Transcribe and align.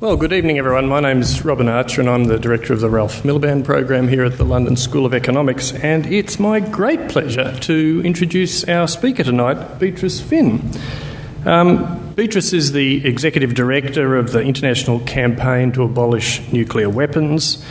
Well, 0.00 0.16
good 0.16 0.32
evening, 0.32 0.58
everyone. 0.58 0.86
My 0.86 1.00
name's 1.00 1.44
Robin 1.44 1.68
Archer, 1.68 2.00
and 2.00 2.08
I'm 2.08 2.26
the 2.26 2.38
director 2.38 2.72
of 2.72 2.78
the 2.78 2.88
Ralph 2.88 3.24
Miliband 3.24 3.64
program 3.64 4.06
here 4.06 4.22
at 4.22 4.38
the 4.38 4.44
London 4.44 4.76
School 4.76 5.04
of 5.04 5.12
Economics. 5.12 5.72
And 5.72 6.06
it's 6.06 6.38
my 6.38 6.60
great 6.60 7.08
pleasure 7.08 7.58
to 7.62 8.02
introduce 8.04 8.62
our 8.68 8.86
speaker 8.86 9.24
tonight, 9.24 9.80
Beatrice 9.80 10.20
Fihn. 10.20 10.80
Um, 11.44 12.14
Beatrice 12.14 12.52
is 12.52 12.70
the 12.70 13.04
executive 13.04 13.54
director 13.54 14.14
of 14.14 14.30
the 14.30 14.40
International 14.40 15.00
Campaign 15.00 15.72
to 15.72 15.82
Abolish 15.82 16.48
Nuclear 16.52 16.88
Weapons, 16.88 17.64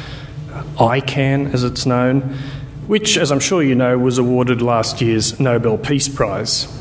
ICAN 0.76 1.54
as 1.54 1.64
it's 1.64 1.86
known, 1.86 2.36
which, 2.88 3.18
as 3.18 3.32
I'm 3.32 3.40
sure 3.40 3.64
you 3.64 3.74
know, 3.74 3.98
was 3.98 4.18
awarded 4.18 4.62
last 4.62 5.00
year's 5.00 5.40
Nobel 5.40 5.78
Peace 5.78 6.10
Prize. 6.10 6.77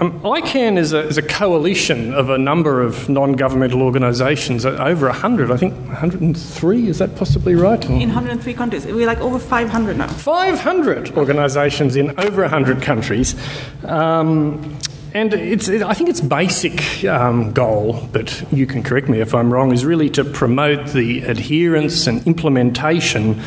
Um, 0.00 0.20
ICAN 0.20 0.76
is 0.76 0.92
a, 0.92 1.00
is 1.06 1.16
a, 1.16 1.22
coalition 1.22 2.12
of 2.12 2.28
a 2.28 2.36
number 2.36 2.82
of 2.82 3.08
non 3.08 3.32
governmental 3.32 3.82
organisations, 3.82 4.66
uh, 4.66 4.70
over 4.72 5.06
100, 5.06 5.50
I 5.50 5.56
think 5.56 5.74
103, 5.74 6.88
is 6.88 6.98
that 6.98 7.16
possibly 7.16 7.54
right? 7.54 7.82
In 7.84 8.08
103 8.08 8.52
countries. 8.54 8.84
We're 8.84 9.06
like 9.06 9.20
over 9.20 9.38
500 9.38 9.96
now. 9.96 10.08
500 10.08 11.16
organisations 11.16 11.96
in 11.96 12.18
over 12.20 12.42
100 12.42 12.82
countries. 12.82 13.36
Um, 13.84 14.78
and 15.14 15.32
it's, 15.32 15.68
it, 15.68 15.82
I 15.82 15.94
think 15.94 16.10
its 16.10 16.20
basic 16.20 17.04
um, 17.04 17.52
goal, 17.52 18.06
but 18.12 18.44
you 18.52 18.66
can 18.66 18.82
correct 18.82 19.08
me 19.08 19.20
if 19.20 19.34
I'm 19.34 19.50
wrong, 19.50 19.72
is 19.72 19.82
really 19.82 20.10
to 20.10 20.24
promote 20.24 20.88
the 20.88 21.22
adherence 21.22 22.06
and 22.06 22.26
implementation 22.26 23.40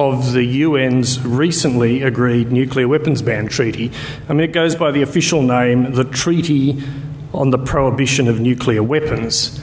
of 0.00 0.32
the 0.32 0.62
UN's 0.62 1.20
recently 1.20 2.02
agreed 2.02 2.50
nuclear 2.50 2.88
weapons 2.88 3.20
ban 3.20 3.48
treaty. 3.48 3.92
I 4.30 4.32
mean, 4.32 4.48
it 4.48 4.52
goes 4.52 4.74
by 4.74 4.92
the 4.92 5.02
official 5.02 5.42
name, 5.42 5.92
the 5.92 6.04
Treaty 6.04 6.82
on 7.34 7.50
the 7.50 7.58
Prohibition 7.58 8.26
of 8.26 8.40
Nuclear 8.40 8.82
Weapons. 8.82 9.60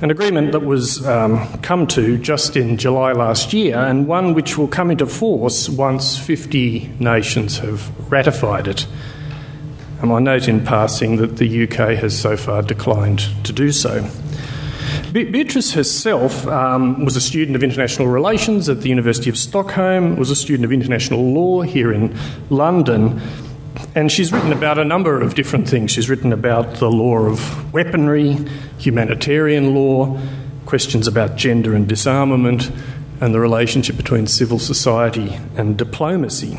An 0.00 0.12
agreement 0.12 0.52
that 0.52 0.60
was 0.60 1.04
um, 1.08 1.60
come 1.60 1.88
to 1.88 2.16
just 2.18 2.56
in 2.56 2.76
July 2.76 3.12
last 3.12 3.52
year, 3.52 3.78
and 3.78 4.06
one 4.06 4.32
which 4.32 4.56
will 4.56 4.68
come 4.68 4.92
into 4.92 5.06
force 5.06 5.68
once 5.68 6.16
50 6.16 6.92
nations 7.00 7.58
have 7.58 8.12
ratified 8.12 8.68
it. 8.68 8.86
And 10.02 10.12
I 10.12 10.20
note 10.20 10.46
in 10.46 10.64
passing 10.64 11.16
that 11.16 11.36
the 11.38 11.64
UK 11.64 11.98
has 11.98 12.16
so 12.16 12.36
far 12.36 12.62
declined 12.62 13.24
to 13.44 13.52
do 13.52 13.72
so. 13.72 14.08
Beatrice 15.12 15.72
herself 15.72 16.46
um, 16.46 17.04
was 17.04 17.16
a 17.16 17.20
student 17.20 17.56
of 17.56 17.64
international 17.64 18.06
relations 18.06 18.68
at 18.68 18.82
the 18.82 18.88
University 18.88 19.28
of 19.28 19.36
Stockholm, 19.36 20.16
was 20.16 20.30
a 20.30 20.36
student 20.36 20.64
of 20.64 20.72
international 20.72 21.32
law 21.32 21.62
here 21.62 21.92
in 21.92 22.16
London, 22.48 23.20
and 23.96 24.12
she's 24.12 24.32
written 24.32 24.52
about 24.52 24.78
a 24.78 24.84
number 24.84 25.20
of 25.20 25.34
different 25.34 25.68
things. 25.68 25.90
She's 25.90 26.08
written 26.08 26.32
about 26.32 26.76
the 26.76 26.88
law 26.88 27.18
of 27.26 27.72
weaponry, 27.72 28.36
humanitarian 28.78 29.74
law, 29.74 30.16
questions 30.64 31.08
about 31.08 31.34
gender 31.34 31.74
and 31.74 31.88
disarmament, 31.88 32.70
and 33.20 33.34
the 33.34 33.40
relationship 33.40 33.96
between 33.96 34.28
civil 34.28 34.60
society 34.60 35.40
and 35.56 35.76
diplomacy. 35.76 36.56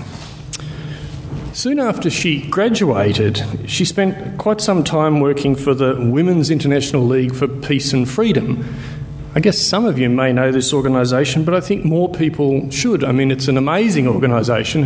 Soon 1.54 1.80
after 1.80 2.10
she 2.10 2.48
graduated, 2.50 3.44
she 3.70 3.84
spent 3.84 4.38
quite 4.38 4.62
some 4.62 4.86
time 4.86 5.20
working 5.20 5.54
for 5.54 5.74
the 5.74 5.96
Women's 6.00 6.50
International 6.50 7.06
League 7.06 7.36
for 7.36 7.46
Peace 7.46 7.92
and 7.92 8.10
Freedom. 8.10 8.64
I 9.36 9.42
guess 9.42 9.58
some 9.58 9.86
of 9.86 10.00
you 10.00 10.10
may 10.10 10.32
know 10.32 10.54
this 10.54 10.74
organisation, 10.74 11.44
but 11.44 11.54
I 11.54 11.60
think 11.60 11.84
more 11.84 12.10
people 12.10 12.70
should. 12.70 13.04
I 13.04 13.12
mean, 13.12 13.32
it's 13.32 13.50
an 13.50 13.58
amazing 13.58 14.08
organisation 14.08 14.84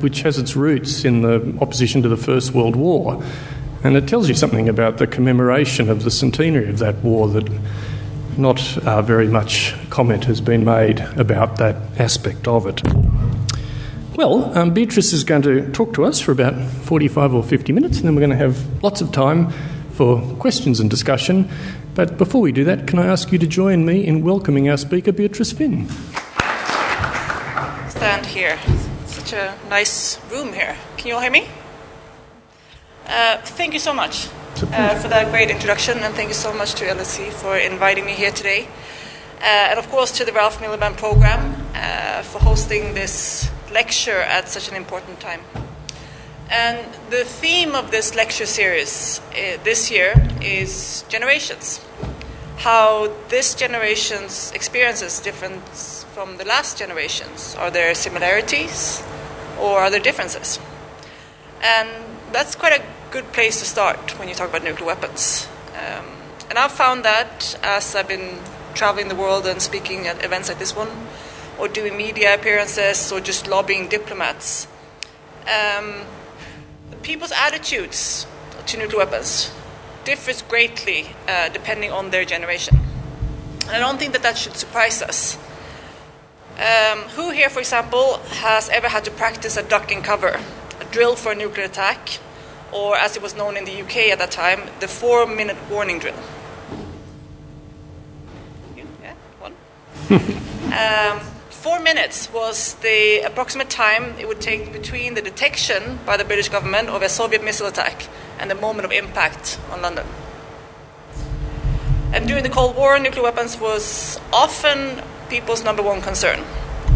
which 0.00 0.22
has 0.22 0.36
its 0.36 0.56
roots 0.56 1.04
in 1.04 1.22
the 1.22 1.56
opposition 1.60 2.02
to 2.02 2.08
the 2.08 2.16
First 2.16 2.54
World 2.54 2.74
War. 2.74 3.22
And 3.84 3.96
it 3.96 4.08
tells 4.08 4.28
you 4.28 4.34
something 4.34 4.68
about 4.68 4.98
the 4.98 5.06
commemoration 5.06 5.88
of 5.88 6.02
the 6.02 6.10
centenary 6.10 6.68
of 6.68 6.78
that 6.78 6.96
war 7.04 7.28
that 7.28 7.48
not 8.36 8.78
uh, 8.78 9.00
very 9.00 9.28
much 9.28 9.74
comment 9.90 10.24
has 10.24 10.40
been 10.40 10.64
made 10.64 11.00
about 11.16 11.56
that 11.58 11.76
aspect 12.00 12.48
of 12.48 12.66
it. 12.66 12.82
Well, 14.20 14.54
um, 14.58 14.74
Beatrice 14.74 15.14
is 15.14 15.24
going 15.24 15.40
to 15.42 15.72
talk 15.72 15.94
to 15.94 16.04
us 16.04 16.20
for 16.20 16.30
about 16.30 16.52
45 16.62 17.32
or 17.32 17.42
50 17.42 17.72
minutes, 17.72 17.96
and 17.96 18.06
then 18.06 18.14
we're 18.14 18.20
going 18.20 18.28
to 18.28 18.36
have 18.36 18.82
lots 18.82 19.00
of 19.00 19.12
time 19.12 19.48
for 19.92 20.20
questions 20.36 20.78
and 20.78 20.90
discussion. 20.90 21.48
But 21.94 22.18
before 22.18 22.42
we 22.42 22.52
do 22.52 22.62
that, 22.64 22.86
can 22.86 22.98
I 22.98 23.06
ask 23.06 23.32
you 23.32 23.38
to 23.38 23.46
join 23.46 23.86
me 23.86 24.06
in 24.06 24.22
welcoming 24.22 24.68
our 24.68 24.76
speaker, 24.76 25.10
Beatrice 25.10 25.54
Fihn? 25.54 25.88
Stand 27.88 28.26
here. 28.26 28.58
Such 29.06 29.32
a 29.32 29.56
nice 29.70 30.22
room 30.30 30.52
here. 30.52 30.76
Can 30.98 31.06
you 31.06 31.14
all 31.14 31.22
hear 31.22 31.30
me? 31.30 31.48
Uh, 33.06 33.38
thank 33.38 33.72
you 33.72 33.80
so 33.80 33.94
much 33.94 34.28
uh, 34.64 34.98
for 34.98 35.08
that 35.08 35.30
great 35.30 35.50
introduction, 35.50 35.96
and 36.00 36.14
thank 36.14 36.28
you 36.28 36.34
so 36.34 36.52
much 36.52 36.74
to 36.74 36.84
LSE 36.84 37.32
for 37.32 37.56
inviting 37.56 38.04
me 38.04 38.12
here 38.12 38.32
today. 38.32 38.68
Uh, 39.40 39.70
and 39.70 39.78
of 39.78 39.88
course 39.88 40.12
to 40.18 40.26
the 40.26 40.32
Ralph 40.34 40.58
Miliband 40.58 40.98
program 40.98 41.56
uh, 41.74 42.20
for 42.20 42.38
hosting 42.38 42.92
this 42.92 43.50
lecture 43.70 44.20
at 44.20 44.48
such 44.48 44.68
an 44.68 44.76
important 44.76 45.20
time. 45.20 45.40
And 46.50 46.78
the 47.10 47.24
theme 47.24 47.74
of 47.74 47.90
this 47.90 48.14
lecture 48.14 48.46
series 48.46 49.20
uh, 49.32 49.58
this 49.62 49.90
year 49.90 50.14
is 50.42 51.04
generations. 51.08 51.80
How 52.58 53.12
this 53.28 53.54
generation's 53.54 54.50
experiences 54.52 55.20
different 55.20 55.62
from 56.14 56.36
the 56.38 56.44
last 56.44 56.76
generations. 56.76 57.54
Are 57.56 57.70
there 57.70 57.94
similarities 57.94 59.02
or 59.60 59.78
are 59.78 59.90
there 59.90 60.00
differences? 60.00 60.58
And 61.62 61.88
that's 62.32 62.56
quite 62.56 62.80
a 62.80 62.84
good 63.10 63.32
place 63.32 63.60
to 63.60 63.64
start 63.64 64.18
when 64.18 64.28
you 64.28 64.34
talk 64.34 64.48
about 64.48 64.64
nuclear 64.64 64.86
weapons. 64.86 65.48
Um, 65.74 66.04
and 66.48 66.58
I've 66.58 66.72
found 66.72 67.04
that 67.04 67.58
as 67.62 67.94
I've 67.94 68.08
been 68.08 68.38
traveling 68.74 69.08
the 69.08 69.14
world 69.14 69.46
and 69.46 69.62
speaking 69.62 70.06
at 70.06 70.24
events 70.24 70.48
like 70.48 70.58
this 70.58 70.74
one, 70.74 70.88
or 71.60 71.68
doing 71.68 71.96
media 71.96 72.34
appearances 72.34 73.12
or 73.12 73.20
just 73.20 73.46
lobbying 73.46 73.88
diplomats. 73.88 74.66
Um, 75.46 76.02
people's 77.02 77.32
attitudes 77.32 78.26
to 78.66 78.78
nuclear 78.78 78.98
weapons 78.98 79.52
differs 80.04 80.42
greatly 80.42 81.10
uh, 81.28 81.48
depending 81.50 81.92
on 81.92 82.10
their 82.10 82.24
generation. 82.24 82.78
And 83.62 83.70
I 83.70 83.78
don't 83.78 83.98
think 83.98 84.12
that 84.12 84.22
that 84.22 84.36
should 84.38 84.56
surprise 84.56 85.02
us. 85.02 85.36
Um, 86.58 86.98
who 87.16 87.30
here, 87.30 87.48
for 87.48 87.60
example, 87.60 88.18
has 88.44 88.68
ever 88.68 88.88
had 88.88 89.04
to 89.04 89.10
practice 89.10 89.56
a 89.56 89.62
duck 89.62 89.92
and 89.92 90.04
cover, 90.04 90.40
a 90.80 90.84
drill 90.90 91.16
for 91.16 91.32
a 91.32 91.34
nuclear 91.34 91.66
attack, 91.66 92.18
or 92.72 92.96
as 92.96 93.16
it 93.16 93.22
was 93.22 93.34
known 93.34 93.56
in 93.56 93.64
the 93.64 93.82
UK 93.82 94.10
at 94.12 94.18
that 94.18 94.30
time, 94.30 94.68
the 94.80 94.88
four 94.88 95.26
minute 95.26 95.56
warning 95.70 95.98
drill? 95.98 96.14
Yeah, 98.76 99.14
one. 99.38 99.54
um, 100.72 101.39
Four 101.60 101.78
minutes 101.78 102.32
was 102.32 102.72
the 102.76 103.20
approximate 103.20 103.68
time 103.68 104.14
it 104.18 104.26
would 104.26 104.40
take 104.40 104.72
between 104.72 105.12
the 105.12 105.20
detection 105.20 105.98
by 106.06 106.16
the 106.16 106.24
British 106.24 106.48
government 106.48 106.88
of 106.88 107.02
a 107.02 107.08
Soviet 107.10 107.44
missile 107.44 107.66
attack 107.66 108.08
and 108.38 108.50
the 108.50 108.54
moment 108.54 108.86
of 108.86 108.92
impact 108.92 109.58
on 109.70 109.82
London. 109.82 110.06
And 112.14 112.26
during 112.26 112.44
the 112.44 112.48
Cold 112.48 112.76
War, 112.76 112.98
nuclear 112.98 113.24
weapons 113.24 113.60
was 113.60 114.18
often 114.32 115.02
people's 115.28 115.62
number 115.62 115.82
one 115.82 116.00
concern. 116.00 116.40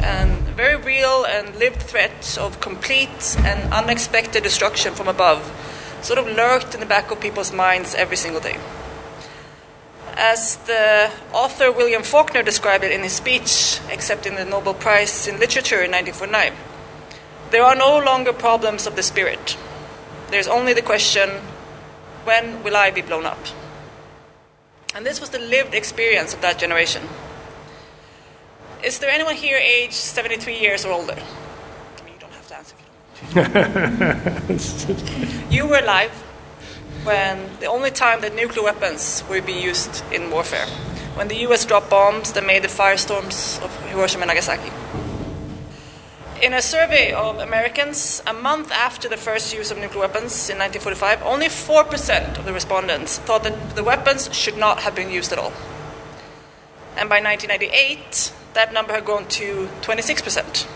And 0.02 0.48
a 0.48 0.52
very 0.52 0.76
real 0.76 1.26
and 1.26 1.54
lived 1.56 1.82
threat 1.82 2.38
of 2.40 2.58
complete 2.62 3.36
and 3.40 3.70
unexpected 3.70 4.42
destruction 4.42 4.94
from 4.94 5.08
above 5.08 5.44
sort 6.00 6.18
of 6.18 6.26
lurked 6.26 6.72
in 6.72 6.80
the 6.80 6.86
back 6.86 7.10
of 7.10 7.20
people's 7.20 7.52
minds 7.52 7.94
every 7.94 8.16
single 8.16 8.40
day 8.40 8.58
as 10.16 10.56
the 10.66 11.10
author 11.32 11.70
William 11.72 12.02
Faulkner 12.02 12.42
described 12.42 12.84
it 12.84 12.92
in 12.92 13.02
his 13.02 13.12
speech 13.12 13.80
accepting 13.92 14.36
the 14.36 14.44
Nobel 14.44 14.74
Prize 14.74 15.26
in 15.26 15.38
Literature 15.38 15.82
in 15.82 15.90
1949. 15.90 16.52
There 17.50 17.62
are 17.62 17.74
no 17.74 17.98
longer 17.98 18.32
problems 18.32 18.86
of 18.86 18.96
the 18.96 19.02
spirit. 19.02 19.56
There's 20.30 20.48
only 20.48 20.72
the 20.72 20.82
question 20.82 21.30
when 22.24 22.62
will 22.62 22.76
I 22.76 22.90
be 22.90 23.02
blown 23.02 23.26
up? 23.26 23.38
And 24.94 25.04
this 25.04 25.20
was 25.20 25.30
the 25.30 25.38
lived 25.38 25.74
experience 25.74 26.32
of 26.32 26.40
that 26.40 26.58
generation. 26.58 27.02
Is 28.82 28.98
there 28.98 29.10
anyone 29.10 29.34
here 29.34 29.58
aged 29.58 29.94
73 29.94 30.58
years 30.58 30.84
or 30.84 30.92
older? 30.92 31.16
I 31.16 32.04
mean, 32.04 32.14
you 32.14 32.20
don't 32.20 32.32
have 32.32 32.48
to 32.48 32.56
answer 32.56 32.76
if 32.76 33.28
you 34.78 35.36
don't. 35.38 35.52
you 35.52 35.66
were 35.66 35.78
alive 35.78 36.23
when 37.04 37.50
the 37.60 37.66
only 37.66 37.90
time 37.90 38.22
that 38.22 38.34
nuclear 38.34 38.64
weapons 38.64 39.22
were 39.28 39.40
being 39.42 39.62
used 39.62 40.02
in 40.10 40.30
warfare, 40.30 40.66
when 41.14 41.28
the 41.28 41.36
US 41.46 41.64
dropped 41.64 41.90
bombs 41.90 42.32
that 42.32 42.44
made 42.44 42.64
the 42.64 42.68
firestorms 42.68 43.62
of 43.62 43.70
Hiroshima 43.86 44.22
and 44.22 44.30
Nagasaki. 44.30 44.72
In 46.42 46.52
a 46.52 46.60
survey 46.60 47.12
of 47.12 47.38
Americans, 47.38 48.22
a 48.26 48.32
month 48.32 48.72
after 48.72 49.08
the 49.08 49.16
first 49.16 49.54
use 49.54 49.70
of 49.70 49.78
nuclear 49.78 50.00
weapons 50.00 50.50
in 50.50 50.58
1945, 50.58 51.22
only 51.22 51.46
4% 51.46 52.38
of 52.38 52.44
the 52.44 52.52
respondents 52.52 53.18
thought 53.18 53.44
that 53.44 53.76
the 53.76 53.84
weapons 53.84 54.28
should 54.34 54.56
not 54.56 54.80
have 54.80 54.94
been 54.94 55.10
used 55.10 55.32
at 55.32 55.38
all. 55.38 55.52
And 56.96 57.08
by 57.08 57.20
1998, 57.20 58.32
that 58.54 58.72
number 58.72 58.92
had 58.92 59.04
grown 59.04 59.26
to 59.26 59.68
26%. 59.82 60.66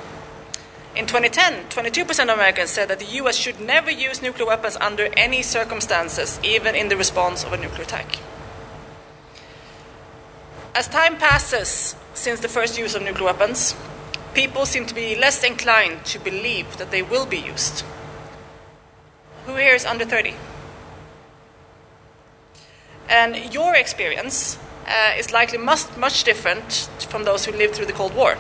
In 0.98 1.06
2010, 1.06 1.68
22% 1.68 2.24
of 2.24 2.28
Americans 2.30 2.70
said 2.70 2.88
that 2.88 2.98
the 2.98 3.18
US 3.22 3.36
should 3.36 3.60
never 3.60 3.88
use 3.88 4.20
nuclear 4.20 4.48
weapons 4.48 4.76
under 4.80 5.08
any 5.16 5.42
circumstances, 5.42 6.40
even 6.42 6.74
in 6.74 6.88
the 6.88 6.96
response 6.96 7.44
of 7.44 7.52
a 7.52 7.56
nuclear 7.56 7.84
attack. 7.84 8.18
As 10.74 10.88
time 10.88 11.16
passes 11.16 11.94
since 12.14 12.40
the 12.40 12.48
first 12.48 12.76
use 12.76 12.96
of 12.96 13.02
nuclear 13.02 13.26
weapons, 13.26 13.76
people 14.34 14.66
seem 14.66 14.86
to 14.86 14.94
be 14.94 15.14
less 15.14 15.44
inclined 15.44 16.04
to 16.06 16.18
believe 16.18 16.76
that 16.78 16.90
they 16.90 17.02
will 17.02 17.26
be 17.26 17.38
used. 17.38 17.84
Who 19.46 19.54
here 19.54 19.76
is 19.76 19.86
under 19.86 20.04
30? 20.04 20.34
And 23.08 23.54
your 23.54 23.76
experience 23.76 24.58
uh, 24.88 25.12
is 25.16 25.32
likely 25.32 25.58
much, 25.58 25.96
much 25.96 26.24
different 26.24 26.90
from 27.08 27.22
those 27.22 27.44
who 27.44 27.52
lived 27.52 27.76
through 27.76 27.86
the 27.86 27.92
Cold 27.92 28.16
War. 28.16 28.36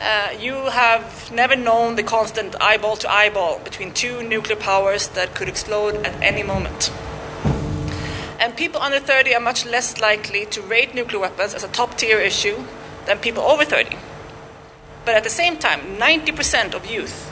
Uh, 0.00 0.30
you 0.40 0.54
have 0.54 1.30
never 1.30 1.54
known 1.54 1.96
the 1.96 2.02
constant 2.02 2.56
eyeball 2.58 2.96
to 2.96 3.10
eyeball 3.10 3.58
between 3.58 3.92
two 3.92 4.22
nuclear 4.22 4.56
powers 4.56 5.08
that 5.08 5.34
could 5.34 5.46
explode 5.46 5.94
at 6.06 6.22
any 6.22 6.42
moment. 6.42 6.90
And 8.38 8.56
people 8.56 8.80
under 8.80 8.98
30 8.98 9.34
are 9.34 9.40
much 9.40 9.66
less 9.66 10.00
likely 10.00 10.46
to 10.46 10.62
rate 10.62 10.94
nuclear 10.94 11.20
weapons 11.20 11.52
as 11.52 11.64
a 11.64 11.68
top 11.68 11.98
tier 11.98 12.18
issue 12.18 12.64
than 13.04 13.18
people 13.18 13.42
over 13.42 13.62
30. 13.62 13.98
But 15.04 15.16
at 15.16 15.22
the 15.24 15.28
same 15.28 15.58
time, 15.58 15.98
90% 15.98 16.72
of 16.72 16.90
youth 16.90 17.30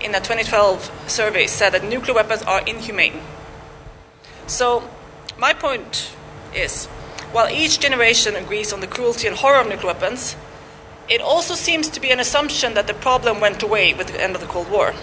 in 0.00 0.14
a 0.14 0.20
2012 0.20 1.10
survey 1.10 1.48
said 1.48 1.70
that 1.70 1.82
nuclear 1.82 2.14
weapons 2.14 2.42
are 2.42 2.64
inhumane. 2.68 3.20
So, 4.46 4.88
my 5.36 5.52
point 5.54 6.14
is 6.54 6.86
while 7.32 7.48
each 7.48 7.80
generation 7.80 8.36
agrees 8.36 8.72
on 8.72 8.78
the 8.78 8.86
cruelty 8.86 9.26
and 9.26 9.36
horror 9.36 9.60
of 9.60 9.68
nuclear 9.68 9.92
weapons, 9.92 10.36
it 11.10 11.20
also 11.20 11.54
seems 11.54 11.88
to 11.90 12.00
be 12.00 12.12
an 12.12 12.20
assumption 12.20 12.74
that 12.74 12.86
the 12.86 12.94
problem 12.94 13.40
went 13.40 13.62
away 13.62 13.92
with 13.92 14.06
the 14.06 14.22
end 14.22 14.36
of 14.36 14.40
the 14.40 14.46
Cold 14.46 14.70
War. 14.70 14.94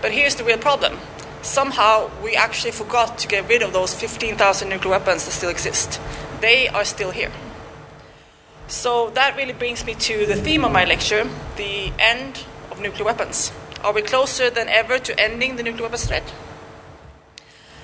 But 0.00 0.12
here's 0.12 0.34
the 0.34 0.44
real 0.44 0.58
problem 0.58 0.98
somehow 1.42 2.10
we 2.22 2.36
actually 2.36 2.70
forgot 2.70 3.16
to 3.18 3.26
get 3.26 3.48
rid 3.48 3.62
of 3.62 3.72
those 3.72 3.94
15,000 3.94 4.68
nuclear 4.68 4.90
weapons 4.90 5.24
that 5.24 5.30
still 5.30 5.48
exist. 5.48 6.00
They 6.40 6.68
are 6.68 6.84
still 6.84 7.10
here. 7.10 7.32
So 8.68 9.10
that 9.10 9.36
really 9.36 9.54
brings 9.54 9.84
me 9.84 9.94
to 9.94 10.26
the 10.26 10.36
theme 10.36 10.64
of 10.64 10.72
my 10.72 10.84
lecture 10.84 11.28
the 11.56 11.92
end 11.98 12.44
of 12.70 12.80
nuclear 12.80 13.04
weapons. 13.04 13.52
Are 13.82 13.92
we 13.92 14.02
closer 14.02 14.50
than 14.50 14.68
ever 14.68 14.98
to 14.98 15.18
ending 15.18 15.56
the 15.56 15.62
nuclear 15.62 15.84
weapons 15.84 16.06
threat? 16.06 16.32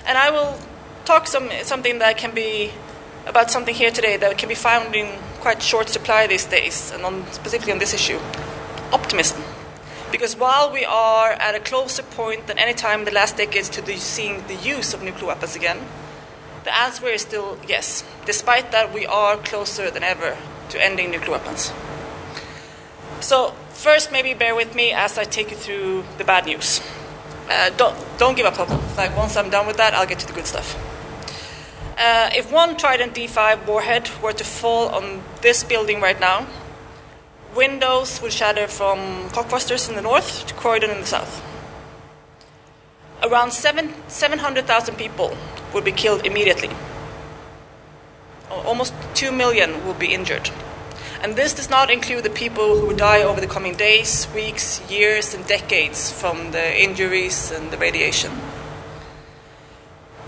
And 0.05 0.17
I 0.17 0.29
will 0.29 0.59
talk 1.05 1.27
some, 1.27 1.49
something 1.63 1.99
that 1.99 2.17
can 2.17 2.33
be 2.33 2.71
about 3.25 3.51
something 3.51 3.75
here 3.75 3.91
today 3.91 4.17
that 4.17 4.37
can 4.37 4.49
be 4.49 4.55
found 4.55 4.95
in 4.95 5.19
quite 5.47 5.63
short 5.63 5.87
supply 5.87 6.27
these 6.27 6.43
days, 6.43 6.91
and 6.91 7.05
on, 7.05 7.25
specifically 7.31 7.71
on 7.71 7.79
this 7.79 7.93
issue 7.93 8.19
optimism. 8.91 9.41
Because 10.11 10.35
while 10.35 10.69
we 10.69 10.83
are 10.83 11.31
at 11.31 11.55
a 11.55 11.61
closer 11.61 12.03
point 12.03 12.47
than 12.47 12.59
any 12.59 12.73
time 12.73 12.99
in 12.99 13.05
the 13.05 13.13
last 13.13 13.37
decades 13.37 13.69
to 13.69 13.81
the, 13.81 13.95
seeing 13.95 14.45
the 14.47 14.55
use 14.55 14.93
of 14.93 15.01
nuclear 15.01 15.27
weapons 15.27 15.55
again, 15.55 15.79
the 16.65 16.77
answer 16.77 17.07
is 17.07 17.21
still 17.21 17.57
yes. 17.65 18.03
Despite 18.25 18.73
that, 18.73 18.93
we 18.93 19.05
are 19.05 19.37
closer 19.37 19.89
than 19.89 20.03
ever 20.03 20.35
to 20.67 20.83
ending 20.83 21.11
nuclear 21.11 21.37
weapons. 21.37 21.71
So, 23.21 23.53
first, 23.69 24.11
maybe 24.11 24.33
bear 24.33 24.53
with 24.53 24.75
me 24.75 24.91
as 24.91 25.17
I 25.17 25.23
take 25.23 25.49
you 25.51 25.55
through 25.55 26.03
the 26.17 26.25
bad 26.25 26.45
news. 26.45 26.81
Uh, 27.49 27.69
don't, 27.77 27.95
don't 28.17 28.35
give 28.35 28.45
up 28.45 28.57
hope. 28.57 28.97
Like, 28.97 29.15
once 29.15 29.37
I'm 29.37 29.49
done 29.49 29.65
with 29.65 29.77
that, 29.77 29.93
I'll 29.93 30.07
get 30.07 30.19
to 30.19 30.27
the 30.27 30.33
good 30.33 30.45
stuff. 30.45 30.75
Uh, 31.97 32.29
if 32.35 32.51
one 32.51 32.77
Trident 32.77 33.15
D5 33.15 33.65
warhead 33.65 34.11
were 34.21 34.33
to 34.33 34.43
fall 34.43 34.89
on 34.89 35.23
this 35.41 35.63
building 35.63 35.99
right 35.99 36.19
now, 36.19 36.45
windows 37.55 38.21
would 38.21 38.31
shatter 38.31 38.67
from 38.67 39.29
Cockfosters 39.29 39.89
in 39.89 39.95
the 39.95 40.01
north 40.03 40.45
to 40.45 40.53
Croydon 40.53 40.91
in 40.91 41.01
the 41.01 41.07
south. 41.07 41.41
Around 43.23 43.49
7, 43.49 43.95
700,000 44.07 44.95
people 44.95 45.35
would 45.73 45.83
be 45.83 45.91
killed 45.91 46.23
immediately. 46.23 46.69
Almost 48.51 48.93
2 49.15 49.31
million 49.31 49.83
will 49.83 49.95
be 49.95 50.13
injured. 50.13 50.51
And 51.23 51.35
this 51.35 51.55
does 51.55 51.67
not 51.67 51.89
include 51.89 52.23
the 52.23 52.29
people 52.29 52.79
who 52.79 52.85
would 52.87 52.97
die 52.97 53.23
over 53.23 53.41
the 53.41 53.47
coming 53.47 53.75
days, 53.75 54.27
weeks, 54.35 54.87
years, 54.87 55.33
and 55.33 55.47
decades 55.47 56.11
from 56.11 56.51
the 56.51 56.79
injuries 56.79 57.49
and 57.49 57.71
the 57.71 57.77
radiation. 57.77 58.31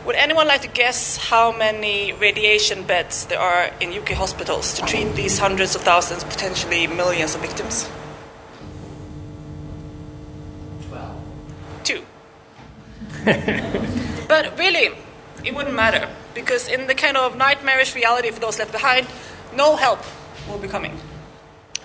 Would 0.06 0.16
anyone 0.16 0.48
like 0.48 0.62
to 0.62 0.68
guess 0.68 1.18
how 1.18 1.52
many 1.52 2.14
radiation 2.14 2.84
beds 2.84 3.26
there 3.26 3.40
are 3.40 3.72
in 3.82 3.92
UK 3.92 4.10
hospitals 4.10 4.74
to 4.76 4.86
treat 4.86 5.14
these 5.16 5.40
hundreds 5.40 5.76
of 5.76 5.82
thousands, 5.82 6.24
potentially 6.24 6.88
millions 6.88 7.36
of 7.36 7.42
victims? 7.42 7.90
Twelve. 10.88 11.22
Two. 11.84 12.04
but 14.28 14.58
really, 14.58 14.96
it 15.44 15.54
wouldn't 15.54 15.76
matter 15.76 16.08
because 16.34 16.70
in 16.70 16.88
the 16.88 16.96
kind 16.96 17.18
of 17.18 17.36
nightmarish 17.36 17.94
reality 17.94 18.32
for 18.32 18.40
those 18.40 18.58
left 18.58 18.72
behind, 18.72 19.06
no 19.54 19.76
help 19.76 20.00
will 20.48 20.58
be 20.58 20.68
coming. 20.68 20.98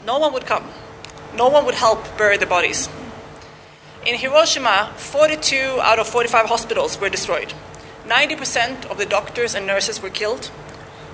No 0.07 0.19
one 0.19 0.33
would 0.33 0.47
come. 0.47 0.65
No 1.37 1.49
one 1.49 1.65
would 1.67 1.75
help 1.75 2.17
bury 2.17 2.37
the 2.37 2.47
bodies. 2.47 2.89
In 4.07 4.15
Hiroshima, 4.15 4.93
42 4.97 5.81
out 5.81 5.99
of 5.99 6.07
45 6.07 6.47
hospitals 6.47 7.01
were 7.01 7.09
destroyed. 7.09 7.53
90% 8.07 8.87
of 8.91 8.99
the 8.99 9.07
doctors 9.07 9.55
and 9.55 9.67
nurses 9.67 10.03
were 10.03 10.11
killed 10.11 10.51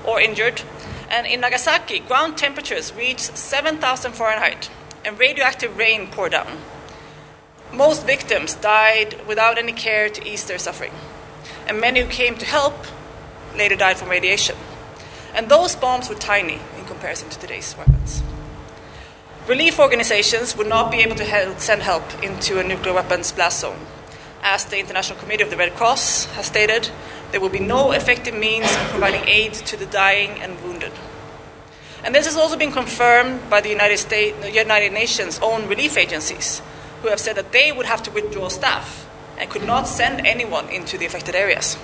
or 0.04 0.20
injured. 0.20 0.62
And 1.08 1.26
in 1.26 1.40
Nagasaki, 1.40 2.00
ground 2.00 2.36
temperatures 2.36 2.92
reached 2.92 3.36
7,000 3.36 4.12
Fahrenheit 4.12 4.70
and 5.04 5.18
radioactive 5.18 5.76
rain 5.76 6.08
poured 6.08 6.32
down. 6.32 6.58
Most 7.72 8.04
victims 8.04 8.54
died 8.54 9.24
without 9.26 9.58
any 9.58 9.72
care 9.72 10.08
to 10.08 10.26
ease 10.26 10.44
their 10.44 10.58
suffering. 10.58 10.92
And 11.68 11.80
many 11.80 12.00
who 12.00 12.08
came 12.08 12.36
to 12.36 12.46
help 12.46 12.74
later 13.56 13.76
died 13.76 13.96
from 13.96 14.08
radiation. 14.08 14.56
And 15.32 15.48
those 15.48 15.76
bombs 15.76 16.08
were 16.08 16.16
tiny 16.16 16.60
in 16.76 16.84
comparison 16.86 17.28
to 17.30 17.38
today's 17.38 17.76
weapons. 17.76 18.22
Relief 19.46 19.78
organizations 19.78 20.56
would 20.56 20.66
not 20.66 20.90
be 20.90 20.98
able 20.98 21.16
to 21.16 21.24
help, 21.24 21.60
send 21.60 21.82
help 21.82 22.22
into 22.22 22.58
a 22.58 22.64
nuclear 22.64 22.94
weapons 22.94 23.30
blast 23.30 23.60
zone 23.60 23.78
as 24.42 24.64
the 24.64 24.78
International 24.78 25.18
Committee 25.18 25.42
of 25.42 25.50
the 25.50 25.56
Red 25.56 25.74
Cross 25.74 26.26
has 26.36 26.46
stated, 26.46 26.90
there 27.30 27.40
will 27.40 27.48
be 27.48 27.60
no 27.60 27.92
effective 27.92 28.34
means 28.34 28.66
of 28.66 28.88
providing 28.88 29.26
aid 29.28 29.54
to 29.54 29.76
the 29.76 29.86
dying 29.86 30.40
and 30.40 30.60
wounded. 30.62 30.92
And 32.02 32.14
this 32.14 32.26
has 32.26 32.36
also 32.36 32.56
been 32.56 32.72
confirmed 32.72 33.50
by 33.50 33.60
the 33.60 33.68
United, 33.68 33.98
States, 33.98 34.36
United 34.54 34.92
Nations' 34.92 35.38
own 35.42 35.68
relief 35.68 35.98
agencies, 35.98 36.62
who 37.02 37.08
have 37.08 37.20
said 37.20 37.36
that 37.36 37.52
they 37.52 37.72
would 37.72 37.86
have 37.86 38.02
to 38.04 38.10
withdraw 38.10 38.48
staff 38.48 39.06
and 39.38 39.50
could 39.50 39.64
not 39.64 39.86
send 39.86 40.26
anyone 40.26 40.68
into 40.68 40.96
the 40.96 41.06
affected 41.06 41.34
areas. 41.34 41.76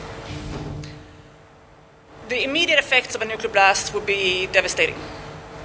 The 2.28 2.42
immediate 2.42 2.78
effects 2.78 3.14
of 3.14 3.22
a 3.22 3.24
nuclear 3.24 3.52
blast 3.52 3.94
would 3.94 4.06
be 4.06 4.46
devastating. 4.46 4.96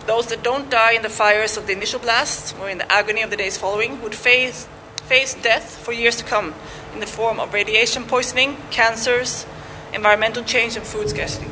Those 0.05 0.27
that 0.27 0.43
don't 0.43 0.69
die 0.69 0.91
in 0.91 1.01
the 1.01 1.09
fires 1.09 1.57
of 1.57 1.67
the 1.67 1.73
initial 1.73 1.99
blast 1.99 2.55
or 2.59 2.69
in 2.69 2.77
the 2.77 2.91
agony 2.91 3.21
of 3.21 3.29
the 3.29 3.37
days 3.37 3.57
following 3.57 4.01
would 4.01 4.15
face, 4.15 4.67
face 5.05 5.33
death 5.33 5.77
for 5.77 5.91
years 5.91 6.17
to 6.17 6.23
come 6.23 6.53
in 6.93 6.99
the 6.99 7.07
form 7.07 7.39
of 7.39 7.53
radiation 7.53 8.03
poisoning, 8.05 8.57
cancers, 8.69 9.45
environmental 9.93 10.43
change, 10.43 10.75
and 10.75 10.85
food 10.85 11.09
scarcity. 11.09 11.47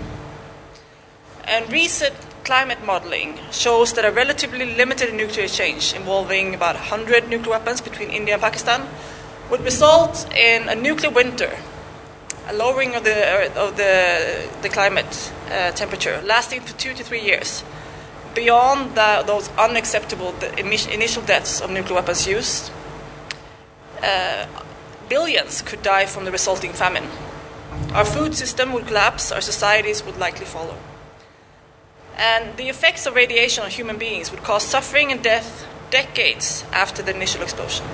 And 1.45 1.71
recent 1.71 2.15
climate 2.43 2.83
modeling 2.83 3.37
shows 3.51 3.93
that 3.93 4.05
a 4.05 4.11
relatively 4.11 4.65
limited 4.75 5.13
nuclear 5.13 5.45
exchange 5.45 5.93
involving 5.93 6.55
about 6.55 6.75
100 6.75 7.29
nuclear 7.29 7.51
weapons 7.51 7.81
between 7.81 8.09
India 8.09 8.33
and 8.35 8.41
Pakistan 8.41 8.87
would 9.49 9.61
result 9.61 10.27
in 10.35 10.69
a 10.69 10.75
nuclear 10.75 11.11
winter, 11.11 11.57
a 12.47 12.53
lowering 12.53 12.95
of 12.95 13.03
the, 13.03 13.55
of 13.55 13.77
the, 13.77 14.49
the 14.61 14.69
climate 14.69 15.31
uh, 15.51 15.71
temperature 15.71 16.21
lasting 16.25 16.61
for 16.61 16.77
two 16.77 16.93
to 16.93 17.03
three 17.03 17.21
years, 17.21 17.63
beyond 18.33 18.95
the, 18.95 19.23
those 19.25 19.49
unacceptable 19.57 20.33
initial 20.57 21.23
deaths 21.23 21.61
of 21.61 21.69
nuclear 21.69 21.95
weapons 21.95 22.27
used. 22.27 22.71
Uh, 24.01 24.45
billions 25.09 25.61
could 25.61 25.81
die 25.81 26.05
from 26.05 26.25
the 26.25 26.31
resulting 26.31 26.71
famine. 26.71 27.07
Our 27.93 28.05
food 28.05 28.35
system 28.35 28.71
would 28.73 28.87
collapse, 28.87 29.31
our 29.31 29.41
societies 29.41 30.03
would 30.05 30.17
likely 30.17 30.45
follow. 30.45 30.77
And 32.15 32.55
the 32.57 32.69
effects 32.69 33.05
of 33.05 33.15
radiation 33.15 33.63
on 33.63 33.71
human 33.71 33.97
beings 33.97 34.31
would 34.31 34.43
cause 34.43 34.63
suffering 34.63 35.11
and 35.11 35.23
death 35.23 35.65
decades 35.89 36.65
after 36.71 37.01
the 37.01 37.15
initial 37.15 37.41
explosion. 37.41 37.85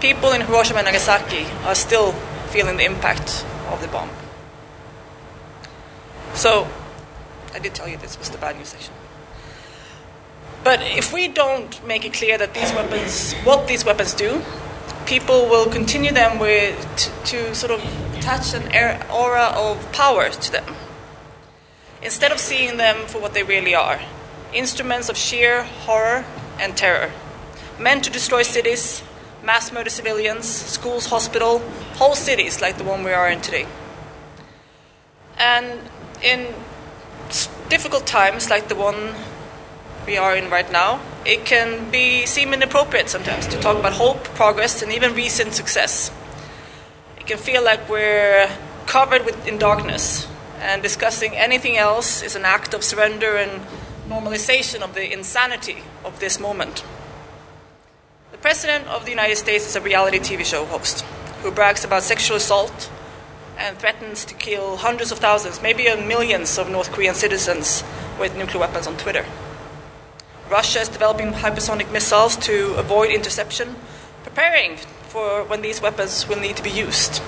People 0.00 0.32
in 0.32 0.42
Hiroshima 0.42 0.80
and 0.80 0.86
Nagasaki 0.86 1.46
are 1.64 1.74
still 1.74 2.12
feeling 2.50 2.76
the 2.76 2.84
impact 2.84 3.44
of 3.70 3.80
the 3.80 3.88
bomb. 3.88 4.10
So, 6.34 6.68
I 7.54 7.58
did 7.58 7.74
tell 7.74 7.88
you 7.88 7.96
this 7.96 8.18
was 8.18 8.30
the 8.30 8.38
bad 8.38 8.56
news 8.56 8.68
section. 8.68 8.94
But 10.64 10.82
if 10.82 11.12
we 11.12 11.28
don't 11.28 11.84
make 11.86 12.04
it 12.04 12.12
clear 12.12 12.36
that 12.38 12.54
these 12.54 12.72
weapons, 12.72 13.32
what 13.44 13.68
these 13.68 13.84
weapons 13.84 14.14
do, 14.14 14.42
people 15.08 15.48
will 15.48 15.70
continue 15.70 16.12
them 16.12 16.38
with 16.38 16.76
to, 16.96 17.10
to 17.24 17.54
sort 17.54 17.72
of 17.72 17.80
attach 18.18 18.52
an 18.52 18.64
aura 19.10 19.50
of 19.56 19.90
power 19.90 20.28
to 20.28 20.52
them 20.52 20.74
instead 22.02 22.30
of 22.30 22.38
seeing 22.38 22.76
them 22.76 23.06
for 23.06 23.18
what 23.18 23.32
they 23.32 23.42
really 23.42 23.74
are 23.74 23.98
instruments 24.52 25.08
of 25.08 25.16
sheer 25.16 25.62
horror 25.62 26.24
and 26.60 26.76
terror. 26.76 27.10
Meant 27.78 28.04
to 28.04 28.10
destroy 28.10 28.42
cities 28.42 29.02
mass 29.42 29.72
murder 29.72 29.90
civilians 29.90 30.46
schools 30.46 31.06
hospital 31.06 31.60
whole 31.94 32.14
cities 32.14 32.60
like 32.60 32.76
the 32.76 32.84
one 32.84 33.02
we 33.02 33.12
are 33.12 33.30
in 33.30 33.40
today. 33.40 33.66
And 35.38 35.80
in 36.22 36.54
difficult 37.68 38.06
times 38.06 38.50
like 38.50 38.68
the 38.68 38.74
one 38.74 39.14
we 40.08 40.16
are 40.16 40.34
in 40.34 40.48
right 40.48 40.72
now, 40.72 41.00
it 41.26 41.44
can 41.44 41.90
be 41.90 42.24
seem 42.24 42.54
inappropriate 42.54 43.10
sometimes 43.10 43.46
to 43.46 43.60
talk 43.60 43.76
about 43.78 43.92
hope, 43.92 44.24
progress, 44.42 44.80
and 44.80 44.90
even 44.90 45.12
recent 45.14 45.52
success. 45.52 46.10
It 47.18 47.26
can 47.26 47.36
feel 47.36 47.62
like 47.62 47.90
we're 47.90 48.48
covered 48.86 49.26
with, 49.26 49.46
in 49.46 49.58
darkness, 49.58 50.26
and 50.60 50.82
discussing 50.82 51.36
anything 51.36 51.76
else 51.76 52.22
is 52.22 52.34
an 52.34 52.46
act 52.46 52.72
of 52.72 52.82
surrender 52.82 53.36
and 53.36 53.60
normalization 54.08 54.80
of 54.80 54.94
the 54.94 55.12
insanity 55.12 55.82
of 56.06 56.18
this 56.20 56.40
moment. 56.40 56.82
The 58.32 58.38
President 58.38 58.86
of 58.86 59.04
the 59.04 59.10
United 59.10 59.36
States 59.36 59.68
is 59.68 59.76
a 59.76 59.82
reality 59.82 60.18
TV 60.18 60.42
show 60.42 60.64
host 60.64 61.02
who 61.42 61.50
brags 61.50 61.84
about 61.84 62.02
sexual 62.02 62.38
assault 62.38 62.90
and 63.58 63.76
threatens 63.76 64.24
to 64.24 64.34
kill 64.34 64.78
hundreds 64.78 65.12
of 65.12 65.18
thousands, 65.18 65.60
maybe 65.60 65.84
millions 65.96 66.58
of 66.58 66.70
North 66.70 66.90
Korean 66.92 67.14
citizens 67.14 67.84
with 68.18 68.34
nuclear 68.38 68.60
weapons 68.60 68.86
on 68.86 68.96
Twitter. 68.96 69.26
Russia 70.50 70.80
is 70.80 70.88
developing 70.88 71.32
hypersonic 71.32 71.92
missiles 71.92 72.36
to 72.36 72.74
avoid 72.74 73.10
interception, 73.10 73.76
preparing 74.22 74.76
for 75.08 75.44
when 75.44 75.60
these 75.60 75.82
weapons 75.82 76.26
will 76.26 76.40
need 76.40 76.56
to 76.56 76.62
be 76.62 76.70
used. 76.70 77.22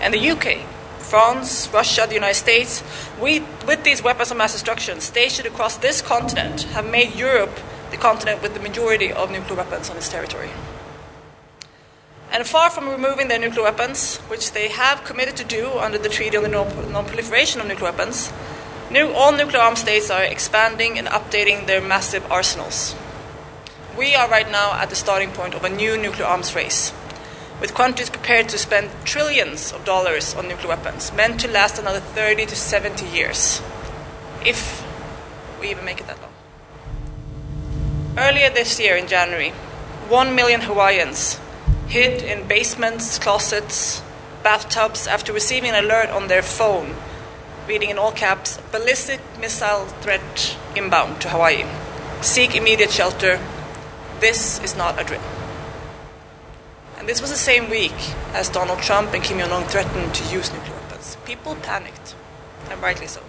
And 0.00 0.14
the 0.14 0.30
UK, 0.30 0.66
France, 0.98 1.68
Russia, 1.72 2.06
the 2.06 2.14
United 2.14 2.38
States, 2.38 2.82
we, 3.20 3.40
with 3.66 3.82
these 3.82 4.02
weapons 4.02 4.30
of 4.30 4.36
mass 4.36 4.52
destruction 4.52 5.00
stationed 5.00 5.46
across 5.48 5.76
this 5.76 6.00
continent, 6.00 6.62
have 6.74 6.88
made 6.88 7.14
Europe 7.14 7.58
the 7.90 7.96
continent 7.96 8.40
with 8.40 8.54
the 8.54 8.60
majority 8.60 9.12
of 9.12 9.30
nuclear 9.30 9.56
weapons 9.56 9.90
on 9.90 9.96
its 9.96 10.08
territory. 10.08 10.50
And 12.32 12.46
far 12.46 12.70
from 12.70 12.88
removing 12.88 13.28
their 13.28 13.38
nuclear 13.38 13.64
weapons, 13.64 14.16
which 14.28 14.52
they 14.52 14.68
have 14.68 15.04
committed 15.04 15.36
to 15.36 15.44
do 15.44 15.70
under 15.72 15.98
the 15.98 16.08
Treaty 16.08 16.36
on 16.36 16.44
the 16.44 16.48
Non 16.48 17.04
Proliferation 17.04 17.60
of 17.60 17.66
Nuclear 17.66 17.90
Weapons, 17.90 18.32
new, 18.92 19.10
all 19.12 19.32
nuclear 19.32 19.60
armed 19.60 19.78
states 19.78 20.10
are 20.10 20.22
expanding 20.22 20.98
and 20.98 21.08
updating 21.08 21.66
their 21.66 21.80
massive 21.80 22.30
arsenals. 22.30 22.94
We 23.96 24.14
are 24.14 24.28
right 24.28 24.50
now 24.50 24.74
at 24.74 24.90
the 24.90 24.96
starting 24.96 25.30
point 25.30 25.54
of 25.54 25.64
a 25.64 25.68
new 25.68 25.96
nuclear 25.96 26.26
arms 26.26 26.54
race, 26.54 26.92
with 27.60 27.74
countries 27.74 28.10
prepared 28.10 28.48
to 28.50 28.58
spend 28.58 28.90
trillions 29.04 29.72
of 29.72 29.84
dollars 29.84 30.34
on 30.34 30.48
nuclear 30.48 30.68
weapons, 30.68 31.12
meant 31.12 31.40
to 31.40 31.48
last 31.48 31.78
another 31.78 32.00
30 32.00 32.46
to 32.46 32.56
70 32.56 33.06
years, 33.06 33.62
if 34.44 34.86
we 35.60 35.70
even 35.70 35.84
make 35.84 36.00
it 36.00 36.06
that 36.06 36.20
long. 36.20 36.32
Earlier 38.18 38.50
this 38.50 38.78
year, 38.78 38.96
in 38.96 39.08
January, 39.08 39.50
one 40.08 40.34
million 40.34 40.62
Hawaiians 40.62 41.40
hid 41.88 42.22
in 42.22 42.46
basements, 42.46 43.18
closets, 43.18 44.02
bathtubs 44.42 45.06
after 45.06 45.32
receiving 45.32 45.70
an 45.70 45.84
alert 45.84 46.10
on 46.10 46.28
their 46.28 46.42
phone, 46.42 46.94
reading 47.66 47.90
in 47.90 47.98
all 47.98 48.12
caps 48.12 48.58
ballistic 48.70 49.20
missile 49.40 49.86
threat 50.02 50.56
inbound 50.74 51.20
to 51.20 51.28
Hawaii. 51.28 51.64
Seek 52.20 52.54
immediate 52.54 52.90
shelter. 52.90 53.40
This 54.20 54.62
is 54.62 54.76
not 54.76 55.00
a 55.00 55.04
drill. 55.04 55.22
And 56.98 57.08
this 57.08 57.20
was 57.20 57.30
the 57.30 57.36
same 57.36 57.70
week 57.70 58.14
as 58.32 58.48
Donald 58.48 58.80
Trump 58.80 59.12
and 59.12 59.22
Kim 59.22 59.38
Jong 59.38 59.52
un 59.52 59.64
threatened 59.64 60.14
to 60.14 60.24
use 60.24 60.52
nuclear 60.52 60.74
weapons. 60.74 61.16
People 61.24 61.56
panicked, 61.56 62.14
and 62.70 62.80
rightly 62.80 63.06
so. 63.06 63.22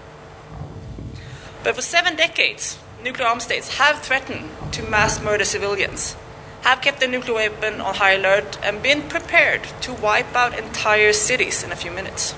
But 1.64 1.76
for 1.76 1.82
seven 1.82 2.16
decades, 2.16 2.78
nuclear 3.04 3.28
armed 3.28 3.42
states 3.42 3.78
have 3.78 4.02
threatened 4.02 4.50
to 4.74 4.84
mass 4.84 5.22
murder 5.22 5.46
civilians 5.46 6.16
have 6.64 6.82
kept 6.82 7.02
the 7.02 7.08
nuclear 7.08 7.36
weapon 7.36 7.82
on 7.82 7.96
high 7.96 8.14
alert 8.14 8.58
and 8.64 8.82
been 8.82 9.02
prepared 9.10 9.64
to 9.82 9.94
wipe 9.94 10.34
out 10.34 10.58
entire 10.58 11.12
cities 11.12 11.62
in 11.62 11.74
a 11.74 11.76
few 11.76 11.92
minutes. 11.92 12.34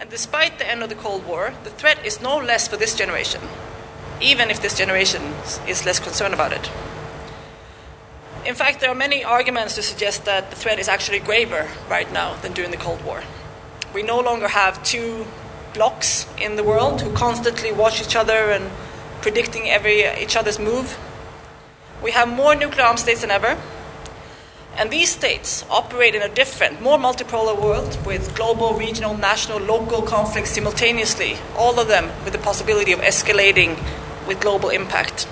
And 0.00 0.10
despite 0.10 0.58
the 0.58 0.68
end 0.68 0.82
of 0.82 0.88
the 0.88 0.96
Cold 0.96 1.26
War, 1.26 1.54
the 1.62 1.70
threat 1.70 2.04
is 2.04 2.20
no 2.20 2.38
less 2.38 2.66
for 2.66 2.76
this 2.76 2.96
generation, 2.96 3.42
even 4.20 4.50
if 4.50 4.60
this 4.60 4.76
generation 4.76 5.22
is 5.68 5.84
less 5.86 6.00
concerned 6.00 6.34
about 6.34 6.52
it. 6.52 6.70
In 8.44 8.54
fact, 8.54 8.80
there 8.80 8.90
are 8.90 8.94
many 8.94 9.22
arguments 9.22 9.76
to 9.76 9.82
suggest 9.82 10.24
that 10.24 10.50
the 10.50 10.56
threat 10.56 10.78
is 10.78 10.88
actually 10.88 11.20
graver 11.20 11.68
right 11.88 12.10
now 12.10 12.34
than 12.36 12.54
during 12.54 12.70
the 12.70 12.78
Cold 12.78 13.04
War. 13.04 13.22
We 13.94 14.02
no 14.02 14.18
longer 14.18 14.48
have 14.48 14.82
two 14.82 15.26
blocks 15.74 16.26
in 16.40 16.56
the 16.56 16.64
world 16.64 17.02
who 17.02 17.12
constantly 17.12 17.70
watch 17.70 18.00
each 18.02 18.16
other 18.16 18.50
and 18.50 18.70
predicting 19.20 19.68
every 19.68 20.06
each 20.18 20.34
other's 20.34 20.58
move 20.58 20.98
we 22.02 22.12
have 22.12 22.28
more 22.28 22.54
nuclear 22.54 22.84
armed 22.84 22.98
states 22.98 23.20
than 23.20 23.30
ever. 23.30 23.58
And 24.80 24.90
these 24.90 25.10
states 25.10 25.62
operate 25.68 26.14
in 26.14 26.22
a 26.22 26.28
different, 26.30 26.80
more 26.80 26.96
multipolar 26.96 27.54
world 27.54 27.98
with 28.06 28.34
global, 28.34 28.72
regional, 28.72 29.14
national, 29.14 29.58
local 29.60 30.00
conflicts 30.00 30.52
simultaneously, 30.52 31.36
all 31.54 31.78
of 31.78 31.86
them 31.86 32.06
with 32.24 32.32
the 32.32 32.38
possibility 32.38 32.90
of 32.92 33.00
escalating 33.00 33.76
with 34.26 34.40
global 34.40 34.70
impact. 34.70 35.28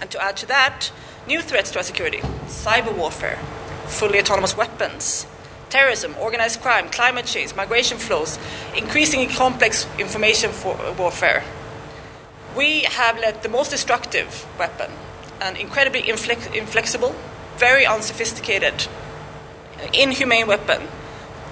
And 0.00 0.10
to 0.10 0.20
add 0.20 0.36
to 0.38 0.46
that, 0.46 0.90
new 1.28 1.42
threats 1.42 1.70
to 1.70 1.78
our 1.78 1.84
security 1.84 2.18
cyber 2.48 2.92
warfare, 2.92 3.38
fully 3.86 4.18
autonomous 4.18 4.56
weapons, 4.56 5.28
terrorism, 5.68 6.16
organized 6.18 6.60
crime, 6.60 6.90
climate 6.90 7.26
change, 7.26 7.54
migration 7.54 7.98
flows, 7.98 8.36
increasingly 8.76 9.28
complex 9.28 9.86
information 9.96 10.50
uh, 10.64 10.92
warfare. 10.98 11.44
We 12.56 12.80
have 12.80 13.16
let 13.20 13.44
the 13.44 13.48
most 13.48 13.70
destructive 13.70 14.44
weapon 14.58 14.90
an 15.40 15.54
incredibly 15.54 16.02
inflex- 16.02 16.52
inflexible, 16.52 17.14
very 17.60 17.84
unsophisticated, 17.84 18.88
inhumane 19.92 20.46
weapon, 20.46 20.80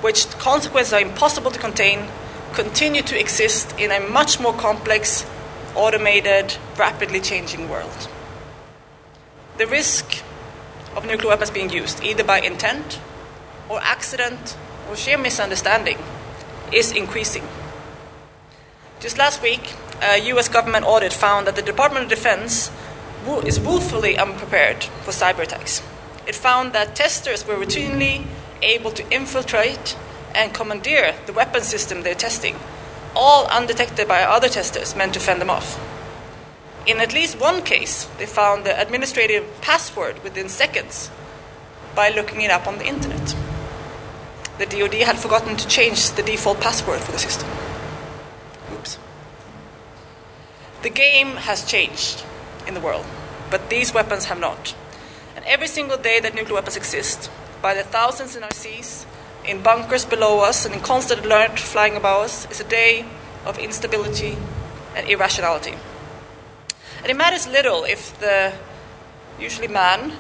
which 0.01 0.27
consequences 0.39 0.95
are 0.95 1.03
impossible 1.03 1.51
to 1.51 1.59
contain, 1.59 2.09
continue 2.55 3.03
to 3.03 3.21
exist 3.21 3.79
in 3.79 3.91
a 3.93 4.01
much 4.01 4.41
more 4.41 4.55
complex, 4.55 5.27
automated, 5.75 6.57
rapidly 6.79 7.21
changing 7.21 7.69
world. 7.69 8.09
The 9.59 9.67
risk 9.67 10.23
of 10.97 11.05
nuclear 11.05 11.29
weapons 11.29 11.51
being 11.51 11.69
used, 11.69 12.03
either 12.03 12.25
by 12.25 12.41
intent 12.41 12.99
or 13.69 13.79
accident 13.83 14.57
or 14.89 14.97
sheer 14.97 15.19
misunderstanding, 15.19 15.99
is 16.73 16.91
increasing. 16.91 17.47
Just 18.99 19.19
last 19.19 19.43
week, 19.43 19.75
a 20.01 20.17
US 20.33 20.49
government 20.49 20.87
audit 20.87 21.13
found 21.13 21.47
that 21.47 21.55
the 21.55 21.63
Department 21.63 22.05
of 22.05 22.11
Defense 22.11 22.71
is 23.45 23.61
woefully 23.61 24.17
unprepared 24.17 24.85
for 25.05 25.11
cyber 25.11 25.43
attacks. 25.43 25.83
It 26.29 26.35
found 26.35 26.75
that 26.75 26.95
testers 26.95 27.47
were 27.47 27.57
routinely 27.57 28.27
able 28.61 28.91
to 28.91 29.11
infiltrate 29.11 29.97
and 30.35 30.53
commandeer 30.53 31.15
the 31.25 31.33
weapon 31.33 31.63
system 31.63 32.03
they're 32.03 32.15
testing, 32.15 32.57
all 33.17 33.47
undetected 33.47 34.07
by 34.07 34.23
other 34.23 34.51
testers 34.51 34.95
meant 34.95 35.15
to 35.15 35.21
fend 35.21 35.41
them 35.41 35.49
off. 35.49 35.81
In 36.87 37.01
at 37.01 37.15
least 37.15 37.41
one 37.41 37.63
case, 37.63 38.05
they 38.19 38.27
found 38.27 38.65
the 38.65 38.79
administrative 38.79 39.47
password 39.63 40.23
within 40.23 40.51
seconds 40.51 41.11
by 41.95 42.11
looking 42.11 42.43
it 42.43 42.51
up 42.51 42.67
on 42.67 42.77
the 42.77 42.87
internet. 42.87 43.35
The 44.59 44.67
DoD 44.67 44.95
had 45.05 45.19
forgotten 45.19 45.57
to 45.57 45.67
change 45.67 46.11
the 46.11 46.23
default 46.23 46.61
password 46.61 47.01
for 47.01 47.13
the 47.13 47.19
system. 47.19 47.49
Oops. 48.75 48.99
The 50.83 50.91
game 50.91 51.37
has 51.37 51.65
changed 51.65 52.23
in 52.67 52.75
the 52.75 52.81
world, 52.81 53.07
but 53.51 53.71
these 53.71 53.95
weapons 53.95 54.27
have 54.27 54.39
not. 54.39 54.75
Every 55.49 55.67
single 55.67 55.97
day 55.97 56.21
that 56.21 56.35
nuclear 56.35 56.57
weapons 56.57 56.77
exist, 56.77 57.31
by 57.63 57.73
the 57.73 57.83
thousands 57.83 58.37
in 58.37 58.43
our 58.43 58.53
seas, 58.53 59.07
in 59.47 59.63
bunkers 59.63 60.05
below 60.05 60.41
us, 60.41 60.67
and 60.67 60.75
in 60.75 60.81
constant 60.81 61.25
alert 61.25 61.59
flying 61.59 61.97
above 61.97 62.25
us, 62.25 62.51
is 62.51 62.61
a 62.61 62.65
day 62.65 63.07
of 63.47 63.59
instability 63.59 64.37
and 64.95 65.09
irrationality. 65.09 65.75
And 66.99 67.11
it 67.11 67.17
matters 67.17 67.49
little 67.49 67.85
if 67.85 68.21
the 68.21 68.53
usually 69.41 69.69
man 69.69 70.13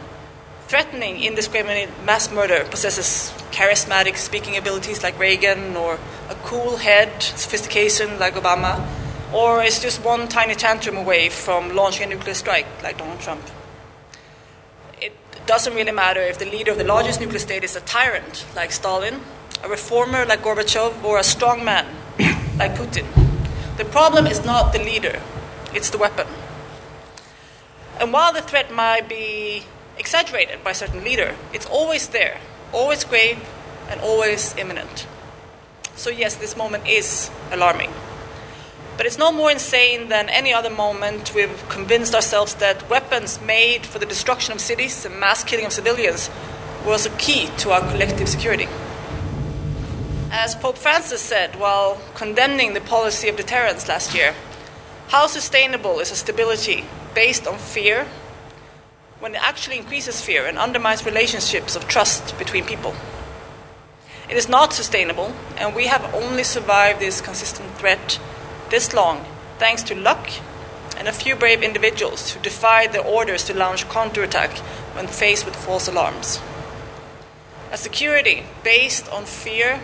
threatening 0.66 1.22
indiscriminate 1.22 1.90
mass 2.06 2.32
murder 2.32 2.64
possesses 2.64 3.34
charismatic 3.50 4.16
speaking 4.16 4.56
abilities 4.56 5.02
like 5.02 5.18
Reagan 5.18 5.76
or 5.76 5.98
a 6.30 6.34
cool 6.36 6.78
head, 6.78 7.22
sophistication 7.22 8.18
like 8.18 8.32
Obama 8.32 8.82
or 9.34 9.62
is 9.62 9.78
just 9.78 10.02
one 10.02 10.26
tiny 10.26 10.54
tantrum 10.54 10.96
away 10.96 11.28
from 11.28 11.74
launching 11.74 12.10
a 12.10 12.14
nuclear 12.14 12.32
strike 12.32 12.66
like 12.82 12.96
Donald 12.96 13.20
Trump. 13.20 13.42
Doesn't 15.48 15.74
really 15.74 15.92
matter 15.92 16.20
if 16.20 16.38
the 16.38 16.44
leader 16.44 16.72
of 16.72 16.76
the 16.76 16.84
largest 16.84 17.20
nuclear 17.20 17.38
state 17.38 17.64
is 17.64 17.74
a 17.74 17.80
tyrant 17.80 18.44
like 18.54 18.70
Stalin, 18.70 19.22
a 19.64 19.68
reformer 19.70 20.26
like 20.26 20.42
Gorbachev, 20.42 21.02
or 21.02 21.18
a 21.18 21.24
strong 21.24 21.64
man 21.64 21.86
like 22.58 22.74
Putin. 22.74 23.06
The 23.78 23.86
problem 23.86 24.26
is 24.26 24.44
not 24.44 24.74
the 24.74 24.78
leader, 24.78 25.22
it's 25.72 25.88
the 25.88 25.96
weapon. 25.96 26.26
And 27.98 28.12
while 28.12 28.30
the 28.30 28.42
threat 28.42 28.70
might 28.70 29.08
be 29.08 29.62
exaggerated 29.96 30.62
by 30.62 30.72
a 30.72 30.74
certain 30.74 31.02
leader, 31.02 31.34
it's 31.54 31.64
always 31.64 32.08
there, 32.08 32.40
always 32.70 33.02
grave, 33.04 33.38
and 33.88 34.02
always 34.02 34.54
imminent. 34.58 35.06
So, 35.96 36.10
yes, 36.10 36.36
this 36.36 36.58
moment 36.58 36.86
is 36.86 37.30
alarming. 37.50 37.90
But 38.98 39.06
it's 39.06 39.16
no 39.16 39.30
more 39.30 39.48
insane 39.48 40.08
than 40.08 40.28
any 40.28 40.52
other 40.52 40.70
moment 40.70 41.32
we've 41.32 41.68
convinced 41.68 42.16
ourselves 42.16 42.54
that 42.56 42.90
weapons 42.90 43.40
made 43.40 43.86
for 43.86 44.00
the 44.00 44.06
destruction 44.06 44.52
of 44.52 44.60
cities 44.60 45.04
and 45.06 45.20
mass 45.20 45.44
killing 45.44 45.66
of 45.66 45.72
civilians 45.72 46.28
was 46.84 47.06
a 47.06 47.10
key 47.10 47.46
to 47.58 47.70
our 47.70 47.80
collective 47.92 48.28
security. 48.28 48.66
As 50.32 50.56
Pope 50.56 50.76
Francis 50.76 51.22
said 51.22 51.60
while 51.60 52.00
condemning 52.16 52.74
the 52.74 52.80
policy 52.80 53.28
of 53.28 53.36
deterrence 53.36 53.86
last 53.86 54.16
year, 54.16 54.34
how 55.10 55.28
sustainable 55.28 56.00
is 56.00 56.10
a 56.10 56.16
stability 56.16 56.84
based 57.14 57.46
on 57.46 57.56
fear 57.56 58.08
when 59.20 59.36
it 59.36 59.42
actually 59.44 59.78
increases 59.78 60.20
fear 60.20 60.44
and 60.44 60.58
undermines 60.58 61.06
relationships 61.06 61.76
of 61.76 61.86
trust 61.86 62.36
between 62.36 62.64
people? 62.64 62.96
It 64.28 64.36
is 64.36 64.48
not 64.48 64.72
sustainable, 64.72 65.34
and 65.56 65.76
we 65.76 65.86
have 65.86 66.12
only 66.12 66.42
survived 66.42 66.98
this 66.98 67.20
consistent 67.20 67.70
threat 67.76 68.18
this 68.70 68.92
long 68.92 69.24
thanks 69.58 69.82
to 69.84 69.94
luck 69.94 70.30
and 70.96 71.06
a 71.06 71.12
few 71.12 71.36
brave 71.36 71.62
individuals 71.62 72.30
who 72.30 72.40
defied 72.40 72.92
the 72.92 73.02
orders 73.02 73.44
to 73.44 73.54
launch 73.54 73.88
counterattack 73.88 74.58
when 74.94 75.06
faced 75.06 75.44
with 75.44 75.54
false 75.54 75.86
alarms. 75.86 76.40
A 77.70 77.76
security 77.76 78.44
based 78.64 79.08
on 79.10 79.24
fear 79.24 79.80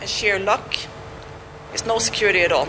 and 0.00 0.08
sheer 0.08 0.38
luck 0.38 0.76
is 1.72 1.86
no 1.86 1.98
security 1.98 2.40
at 2.40 2.52
all. 2.52 2.68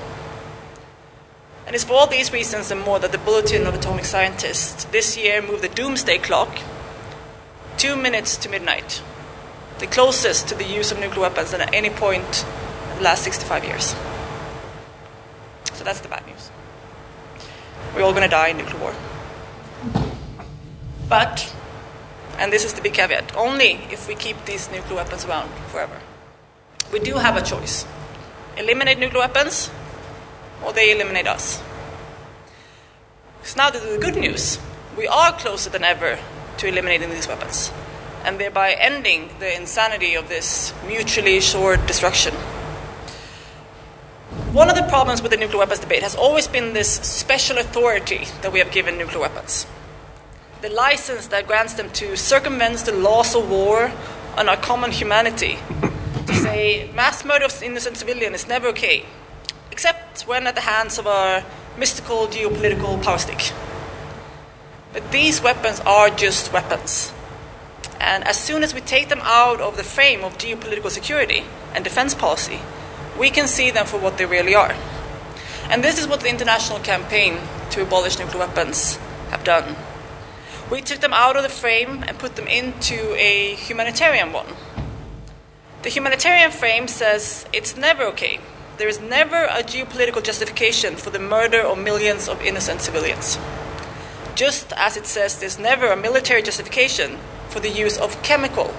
And 1.65 1.75
it's 1.75 1.83
for 1.83 1.93
all 1.93 2.07
these 2.07 2.33
reasons 2.33 2.71
and 2.71 2.81
more 2.81 2.99
that 2.99 3.11
the 3.11 3.17
Bulletin 3.17 3.67
of 3.67 3.75
Atomic 3.75 4.05
Scientists 4.05 4.85
this 4.85 5.17
year 5.17 5.41
moved 5.41 5.63
the 5.63 5.69
doomsday 5.69 6.17
clock 6.17 6.57
two 7.77 7.95
minutes 7.95 8.37
to 8.37 8.49
midnight, 8.49 9.01
the 9.77 9.87
closest 9.87 10.47
to 10.49 10.55
the 10.55 10.65
use 10.65 10.91
of 10.91 10.99
nuclear 10.99 11.21
weapons 11.21 11.51
than 11.51 11.61
at 11.61 11.73
any 11.73 11.89
point 11.89 12.45
in 12.91 12.97
the 12.97 13.03
last 13.03 13.23
65 13.23 13.63
years. 13.63 13.95
So 15.79 15.85
that's 15.85 16.01
the 16.01 16.09
bad 16.09 16.27
news. 16.27 16.51
We're 17.95 18.01
all 18.01 18.11
going 18.11 18.23
to 18.23 18.29
die 18.29 18.49
in 18.49 18.57
nuclear 18.57 18.81
war. 18.81 18.93
But, 21.07 21.55
and 22.37 22.51
this 22.51 22.65
is 22.65 22.73
the 22.73 22.81
big 22.81 22.95
caveat, 22.95 23.33
only 23.33 23.79
if 23.89 24.05
we 24.05 24.15
keep 24.15 24.43
these 24.43 24.69
nuclear 24.69 24.97
weapons 24.97 25.23
around 25.23 25.49
forever. 25.69 26.01
We 26.91 26.99
do 26.99 27.13
have 27.15 27.37
a 27.37 27.41
choice 27.41 27.85
eliminate 28.57 28.99
nuclear 28.99 29.21
weapons, 29.21 29.71
or 30.65 30.73
they 30.73 30.91
eliminate 30.91 31.27
us. 31.27 31.63
So 33.43 33.55
now 33.55 33.69
there's 33.69 33.85
the 33.85 33.99
good 33.99 34.17
news 34.17 34.59
we 34.97 35.07
are 35.07 35.31
closer 35.31 35.69
than 35.69 35.85
ever 35.85 36.19
to 36.57 36.67
eliminating 36.67 37.09
these 37.09 37.29
weapons, 37.29 37.71
and 38.25 38.37
thereby 38.37 38.73
ending 38.73 39.29
the 39.39 39.55
insanity 39.55 40.13
of 40.13 40.27
this 40.27 40.73
mutually 40.85 41.37
assured 41.37 41.87
destruction. 41.87 42.35
One 44.53 44.69
of 44.69 44.75
the 44.75 44.83
problems 44.83 45.21
with 45.21 45.31
the 45.31 45.37
nuclear 45.37 45.59
weapons 45.59 45.79
debate 45.79 46.01
has 46.01 46.15
always 46.15 46.47
been 46.47 46.73
this 46.73 46.91
special 46.91 47.59
authority 47.59 48.25
that 48.41 48.51
we 48.51 48.59
have 48.59 48.71
given 48.71 48.97
nuclear 48.97 49.19
weapons. 49.19 49.67
The 50.61 50.69
license 50.69 51.27
that 51.27 51.45
grants 51.45 51.73
them 51.75 51.91
to 51.91 52.17
circumvent 52.17 52.79
the 52.79 52.91
laws 52.91 53.35
of 53.35 53.49
war 53.49 53.91
and 54.37 54.49
our 54.49 54.57
common 54.57 54.91
humanity. 54.91 55.59
To 56.27 56.33
say 56.33 56.89
mass 56.95 57.23
murder 57.23 57.45
of 57.45 57.61
innocent 57.61 57.97
civilians 57.97 58.35
is 58.35 58.47
never 58.47 58.67
okay, 58.69 59.05
except 59.71 60.23
when 60.23 60.47
at 60.47 60.55
the 60.55 60.61
hands 60.61 60.97
of 60.97 61.05
our 61.05 61.43
mystical 61.77 62.27
geopolitical 62.27 63.01
power 63.03 63.19
stick. 63.19 63.51
But 64.93 65.11
these 65.11 65.41
weapons 65.43 65.79
are 65.81 66.09
just 66.09 66.51
weapons. 66.51 67.13
And 67.99 68.23
as 68.23 68.39
soon 68.39 68.63
as 68.63 68.73
we 68.73 68.81
take 68.81 69.09
them 69.09 69.21
out 69.23 69.61
of 69.61 69.77
the 69.77 69.83
frame 69.83 70.23
of 70.23 70.37
geopolitical 70.37 70.89
security 70.89 71.43
and 71.75 71.83
defense 71.83 72.15
policy, 72.15 72.59
we 73.19 73.29
can 73.29 73.47
see 73.47 73.69
them 73.69 73.85
for 73.85 73.99
what 73.99 74.17
they 74.17 74.25
really 74.25 74.55
are. 74.55 74.73
And 75.69 75.83
this 75.83 75.99
is 75.99 76.07
what 76.07 76.21
the 76.21 76.29
international 76.29 76.79
campaign 76.79 77.37
to 77.71 77.83
abolish 77.83 78.17
nuclear 78.17 78.47
weapons 78.47 78.95
have 79.29 79.43
done. 79.43 79.75
We 80.71 80.81
took 80.81 80.99
them 80.99 81.13
out 81.13 81.35
of 81.35 81.43
the 81.43 81.49
frame 81.49 82.03
and 82.07 82.17
put 82.17 82.35
them 82.35 82.47
into 82.47 83.13
a 83.15 83.55
humanitarian 83.55 84.31
one. 84.31 84.47
The 85.83 85.89
humanitarian 85.89 86.51
frame 86.51 86.87
says 86.87 87.45
it's 87.51 87.75
never 87.75 88.03
okay. 88.05 88.39
There 88.77 88.87
is 88.87 88.99
never 88.99 89.43
a 89.43 89.61
geopolitical 89.63 90.23
justification 90.23 90.95
for 90.95 91.09
the 91.09 91.19
murder 91.19 91.61
of 91.61 91.77
millions 91.77 92.29
of 92.29 92.41
innocent 92.41 92.81
civilians. 92.81 93.37
Just 94.35 94.71
as 94.73 94.95
it 94.95 95.05
says 95.05 95.39
there's 95.39 95.59
never 95.59 95.87
a 95.87 95.97
military 95.97 96.41
justification 96.41 97.17
for 97.49 97.59
the 97.59 97.69
use 97.69 97.97
of 97.97 98.21
chemical 98.23 98.73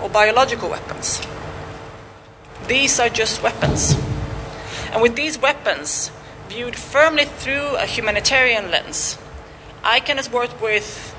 or 0.00 0.08
biological 0.08 0.70
weapons. 0.70 1.20
These 2.66 2.98
are 2.98 3.08
just 3.08 3.42
weapons. 3.42 3.94
And 4.92 5.02
with 5.02 5.16
these 5.16 5.38
weapons, 5.38 6.10
viewed 6.48 6.76
firmly 6.76 7.24
through 7.24 7.76
a 7.76 7.84
humanitarian 7.84 8.70
lens, 8.70 9.18
ICAN 9.82 10.16
has 10.16 10.30
worked 10.30 10.62
with 10.62 11.14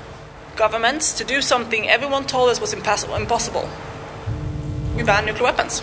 governments 0.56 1.12
to 1.18 1.24
do 1.24 1.40
something 1.40 1.88
everyone 1.88 2.26
told 2.26 2.48
us 2.48 2.60
was 2.60 2.72
impossible. 2.72 3.68
We 4.96 5.02
ban 5.02 5.26
nuclear 5.26 5.44
weapons. 5.44 5.82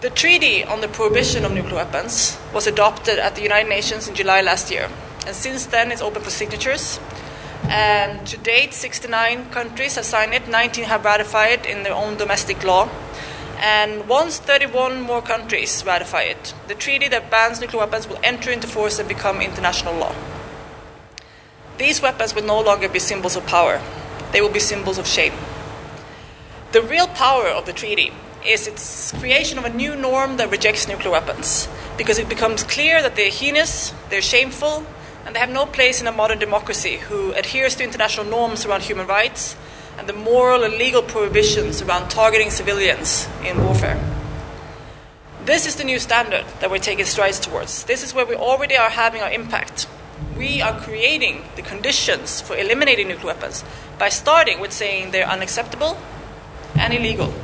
The 0.00 0.10
Treaty 0.10 0.62
on 0.62 0.80
the 0.80 0.88
Prohibition 0.88 1.44
of 1.44 1.52
Nuclear 1.52 1.76
Weapons 1.76 2.38
was 2.52 2.66
adopted 2.66 3.18
at 3.18 3.34
the 3.34 3.42
United 3.42 3.68
Nations 3.68 4.06
in 4.06 4.14
July 4.14 4.42
last 4.42 4.70
year, 4.70 4.88
and 5.26 5.34
since 5.34 5.66
then 5.66 5.90
it's 5.90 6.02
open 6.02 6.22
for 6.22 6.30
signatures. 6.30 7.00
And 7.64 8.24
to 8.28 8.36
date, 8.36 8.74
69 8.74 9.50
countries 9.50 9.96
have 9.96 10.04
signed 10.04 10.34
it, 10.34 10.48
19 10.48 10.84
have 10.84 11.04
ratified 11.04 11.60
it 11.60 11.66
in 11.66 11.82
their 11.82 11.94
own 11.94 12.16
domestic 12.16 12.62
law, 12.62 12.88
and 13.58 14.08
once 14.08 14.38
31 14.38 15.00
more 15.00 15.20
countries 15.20 15.84
ratify 15.84 16.22
it, 16.22 16.54
the 16.68 16.74
treaty 16.74 17.08
that 17.08 17.30
bans 17.30 17.60
nuclear 17.60 17.80
weapons 17.80 18.08
will 18.08 18.20
enter 18.22 18.50
into 18.50 18.66
force 18.66 18.98
and 18.98 19.08
become 19.08 19.40
international 19.40 19.94
law. 19.94 20.14
These 21.76 22.00
weapons 22.00 22.34
will 22.34 22.44
no 22.44 22.60
longer 22.60 22.88
be 22.88 22.98
symbols 22.98 23.36
of 23.36 23.46
power, 23.46 23.80
they 24.32 24.40
will 24.40 24.48
be 24.52 24.60
symbols 24.60 24.98
of 24.98 25.06
shame. 25.06 25.32
The 26.72 26.82
real 26.82 27.08
power 27.08 27.48
of 27.48 27.66
the 27.66 27.72
treaty 27.72 28.12
is 28.46 28.66
its 28.66 29.12
creation 29.12 29.58
of 29.58 29.64
a 29.64 29.70
new 29.70 29.96
norm 29.96 30.36
that 30.36 30.50
rejects 30.50 30.86
nuclear 30.86 31.10
weapons, 31.10 31.68
because 31.96 32.18
it 32.18 32.28
becomes 32.28 32.62
clear 32.62 33.02
that 33.02 33.16
they're 33.16 33.30
heinous, 33.30 33.92
they're 34.10 34.22
shameful, 34.22 34.86
and 35.26 35.34
they 35.34 35.40
have 35.40 35.50
no 35.50 35.66
place 35.66 36.00
in 36.00 36.06
a 36.06 36.12
modern 36.12 36.38
democracy 36.38 36.96
who 36.96 37.32
adheres 37.32 37.74
to 37.76 37.84
international 37.84 38.24
norms 38.24 38.64
around 38.64 38.82
human 38.82 39.06
rights 39.06 39.56
and 39.98 40.08
the 40.08 40.12
moral 40.12 40.62
and 40.62 40.74
legal 40.74 41.02
prohibitions 41.02 41.82
around 41.82 42.08
targeting 42.08 42.50
civilians 42.50 43.28
in 43.44 43.62
warfare. 43.64 44.00
This 45.44 45.66
is 45.66 45.74
the 45.74 45.84
new 45.84 45.98
standard 45.98 46.44
that 46.60 46.70
we're 46.70 46.78
taking 46.78 47.04
strides 47.04 47.40
towards. 47.40 47.84
This 47.84 48.04
is 48.04 48.14
where 48.14 48.24
we 48.24 48.36
already 48.36 48.76
are 48.76 48.90
having 48.90 49.22
our 49.22 49.30
impact. 49.30 49.88
We 50.36 50.62
are 50.62 50.80
creating 50.80 51.42
the 51.56 51.62
conditions 51.62 52.40
for 52.40 52.56
eliminating 52.56 53.08
nuclear 53.08 53.34
weapons 53.34 53.64
by 53.98 54.08
starting 54.08 54.60
with 54.60 54.72
saying 54.72 55.10
they're 55.10 55.26
unacceptable 55.26 55.98
and 56.78 56.94
illegal. 56.94 57.34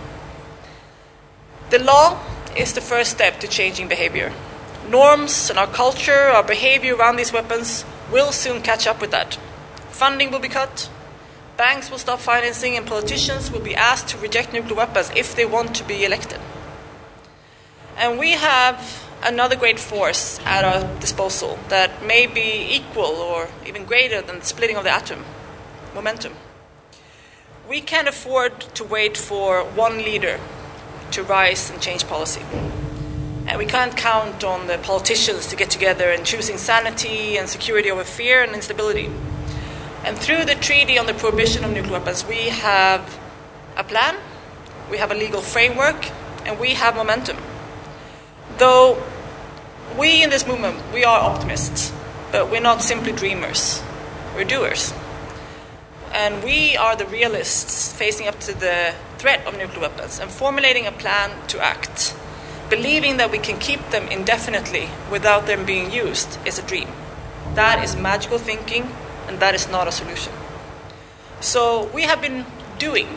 The 1.70 1.80
law 1.80 2.20
is 2.56 2.72
the 2.72 2.80
first 2.80 3.10
step 3.10 3.40
to 3.40 3.48
changing 3.48 3.88
behavior. 3.88 4.32
Norms 4.88 5.50
and 5.50 5.58
our 5.58 5.66
culture, 5.66 6.30
our 6.30 6.44
behavior 6.44 6.94
around 6.94 7.16
these 7.16 7.32
weapons 7.32 7.84
will 8.12 8.30
soon 8.30 8.62
catch 8.62 8.86
up 8.86 9.00
with 9.00 9.10
that. 9.10 9.38
Funding 9.90 10.30
will 10.30 10.38
be 10.38 10.48
cut, 10.48 10.88
banks 11.56 11.90
will 11.90 11.98
stop 11.98 12.20
financing, 12.20 12.76
and 12.76 12.86
politicians 12.86 13.50
will 13.50 13.60
be 13.60 13.74
asked 13.74 14.08
to 14.08 14.18
reject 14.18 14.52
nuclear 14.52 14.76
weapons 14.76 15.10
if 15.16 15.34
they 15.34 15.46
want 15.46 15.74
to 15.76 15.84
be 15.84 16.04
elected. 16.04 16.40
And 17.96 18.18
we 18.18 18.32
have 18.32 19.04
another 19.22 19.56
great 19.56 19.78
force 19.78 20.38
at 20.44 20.64
our 20.64 21.00
disposal 21.00 21.58
that 21.68 22.04
may 22.04 22.26
be 22.26 22.68
equal 22.70 23.04
or 23.04 23.48
even 23.66 23.84
greater 23.84 24.20
than 24.20 24.40
the 24.40 24.44
splitting 24.44 24.76
of 24.76 24.84
the 24.84 24.90
atom 24.90 25.24
momentum. 25.94 26.34
We 27.68 27.80
can't 27.80 28.08
afford 28.08 28.60
to 28.74 28.84
wait 28.84 29.16
for 29.16 29.62
one 29.62 29.98
leader 29.98 30.38
to 31.12 31.22
rise 31.22 31.70
and 31.70 31.80
change 31.80 32.06
policy. 32.06 32.42
And 33.46 33.58
we 33.58 33.66
can't 33.66 33.96
count 33.96 34.42
on 34.42 34.66
the 34.66 34.78
politicians 34.78 35.46
to 35.46 35.56
get 35.56 35.70
together 35.70 36.10
and 36.10 36.26
choosing 36.26 36.58
sanity 36.58 37.38
and 37.38 37.48
security 37.48 37.90
over 37.90 38.04
fear 38.04 38.42
and 38.42 38.54
instability. 38.54 39.10
And 40.04 40.18
through 40.18 40.44
the 40.44 40.54
Treaty 40.54 40.98
on 40.98 41.06
the 41.06 41.14
Prohibition 41.14 41.64
of 41.64 41.72
Nuclear 41.72 41.94
Weapons, 41.94 42.26
we 42.26 42.50
have 42.50 43.18
a 43.74 43.82
plan, 43.82 44.16
we 44.90 44.98
have 44.98 45.10
a 45.10 45.14
legal 45.14 45.40
framework, 45.40 46.10
and 46.44 46.60
we 46.60 46.74
have 46.74 46.94
momentum. 46.94 47.38
Though 48.58 49.02
we 49.98 50.22
in 50.22 50.28
this 50.28 50.46
movement, 50.46 50.78
we 50.92 51.04
are 51.04 51.20
optimists, 51.20 51.90
but 52.30 52.50
we're 52.50 52.60
not 52.60 52.82
simply 52.82 53.12
dreamers, 53.12 53.82
we're 54.36 54.44
doers. 54.44 54.92
And 56.12 56.44
we 56.44 56.76
are 56.76 56.94
the 56.94 57.06
realists 57.06 57.90
facing 57.94 58.28
up 58.28 58.38
to 58.40 58.52
the 58.52 58.94
threat 59.16 59.46
of 59.46 59.56
nuclear 59.56 59.88
weapons 59.88 60.20
and 60.20 60.30
formulating 60.30 60.86
a 60.86 60.92
plan 60.92 61.30
to 61.48 61.64
act. 61.64 62.14
Believing 62.68 63.16
that 63.16 63.30
we 63.30 63.38
can 63.38 63.58
keep 63.58 63.80
them 63.88 64.06
indefinitely 64.08 64.90
without 65.10 65.46
them 65.46 65.64
being 65.64 65.90
used 65.90 66.38
is 66.46 66.58
a 66.58 66.62
dream. 66.62 66.88
That 67.54 67.82
is 67.82 67.96
magical 67.96 68.36
thinking, 68.38 68.94
and 69.28 69.40
that 69.40 69.54
is 69.54 69.68
not 69.68 69.88
a 69.88 69.92
solution. 69.92 70.32
So 71.40 71.90
we 71.94 72.02
have 72.02 72.20
been 72.20 72.46
doing. 72.78 73.08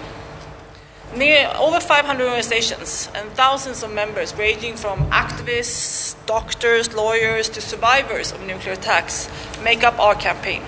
Near 1.16 1.52
over 1.56 1.80
500 1.80 2.24
organizations 2.24 3.10
and 3.16 3.30
thousands 3.32 3.82
of 3.82 3.94
members, 3.94 4.36
ranging 4.36 4.76
from 4.76 5.10
activists, 5.10 6.16
doctors, 6.26 6.94
lawyers, 6.94 7.48
to 7.50 7.62
survivors 7.62 8.32
of 8.34 8.42
nuclear 8.46 8.74
attacks, 8.74 9.30
make 9.64 9.84
up 9.84 9.98
our 10.00 10.16
campaign. 10.16 10.64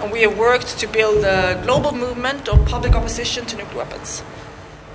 And 0.00 0.12
we 0.12 0.22
have 0.22 0.36
worked 0.36 0.78
to 0.78 0.86
build 0.86 1.24
a 1.24 1.60
global 1.64 1.92
movement 1.92 2.48
of 2.48 2.66
public 2.66 2.94
opposition 2.94 3.46
to 3.46 3.56
nuclear 3.56 3.84
weapons, 3.84 4.22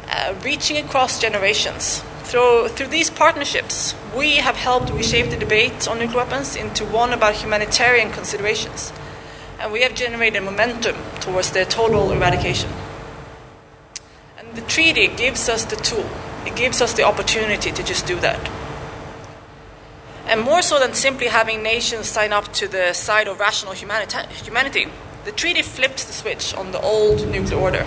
uh, 0.09 0.35
reaching 0.43 0.77
across 0.77 1.19
generations, 1.19 2.03
Through, 2.25 2.69
through 2.69 2.87
these 2.87 3.11
partnerships, 3.11 3.93
we 4.17 4.37
have 4.37 4.55
helped 4.55 4.89
reshape 4.89 5.29
the 5.29 5.37
debate 5.37 5.87
on 5.87 5.99
nuclear 5.99 6.23
weapons 6.23 6.55
into 6.55 6.83
one 6.83 7.13
about 7.13 7.35
humanitarian 7.35 8.11
considerations, 8.11 8.91
and 9.59 9.71
we 9.71 9.81
have 9.81 9.95
generated 9.95 10.43
momentum 10.43 10.95
towards 11.19 11.51
their 11.51 11.65
total 11.65 12.11
eradication. 12.11 12.69
And 14.37 14.53
the 14.55 14.61
treaty 14.61 15.07
gives 15.07 15.49
us 15.49 15.65
the 15.65 15.75
tool, 15.75 16.09
it 16.45 16.55
gives 16.55 16.81
us 16.81 16.93
the 16.93 17.03
opportunity 17.03 17.71
to 17.71 17.83
just 17.83 18.05
do 18.05 18.19
that. 18.19 18.49
And 20.27 20.41
more 20.41 20.61
so 20.61 20.79
than 20.79 20.93
simply 20.93 21.27
having 21.27 21.61
nations 21.61 22.07
sign 22.07 22.33
up 22.33 22.51
to 22.53 22.67
the 22.67 22.93
side 22.93 23.27
of 23.27 23.39
rational 23.39 23.73
humanita- 23.73 24.27
humanity, 24.43 24.87
the 25.23 25.31
treaty 25.31 25.61
flips 25.61 26.03
the 26.03 26.13
switch 26.13 26.53
on 26.55 26.71
the 26.71 26.81
old 26.81 27.27
nuclear 27.27 27.59
order. 27.59 27.85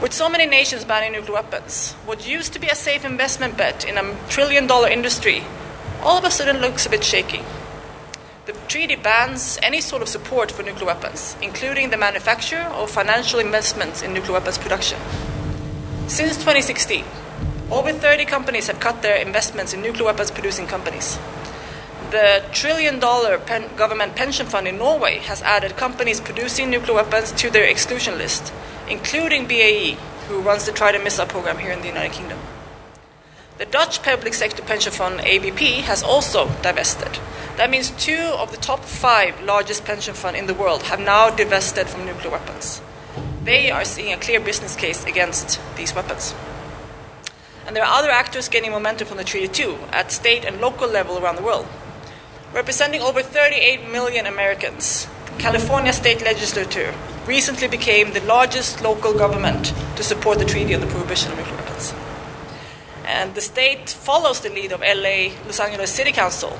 With 0.00 0.12
so 0.12 0.28
many 0.28 0.46
nations 0.46 0.84
banning 0.84 1.12
nuclear 1.12 1.34
weapons, 1.34 1.92
what 2.04 2.28
used 2.28 2.52
to 2.52 2.58
be 2.58 2.68
a 2.68 2.74
safe 2.74 3.04
investment 3.04 3.56
bet 3.56 3.84
in 3.84 3.96
a 3.96 4.16
trillion 4.28 4.66
dollar 4.66 4.88
industry 4.88 5.44
all 6.02 6.18
of 6.18 6.24
a 6.24 6.30
sudden 6.30 6.58
looks 6.60 6.86
a 6.86 6.90
bit 6.90 7.02
shaky. 7.02 7.42
The 8.46 8.52
treaty 8.68 8.94
bans 8.94 9.58
any 9.60 9.80
sort 9.80 10.02
of 10.02 10.08
support 10.08 10.52
for 10.52 10.62
nuclear 10.62 10.86
weapons, 10.86 11.36
including 11.42 11.90
the 11.90 11.96
manufacture 11.96 12.64
or 12.78 12.86
financial 12.86 13.40
investments 13.40 14.02
in 14.02 14.14
nuclear 14.14 14.34
weapons 14.34 14.56
production. 14.56 15.00
Since 16.06 16.36
2016, 16.36 17.04
over 17.72 17.92
30 17.92 18.24
companies 18.26 18.68
have 18.68 18.78
cut 18.78 19.02
their 19.02 19.16
investments 19.16 19.74
in 19.74 19.82
nuclear 19.82 20.04
weapons 20.04 20.30
producing 20.30 20.68
companies. 20.68 21.18
The 22.12 22.44
trillion 22.52 23.00
dollar 23.00 23.38
pen- 23.38 23.74
government 23.74 24.14
pension 24.14 24.46
fund 24.46 24.68
in 24.68 24.78
Norway 24.78 25.18
has 25.26 25.42
added 25.42 25.76
companies 25.76 26.20
producing 26.20 26.70
nuclear 26.70 26.94
weapons 26.94 27.32
to 27.32 27.50
their 27.50 27.64
exclusion 27.64 28.16
list, 28.16 28.52
including 28.88 29.48
BAE, 29.48 29.98
who 30.28 30.38
runs 30.38 30.66
the 30.66 30.72
Trident 30.72 31.02
missile 31.02 31.26
program 31.26 31.58
here 31.58 31.72
in 31.72 31.80
the 31.80 31.88
United 31.88 32.12
Kingdom. 32.12 32.38
The 33.58 33.64
Dutch 33.64 34.02
public 34.02 34.34
sector 34.34 34.60
pension 34.60 34.92
fund 34.92 35.20
ABP 35.20 35.80
has 35.80 36.02
also 36.02 36.50
divested. 36.60 37.18
That 37.56 37.70
means 37.70 37.90
two 37.92 38.34
of 38.36 38.50
the 38.50 38.58
top 38.58 38.84
five 38.84 39.40
largest 39.40 39.86
pension 39.86 40.12
funds 40.12 40.38
in 40.38 40.46
the 40.46 40.52
world 40.52 40.82
have 40.82 41.00
now 41.00 41.30
divested 41.30 41.86
from 41.86 42.04
nuclear 42.04 42.32
weapons. 42.32 42.82
They 43.44 43.70
are 43.70 43.86
seeing 43.86 44.12
a 44.12 44.18
clear 44.18 44.40
business 44.40 44.76
case 44.76 45.06
against 45.06 45.58
these 45.74 45.94
weapons. 45.94 46.34
And 47.66 47.74
there 47.74 47.82
are 47.82 47.98
other 47.98 48.10
actors 48.10 48.50
gaining 48.50 48.72
momentum 48.72 49.08
from 49.08 49.16
the 49.16 49.24
treaty 49.24 49.48
too, 49.48 49.78
at 49.90 50.12
state 50.12 50.44
and 50.44 50.60
local 50.60 50.86
level 50.86 51.16
around 51.16 51.36
the 51.36 51.42
world. 51.42 51.66
Representing 52.52 53.00
over 53.00 53.22
38 53.22 53.88
million 53.90 54.26
Americans, 54.26 55.08
California 55.38 55.94
state 55.94 56.20
legislature 56.20 56.94
recently 57.24 57.68
became 57.68 58.12
the 58.12 58.20
largest 58.20 58.82
local 58.82 59.14
government 59.14 59.72
to 59.96 60.02
support 60.02 60.38
the 60.38 60.44
treaty 60.44 60.74
on 60.74 60.82
the 60.82 60.86
prohibition 60.88 61.32
of 61.32 61.38
nuclear 61.38 61.56
weapons. 61.56 61.94
And 63.06 63.34
the 63.36 63.40
state 63.40 63.88
follows 63.88 64.40
the 64.40 64.50
lead 64.50 64.72
of 64.72 64.80
LA 64.80 65.32
Los 65.46 65.60
Angeles 65.60 65.92
City 65.92 66.10
Council, 66.10 66.50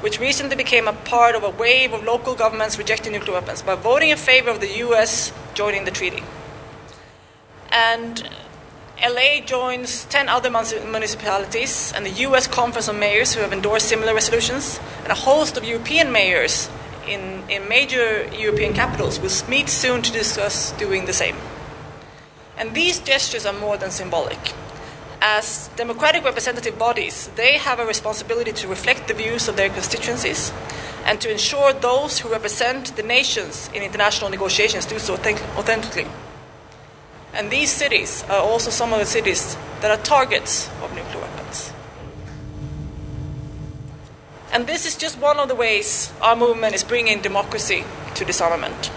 which 0.00 0.18
recently 0.18 0.56
became 0.56 0.88
a 0.88 0.92
part 0.92 1.36
of 1.36 1.44
a 1.44 1.50
wave 1.50 1.92
of 1.92 2.02
local 2.02 2.34
governments 2.34 2.76
rejecting 2.76 3.12
nuclear 3.12 3.34
weapons 3.34 3.62
by 3.62 3.76
voting 3.76 4.10
in 4.10 4.18
favor 4.18 4.50
of 4.50 4.60
the 4.60 4.78
US 4.78 5.32
joining 5.54 5.84
the 5.84 5.92
treaty. 5.92 6.24
And 7.70 8.28
LA 9.00 9.40
joins 9.44 10.04
10 10.06 10.28
other 10.28 10.50
municipalities 10.50 11.92
and 11.94 12.04
the 12.04 12.10
US 12.26 12.48
Conference 12.48 12.88
of 12.88 12.96
Mayors 12.96 13.34
who 13.34 13.42
have 13.42 13.52
endorsed 13.52 13.88
similar 13.88 14.12
resolutions, 14.12 14.80
and 15.04 15.12
a 15.12 15.14
host 15.14 15.56
of 15.56 15.64
European 15.64 16.10
mayors 16.10 16.68
in, 17.06 17.44
in 17.48 17.68
major 17.68 18.26
European 18.34 18.72
capitals 18.72 19.20
will 19.20 19.30
meet 19.48 19.68
soon 19.68 20.02
to 20.02 20.10
discuss 20.10 20.72
doing 20.72 21.06
the 21.06 21.12
same. 21.12 21.36
And 22.56 22.74
these 22.74 22.98
gestures 22.98 23.46
are 23.46 23.52
more 23.52 23.76
than 23.76 23.90
symbolic. 23.90 24.54
As 25.20 25.70
democratic 25.76 26.24
representative 26.24 26.78
bodies, 26.78 27.30
they 27.36 27.58
have 27.58 27.78
a 27.78 27.86
responsibility 27.86 28.52
to 28.52 28.68
reflect 28.68 29.08
the 29.08 29.14
views 29.14 29.48
of 29.48 29.56
their 29.56 29.70
constituencies 29.70 30.52
and 31.04 31.20
to 31.20 31.30
ensure 31.30 31.72
those 31.72 32.18
who 32.18 32.28
represent 32.28 32.96
the 32.96 33.02
nations 33.02 33.70
in 33.72 33.82
international 33.82 34.30
negotiations 34.30 34.86
do 34.86 34.98
so 34.98 35.14
authentically. 35.14 36.06
And 37.32 37.50
these 37.50 37.70
cities 37.70 38.24
are 38.28 38.40
also 38.40 38.70
some 38.70 38.92
of 38.92 38.98
the 38.98 39.06
cities 39.06 39.56
that 39.80 39.90
are 39.90 40.02
targets 40.02 40.68
of 40.82 40.94
nuclear 40.94 41.20
weapons. 41.20 41.72
And 44.52 44.66
this 44.66 44.86
is 44.86 44.96
just 44.96 45.18
one 45.18 45.38
of 45.38 45.48
the 45.48 45.54
ways 45.54 46.12
our 46.22 46.34
movement 46.34 46.74
is 46.74 46.82
bringing 46.82 47.20
democracy 47.20 47.84
to 48.14 48.24
disarmament. 48.24 48.90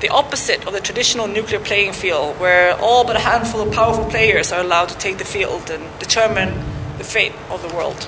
The 0.00 0.10
opposite 0.10 0.66
of 0.66 0.74
the 0.74 0.80
traditional 0.80 1.26
nuclear 1.26 1.58
playing 1.58 1.92
field, 1.92 2.38
where 2.38 2.76
all 2.78 3.04
but 3.04 3.16
a 3.16 3.20
handful 3.20 3.62
of 3.62 3.72
powerful 3.72 4.04
players 4.04 4.52
are 4.52 4.60
allowed 4.60 4.90
to 4.90 4.98
take 4.98 5.16
the 5.16 5.24
field 5.24 5.70
and 5.70 5.84
determine 5.98 6.62
the 6.98 7.04
fate 7.04 7.32
of 7.48 7.62
the 7.62 7.74
world. 7.74 8.06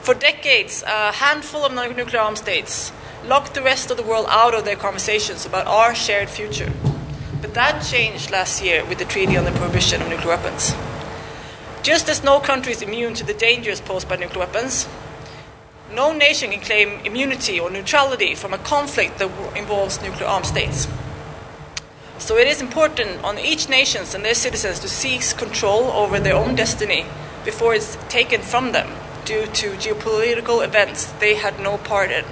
For 0.00 0.12
decades, 0.12 0.84
a 0.86 1.12
handful 1.12 1.64
of 1.64 1.72
nuclear 1.72 2.20
armed 2.20 2.36
states 2.36 2.92
locked 3.24 3.54
the 3.54 3.62
rest 3.62 3.90
of 3.90 3.96
the 3.96 4.02
world 4.02 4.26
out 4.28 4.54
of 4.54 4.66
their 4.66 4.76
conversations 4.76 5.46
about 5.46 5.66
our 5.66 5.94
shared 5.94 6.28
future. 6.28 6.70
But 7.40 7.54
that 7.54 7.82
changed 7.82 8.30
last 8.30 8.62
year 8.62 8.84
with 8.84 8.98
the 8.98 9.06
Treaty 9.06 9.36
on 9.38 9.44
the 9.44 9.52
Prohibition 9.52 10.02
of 10.02 10.08
Nuclear 10.10 10.36
Weapons. 10.36 10.74
Just 11.82 12.10
as 12.10 12.22
no 12.22 12.38
country 12.38 12.72
is 12.72 12.82
immune 12.82 13.14
to 13.14 13.24
the 13.24 13.32
dangers 13.32 13.80
posed 13.80 14.08
by 14.08 14.16
nuclear 14.16 14.40
weapons, 14.40 14.86
no 15.94 16.12
nation 16.12 16.50
can 16.50 16.60
claim 16.60 17.00
immunity 17.04 17.60
or 17.60 17.70
neutrality 17.70 18.34
from 18.34 18.52
a 18.52 18.58
conflict 18.58 19.18
that 19.18 19.30
involves 19.56 20.02
nuclear 20.02 20.26
armed 20.26 20.46
states. 20.46 20.88
So 22.18 22.36
it 22.36 22.46
is 22.46 22.60
important 22.62 23.22
on 23.22 23.38
each 23.38 23.68
nation 23.68 24.04
and 24.14 24.24
their 24.24 24.34
citizens 24.34 24.78
to 24.80 24.88
seize 24.88 25.32
control 25.32 25.84
over 25.90 26.18
their 26.20 26.36
own 26.36 26.54
destiny 26.54 27.06
before 27.44 27.74
it's 27.74 27.96
taken 28.08 28.40
from 28.40 28.72
them 28.72 28.88
due 29.24 29.46
to 29.46 29.70
geopolitical 29.72 30.64
events 30.64 31.06
they 31.20 31.34
had 31.34 31.58
no 31.60 31.78
part 31.78 32.10
in. 32.10 32.24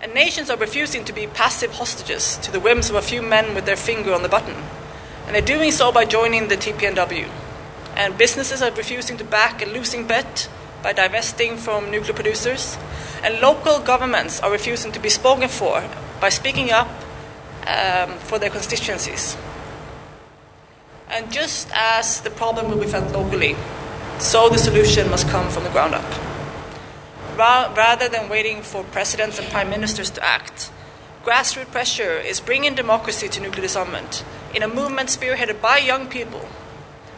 And 0.00 0.12
nations 0.14 0.50
are 0.50 0.56
refusing 0.56 1.04
to 1.04 1.12
be 1.12 1.26
passive 1.26 1.72
hostages 1.72 2.36
to 2.38 2.52
the 2.52 2.60
whims 2.60 2.90
of 2.90 2.96
a 2.96 3.02
few 3.02 3.22
men 3.22 3.54
with 3.54 3.64
their 3.64 3.76
finger 3.76 4.12
on 4.12 4.22
the 4.22 4.28
button. 4.28 4.56
And 5.26 5.34
they're 5.34 5.42
doing 5.42 5.72
so 5.72 5.90
by 5.90 6.04
joining 6.04 6.48
the 6.48 6.56
TPNW. 6.56 7.28
And 7.96 8.18
businesses 8.18 8.60
are 8.62 8.70
refusing 8.70 9.16
to 9.16 9.24
back 9.24 9.62
a 9.62 9.66
losing 9.66 10.06
bet 10.06 10.48
by 10.86 10.92
divesting 10.92 11.56
from 11.56 11.90
nuclear 11.90 12.14
producers. 12.14 12.78
And 13.24 13.40
local 13.40 13.80
governments 13.80 14.38
are 14.38 14.52
refusing 14.52 14.92
to 14.92 15.00
be 15.00 15.08
spoken 15.08 15.48
for 15.48 15.82
by 16.20 16.28
speaking 16.28 16.70
up 16.70 16.86
um, 17.66 18.10
for 18.18 18.38
their 18.38 18.50
constituencies. 18.50 19.36
And 21.10 21.32
just 21.32 21.68
as 21.74 22.20
the 22.20 22.30
problem 22.30 22.70
will 22.70 22.78
be 22.78 22.86
felt 22.86 23.10
locally, 23.12 23.56
so 24.20 24.48
the 24.48 24.58
solution 24.58 25.10
must 25.10 25.28
come 25.28 25.48
from 25.50 25.64
the 25.64 25.70
ground 25.70 25.92
up 25.92 26.06
rather 27.36 28.08
than 28.08 28.28
waiting 28.28 28.62
for 28.62 28.84
presidents 28.84 29.40
and 29.40 29.48
prime 29.48 29.68
ministers 29.68 30.10
to 30.10 30.24
act. 30.24 30.70
Grassroots 31.24 31.72
pressure 31.72 32.12
is 32.12 32.38
bringing 32.38 32.76
democracy 32.76 33.28
to 33.28 33.40
nuclear 33.40 33.62
disarmament 33.62 34.24
in 34.54 34.62
a 34.62 34.68
movement 34.68 35.08
spearheaded 35.08 35.60
by 35.60 35.78
young 35.78 36.06
people, 36.06 36.48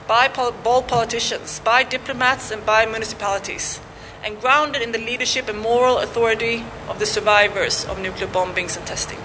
by 0.09 0.27
bold 0.27 0.89
politicians, 0.89 1.61
by 1.61 1.85
diplomats, 1.85 2.51
and 2.51 2.65
by 2.65 2.87
municipalities, 2.87 3.79
and 4.25 4.41
grounded 4.41 4.83
in 4.83 4.93
the 4.93 4.99
leadership 4.99 5.49
and 5.49 5.61
moral 5.61 5.99
authority 5.99 6.65
of 6.89 6.99
the 6.99 7.07
survivors 7.07 7.85
of 7.85 8.01
nuclear 8.01 8.27
bombings 8.27 8.77
and 8.77 8.87
testing. 8.87 9.19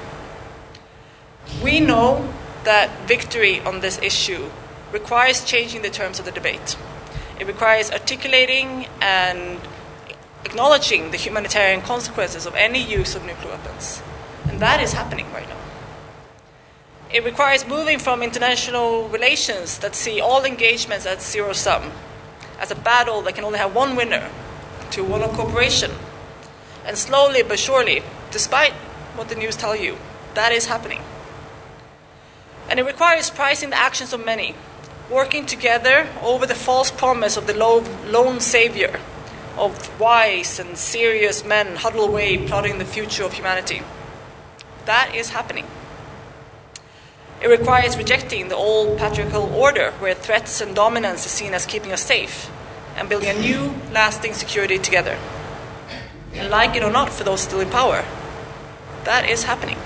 We 1.64 1.80
know 1.80 2.34
that 2.66 3.08
victory 3.08 3.62
on 3.62 3.80
this 3.80 3.98
issue 4.02 4.50
requires 4.92 5.44
changing 5.46 5.82
the 5.82 5.90
terms 5.90 6.20
of 6.20 6.26
the 6.26 6.32
debate. 6.32 6.78
It 7.40 7.48
requires 7.48 7.90
articulating 7.90 8.88
and 9.02 9.60
acknowledging 10.46 11.12
the 11.12 11.18
humanitarian 11.18 11.82
consequences 11.82 12.46
of 12.46 12.56
any 12.56 12.84
use 12.84 13.16
of 13.16 13.26
nuclear 13.26 13.52
weapons. 13.52 14.04
And 14.50 14.60
that 14.60 14.82
is 14.82 14.94
happening 14.94 15.32
right 15.32 15.48
now. 15.48 15.63
It 17.14 17.24
requires 17.24 17.68
moving 17.68 18.00
from 18.00 18.24
international 18.24 19.08
relations 19.08 19.78
that 19.80 19.94
see 19.94 20.20
all 20.20 20.44
engagements 20.46 21.06
as 21.06 21.24
zero 21.24 21.54
sum, 21.54 21.92
as 22.60 22.72
a 22.72 22.76
battle 22.76 23.22
that 23.22 23.36
can 23.36 23.44
only 23.44 23.60
have 23.60 23.76
one 23.76 23.96
winner, 23.96 24.32
to 24.90 25.04
one 25.04 25.22
of 25.22 25.32
cooperation. 25.34 25.92
And 26.84 26.98
slowly 26.98 27.44
but 27.44 27.60
surely, 27.60 28.02
despite 28.32 28.74
what 29.16 29.30
the 29.30 29.36
news 29.36 29.56
tell 29.56 29.76
you, 29.76 29.98
that 30.34 30.52
is 30.52 30.66
happening. 30.66 31.02
And 32.68 32.80
it 32.80 32.86
requires 32.86 33.30
pricing 33.30 33.70
the 33.70 33.78
actions 33.78 34.12
of 34.12 34.26
many, 34.26 34.56
working 35.08 35.46
together 35.46 36.10
over 36.24 36.48
the 36.48 36.56
false 36.56 36.90
promise 36.90 37.38
of 37.38 37.46
the 37.46 37.54
lone 37.54 38.40
savior 38.40 39.00
of 39.56 40.00
wise 40.00 40.60
and 40.60 40.76
serious 40.76 41.46
men 41.46 41.76
huddle 41.76 42.06
away 42.06 42.38
plotting 42.38 42.80
the 42.80 42.86
future 42.86 43.24
of 43.24 43.34
humanity. 43.34 43.84
That 44.86 45.14
is 45.14 45.30
happening. 45.30 45.68
It 47.44 47.50
requires 47.50 47.98
rejecting 47.98 48.48
the 48.48 48.56
old 48.56 48.98
patriarchal 48.98 49.54
order 49.54 49.92
where 50.00 50.14
threats 50.14 50.62
and 50.62 50.74
dominance 50.74 51.26
is 51.26 51.32
seen 51.34 51.54
as 51.54 51.66
keeping 51.66 51.92
us 51.92 52.02
safe 52.02 52.50
and 52.96 53.10
building 53.10 53.28
a 53.28 53.38
new, 53.38 53.76
lasting 53.92 54.32
security 54.32 54.80
together. 54.80 55.20
And 56.34 56.50
like 56.50 56.74
it 56.78 56.84
or 56.84 56.90
not, 56.90 57.10
for 57.10 57.26
those 57.26 57.42
still 57.42 57.60
in 57.60 57.70
power, 57.70 58.06
that 59.04 59.30
is 59.30 59.44
happening. 59.44 59.78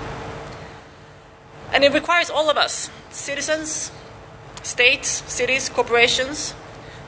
And 1.72 1.82
it 1.82 1.92
requires 1.92 2.30
all 2.30 2.48
of 2.48 2.56
us, 2.56 2.90
citizens, 3.10 3.90
states, 4.62 5.08
cities, 5.26 5.68
corporations, 5.68 6.54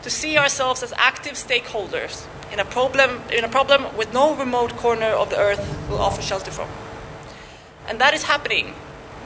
to 0.02 0.10
see 0.10 0.36
ourselves 0.36 0.82
as 0.82 0.92
active 0.96 1.34
stakeholders 1.34 2.26
in 2.52 2.58
a 2.58 2.64
problem, 2.64 3.22
in 3.32 3.44
a 3.44 3.48
problem 3.48 3.96
with 3.96 4.12
no 4.12 4.34
remote 4.34 4.76
corner 4.76 5.06
of 5.06 5.30
the 5.30 5.38
earth 5.38 5.78
will 5.88 6.00
offer 6.00 6.20
shelter 6.20 6.50
from. 6.50 6.68
And 7.86 8.00
that 8.00 8.14
is 8.14 8.24
happening 8.24 8.74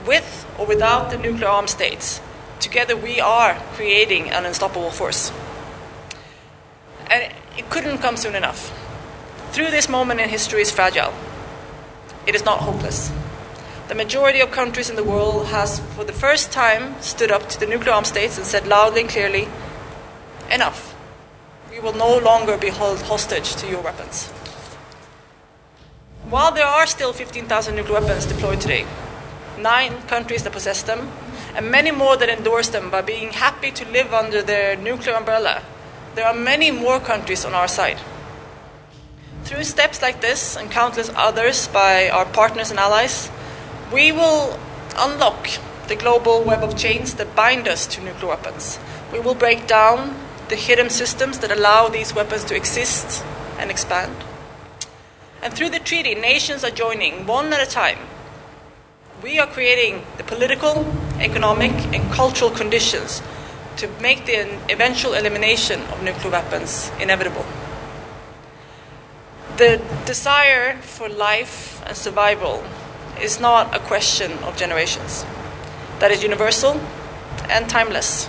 with 0.07 0.47
or 0.59 0.67
without 0.67 1.11
the 1.11 1.19
nuclear 1.19 1.49
armed 1.49 1.71
states. 1.71 2.21
Together 2.61 2.97
we 2.97 3.21
are 3.21 3.55
creating 3.75 4.31
an 4.31 4.47
unstoppable 4.47 4.90
force. 4.90 5.33
And 7.11 7.33
it 7.57 7.71
couldn't 7.71 7.99
come 7.99 8.17
soon 8.17 8.35
enough. 8.35 8.73
Through 9.53 9.71
this 9.71 9.88
moment 9.88 10.21
in 10.21 10.29
history 10.29 10.62
is 10.62 10.71
fragile. 10.71 11.12
It 12.27 12.35
is 12.35 12.45
not 12.45 12.61
hopeless. 12.61 13.12
The 13.88 13.95
majority 13.95 14.40
of 14.40 14.51
countries 14.51 14.88
in 14.88 14.97
the 14.97 15.05
world 15.05 15.49
has, 15.49 15.81
for 15.95 16.05
the 16.05 16.12
first 16.12 16.51
time, 16.51 17.01
stood 17.03 17.31
up 17.31 17.49
to 17.51 17.61
the 17.61 17.67
nuclear 17.67 17.93
armed 17.93 18.07
states 18.07 18.38
and 18.38 18.47
said 18.47 18.67
loudly 18.67 19.03
and 19.03 19.11
clearly, 19.11 19.47
enough. 20.51 20.97
We 21.71 21.81
will 21.81 21.93
no 21.93 22.17
longer 22.17 22.57
be 22.57 22.71
held 22.71 23.03
hostage 23.03 23.57
to 23.57 23.69
your 23.69 23.83
weapons. 23.83 24.29
While 26.31 26.53
there 26.53 26.67
are 26.67 26.87
still 26.87 27.12
15,000 27.12 27.77
nuclear 27.77 28.01
weapons 28.01 28.25
deployed 28.25 28.61
today, 28.61 28.87
nine 29.59 30.03
countries 30.03 30.43
that 30.43 30.53
possess 30.53 30.83
them, 30.83 31.11
and 31.55 31.71
many 31.71 31.90
more 31.90 32.17
that 32.17 32.29
endorse 32.29 32.69
them 32.69 32.90
by 32.90 33.03
being 33.03 33.31
happy 33.31 33.71
to 33.71 33.88
live 33.90 34.12
under 34.12 34.43
their 34.43 34.77
nuclear 34.77 35.17
umbrella, 35.17 35.62
there 36.14 36.27
are 36.27 36.35
many 36.35 36.71
more 36.71 37.01
countries 37.01 37.45
on 37.45 37.55
our 37.55 37.69
side. 37.69 37.99
Through 39.45 39.64
steps 39.64 40.01
like 40.01 40.21
this 40.21 40.57
and 40.57 40.71
countless 40.71 41.11
others 41.14 41.69
by 41.69 42.09
our 42.09 42.25
partners 42.25 42.71
and 42.71 42.81
allies, 42.81 43.31
we 43.93 44.11
will 44.11 44.59
unlock 44.97 45.49
the 45.88 45.97
global 45.97 46.43
web 46.43 46.62
of 46.62 46.77
chains 46.77 47.14
that 47.14 47.37
bind 47.37 47.69
us 47.69 47.87
to 47.88 48.01
nuclear 48.01 48.29
weapons. 48.29 48.79
We 49.12 49.21
will 49.21 49.35
break 49.35 49.67
down 49.67 50.17
the 50.49 50.57
hidden 50.57 50.88
systems 50.88 51.38
that 51.40 51.51
allow 51.51 51.88
these 51.88 52.14
weapons 52.14 52.45
to 52.45 52.57
exist 52.57 53.23
and 53.59 53.71
expand. 53.71 54.17
And 55.43 55.53
through 55.53 55.71
the 55.71 55.79
treaty, 55.79 56.14
nations 56.14 56.64
are 56.64 56.71
joining 56.71 57.27
one 57.27 57.53
at 57.53 57.61
a 57.61 57.71
time. 57.71 57.99
We 59.25 59.39
are 59.39 59.47
creating 59.47 60.05
the 60.19 60.23
political, 60.23 60.85
economic, 61.19 61.73
and 61.95 62.13
cultural 62.13 62.51
conditions 62.51 63.23
to 63.79 63.89
make 63.99 64.27
the 64.27 64.47
eventual 64.71 65.15
elimination 65.15 65.81
of 65.85 66.03
nuclear 66.03 66.31
weapons 66.31 66.93
inevitable. 67.01 67.47
The 69.57 69.81
desire 70.05 70.77
for 70.83 71.09
life 71.09 71.83
and 71.87 71.97
survival 71.97 72.65
is 73.19 73.41
not 73.41 73.75
a 73.75 73.79
question 73.79 74.33
of 74.45 74.59
generations. 74.59 75.25
That 76.01 76.11
is 76.11 76.23
universal 76.23 76.79
and 77.49 77.67
timeless. 77.67 78.29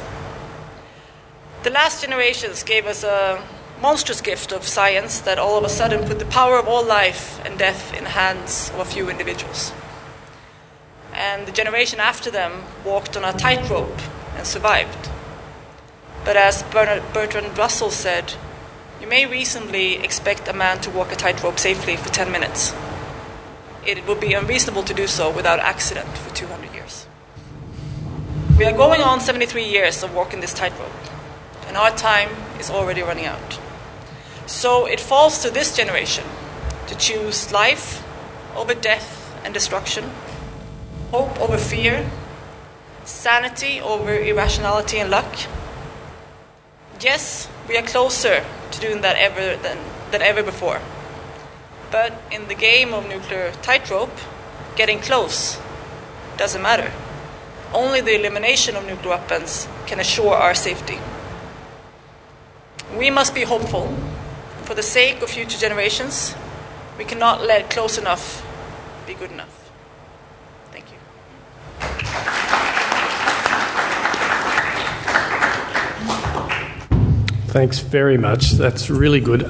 The 1.63 1.71
last 1.71 2.03
generations 2.03 2.63
gave 2.63 2.85
us 2.85 3.03
a 3.03 3.43
monstrous 3.81 4.21
gift 4.21 4.53
of 4.53 4.63
science 4.65 5.19
that 5.19 5.39
all 5.39 5.57
of 5.57 5.65
a 5.65 5.69
sudden 5.69 6.07
put 6.07 6.19
the 6.19 6.25
power 6.25 6.57
of 6.57 6.69
all 6.69 6.85
life 6.85 7.45
and 7.45 7.59
death 7.59 7.93
in 7.93 8.05
the 8.05 8.11
hands 8.11 8.69
of 8.69 8.79
a 8.79 8.85
few 8.85 9.09
individuals. 9.09 9.73
And 11.17 11.47
the 11.47 11.51
generation 11.51 11.99
after 11.99 12.29
them 12.29 12.65
walked 12.83 13.15
on 13.15 13.23
a 13.23 13.31
tightrope 13.31 13.99
and 14.35 14.45
survived. 14.45 15.09
But 16.25 16.35
as 16.35 16.63
Bertrand 16.63 17.57
Russell 17.57 17.89
said, 17.89 18.33
you 18.99 19.07
may 19.07 19.25
reasonably 19.25 19.95
expect 20.03 20.47
a 20.47 20.53
man 20.53 20.79
to 20.81 20.89
walk 20.89 21.11
a 21.11 21.15
tightrope 21.15 21.57
safely 21.57 21.95
for 21.95 22.09
10 22.09 22.31
minutes. 22.31 22.73
It 23.85 24.05
would 24.07 24.19
be 24.19 24.33
unreasonable 24.33 24.83
to 24.83 24.93
do 24.93 25.07
so 25.07 25.29
without 25.31 25.59
accident 25.59 26.17
for 26.17 26.33
200 26.35 26.73
years. 26.73 27.07
We 28.57 28.65
are 28.65 28.75
going 28.75 29.01
on 29.01 29.19
73 29.19 29.63
years 29.63 30.03
of 30.03 30.13
walking 30.13 30.41
this 30.41 30.53
tightrope, 30.53 30.91
and 31.67 31.77
our 31.77 31.91
time 31.91 32.29
is 32.59 32.69
already 32.69 33.01
running 33.01 33.25
out. 33.25 33.59
So 34.47 34.85
it 34.85 34.99
falls 34.99 35.41
to 35.43 35.49
this 35.49 35.75
generation 35.75 36.25
to 36.87 36.95
choose 36.97 37.51
life 37.51 38.03
over 38.55 38.73
death 38.73 39.33
and 39.43 39.53
destruction, 39.53 40.11
hope 41.15 41.39
over 41.39 41.57
fear, 41.57 42.09
sanity 43.05 43.79
over 43.79 44.13
irrationality 44.31 44.97
and 44.97 45.09
luck. 45.09 45.31
Yes, 46.99 47.47
we 47.67 47.77
are 47.77 47.87
closer 47.93 48.43
to 48.71 48.79
doing 48.79 49.01
that 49.01 49.15
ever 49.15 49.55
than, 49.61 49.77
than 50.11 50.21
ever 50.21 50.43
before. 50.43 50.81
But 51.91 52.11
in 52.31 52.47
the 52.47 52.55
game 52.55 52.93
of 52.93 53.07
nuclear 53.07 53.51
tightrope, 53.61 54.17
getting 54.75 54.99
close 54.99 55.57
doesn't 56.37 56.61
matter. 56.61 56.91
Only 57.73 58.01
the 58.01 58.15
elimination 58.19 58.75
of 58.75 58.85
nuclear 58.85 59.11
weapons 59.15 59.67
can 59.87 59.99
assure 59.99 60.35
our 60.35 60.55
safety. 60.55 60.99
We 62.97 63.09
must 63.09 63.33
be 63.33 63.43
hopeful 63.43 63.87
for 64.65 64.73
the 64.73 64.83
sake 64.83 65.21
of 65.21 65.29
future 65.29 65.59
generations, 65.59 66.35
we 66.97 67.05
cannot 67.05 67.45
let 67.45 67.69
close 67.69 67.99
enough 67.99 68.43
be 69.05 69.13
good 69.13 69.31
enough. 69.31 69.69
Thank 70.71 70.85
you. 70.91 70.97
Thanks 77.55 77.79
very 77.79 78.17
much. 78.17 78.51
That's 78.51 78.89
really 78.89 79.21
good. 79.21 79.43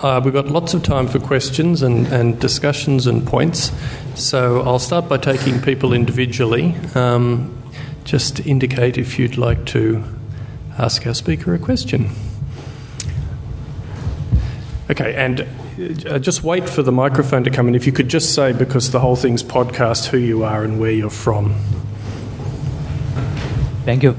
Uh, 0.00 0.18
we've 0.24 0.32
got 0.32 0.46
lots 0.46 0.72
of 0.72 0.82
time 0.82 1.06
for 1.06 1.18
questions 1.18 1.82
and, 1.82 2.06
and 2.06 2.40
discussions 2.40 3.06
and 3.06 3.26
points. 3.26 3.70
So 4.14 4.62
I'll 4.62 4.78
start 4.78 5.10
by 5.10 5.18
taking 5.18 5.60
people 5.60 5.92
individually. 5.92 6.74
Um, 6.94 7.54
just 8.04 8.40
indicate 8.46 8.96
if 8.96 9.18
you'd 9.18 9.36
like 9.36 9.66
to 9.66 10.02
ask 10.78 11.06
our 11.06 11.12
speaker 11.12 11.52
a 11.52 11.58
question. 11.58 12.08
Okay, 14.88 15.14
and 15.14 15.46
uh, 16.06 16.18
just 16.18 16.42
wait 16.42 16.66
for 16.66 16.82
the 16.82 16.92
microphone 16.92 17.44
to 17.44 17.50
come 17.50 17.68
in. 17.68 17.74
If 17.74 17.84
you 17.84 17.92
could 17.92 18.08
just 18.08 18.34
say, 18.34 18.54
because 18.54 18.90
the 18.90 19.00
whole 19.00 19.16
thing's 19.16 19.42
podcast, 19.42 20.06
who 20.06 20.16
you 20.16 20.44
are 20.44 20.64
and 20.64 20.80
where 20.80 20.92
you're 20.92 21.10
from. 21.10 21.52
Thank 23.84 24.02
you. 24.02 24.16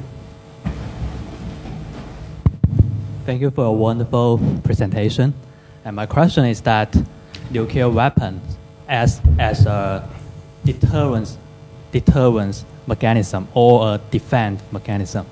Thank 3.31 3.43
you 3.43 3.51
for 3.51 3.63
a 3.63 3.71
wonderful 3.71 4.41
presentation. 4.61 5.33
And 5.85 5.95
my 5.95 6.05
question 6.05 6.43
is 6.43 6.59
that 6.63 6.93
nuclear 7.49 7.89
weapons 7.89 8.57
as, 8.89 9.21
as 9.39 9.65
a 9.65 10.05
deterrence, 10.65 11.37
deterrence 11.93 12.65
mechanism 12.87 13.47
or 13.53 13.93
a 13.93 14.01
defense 14.11 14.61
mechanism. 14.73 15.25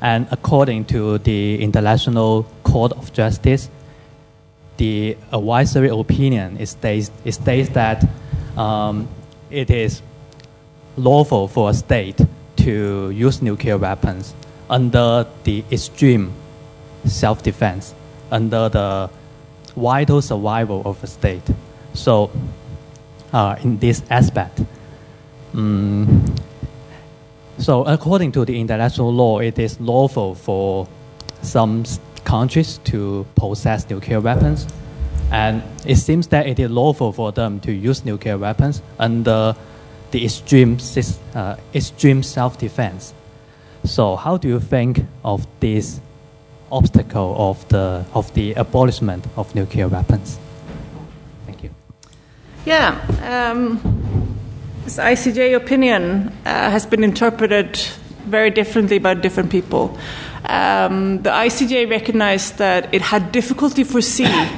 And 0.00 0.28
according 0.30 0.84
to 0.94 1.18
the 1.18 1.60
International 1.60 2.46
Court 2.62 2.92
of 2.92 3.12
Justice, 3.12 3.68
the 4.76 5.16
advisory 5.32 5.88
opinion 5.88 6.58
it 6.60 6.68
states, 6.68 7.10
it 7.24 7.32
states 7.32 7.70
that 7.70 8.08
um, 8.56 9.08
it 9.50 9.68
is 9.68 10.00
lawful 10.96 11.48
for 11.48 11.70
a 11.70 11.74
state 11.74 12.20
to 12.58 13.10
use 13.10 13.42
nuclear 13.42 13.78
weapons 13.78 14.32
under 14.70 15.26
the 15.42 15.64
extreme 15.72 16.32
self 17.04 17.42
defense, 17.42 17.94
under 18.30 18.68
the 18.68 19.10
vital 19.76 20.22
survival 20.22 20.82
of 20.84 21.02
a 21.02 21.06
state. 21.06 21.42
So, 21.94 22.30
uh, 23.32 23.56
in 23.62 23.78
this 23.78 24.02
aspect, 24.10 24.60
um, 25.54 26.34
so 27.58 27.84
according 27.84 28.32
to 28.32 28.44
the 28.44 28.58
international 28.60 29.12
law, 29.12 29.38
it 29.38 29.58
is 29.58 29.78
lawful 29.80 30.34
for 30.34 30.88
some 31.42 31.84
countries 32.24 32.78
to 32.84 33.26
possess 33.34 33.88
nuclear 33.88 34.20
weapons. 34.20 34.66
And 35.30 35.62
it 35.86 35.96
seems 35.96 36.26
that 36.28 36.46
it 36.46 36.58
is 36.58 36.70
lawful 36.70 37.12
for 37.12 37.32
them 37.32 37.60
to 37.60 37.72
use 37.72 38.04
nuclear 38.04 38.36
weapons 38.36 38.82
under 38.98 39.54
the 40.10 40.24
extreme, 40.24 40.78
uh, 41.34 41.56
extreme 41.74 42.22
self 42.22 42.58
defense. 42.58 43.14
So, 43.84 44.16
how 44.16 44.36
do 44.36 44.48
you 44.48 44.60
think 44.60 45.04
of 45.24 45.46
this 45.60 46.00
obstacle 46.72 47.36
of 47.38 47.68
the, 47.68 48.04
of 48.14 48.32
the 48.34 48.54
abolishment 48.54 49.26
of 49.36 49.54
nuclear 49.54 49.88
weapons? 49.88 50.38
Thank 51.46 51.62
you. 51.62 51.70
Yeah. 52.64 52.98
Um, 53.22 54.38
this 54.84 54.96
ICJ 54.96 55.54
opinion 55.54 56.32
uh, 56.44 56.70
has 56.70 56.86
been 56.86 57.04
interpreted 57.04 57.76
very 58.26 58.50
differently 58.50 58.98
by 58.98 59.14
different 59.14 59.50
people 59.50 59.96
um, 60.44 61.22
the 61.22 61.30
ICJ 61.30 61.88
recognized 61.88 62.58
that 62.58 62.92
it 62.92 63.02
had 63.02 63.32
difficulty 63.32 63.84
foresee 63.84 64.48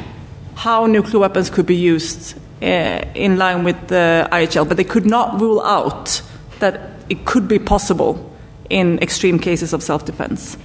how 0.54 0.86
nuclear 0.86 1.20
weapons 1.20 1.50
could 1.50 1.66
be 1.66 1.76
used 1.76 2.38
uh, 2.62 3.04
in 3.14 3.36
line 3.36 3.64
with 3.64 3.88
the 3.88 4.26
IHL, 4.32 4.66
but 4.66 4.76
they 4.76 4.84
could 4.84 5.04
not 5.04 5.40
rule 5.40 5.60
out 5.62 6.22
that 6.60 6.80
it 7.10 7.26
could 7.26 7.48
be 7.48 7.58
possible 7.58 8.30
in 8.70 8.98
extreme 9.00 9.38
cases 9.38 9.72
of 9.72 9.82
self 9.82 10.06
defense. 10.06 10.56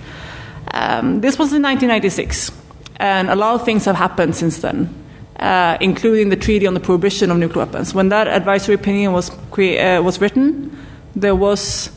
Um, 0.72 1.22
this 1.22 1.38
was 1.38 1.54
in 1.54 1.62
1996, 1.62 2.52
and 2.98 3.30
a 3.30 3.36
lot 3.36 3.56
of 3.56 3.66
things 3.66 3.86
have 3.86 3.96
happened 3.96 4.36
since 4.36 4.60
then. 4.60 4.96
Uh, 5.40 5.78
including 5.80 6.28
the 6.28 6.36
Treaty 6.36 6.68
on 6.68 6.74
the 6.74 6.82
Prohibition 6.82 7.32
of 7.32 7.38
Nuclear 7.38 7.64
Weapons. 7.64 7.94
When 7.94 8.10
that 8.10 8.28
advisory 8.28 8.76
opinion 8.76 9.14
was, 9.14 9.32
cre- 9.52 9.80
uh, 9.80 10.02
was 10.02 10.20
written, 10.20 10.78
there 11.16 11.34
was 11.34 11.92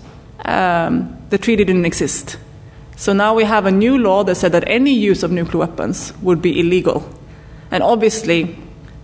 um, 0.45 1.17
the 1.31 1.39
treaty 1.39 1.65
didn't 1.65 1.85
exist. 1.85 2.37
So 2.97 3.13
now 3.13 3.35
we 3.35 3.45
have 3.45 3.67
a 3.67 3.71
new 3.71 3.99
law 3.99 4.23
that 4.25 4.37
said 4.37 4.53
that 4.53 4.65
any 4.67 4.93
use 4.93 5.23
of 5.23 5.33
nuclear 5.33 5.67
weapons 5.67 6.13
would 6.23 6.41
be 6.41 6.61
illegal. 6.61 7.09
And 7.71 7.83
obviously, 7.83 8.57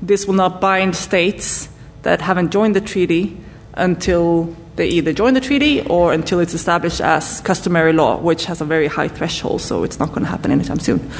this 0.02 0.26
will 0.26 0.34
not 0.34 0.60
bind 0.60 0.94
states 0.94 1.68
that 2.02 2.20
haven't 2.20 2.50
joined 2.50 2.76
the 2.76 2.80
treaty 2.80 3.36
until 3.74 4.54
they 4.78 4.88
either 4.88 5.12
join 5.12 5.34
the 5.34 5.40
treaty 5.40 5.82
or 5.82 6.14
until 6.14 6.40
it's 6.40 6.54
established 6.54 7.02
as 7.02 7.42
customary 7.42 7.92
law, 7.92 8.16
which 8.16 8.46
has 8.46 8.62
a 8.62 8.64
very 8.64 8.86
high 8.86 9.08
threshold, 9.08 9.60
so 9.60 9.84
it's 9.84 9.98
not 9.98 10.08
going 10.08 10.22
to 10.22 10.28
happen 10.28 10.50
anytime 10.50 10.78
soon. 10.78 11.10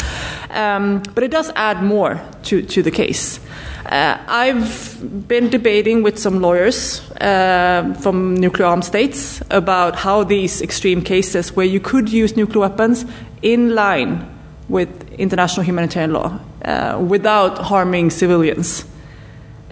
Um, 0.51 1.03
but 1.15 1.23
it 1.23 1.31
does 1.31 1.51
add 1.55 1.83
more 1.83 2.19
to, 2.45 2.63
to 2.63 2.83
the 2.83 2.91
case. 2.91 3.41
Uh, 3.85 4.17
I've 4.27 5.29
been 5.29 5.51
debating 5.51 6.03
with 6.03 6.19
some 6.19 6.41
lawyers 6.41 7.01
uh, 7.21 7.95
from 8.01 8.37
nuclear 8.37 8.69
armed 8.69 8.85
states 8.85 9.43
about 9.51 9.97
how 9.97 10.25
these 10.25 10.63
extreme 10.63 11.03
cases 11.03 11.55
where 11.55 11.67
you 11.67 11.81
could 11.81 12.09
use 12.11 12.37
nuclear 12.37 12.61
weapons 12.61 13.05
in 13.43 13.75
line 13.75 14.27
with 14.69 14.89
international 15.15 15.65
humanitarian 15.65 16.13
law 16.13 16.39
uh, 16.65 17.03
without 17.07 17.59
harming 17.59 18.11
civilians. 18.11 18.85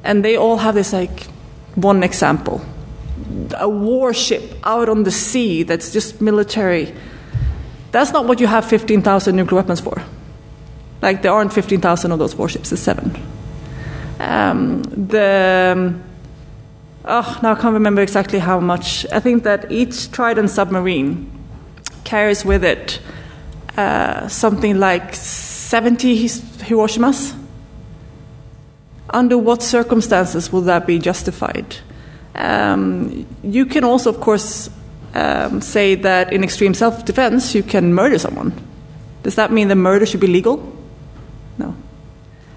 And 0.03 0.25
they 0.25 0.37
all 0.37 0.57
have 0.59 0.75
this 0.75 0.93
like 0.93 1.27
one 1.75 2.03
example 2.03 2.61
a 3.59 3.69
warship 3.69 4.55
out 4.65 4.89
on 4.89 5.05
the 5.05 5.11
sea 5.11 5.63
that's 5.63 5.93
just 5.93 6.21
military. 6.21 6.95
That's 7.93 8.13
not 8.13 8.27
what 8.27 8.41
you 8.41 8.47
have 8.47 8.65
15,000 8.65 9.35
nuclear 9.35 9.61
weapons 9.61 9.81
for. 9.81 10.03
Like, 11.03 11.23
there 11.23 11.33
aren't 11.33 11.53
15,000 11.53 12.13
of 12.13 12.19
those 12.19 12.35
warships, 12.35 12.71
there's 12.71 12.81
seven. 12.81 13.15
Um, 14.19 14.83
the. 14.83 15.95
Oh, 17.09 17.39
now 17.43 17.53
I 17.53 17.55
can't 17.55 17.75
remember 17.75 18.03
exactly 18.03 18.41
how 18.41 18.59
much. 18.59 19.07
I 19.13 19.21
think 19.21 19.45
that 19.45 19.71
each 19.71 20.11
Trident 20.11 20.51
submarine 20.51 21.31
carries 22.05 22.45
with 22.45 22.65
it 22.65 22.99
uh, 23.77 24.27
something 24.29 24.79
like 24.79 25.15
70 25.15 26.25
Hiroshimas. 26.67 27.37
Under 29.11 29.39
what 29.39 29.63
circumstances 29.63 30.53
will 30.53 30.63
that 30.63 30.87
be 30.87 30.99
justified? 30.99 31.77
Um, 32.37 33.27
you 33.43 33.67
can 33.67 33.85
also, 33.85 34.11
of 34.11 34.21
course, 34.21 34.71
um, 35.15 35.61
say 35.63 35.95
that 35.95 36.33
in 36.33 36.45
extreme 36.45 36.75
self 36.75 37.05
defense 37.05 37.55
you 37.55 37.63
can 37.63 37.95
murder 37.95 38.19
someone. 38.19 38.53
Does 39.23 39.37
that 39.37 39.51
mean 39.51 39.69
that 39.69 39.77
murder 39.77 40.07
should 40.07 40.21
be 40.21 40.27
legal? 40.27 40.61
No. 41.59 41.75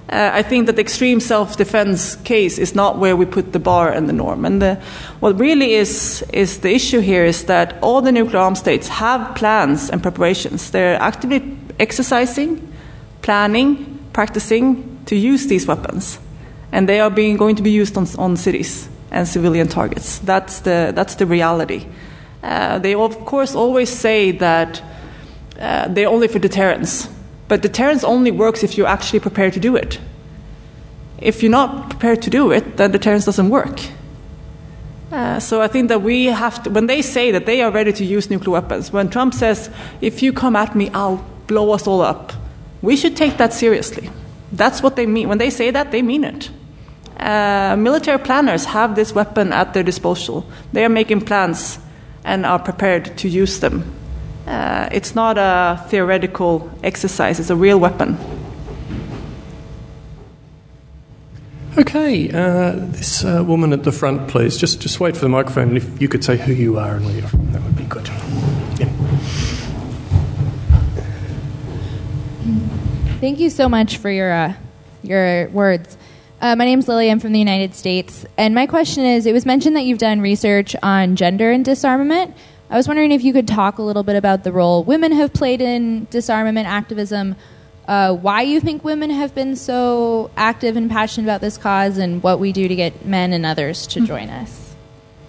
Uh, 0.10 0.32
I 0.34 0.42
think 0.44 0.66
that 0.66 0.76
the 0.76 0.82
extreme 0.82 1.22
self 1.22 1.56
defense 1.56 2.18
case 2.18 2.58
is 2.58 2.76
not 2.76 2.98
where 2.98 3.16
we 3.16 3.26
put 3.26 3.54
the 3.54 3.60
bar 3.60 3.90
and 3.92 4.10
the 4.10 4.14
norm. 4.14 4.44
And 4.44 4.62
the, 4.62 4.76
what 5.22 5.40
really 5.40 5.74
is, 5.74 6.26
is 6.34 6.60
the 6.60 6.74
issue 6.74 7.00
here 7.00 7.24
is 7.24 7.46
that 7.46 7.78
all 7.82 8.02
the 8.02 8.12
nuclear 8.12 8.40
armed 8.40 8.58
states 8.58 8.90
have 8.90 9.36
plans 9.36 9.90
and 9.90 10.04
preparations. 10.04 10.72
They're 10.72 11.00
actively 11.02 11.58
exercising, 11.80 12.74
planning, 13.22 14.00
practicing 14.12 15.00
to 15.06 15.16
use 15.16 15.48
these 15.48 15.66
weapons. 15.66 16.20
And 16.72 16.90
they 16.90 17.00
are 17.00 17.10
being, 17.10 17.38
going 17.38 17.56
to 17.56 17.64
be 17.64 17.72
used 17.72 17.98
on, 17.98 18.06
on 18.18 18.36
cities 18.36 18.90
and 19.12 19.28
civilian 19.28 19.68
targets. 19.68 20.20
That's 20.20 20.60
the, 20.62 20.92
that's 20.96 21.16
the 21.16 21.26
reality. 21.26 21.88
Uh, 22.44 22.80
they, 22.80 22.96
of 22.96 23.26
course, 23.26 23.56
always 23.56 23.90
say 23.90 24.32
that 24.32 24.82
uh, 25.60 25.88
they're 25.90 26.08
only 26.08 26.28
for 26.28 26.40
deterrence, 26.40 27.10
but 27.48 27.62
deterrence 27.62 28.04
only 28.04 28.32
works 28.32 28.64
if 28.64 28.78
you're 28.78 28.88
actually 28.88 29.20
prepared 29.20 29.54
to 29.54 29.60
do 29.60 29.76
it. 29.76 30.00
If 31.18 31.44
you're 31.44 31.52
not 31.52 31.90
prepared 31.90 32.22
to 32.22 32.30
do 32.30 32.52
it, 32.52 32.78
then 32.78 32.92
deterrence 32.92 33.26
doesn't 33.26 33.50
work. 33.50 33.80
Uh, 35.12 35.40
so 35.40 35.62
I 35.62 35.68
think 35.68 35.90
that 35.90 36.02
we 36.02 36.26
have 36.26 36.64
to, 36.64 36.70
when 36.70 36.86
they 36.86 37.02
say 37.02 37.32
that 37.32 37.46
they 37.46 37.62
are 37.62 37.72
ready 37.72 37.92
to 37.94 38.06
use 38.06 38.30
nuclear 38.30 38.54
weapons, 38.54 38.94
when 38.94 39.10
Trump 39.10 39.34
says, 39.34 39.70
if 40.02 40.22
you 40.22 40.32
come 40.32 40.56
at 40.56 40.76
me, 40.76 40.90
I'll 40.94 41.26
blow 41.48 41.72
us 41.72 41.88
all 41.88 42.02
up, 42.02 42.32
we 42.82 42.96
should 42.96 43.18
take 43.18 43.38
that 43.38 43.52
seriously. 43.52 44.10
That's 44.52 44.82
what 44.82 44.96
they 44.96 45.06
mean. 45.06 45.28
When 45.28 45.40
they 45.40 45.50
say 45.50 45.72
that, 45.72 45.92
they 45.92 46.02
mean 46.02 46.24
it. 46.24 46.50
Uh, 47.20 47.76
military 47.78 48.18
planners 48.18 48.66
have 48.66 48.96
this 48.96 49.14
weapon 49.14 49.52
at 49.52 49.74
their 49.74 49.84
disposal. 49.84 50.46
They 50.72 50.86
are 50.86 50.90
making 50.90 51.22
plans 51.22 51.80
and 52.24 52.46
are 52.46 52.60
prepared 52.60 53.18
to 53.18 53.28
use 53.28 53.60
them. 53.60 53.84
Uh, 54.48 54.88
it's 54.92 55.16
not 55.16 55.38
a 55.38 55.84
theoretical 55.90 56.70
exercise, 56.84 57.40
it's 57.40 57.50
a 57.50 57.56
real 57.56 57.80
weapon. 57.80 58.18
Okay, 61.78 62.30
uh, 62.32 62.74
this 62.76 63.24
uh, 63.24 63.44
woman 63.46 63.74
at 63.74 63.84
the 63.84 63.92
front, 63.92 64.28
please. 64.28 64.58
Just, 64.58 64.82
just 64.82 65.00
wait 65.00 65.16
for 65.16 65.22
the 65.22 65.30
microphone. 65.30 65.78
If 65.78 66.02
you 66.02 66.08
could 66.08 66.24
say 66.24 66.36
who 66.36 66.52
you 66.52 66.80
are 66.80 66.96
and 66.96 67.06
where 67.06 67.16
you're 67.16 67.28
from, 67.28 67.52
that 67.52 67.62
would 67.64 67.78
be 67.78 67.84
good. 67.84 68.08
Yeah. 68.80 68.90
Thank 73.20 73.40
you 73.40 73.50
so 73.50 73.70
much 73.70 73.98
for 73.98 74.10
your 74.10 74.32
uh, 74.32 74.54
your 75.04 75.50
words. 75.50 75.98
Uh, 76.42 76.56
my 76.56 76.64
name 76.64 76.80
is 76.80 76.88
Lily. 76.88 77.12
I'm 77.12 77.20
from 77.20 77.34
the 77.34 77.40
United 77.40 77.76
States. 77.76 78.26
And 78.38 78.56
my 78.56 78.66
question 78.66 79.04
is 79.04 79.26
it 79.26 79.34
was 79.34 79.46
mentioned 79.46 79.76
that 79.76 79.84
you've 79.84 80.00
done 80.00 80.22
research 80.22 80.74
on 80.82 81.18
gender 81.18 81.52
and 81.52 81.66
disarmament. 81.66 82.34
I 82.70 82.78
was 82.78 82.88
wondering 82.88 83.12
if 83.12 83.24
you 83.24 83.34
could 83.34 83.48
talk 83.48 83.78
a 83.78 83.82
little 83.82 84.04
bit 84.04 84.16
about 84.16 84.46
the 84.46 84.54
role 84.54 84.84
women 84.84 85.12
have 85.12 85.34
played 85.34 85.60
in 85.60 86.08
disarmament 86.12 86.66
activism, 86.66 87.36
uh, 87.90 88.16
why 88.16 88.44
you 88.44 88.62
think 88.62 88.86
women 88.86 89.10
have 89.10 89.36
been 89.36 89.58
so 89.58 90.32
active 90.38 90.78
and 90.78 90.90
passionate 90.90 91.26
about 91.26 91.42
this 91.42 91.58
cause, 91.58 91.98
and 91.98 92.24
what 92.24 92.40
we 92.40 92.54
do 92.54 92.68
to 92.68 92.76
get 92.76 93.06
men 93.06 93.34
and 93.34 93.46
others 93.46 93.86
to 93.88 94.06
join 94.06 94.30
us. 94.30 94.76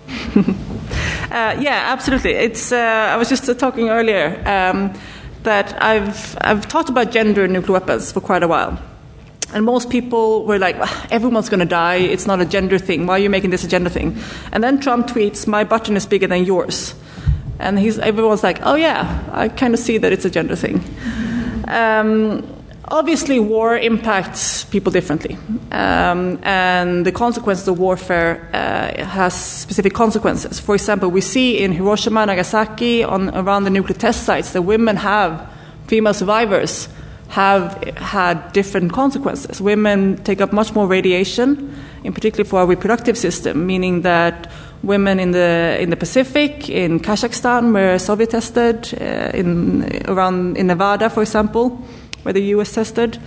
uh, 0.37 1.57
yeah, 1.59 1.87
absolutely. 1.89 2.33
It's, 2.33 2.71
uh, 2.71 2.77
I 2.77 3.17
was 3.17 3.29
just 3.29 3.59
talking 3.59 3.89
earlier 3.89 4.41
um, 4.47 4.97
that 5.43 5.83
I've, 5.83 6.37
I've 6.43 6.69
talked 6.69 6.89
about 6.89 7.11
gender 7.11 7.45
and 7.45 7.53
nuclear 7.53 7.81
weapons 7.81 8.13
for 8.13 8.21
quite 8.21 8.43
a 8.43 8.49
while. 8.49 8.79
And 9.53 9.65
most 9.65 9.91
people 9.91 10.45
were 10.45 10.59
like, 10.59 10.77
everyone's 11.11 11.49
going 11.49 11.61
to 11.61 11.67
die. 11.67 11.97
It's 11.97 12.27
not 12.27 12.41
a 12.41 12.45
gender 12.45 12.79
thing. 12.79 13.07
Why 13.07 13.15
are 13.15 13.19
you 13.19 13.31
making 13.31 13.51
this 13.51 13.65
a 13.65 13.69
gender 13.69 13.91
thing? 13.91 14.17
And 14.53 14.63
then 14.63 14.81
Trump 14.81 15.09
tweets, 15.09 15.47
my 15.47 15.65
button 15.65 15.97
is 15.97 16.07
bigger 16.07 16.27
than 16.27 16.45
yours. 16.45 16.95
And 17.59 17.79
he's, 17.79 17.99
everyone's 17.99 18.43
like, 18.43 18.61
oh, 18.63 18.77
yeah, 18.77 19.25
I 19.33 19.49
kind 19.49 19.75
of 19.75 19.81
see 19.81 19.99
that 19.99 20.13
it's 20.13 20.25
a 20.25 20.31
gender 20.31 20.57
thing. 20.57 20.83
Um, 21.69 22.47
obviously, 22.89 23.39
war 23.39 23.77
impacts 23.77 24.65
people 24.65 24.93
differently. 24.93 25.37
Um, 25.73 26.39
and 26.43 27.05
the 27.05 27.13
consequences 27.13 27.67
of 27.69 27.79
warfare 27.79 28.49
uh, 28.55 29.05
has 29.05 29.35
specific 29.35 29.95
consequences. 29.95 30.61
For 30.61 30.75
example, 30.75 31.11
we 31.11 31.21
see 31.21 31.59
in 31.59 31.73
Hiroshima, 31.73 32.25
Nagasaki, 32.25 33.05
on, 33.05 33.35
around 33.35 33.65
the 33.65 33.71
nuclear 33.71 33.99
test 33.99 34.25
sites, 34.25 34.53
that 34.53 34.63
women 34.63 34.97
have 34.97 35.53
female 35.87 36.15
survivors 36.15 36.89
have 37.31 37.81
had 37.97 38.53
different 38.53 38.93
consequences. 38.93 39.61
Women 39.61 40.17
take 40.25 40.41
up 40.41 40.53
much 40.53 40.75
more 40.75 40.87
radiation, 40.89 41.75
in 42.03 42.13
particular 42.13 42.45
for 42.45 42.59
our 42.61 42.67
reproductive 42.67 43.17
system, 43.17 43.67
meaning 43.67 44.03
that 44.03 44.51
women 44.83 45.21
in 45.21 45.31
the 45.31 45.77
in 45.81 45.91
the 45.91 45.97
Pacific, 45.97 46.69
in 46.69 46.99
Kazakhstan, 46.99 47.73
where 47.73 47.99
Soviet 47.99 48.31
tested, 48.31 48.93
uh, 49.01 49.31
in 49.33 50.03
around 50.09 50.57
in 50.57 50.67
Nevada, 50.67 51.09
for 51.09 51.23
example, 51.23 51.71
where 52.23 52.33
the 52.33 52.43
U.S. 52.57 52.73
tested, 52.73 53.19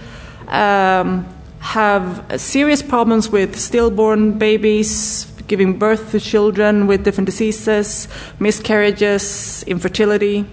um, 0.49 1.25
have 1.59 2.25
serious 2.35 2.81
problems 2.81 3.29
with 3.29 3.57
stillborn 3.57 4.37
babies, 4.37 5.31
giving 5.47 5.79
birth 5.79 6.11
to 6.11 6.19
children 6.19 6.87
with 6.87 7.05
different 7.05 7.27
diseases, 7.27 8.09
miscarriages, 8.39 9.63
infertility. 9.65 10.45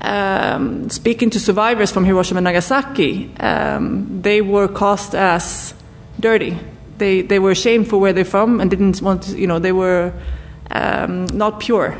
Um, 0.00 0.88
speaking 0.88 1.30
to 1.30 1.40
survivors 1.40 1.90
from 1.90 2.04
Hiroshima 2.04 2.38
and 2.38 2.44
Nagasaki, 2.44 3.34
um, 3.38 4.22
they 4.22 4.40
were 4.40 4.68
cast 4.68 5.14
as 5.14 5.74
dirty. 6.18 6.58
They, 6.98 7.22
they 7.22 7.38
were 7.38 7.50
ashamed 7.50 7.88
for 7.88 7.98
where 7.98 8.12
they're 8.12 8.24
from 8.24 8.60
and 8.60 8.70
didn't 8.70 9.02
want 9.02 9.22
to, 9.24 9.38
you 9.38 9.46
know, 9.46 9.58
they 9.58 9.72
were 9.72 10.12
um, 10.70 11.26
not 11.26 11.60
pure. 11.60 11.96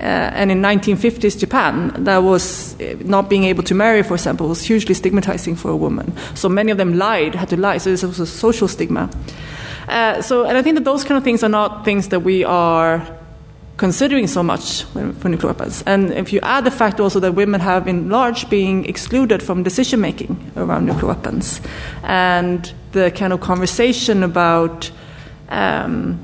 Uh, 0.00 0.02
and 0.02 0.50
in 0.50 0.60
1950s 0.60 1.38
Japan, 1.38 2.04
that 2.04 2.18
was 2.18 2.78
uh, 2.80 2.96
not 3.04 3.30
being 3.30 3.44
able 3.44 3.62
to 3.62 3.74
marry, 3.74 4.02
for 4.02 4.14
example, 4.14 4.48
was 4.48 4.62
hugely 4.62 4.94
stigmatizing 4.94 5.54
for 5.54 5.70
a 5.70 5.76
woman. 5.76 6.12
So 6.34 6.48
many 6.48 6.72
of 6.72 6.78
them 6.78 6.98
lied, 6.98 7.34
had 7.34 7.48
to 7.50 7.56
lie. 7.56 7.78
So 7.78 7.90
this 7.90 8.02
was 8.02 8.20
a 8.20 8.26
social 8.26 8.68
stigma. 8.68 9.08
Uh, 9.88 10.20
so, 10.20 10.44
and 10.44 10.58
I 10.58 10.62
think 10.62 10.76
that 10.76 10.84
those 10.84 11.04
kind 11.04 11.16
of 11.16 11.24
things 11.24 11.44
are 11.44 11.48
not 11.48 11.84
things 11.84 12.08
that 12.08 12.20
we 12.20 12.42
are 12.42 13.06
considering 13.76 14.26
so 14.26 14.42
much 14.42 14.84
for 14.84 15.28
nuclear 15.28 15.52
weapons. 15.52 15.82
And 15.86 16.12
if 16.12 16.32
you 16.32 16.40
add 16.42 16.64
the 16.64 16.70
fact 16.70 17.00
also 17.00 17.20
that 17.20 17.34
women 17.34 17.60
have, 17.60 17.88
in 17.88 18.08
large, 18.08 18.48
being 18.48 18.84
excluded 18.86 19.42
from 19.42 19.62
decision 19.62 20.00
making 20.00 20.52
around 20.56 20.86
nuclear 20.86 21.08
weapons, 21.08 21.60
and 22.02 22.72
the 22.92 23.10
kind 23.10 23.32
of 23.32 23.40
conversation 23.40 24.22
about 24.22 24.90
um, 25.48 26.18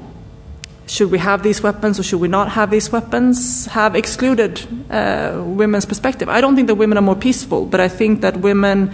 should 0.86 1.10
we 1.10 1.18
have 1.18 1.42
these 1.42 1.62
weapons 1.62 2.00
or 2.00 2.02
should 2.02 2.20
we 2.20 2.28
not 2.28 2.50
have 2.50 2.70
these 2.70 2.90
weapons, 2.90 3.66
have 3.66 3.94
excluded 3.94 4.60
uh, 4.90 5.40
women's 5.46 5.86
perspective. 5.86 6.28
I 6.28 6.40
don't 6.40 6.56
think 6.56 6.66
that 6.66 6.74
women 6.74 6.98
are 6.98 7.02
more 7.02 7.14
peaceful, 7.14 7.64
but 7.64 7.80
I 7.80 7.88
think 7.88 8.22
that 8.22 8.38
women 8.38 8.92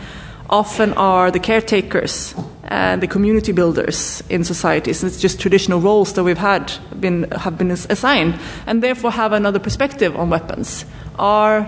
often 0.51 0.92
are 0.94 1.30
the 1.30 1.40
caretakers 1.40 2.34
and 2.64 3.03
the 3.03 3.07
community 3.07 3.53
builders 3.53 4.22
in 4.28 4.44
societies. 4.44 5.05
It's 5.05 5.20
just 5.20 5.40
traditional 5.40 5.80
roles 5.80 6.12
that 6.14 6.24
we've 6.24 6.38
had 6.38 6.72
been 7.01 7.30
have 7.30 7.57
been 7.57 7.70
assigned, 7.70 8.38
and 8.66 8.82
therefore 8.82 9.12
have 9.12 9.32
another 9.32 9.59
perspective 9.59 10.16
on 10.16 10.30
weapons. 10.30 10.84
Our 11.18 11.66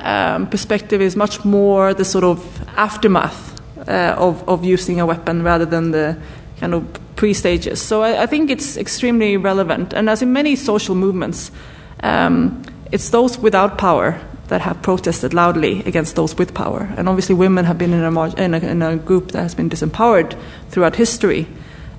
um, 0.00 0.48
perspective 0.48 1.00
is 1.00 1.16
much 1.16 1.44
more 1.44 1.94
the 1.94 2.04
sort 2.04 2.24
of 2.24 2.68
aftermath 2.76 3.60
uh, 3.88 4.14
of, 4.18 4.48
of 4.48 4.64
using 4.64 5.00
a 5.00 5.06
weapon 5.06 5.42
rather 5.42 5.64
than 5.64 5.90
the 5.90 6.16
kind 6.58 6.74
of 6.74 6.84
pre 7.16 7.34
stages. 7.34 7.80
So 7.80 8.02
I, 8.02 8.22
I, 8.22 8.26
think 8.26 8.50
it's 8.50 8.76
extremely 8.76 9.36
relevant. 9.36 9.92
And 9.92 10.08
as 10.08 10.22
in 10.22 10.32
many 10.32 10.56
social 10.56 10.94
movements, 10.94 11.50
um, 12.02 12.62
it's 12.90 13.10
those 13.10 13.38
without 13.38 13.78
power 13.78 14.20
that 14.52 14.60
have 14.60 14.82
protested 14.82 15.32
loudly 15.32 15.82
against 15.86 16.14
those 16.14 16.36
with 16.36 16.52
power. 16.52 16.92
And 16.98 17.08
obviously, 17.08 17.34
women 17.34 17.64
have 17.64 17.78
been 17.78 17.94
in 17.94 18.04
a, 18.04 18.34
in 18.34 18.52
a, 18.52 18.58
in 18.58 18.82
a 18.82 18.96
group 18.96 19.32
that 19.32 19.40
has 19.40 19.54
been 19.54 19.70
disempowered 19.70 20.38
throughout 20.68 20.94
history 20.96 21.46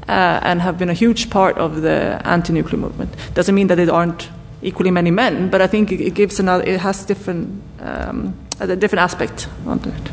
uh, 0.08 0.40
and 0.44 0.62
have 0.62 0.78
been 0.78 0.90
a 0.90 0.94
huge 0.94 1.32
part 1.32 1.58
of 1.58 1.82
the 1.82 2.22
anti 2.26 2.54
nuclear 2.54 2.80
movement. 2.80 3.16
Doesn't 3.34 3.56
mean 3.56 3.68
that 3.70 3.78
there 3.78 3.92
aren't 3.92 4.30
equally 4.62 4.92
many 4.92 5.10
men, 5.10 5.50
but 5.50 5.62
I 5.62 5.68
think 5.68 5.92
it, 5.92 6.00
it 6.00 6.14
gives 6.14 6.40
another, 6.40 6.64
it 6.64 6.80
has 6.80 7.06
different, 7.06 7.64
um, 7.80 8.36
a 8.60 8.76
different 8.76 9.02
aspect 9.02 9.48
onto 9.66 9.90
it. 9.90 10.12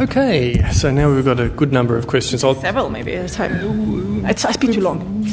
Okay, 0.00 0.62
so 0.72 0.90
now 0.90 1.14
we've 1.14 1.26
got 1.26 1.40
a 1.40 1.50
good 1.50 1.72
number 1.72 1.98
of 1.98 2.06
questions. 2.06 2.42
I'll 2.42 2.54
Several, 2.54 2.88
maybe, 2.88 3.12
at 3.16 3.30
a 3.30 3.34
time. 3.34 4.24
It's, 4.24 4.46
I 4.46 4.52
speak 4.52 4.72
too 4.72 4.80
long. 4.80 5.24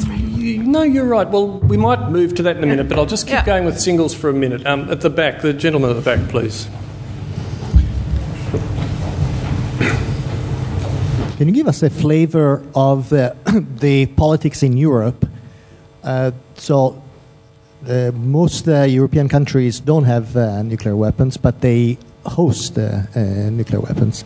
No, 0.42 0.82
you're 0.82 1.06
right. 1.06 1.28
Well, 1.28 1.60
we 1.60 1.76
might 1.76 2.10
move 2.10 2.34
to 2.34 2.42
that 2.42 2.56
in 2.56 2.64
a 2.64 2.66
minute, 2.66 2.88
but 2.88 2.98
I'll 2.98 3.06
just 3.06 3.26
keep 3.26 3.34
yeah. 3.34 3.44
going 3.44 3.64
with 3.64 3.80
singles 3.80 4.12
for 4.12 4.28
a 4.28 4.32
minute. 4.32 4.66
Um, 4.66 4.90
at 4.90 5.00
the 5.00 5.10
back, 5.10 5.40
the 5.40 5.52
gentleman 5.52 5.90
at 5.90 5.94
the 5.94 6.02
back, 6.02 6.28
please. 6.28 6.68
Can 11.36 11.48
you 11.48 11.54
give 11.54 11.68
us 11.68 11.82
a 11.82 11.90
flavor 11.90 12.64
of 12.74 13.12
uh, 13.12 13.34
the 13.80 14.06
politics 14.06 14.62
in 14.62 14.76
Europe? 14.76 15.28
Uh, 16.02 16.32
so, 16.54 17.02
uh, 17.88 18.10
most 18.14 18.68
uh, 18.68 18.82
European 18.82 19.28
countries 19.28 19.80
don't 19.80 20.04
have 20.04 20.36
uh, 20.36 20.62
nuclear 20.62 20.96
weapons, 20.96 21.36
but 21.36 21.60
they 21.60 21.98
host 22.26 22.78
uh, 22.78 23.02
nuclear 23.50 23.80
weapons. 23.80 24.24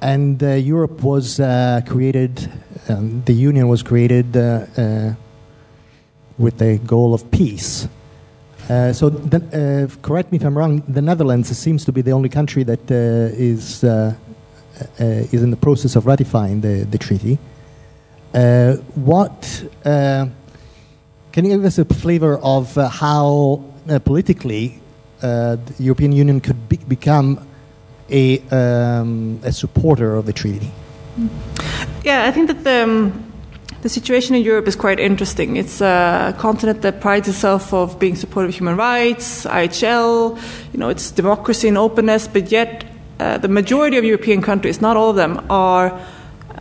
And 0.00 0.42
Europe 0.42 1.02
was 1.02 1.36
created, 1.86 2.50
um, 2.88 3.22
the 3.24 3.34
Union 3.34 3.68
was 3.68 3.82
created 3.82 4.32
with 6.42 6.58
the 6.58 6.78
goal 6.78 7.14
of 7.14 7.30
peace. 7.30 7.88
Uh, 8.68 8.92
so, 8.92 9.08
uh, 9.08 9.86
correct 10.02 10.30
me 10.32 10.36
if 10.36 10.44
I'm 10.44 10.56
wrong. 10.56 10.82
The 10.88 11.02
Netherlands 11.02 11.56
seems 11.56 11.84
to 11.84 11.92
be 11.92 12.02
the 12.02 12.12
only 12.12 12.28
country 12.28 12.62
that 12.64 12.90
uh, 12.90 13.50
is 13.50 13.84
uh, 13.84 14.14
is 14.98 15.42
in 15.42 15.50
the 15.50 15.56
process 15.56 15.96
of 15.96 16.06
ratifying 16.06 16.60
the, 16.60 16.86
the 16.90 16.98
treaty. 16.98 17.38
Uh, 18.34 18.74
what 18.94 19.64
uh, 19.84 20.26
can 21.32 21.44
you 21.44 21.56
give 21.56 21.64
us 21.64 21.78
a 21.78 21.84
flavor 21.84 22.38
of 22.38 22.74
how 22.74 23.64
politically 24.04 24.80
the 25.20 25.74
European 25.78 26.12
Union 26.12 26.40
could 26.40 26.68
be, 26.68 26.76
become 26.76 27.46
a, 28.10 28.40
um, 28.50 29.40
a 29.44 29.52
supporter 29.52 30.16
of 30.16 30.26
the 30.26 30.32
treaty? 30.32 30.70
Yeah, 32.04 32.26
I 32.26 32.30
think 32.30 32.48
that 32.48 32.64
the, 32.64 32.84
um, 32.84 33.31
the 33.82 33.88
situation 33.88 34.36
in 34.36 34.42
Europe 34.42 34.68
is 34.68 34.76
quite 34.76 35.00
interesting. 35.00 35.56
It's 35.56 35.80
a 35.80 36.34
continent 36.38 36.82
that 36.82 37.00
prides 37.00 37.28
itself 37.28 37.74
of 37.74 37.98
being 37.98 38.14
supportive 38.14 38.50
of 38.50 38.54
human 38.54 38.76
rights, 38.76 39.44
IHL, 39.44 40.40
you 40.72 40.78
know, 40.78 40.88
it's 40.88 41.10
democracy 41.10 41.66
and 41.66 41.76
openness, 41.76 42.28
but 42.28 42.52
yet 42.52 42.84
uh, 43.18 43.38
the 43.38 43.48
majority 43.48 43.96
of 43.96 44.04
European 44.04 44.40
countries, 44.40 44.80
not 44.80 44.96
all 44.96 45.10
of 45.10 45.16
them, 45.16 45.44
are 45.50 46.00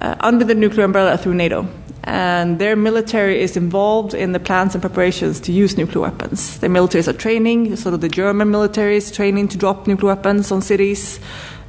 uh, 0.02 0.16
under 0.20 0.44
the 0.44 0.56
nuclear 0.56 0.84
umbrella 0.84 1.16
through 1.16 1.36
NATO. 1.36 1.68
And 2.04 2.58
their 2.58 2.76
military 2.76 3.40
is 3.40 3.56
involved 3.56 4.16
in 4.16 4.32
the 4.32 4.40
plans 4.40 4.74
and 4.74 4.82
preparations 4.82 5.40
to 5.42 5.52
use 5.52 5.78
nuclear 5.78 6.02
weapons. 6.02 6.58
Their 6.58 6.72
militaries 6.72 7.08
are 7.08 7.14
training, 7.14 7.76
sort 7.76 7.94
of 7.94 8.02
the 8.02 8.10
German 8.10 8.50
military 8.50 8.96
is 8.96 9.12
training 9.12 9.50
to 9.50 9.58
drop 9.60 9.86
nuclear 9.86 10.16
weapons 10.16 10.52
on 10.52 10.64
cities. 10.64 11.20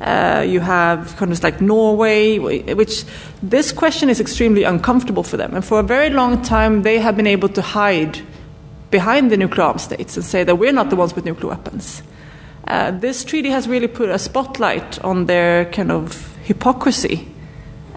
Uh, 0.03 0.45
you 0.47 0.59
have 0.59 1.17
countries 1.17 1.45
like 1.45 1.61
Norway, 1.61 2.39
which 2.39 3.05
this 3.41 3.71
question 3.71 4.11
is 4.11 4.19
extremely 4.19 4.65
uncomfortable 4.65 5.23
for 5.23 5.37
them. 5.37 5.55
And 5.55 5.65
for 5.65 5.79
a 5.79 5.83
very 5.85 6.11
long 6.11 6.43
time, 6.43 6.83
they 6.83 6.99
have 6.99 7.17
been 7.17 7.29
able 7.29 7.49
to 7.51 7.63
hide 7.63 8.19
behind 8.91 9.31
the 9.31 9.37
nuclear 9.37 9.67
armed 9.67 9.81
states 9.81 10.17
and 10.17 10.25
say 10.25 10.43
that 10.43 10.57
we're 10.57 10.73
not 10.73 10.91
the 10.91 10.97
ones 10.97 11.15
with 11.15 11.25
nuclear 11.25 11.51
weapons. 11.51 12.03
Uh, 12.67 12.91
this 12.91 13.25
treaty 13.25 13.49
has 13.51 13.69
really 13.69 13.87
put 13.87 14.09
a 14.09 14.19
spotlight 14.19 14.99
on 15.05 15.27
their 15.27 15.67
kind 15.67 15.93
of 15.93 16.37
hypocrisy. 16.43 17.29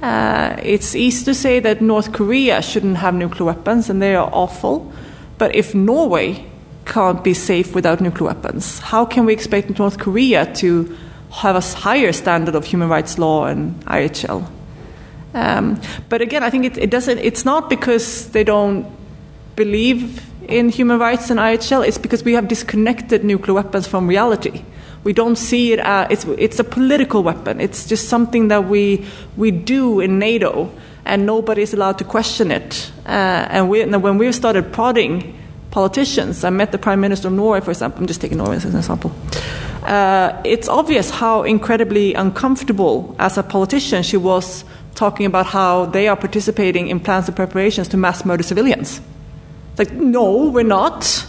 Uh, 0.01 0.55
it's 0.61 0.95
easy 0.95 1.25
to 1.25 1.33
say 1.33 1.59
that 1.59 1.81
North 1.81 2.11
Korea 2.11 2.61
shouldn't 2.61 2.97
have 2.97 3.15
nuclear 3.15 3.45
weapons 3.45 3.89
and 3.89 3.99
they 3.99 4.15
are 4.15 4.29
awful, 4.31 4.93
but 5.39 5.55
if 5.55 5.73
Norway 5.73 6.45
can't 6.85 7.23
be 7.23 7.33
safe 7.33 7.73
without 7.73 7.99
nuclear 7.99 8.27
weapons, 8.27 8.77
how 8.79 9.05
can 9.05 9.25
we 9.25 9.33
expect 9.33 9.79
North 9.79 9.97
Korea 9.97 10.53
to 10.55 10.95
have 11.31 11.55
a 11.55 11.61
higher 11.61 12.11
standard 12.11 12.55
of 12.55 12.65
human 12.65 12.89
rights 12.89 13.17
law 13.17 13.45
and 13.45 13.83
IHL? 13.85 14.49
Um, 15.33 15.81
but 16.07 16.21
again, 16.21 16.43
I 16.43 16.49
think 16.49 16.65
it, 16.65 16.77
it 16.77 16.89
doesn't. 16.89 17.19
It's 17.19 17.43
not 17.43 17.69
because 17.69 18.29
they 18.29 18.43
don't 18.43 18.87
believe 19.55 20.21
in 20.47 20.69
human 20.69 20.99
rights 20.99 21.29
and 21.29 21.39
IHL 21.39 21.87
It's 21.87 21.97
because 21.97 22.23
we 22.23 22.33
have 22.33 22.47
disconnected 22.47 23.23
nuclear 23.23 23.55
weapons 23.55 23.87
from 23.87 24.07
reality. 24.07 24.63
We 25.03 25.13
don't 25.13 25.35
see 25.35 25.73
it 25.73 25.79
as 25.79 26.07
it's, 26.09 26.25
it's 26.39 26.59
a 26.59 26.63
political 26.63 27.21
weapon. 27.21 27.61
It's 27.61 27.85
just 27.85 28.09
something 28.09 28.47
that 28.47 28.65
we, 28.65 29.05
we 29.37 29.51
do 29.51 29.99
in 29.99 30.17
NATO, 30.17 30.71
and 31.05 31.25
nobody 31.25 31.61
is 31.61 31.73
allowed 31.73 31.99
to 31.99 32.03
question 32.03 32.49
it. 32.49 32.91
Uh, 33.05 33.09
and, 33.49 33.69
we, 33.69 33.81
and 33.81 34.01
when 34.01 34.17
we 34.17 34.31
started 34.31 34.73
prodding 34.73 35.37
politicians, 35.75 36.45
I 36.45 36.51
met 36.51 36.71
the 36.71 36.77
Prime 36.77 37.01
Minister 37.01 37.27
of 37.27 37.33
Norway, 37.33 37.59
for 37.59 37.71
example, 37.71 37.99
I'm 37.99 38.07
just 38.07 38.21
taking 38.21 38.37
Norway 38.37 38.55
as 38.55 38.63
an 38.63 38.77
example. 38.77 39.11
Uh, 39.83 40.31
it's 40.45 40.69
obvious 40.69 41.09
how 41.09 41.43
incredibly 41.43 42.13
uncomfortable, 42.13 43.13
as 43.19 43.37
a 43.37 43.43
politician, 43.43 44.01
she 44.01 44.15
was 44.15 44.63
talking 44.95 45.25
about 45.25 45.45
how 45.47 45.87
they 45.87 46.07
are 46.07 46.15
participating 46.15 46.87
in 46.87 47.01
plans 47.01 47.27
and 47.27 47.35
preparations 47.35 47.89
to 47.89 47.97
mass 47.97 48.23
murder 48.23 48.41
civilians. 48.41 49.01
It's 49.71 49.79
like, 49.79 49.91
no, 49.91 50.49
we're 50.49 50.63
not. 50.63 51.27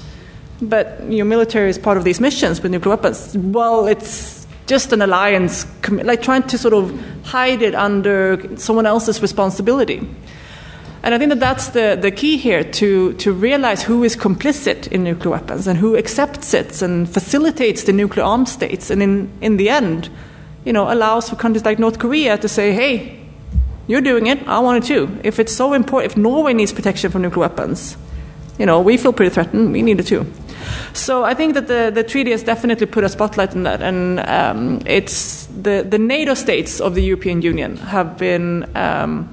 But 0.63 1.03
your 1.11 1.25
military 1.25 1.69
is 1.69 1.77
part 1.77 1.99
of 1.99 2.05
these 2.05 2.21
missions 2.21 2.63
with 2.63 2.71
nuclear 2.71 2.95
weapons. 2.95 3.37
Well, 3.37 3.89
it's 3.89 4.47
just 4.69 4.93
an 4.93 5.03
alliance, 5.03 5.67
like 5.91 6.23
trying 6.23 6.45
to 6.45 6.57
sort 6.57 6.73
of 6.73 6.95
hide 7.25 7.63
it 7.63 7.75
under 7.75 8.57
someone 8.57 8.87
else's 8.87 9.21
responsibility. 9.21 10.07
And 11.07 11.15
I 11.15 11.19
think 11.19 11.29
that 11.29 11.39
that's 11.39 11.69
the, 11.69 11.97
the 11.99 12.11
key 12.11 12.37
here 12.37 12.65
to, 12.65 13.13
to 13.13 13.33
realize 13.33 13.81
who 13.85 14.03
is 14.03 14.17
complicit 14.17 14.89
in 14.89 15.05
nuclear 15.05 15.31
weapons 15.31 15.69
and 15.69 15.79
who 15.79 15.97
accepts 15.97 16.53
it 16.53 16.83
and 16.83 17.09
facilitates 17.09 17.85
the 17.85 17.93
nuclear 17.93 18.25
armed 18.25 18.49
states. 18.49 18.91
And 18.91 19.01
in, 19.01 19.31
in 19.41 19.57
the 19.57 19.69
end, 19.69 20.11
you 20.65 20.73
know, 20.73 20.93
allows 20.93 21.31
for 21.31 21.37
countries 21.37 21.65
like 21.65 21.79
North 21.79 22.01
Korea 22.01 22.37
to 22.39 22.49
say, 22.49 22.73
hey, 22.73 23.21
you're 23.87 24.01
doing 24.01 24.27
it, 24.27 24.49
I 24.49 24.59
want 24.59 24.83
it 24.83 24.89
too. 24.89 25.21
If 25.23 25.39
it's 25.39 25.55
so 25.55 25.75
important, 25.75 26.11
if 26.11 26.19
Norway 26.19 26.55
needs 26.55 26.73
protection 26.73 27.13
from 27.13 27.23
nuclear 27.23 27.49
weapons, 27.49 27.97
you 28.59 28.67
know, 28.67 28.81
we 28.81 28.97
feel 28.97 29.13
pretty 29.13 29.33
threatened. 29.33 29.71
We 29.71 29.83
need 29.83 30.01
it 30.01 30.09
too. 30.09 30.27
So 30.93 31.23
I 31.23 31.35
think 31.35 31.55
that 31.55 31.69
the, 31.69 31.93
the 31.95 32.03
treaty 32.03 32.33
has 32.33 32.43
definitely 32.43 32.87
put 32.87 33.05
a 33.05 33.09
spotlight 33.09 33.55
on 33.55 33.63
that, 33.63 33.81
and 33.81 34.19
um, 34.27 34.83
it's 34.87 35.47
the, 35.47 35.87
the 35.89 35.99
NATO 35.99 36.35
states 36.35 36.81
of 36.81 36.97
the 36.97 37.03
European 37.03 37.43
Union 37.43 37.77
have 37.77 38.19
been 38.19 38.69
um, 38.75 39.33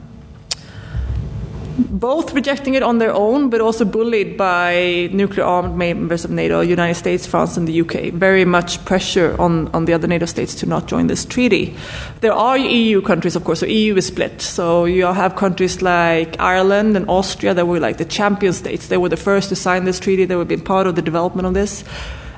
both 1.77 2.33
rejecting 2.33 2.75
it 2.75 2.83
on 2.83 2.99
their 2.99 3.13
own, 3.13 3.49
but 3.49 3.61
also 3.61 3.85
bullied 3.85 4.37
by 4.37 5.09
nuclear 5.11 5.45
armed 5.45 5.75
members 5.75 6.23
of 6.23 6.31
NATO, 6.31 6.61
United 6.61 6.95
States, 6.95 7.25
France, 7.25 7.57
and 7.57 7.67
the 7.67 7.81
UK. 7.81 8.13
Very 8.13 8.45
much 8.45 8.83
pressure 8.85 9.35
on, 9.39 9.67
on 9.73 9.85
the 9.85 9.93
other 9.93 10.07
NATO 10.07 10.25
states 10.25 10.53
to 10.55 10.65
not 10.65 10.87
join 10.87 11.07
this 11.07 11.25
treaty. 11.25 11.75
There 12.21 12.33
are 12.33 12.57
EU 12.57 13.01
countries, 13.01 13.35
of 13.35 13.43
course, 13.43 13.61
so 13.61 13.65
EU 13.65 13.95
is 13.95 14.07
split. 14.07 14.41
So 14.41 14.85
you 14.85 15.05
have 15.05 15.35
countries 15.35 15.81
like 15.81 16.39
Ireland 16.39 16.95
and 16.95 17.09
Austria 17.09 17.53
that 17.53 17.65
were 17.65 17.79
like 17.79 17.97
the 17.97 18.05
champion 18.05 18.53
states. 18.53 18.87
They 18.87 18.97
were 18.97 19.09
the 19.09 19.17
first 19.17 19.49
to 19.49 19.55
sign 19.55 19.85
this 19.85 19.99
treaty, 19.99 20.25
they 20.25 20.35
were 20.35 20.45
being 20.45 20.63
part 20.63 20.87
of 20.87 20.95
the 20.95 21.01
development 21.01 21.47
of 21.47 21.53
this. 21.53 21.83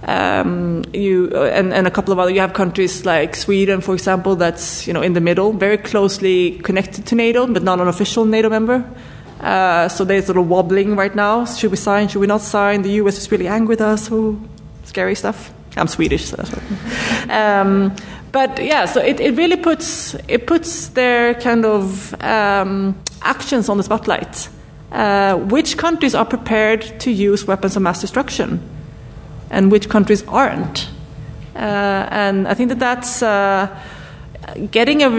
Um, 0.07 0.83
you 0.93 1.35
and, 1.35 1.73
and 1.73 1.87
a 1.87 1.91
couple 1.91 2.13
of 2.13 2.19
other 2.19 2.29
you 2.29 2.39
have 2.39 2.53
countries 2.53 3.05
like 3.05 3.35
Sweden, 3.35 3.81
for 3.81 3.95
example, 3.95 4.35
that's 4.35 4.85
you 4.85 4.93
know 4.93 5.01
in 5.01 5.13
the 5.13 5.21
middle, 5.21 5.51
very 5.51 5.77
closely 5.77 6.59
connected 6.59 7.07
to 7.07 7.15
NATO, 7.15 7.47
but 7.47 7.63
not 7.63 7.81
an 7.81 7.87
official 7.87 8.23
NATO 8.23 8.49
member. 8.49 8.85
Uh, 9.39 9.87
so 9.89 10.03
they're 10.05 10.21
sort 10.21 10.37
of 10.37 10.47
wobbling 10.47 10.95
right 10.95 11.15
now. 11.15 11.45
Should 11.45 11.71
we 11.71 11.77
sign? 11.77 12.07
Should 12.07 12.19
we 12.19 12.27
not 12.27 12.41
sign? 12.41 12.81
The 12.81 12.91
US 13.01 13.17
is 13.17 13.31
really 13.31 13.47
angry 13.47 13.73
with 13.73 13.81
us. 13.81 14.09
Oh, 14.11 14.39
scary 14.83 15.15
stuff. 15.15 15.51
I'm 15.77 15.87
Swedish, 15.87 16.25
so. 16.25 16.43
Um, 17.29 17.95
but 18.31 18.63
yeah, 18.63 18.85
so 18.85 19.01
it, 19.01 19.19
it 19.19 19.35
really 19.35 19.55
puts 19.55 20.15
it 20.27 20.45
puts 20.45 20.89
their 20.89 21.33
kind 21.35 21.65
of 21.65 22.13
um, 22.21 22.95
actions 23.21 23.67
on 23.69 23.77
the 23.77 23.83
spotlight. 23.83 24.49
Uh, 24.91 25.35
which 25.35 25.77
countries 25.77 26.15
are 26.15 26.25
prepared 26.25 26.99
to 26.99 27.11
use 27.11 27.45
weapons 27.45 27.75
of 27.75 27.81
mass 27.81 27.99
destruction, 27.99 28.61
and 29.49 29.71
which 29.71 29.89
countries 29.89 30.23
aren't? 30.27 30.89
Uh, 31.55 32.07
and 32.11 32.47
I 32.47 32.53
think 32.53 32.69
that 32.69 32.79
that's 32.79 33.23
uh, 33.23 33.67
getting, 34.71 35.03
a, 35.03 35.09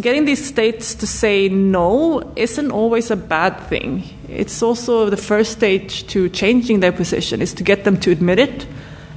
getting 0.00 0.24
these 0.24 0.46
states 0.46 0.94
to 0.96 1.06
say 1.06 1.48
no 1.48 2.32
isn't 2.36 2.70
always 2.70 3.10
a 3.10 3.16
bad 3.16 3.58
thing. 3.68 4.04
It's 4.28 4.62
also 4.62 5.08
the 5.10 5.16
first 5.16 5.52
stage 5.52 6.06
to 6.08 6.28
changing 6.28 6.80
their 6.80 6.92
position 6.92 7.40
is 7.40 7.54
to 7.54 7.64
get 7.64 7.84
them 7.84 7.98
to 8.00 8.10
admit 8.10 8.38
it 8.38 8.66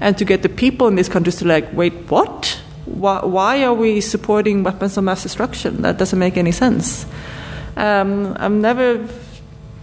and 0.01 0.17
to 0.17 0.25
get 0.25 0.43
the 0.43 0.49
people 0.49 0.87
in 0.87 0.95
these 0.95 1.09
countries 1.09 1.35
to 1.37 1.45
like, 1.47 1.71
wait, 1.73 1.93
what? 2.09 2.59
Why, 2.85 3.23
why 3.25 3.63
are 3.63 3.73
we 3.73 4.01
supporting 4.01 4.63
weapons 4.63 4.97
of 4.97 5.03
mass 5.03 5.23
destruction? 5.23 5.81
That 5.81 5.97
doesn't 5.97 6.17
make 6.17 6.37
any 6.37 6.51
sense. 6.51 7.05
Um, 7.75 8.35
I'm 8.39 8.61
never 8.61 9.07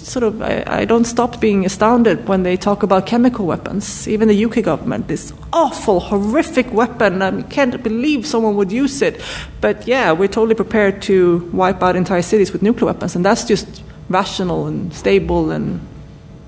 sort 0.07 0.23
of 0.23 0.41
I, 0.41 0.63
I, 0.67 0.85
don't 0.85 1.05
stop 1.05 1.41
being 1.41 1.67
astounded 1.67 2.29
when 2.29 2.45
they 2.45 2.57
talk 2.57 2.83
about 2.85 3.07
chemical 3.07 3.45
weapons. 3.45 4.07
Even 4.07 4.29
the 4.29 4.45
UK 4.45 4.63
government, 4.63 5.09
this 5.09 5.33
awful, 5.53 5.99
horrific 6.01 6.73
weapon. 6.73 7.23
I 7.23 7.43
can't 7.43 7.83
believe 7.83 8.25
someone 8.25 8.57
would 8.57 8.71
use 8.71 9.03
it. 9.03 9.21
But 9.61 9.87
yeah, 9.87 10.13
we're 10.13 10.29
totally 10.29 10.55
prepared 10.55 11.03
to 11.03 11.51
wipe 11.53 11.83
out 11.83 11.97
entire 11.97 12.23
cities 12.23 12.53
with 12.53 12.63
nuclear 12.63 12.87
weapons, 12.87 13.17
and 13.17 13.25
that's 13.25 13.45
just 13.45 13.83
rational 14.09 14.67
and 14.67 14.95
stable 14.95 15.51
and 15.51 15.81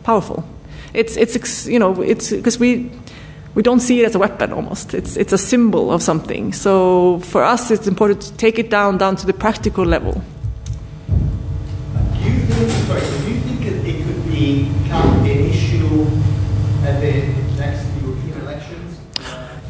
powerful. 0.04 0.44
It's 0.94 1.16
it's 1.16 1.66
you 1.66 1.78
know 1.78 2.00
it's 2.00 2.30
because 2.30 2.60
we 2.60 2.90
we 3.54 3.62
don't 3.62 3.80
see 3.80 4.00
it 4.00 4.06
as 4.06 4.14
a 4.14 4.20
weapon 4.20 4.52
almost. 4.52 4.94
It's 4.94 5.16
it's 5.16 5.32
a 5.32 5.38
symbol 5.38 5.90
of 5.90 6.00
something. 6.00 6.52
So 6.52 7.18
for 7.20 7.42
us, 7.42 7.72
it's 7.72 7.88
important 7.88 8.22
to 8.22 8.32
take 8.34 8.58
it 8.60 8.70
down 8.70 8.98
down 8.98 9.16
to 9.16 9.26
the 9.26 9.32
practical 9.34 9.84
level. 9.84 10.22
Become 14.38 15.24
an 15.24 15.50
issue 15.50 16.06
at 16.86 17.00
the 17.00 17.26
next 17.58 17.84
European 18.00 18.40
elections? 18.42 19.00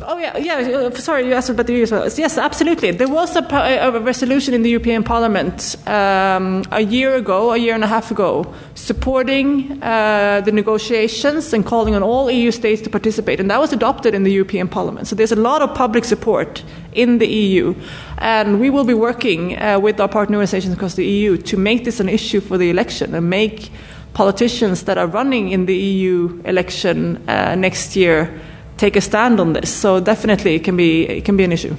Oh 0.03 0.19
yeah, 0.19 0.37
yeah. 0.37 0.57
Uh, 0.57 0.95
sorry, 0.95 1.27
you 1.27 1.33
asked 1.33 1.49
about 1.49 1.67
the 1.67 1.83
US. 1.85 2.19
Yes, 2.19 2.37
absolutely. 2.37 2.91
There 2.91 3.09
was 3.09 3.35
a, 3.35 3.43
a 3.81 3.99
resolution 3.99 4.53
in 4.53 4.63
the 4.63 4.69
European 4.69 5.05
Parliament 5.05 5.75
um, 5.89 6.65
a 6.71 6.83
year 6.83 7.15
ago, 7.15 7.55
a 7.55 7.57
year 7.57 7.75
and 7.75 7.83
a 7.83 7.87
half 7.87 8.11
ago, 8.11 8.45
supporting 8.75 9.83
uh, 9.83 10.43
the 10.45 10.53
negotiations 10.53 11.55
and 11.55 11.65
calling 11.65 11.95
on 11.95 12.03
all 12.03 12.31
EU 12.31 12.51
states 12.51 12.83
to 12.83 12.91
participate, 12.91 13.41
and 13.41 13.51
that 13.51 13.61
was 13.61 13.73
adopted 13.73 14.13
in 14.15 14.25
the 14.25 14.33
European 14.33 14.69
Parliament. 14.69 15.07
So 15.07 15.17
there's 15.17 15.33
a 15.33 15.43
lot 15.51 15.63
of 15.63 15.75
public 15.75 16.05
support 16.05 16.63
in 16.93 17.19
the 17.19 17.27
EU, 17.27 17.75
and 18.19 18.61
we 18.61 18.69
will 18.69 18.85
be 18.85 18.93
working 18.93 19.59
uh, 19.59 19.79
with 19.81 19.99
our 19.99 20.09
partner 20.09 20.37
organizations 20.37 20.75
across 20.75 20.95
the 20.95 21.07
EU 21.07 21.39
to 21.39 21.57
make 21.57 21.87
this 21.87 22.01
an 22.01 22.11
issue 22.11 22.43
for 22.43 22.59
the 22.59 22.69
election 22.69 23.15
and 23.15 23.31
make 23.31 23.71
politicians 24.19 24.83
that 24.83 24.99
are 24.99 25.07
running 25.07 25.51
in 25.51 25.67
the 25.67 25.77
EU 25.77 26.43
election 26.45 27.17
uh, 27.29 27.55
next 27.55 27.95
year 27.95 28.29
take 28.77 28.97
a 28.97 29.01
stand 29.01 29.39
on 29.39 29.53
this. 29.53 29.73
So 29.73 30.01
definitely, 30.01 30.57
it 30.57 30.65
can 30.65 30.77
be 30.77 31.07
it 31.19 31.25
can 31.25 31.37
be 31.37 31.45
an 31.45 31.53
issue. 31.53 31.77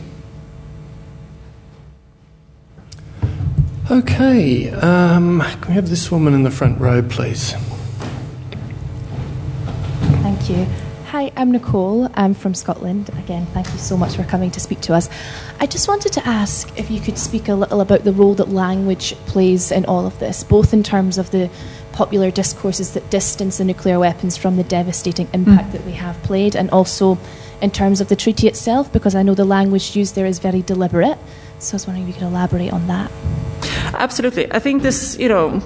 Okay, 3.92 4.72
um, 4.72 5.42
can 5.60 5.68
we 5.68 5.74
have 5.74 5.90
this 5.90 6.10
woman 6.12 6.34
in 6.34 6.44
the 6.44 6.52
front 6.52 6.80
row, 6.80 7.02
please? 7.02 7.56
Thank 10.24 10.50
you. 10.50 10.66
Hi, 11.12 11.32
I'm 11.36 11.52
Nicole. 11.52 12.08
I'm 12.14 12.36
from 12.36 12.54
Scotland. 12.54 13.10
Again, 13.18 13.48
thank 13.48 13.66
you 13.74 13.80
so 13.80 13.98
much 13.98 14.16
for 14.16 14.24
coming 14.24 14.52
to 14.52 14.60
speak 14.60 14.80
to 14.82 14.94
us. 14.94 15.10
I 15.60 15.66
just 15.66 15.88
wanted 15.88 16.14
to 16.14 16.22
ask 16.28 16.70
if 16.78 16.92
you 16.92 17.02
could 17.02 17.18
speak 17.18 17.50
a 17.50 17.56
little 17.56 17.82
about 17.82 18.04
the 18.04 18.14
role 18.14 18.36
that 18.36 18.50
language 18.50 19.16
plays 19.26 19.72
in 19.72 19.86
all 19.86 20.06
of 20.06 20.20
this, 20.20 20.44
both 20.44 20.72
in 20.72 20.84
terms 20.84 21.18
of 21.18 21.32
the 21.32 21.50
popular 22.00 22.32
discourses 22.32 22.94
that 22.94 23.04
distance 23.10 23.58
the 23.58 23.66
nuclear 23.66 24.00
weapons 24.00 24.38
from 24.38 24.56
the 24.56 24.64
devastating 24.64 25.28
impact 25.34 25.68
mm. 25.68 25.74
that 25.74 25.84
they 25.84 25.98
have 26.06 26.16
played, 26.24 26.56
and 26.56 26.70
also 26.72 27.18
in 27.62 27.70
terms 27.70 28.00
of 28.00 28.08
the 28.08 28.16
treaty 28.16 28.48
itself, 28.48 28.86
because 28.94 29.16
I 29.20 29.22
know 29.22 29.36
the 29.36 29.50
language 29.58 29.98
used 29.98 30.16
there 30.16 30.30
is 30.34 30.40
very 30.40 30.62
deliberate. 30.62 31.18
So 31.60 31.74
I 31.74 31.76
was 31.76 31.88
wondering 31.88 32.08
if 32.08 32.16
you 32.16 32.18
could 32.18 32.30
elaborate 32.34 32.72
on 32.72 32.88
that. 32.88 33.12
Absolutely. 34.06 34.46
I 34.50 34.60
think 34.60 34.82
this, 34.82 35.20
you 35.20 35.28
know, 35.28 35.62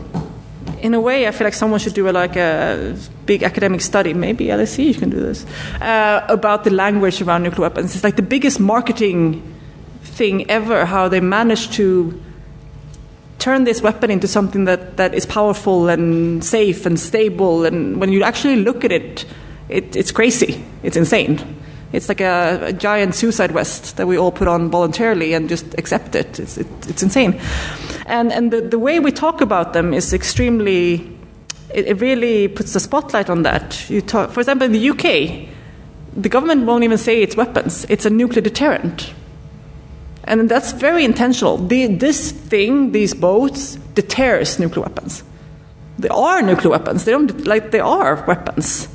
in 0.81 0.95
a 0.95 0.99
way, 0.99 1.27
I 1.27 1.31
feel 1.31 1.45
like 1.45 1.53
someone 1.53 1.79
should 1.79 1.93
do 1.93 2.09
a, 2.09 2.13
like 2.23 2.36
a 2.36 2.97
big 3.27 3.43
academic 3.43 3.81
study. 3.81 4.13
Maybe 4.15 4.45
LSE 4.47 4.84
you 4.84 4.95
can 4.95 5.11
do 5.11 5.19
this 5.19 5.45
uh, 5.81 6.25
about 6.29 6.63
the 6.63 6.71
language 6.71 7.21
around 7.21 7.43
nuclear 7.43 7.69
weapons. 7.69 7.93
It's 7.93 8.03
like 8.03 8.15
the 8.15 8.29
biggest 8.36 8.59
marketing 8.59 9.41
thing 10.17 10.49
ever. 10.49 10.86
How 10.86 11.07
they 11.09 11.21
managed 11.21 11.73
to 11.73 12.19
turn 13.44 13.66
this 13.66 13.82
weapon 13.82 14.10
into 14.10 14.26
something 14.26 14.64
that, 14.64 14.96
that 14.96 15.14
is 15.14 15.26
powerful 15.26 15.89
and 15.89 16.44
safe 16.46 16.86
and 16.86 16.98
stable. 16.98 17.66
And 17.66 18.00
when 18.00 18.10
you 18.14 18.24
actually 18.24 18.56
look 18.56 18.86
at 18.86 18.91
it, 18.91 19.26
it 19.68 19.96
it's 19.98 20.14
crazy. 20.14 20.64
It's 20.82 20.96
insane. 20.96 21.39
It's 21.91 22.08
like 22.08 22.22
a, 22.22 22.60
a, 22.68 22.74
giant 22.74 23.16
suicide 23.16 23.52
vest 23.52 23.98
that 23.98 24.08
we 24.08 24.18
all 24.18 24.32
put 24.32 24.48
on 24.48 24.72
voluntarily 24.72 25.34
and 25.34 25.50
just 25.50 25.78
accept 25.78 26.16
it. 26.16 26.39
It's, 26.39 26.58
it, 26.58 26.68
it's 26.88 27.04
insane. 27.04 27.39
And, 28.06 28.32
and 28.32 28.52
the, 28.52 28.62
the 28.62 28.80
way 28.80 29.00
we 29.00 29.12
talk 29.12 29.41
about 29.41 29.74
them 29.74 29.94
is 29.94 30.14
extremely, 30.14 31.12
it, 31.74 31.86
it 31.86 32.02
really 32.02 32.48
puts 32.48 32.72
the 32.72 32.80
spotlight 32.80 33.30
on 33.30 33.44
that. 33.44 33.89
You 33.89 34.02
talk, 34.02 34.32
for 34.32 34.39
example, 34.39 34.66
in 34.66 34.72
the 34.72 34.89
UK, 34.89 35.50
the 36.16 36.30
government 36.30 36.66
won't 36.66 36.84
even 36.86 36.98
say 36.98 37.22
it's 37.22 37.36
weapons, 37.36 37.86
it's 37.89 38.06
a 38.06 38.10
nuclear 38.10 38.41
deterrent. 38.41 39.14
And 40.26 40.49
that's 40.49 40.71
very 40.71 41.03
intentional. 41.03 41.57
The, 41.57 41.88
this 41.88 42.32
thing, 42.32 42.91
these 42.91 43.13
boats, 43.13 43.76
deters 43.95 44.59
nuclear 44.59 44.84
weapons. 44.84 45.24
They 45.99 46.09
are 46.09 46.41
nuclear 46.41 46.71
weapons. 46.71 47.05
They 47.05 47.11
don't 47.11 47.45
like 47.45 47.71
they 47.71 47.80
are 47.80 48.24
weapons 48.26 48.88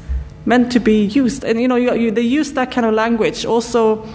meant 0.49 0.73
to 0.73 0.81
be 0.81 1.05
used. 1.05 1.45
And 1.45 1.61
you 1.61 1.69
know, 1.69 1.77
you, 1.77 1.95
you, 1.95 2.11
they 2.11 2.23
use 2.23 2.53
that 2.53 2.73
kind 2.73 2.87
of 2.87 2.95
language 2.95 3.45
also. 3.45 4.09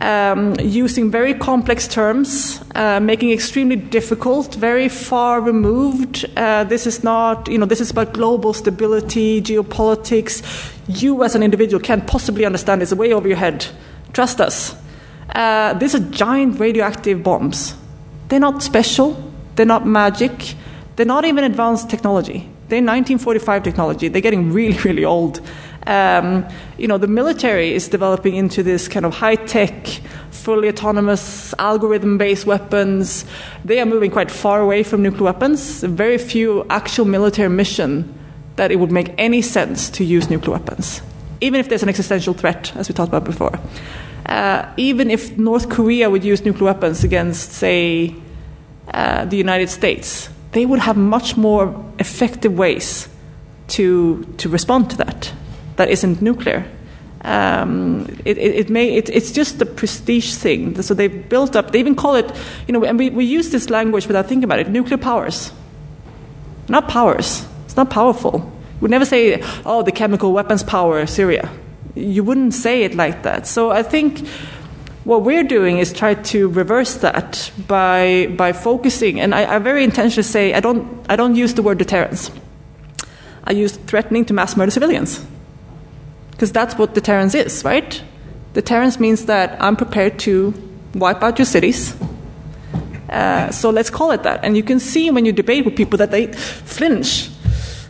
Um, 0.00 0.54
using 0.60 1.10
very 1.10 1.34
complex 1.34 1.88
terms, 1.88 2.62
uh, 2.76 3.00
making 3.00 3.32
extremely 3.32 3.74
difficult, 3.74 4.54
very 4.54 4.88
far 4.88 5.40
removed. 5.40 6.24
Uh, 6.36 6.62
this 6.64 6.86
is 6.86 7.02
not, 7.02 7.48
you 7.48 7.58
know, 7.58 7.66
this 7.66 7.80
is 7.80 7.90
about 7.90 8.12
global 8.12 8.52
stability, 8.52 9.42
geopolitics. 9.42 10.44
You 10.86 11.24
as 11.24 11.34
an 11.34 11.42
individual 11.42 11.82
can't 11.82 12.06
possibly 12.06 12.44
understand 12.44 12.80
this 12.80 12.92
way 12.92 13.12
over 13.12 13.26
your 13.26 13.38
head. 13.38 13.66
Trust 14.12 14.40
us. 14.40 14.76
Uh, 15.34 15.74
these 15.74 15.94
are 15.94 16.00
giant 16.10 16.58
radioactive 16.58 17.22
bombs. 17.22 17.74
They're 18.28 18.40
not 18.40 18.62
special, 18.62 19.16
they're 19.56 19.66
not 19.66 19.86
magic, 19.86 20.54
they're 20.96 21.06
not 21.06 21.24
even 21.24 21.44
advanced 21.44 21.90
technology. 21.90 22.48
They're 22.68 22.82
1945 22.82 23.62
technology. 23.62 24.08
They're 24.08 24.20
getting 24.20 24.52
really, 24.58 24.78
really 24.80 25.04
old. 25.04 25.40
Um, 25.86 26.46
you 26.76 26.86
know, 26.86 26.98
the 26.98 27.06
military 27.06 27.72
is 27.72 27.88
developing 27.88 28.34
into 28.34 28.62
this 28.62 28.88
kind 28.88 29.06
of 29.06 29.14
high 29.14 29.36
tech, 29.36 29.86
fully 30.30 30.68
autonomous, 30.68 31.54
algorithm 31.58 32.18
based 32.18 32.44
weapons. 32.44 33.24
They 33.64 33.80
are 33.80 33.86
moving 33.86 34.10
quite 34.10 34.30
far 34.30 34.60
away 34.60 34.82
from 34.82 35.02
nuclear 35.02 35.24
weapons. 35.24 35.82
Very 35.82 36.18
few 36.18 36.66
actual 36.68 37.06
military 37.06 37.48
mission 37.48 38.14
that 38.56 38.70
it 38.70 38.76
would 38.76 38.92
make 38.92 39.14
any 39.16 39.40
sense 39.40 39.88
to 39.90 40.04
use 40.04 40.28
nuclear 40.28 40.58
weapons, 40.58 41.00
even 41.40 41.60
if 41.60 41.68
there's 41.68 41.84
an 41.84 41.88
existential 41.88 42.34
threat, 42.34 42.74
as 42.76 42.88
we 42.88 42.94
talked 42.94 43.08
about 43.08 43.24
before 43.24 43.58
uh, 44.28 44.70
even 44.76 45.10
if 45.10 45.38
North 45.38 45.68
Korea 45.68 46.10
would 46.10 46.22
use 46.22 46.44
nuclear 46.44 46.66
weapons 46.66 47.02
against, 47.02 47.52
say, 47.52 48.14
uh, 48.92 49.24
the 49.24 49.36
United 49.36 49.70
States, 49.70 50.28
they 50.52 50.66
would 50.66 50.80
have 50.80 50.96
much 50.96 51.36
more 51.36 51.84
effective 51.98 52.56
ways 52.56 53.08
to, 53.68 54.24
to 54.38 54.48
respond 54.48 54.90
to 54.90 54.96
that 54.98 55.32
that 55.76 55.88
isn't 55.88 56.20
nuclear. 56.20 56.66
Um, 57.22 58.06
it, 58.24 58.38
it, 58.38 58.54
it, 58.54 58.70
may, 58.70 58.94
it, 58.94 59.08
it's 59.10 59.32
just 59.32 59.60
a 59.62 59.66
prestige 59.66 60.34
thing. 60.34 60.80
So 60.82 60.94
they've 60.94 61.28
built 61.28 61.56
up, 61.56 61.72
they 61.72 61.80
even 61.80 61.94
call 61.94 62.14
it, 62.14 62.30
you 62.66 62.72
know, 62.72 62.84
and 62.84 62.98
we, 62.98 63.10
we 63.10 63.24
use 63.24 63.50
this 63.50 63.70
language 63.70 64.06
without 64.06 64.26
thinking 64.26 64.44
about 64.44 64.58
it 64.58 64.68
nuclear 64.68 64.98
powers. 64.98 65.52
Not 66.68 66.88
powers. 66.88 67.46
It's 67.64 67.76
not 67.76 67.90
powerful. 67.90 68.52
We 68.80 68.88
never 68.88 69.04
say, 69.04 69.42
oh, 69.64 69.82
the 69.82 69.92
chemical 69.92 70.32
weapons 70.32 70.62
power 70.62 71.06
Syria 71.06 71.50
you 71.98 72.24
wouldn't 72.24 72.54
say 72.54 72.82
it 72.84 72.94
like 72.94 73.22
that. 73.22 73.46
So 73.46 73.70
I 73.70 73.82
think 73.82 74.26
what 75.04 75.22
we're 75.22 75.44
doing 75.44 75.78
is 75.78 75.92
try 75.92 76.14
to 76.14 76.48
reverse 76.48 76.96
that 76.96 77.50
by 77.66 78.28
by 78.36 78.52
focusing. 78.52 79.20
And 79.20 79.34
I, 79.34 79.56
I 79.56 79.58
very 79.58 79.84
intentionally 79.84 80.22
say 80.22 80.54
I 80.54 80.60
don't 80.60 81.04
I 81.08 81.16
don't 81.16 81.34
use 81.34 81.54
the 81.54 81.62
word 81.62 81.78
deterrence. 81.78 82.30
I 83.44 83.52
use 83.52 83.72
threatening 83.72 84.24
to 84.26 84.34
mass 84.34 84.56
murder 84.56 84.70
civilians 84.70 85.24
because 86.30 86.52
that's 86.52 86.76
what 86.76 86.94
deterrence 86.94 87.34
is, 87.34 87.64
right? 87.64 88.02
Deterrence 88.52 89.00
means 89.00 89.24
that 89.24 89.56
I'm 89.60 89.76
prepared 89.76 90.18
to 90.20 90.54
wipe 90.94 91.22
out 91.22 91.38
your 91.38 91.46
cities. 91.46 91.96
Uh, 93.08 93.50
so 93.50 93.70
let's 93.70 93.90
call 93.90 94.10
it 94.10 94.22
that. 94.22 94.44
And 94.44 94.56
you 94.56 94.62
can 94.62 94.78
see 94.78 95.10
when 95.10 95.24
you 95.24 95.32
debate 95.32 95.64
with 95.64 95.74
people 95.76 95.96
that 95.98 96.10
they 96.10 96.26
flinch 96.26 97.30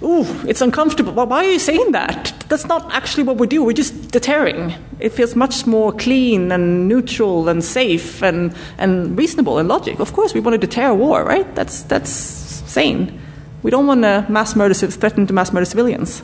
ooh, 0.03 0.27
it's 0.47 0.61
uncomfortable. 0.61 1.13
Well, 1.13 1.27
why 1.27 1.45
are 1.45 1.51
you 1.51 1.59
saying 1.59 1.93
that? 1.93 2.33
That's 2.49 2.67
not 2.67 2.93
actually 2.93 3.25
what 3.25 3.37
we 3.37 3.47
do. 3.47 3.63
We're 3.65 3.73
just 3.73 4.11
deterring. 4.11 4.75
It 5.01 5.11
feels 5.11 5.35
much 5.35 5.67
more 5.67 5.93
clean 5.93 6.53
and 6.53 6.89
neutral 6.89 7.49
and 7.49 7.63
safe 7.63 8.23
and, 8.23 8.55
and 8.79 9.17
reasonable 9.17 9.59
and 9.59 9.69
logic. 9.69 10.01
Of 10.01 10.13
course, 10.13 10.35
we 10.35 10.41
want 10.41 10.61
to 10.61 10.67
deter 10.67 10.95
war, 10.95 11.25
right? 11.25 11.55
That's, 11.55 11.83
that's 11.83 12.11
sane. 12.11 13.21
We 13.63 13.71
don't 13.71 13.87
want 13.87 14.03
to 14.03 14.25
mass 14.29 14.55
murder, 14.55 14.75
threaten 14.75 15.27
to 15.27 15.33
mass 15.33 15.53
murder 15.53 15.67
civilians. 15.67 16.23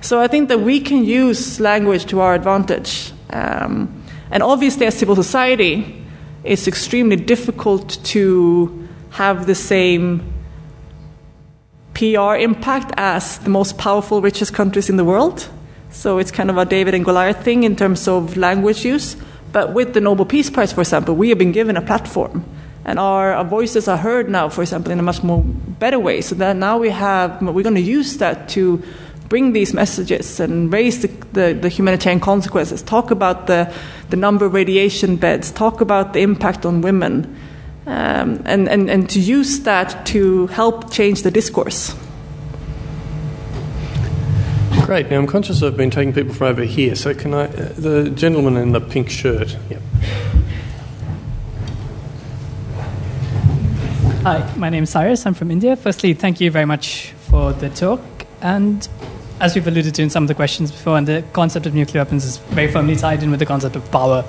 So 0.00 0.20
I 0.20 0.28
think 0.28 0.48
that 0.48 0.60
we 0.60 0.80
can 0.80 1.04
use 1.04 1.58
language 1.58 2.06
to 2.06 2.20
our 2.20 2.34
advantage. 2.34 3.12
Um, 3.30 4.04
and 4.30 4.42
obviously, 4.42 4.86
as 4.86 4.96
civil 4.96 5.16
society, 5.16 6.04
it's 6.44 6.68
extremely 6.68 7.16
difficult 7.16 8.02
to 8.04 8.88
have 9.10 9.46
the 9.46 9.54
same 9.54 10.22
PR 11.98 12.36
impact 12.36 12.92
as 12.96 13.38
the 13.38 13.50
most 13.50 13.76
powerful, 13.76 14.20
richest 14.20 14.54
countries 14.54 14.88
in 14.88 14.96
the 14.96 15.04
world. 15.04 15.48
So 15.90 16.18
it's 16.18 16.30
kind 16.30 16.48
of 16.48 16.56
a 16.56 16.64
David 16.64 16.94
and 16.94 17.04
Goliath 17.04 17.42
thing 17.42 17.64
in 17.64 17.74
terms 17.74 18.06
of 18.06 18.36
language 18.36 18.84
use. 18.84 19.16
But 19.50 19.74
with 19.74 19.94
the 19.94 20.00
Nobel 20.00 20.24
Peace 20.24 20.48
Prize, 20.48 20.72
for 20.72 20.82
example, 20.82 21.16
we 21.16 21.28
have 21.30 21.38
been 21.38 21.50
given 21.50 21.76
a 21.76 21.82
platform. 21.82 22.44
And 22.84 23.00
our, 23.00 23.32
our 23.32 23.44
voices 23.44 23.88
are 23.88 23.96
heard 23.96 24.30
now, 24.30 24.48
for 24.48 24.62
example, 24.62 24.92
in 24.92 25.00
a 25.00 25.02
much 25.02 25.24
more 25.24 25.42
better 25.42 25.98
way. 25.98 26.20
So 26.20 26.36
that 26.36 26.54
now 26.54 26.78
we 26.78 26.90
have, 26.90 27.42
we're 27.42 27.64
going 27.64 27.74
to 27.74 27.80
use 27.80 28.18
that 28.18 28.48
to 28.50 28.80
bring 29.28 29.52
these 29.52 29.74
messages 29.74 30.38
and 30.38 30.72
raise 30.72 31.02
the, 31.02 31.08
the, 31.32 31.52
the, 31.52 31.68
humanitarian 31.68 32.20
consequences, 32.20 32.80
talk 32.80 33.10
about 33.10 33.48
the, 33.48 33.74
the 34.10 34.16
number 34.16 34.46
of 34.46 34.54
radiation 34.54 35.16
beds, 35.16 35.50
talk 35.50 35.80
about 35.80 36.12
the 36.12 36.20
impact 36.20 36.64
on 36.64 36.80
women, 36.80 37.36
um, 37.88 38.42
and, 38.44 38.68
and, 38.68 38.90
and 38.90 39.08
to 39.10 39.18
use 39.18 39.60
that 39.60 40.04
to 40.06 40.46
help 40.48 40.92
change 40.92 41.22
the 41.22 41.30
discourse. 41.30 41.94
Great. 44.82 45.10
Now 45.10 45.18
I'm 45.18 45.26
conscious 45.26 45.62
I've 45.62 45.76
been 45.76 45.90
taking 45.90 46.12
people 46.12 46.34
from 46.34 46.48
over 46.48 46.62
here, 46.62 46.94
so 46.94 47.14
can 47.14 47.32
I, 47.32 47.44
uh, 47.44 47.72
the 47.72 48.10
gentleman 48.10 48.56
in 48.56 48.72
the 48.72 48.80
pink 48.80 49.08
shirt? 49.08 49.56
Yep. 49.70 49.82
Hi, 54.22 54.54
my 54.56 54.68
name 54.68 54.82
is 54.84 54.90
Cyrus. 54.90 55.24
I'm 55.24 55.34
from 55.34 55.50
India. 55.50 55.74
Firstly, 55.74 56.12
thank 56.12 56.40
you 56.40 56.50
very 56.50 56.66
much 56.66 57.12
for 57.30 57.54
the 57.54 57.70
talk. 57.70 58.00
And 58.42 58.86
as 59.40 59.54
we've 59.54 59.66
alluded 59.66 59.94
to 59.94 60.02
in 60.02 60.10
some 60.10 60.24
of 60.24 60.28
the 60.28 60.34
questions 60.34 60.70
before, 60.70 60.98
and 60.98 61.06
the 61.06 61.24
concept 61.32 61.64
of 61.64 61.74
nuclear 61.74 62.02
weapons 62.02 62.26
is 62.26 62.36
very 62.36 62.70
firmly 62.70 62.96
tied 62.96 63.22
in 63.22 63.30
with 63.30 63.40
the 63.40 63.46
concept 63.46 63.76
of 63.76 63.90
power. 63.90 64.24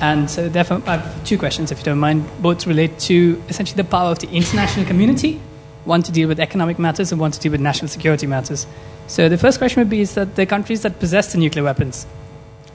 And 0.00 0.30
so, 0.30 0.48
therefore, 0.48 0.82
I 0.86 0.96
have 0.96 1.24
two 1.24 1.38
questions, 1.38 1.70
if 1.70 1.78
you 1.78 1.84
don't 1.84 1.98
mind. 1.98 2.24
Both 2.42 2.66
relate 2.66 2.98
to 3.00 3.42
essentially 3.48 3.76
the 3.76 3.88
power 3.88 4.10
of 4.10 4.18
the 4.18 4.28
international 4.30 4.86
community 4.86 5.40
one 5.84 6.02
to 6.02 6.12
deal 6.12 6.28
with 6.28 6.40
economic 6.40 6.78
matters 6.78 7.12
and 7.12 7.20
one 7.20 7.30
to 7.30 7.38
deal 7.38 7.52
with 7.52 7.60
national 7.60 7.88
security 7.88 8.26
matters. 8.26 8.66
So, 9.06 9.28
the 9.28 9.38
first 9.38 9.58
question 9.58 9.80
would 9.80 9.90
be 9.90 10.00
is 10.00 10.14
that 10.14 10.34
the 10.34 10.46
countries 10.46 10.82
that 10.82 10.98
possess 10.98 11.32
the 11.32 11.38
nuclear 11.38 11.64
weapons 11.64 12.06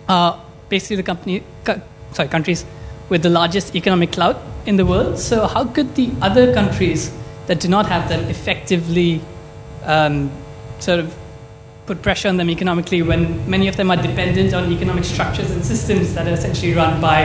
are 0.07 0.39
basically 0.69 0.97
the 0.97 1.03
company, 1.03 1.43
co- 1.63 1.81
sorry, 2.13 2.29
countries 2.29 2.65
with 3.09 3.23
the 3.23 3.29
largest 3.29 3.75
economic 3.75 4.11
clout 4.11 4.39
in 4.65 4.77
the 4.77 4.85
world. 4.85 5.17
So, 5.17 5.47
how 5.47 5.65
could 5.65 5.95
the 5.95 6.11
other 6.21 6.53
countries 6.53 7.11
that 7.47 7.59
do 7.59 7.67
not 7.67 7.87
have 7.87 8.07
them 8.09 8.29
effectively 8.29 9.21
um, 9.83 10.29
sort 10.79 10.99
of 10.99 11.15
put 11.89 12.03
pressure 12.03 12.29
on 12.29 12.37
them 12.37 12.51
economically 12.51 13.01
when 13.01 13.21
many 13.49 13.67
of 13.67 13.75
them 13.75 13.89
are 13.89 13.97
dependent 13.97 14.53
on 14.53 14.71
economic 14.71 15.03
structures 15.03 15.49
and 15.49 15.65
systems 15.65 16.13
that 16.13 16.27
are 16.27 16.35
essentially 16.39 16.71
run 16.71 17.01
by, 17.01 17.19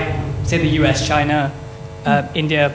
say, 0.45 0.57
the 0.57 0.73
US, 0.81 1.07
China, 1.07 1.53
uh, 2.07 2.27
India. 2.35 2.73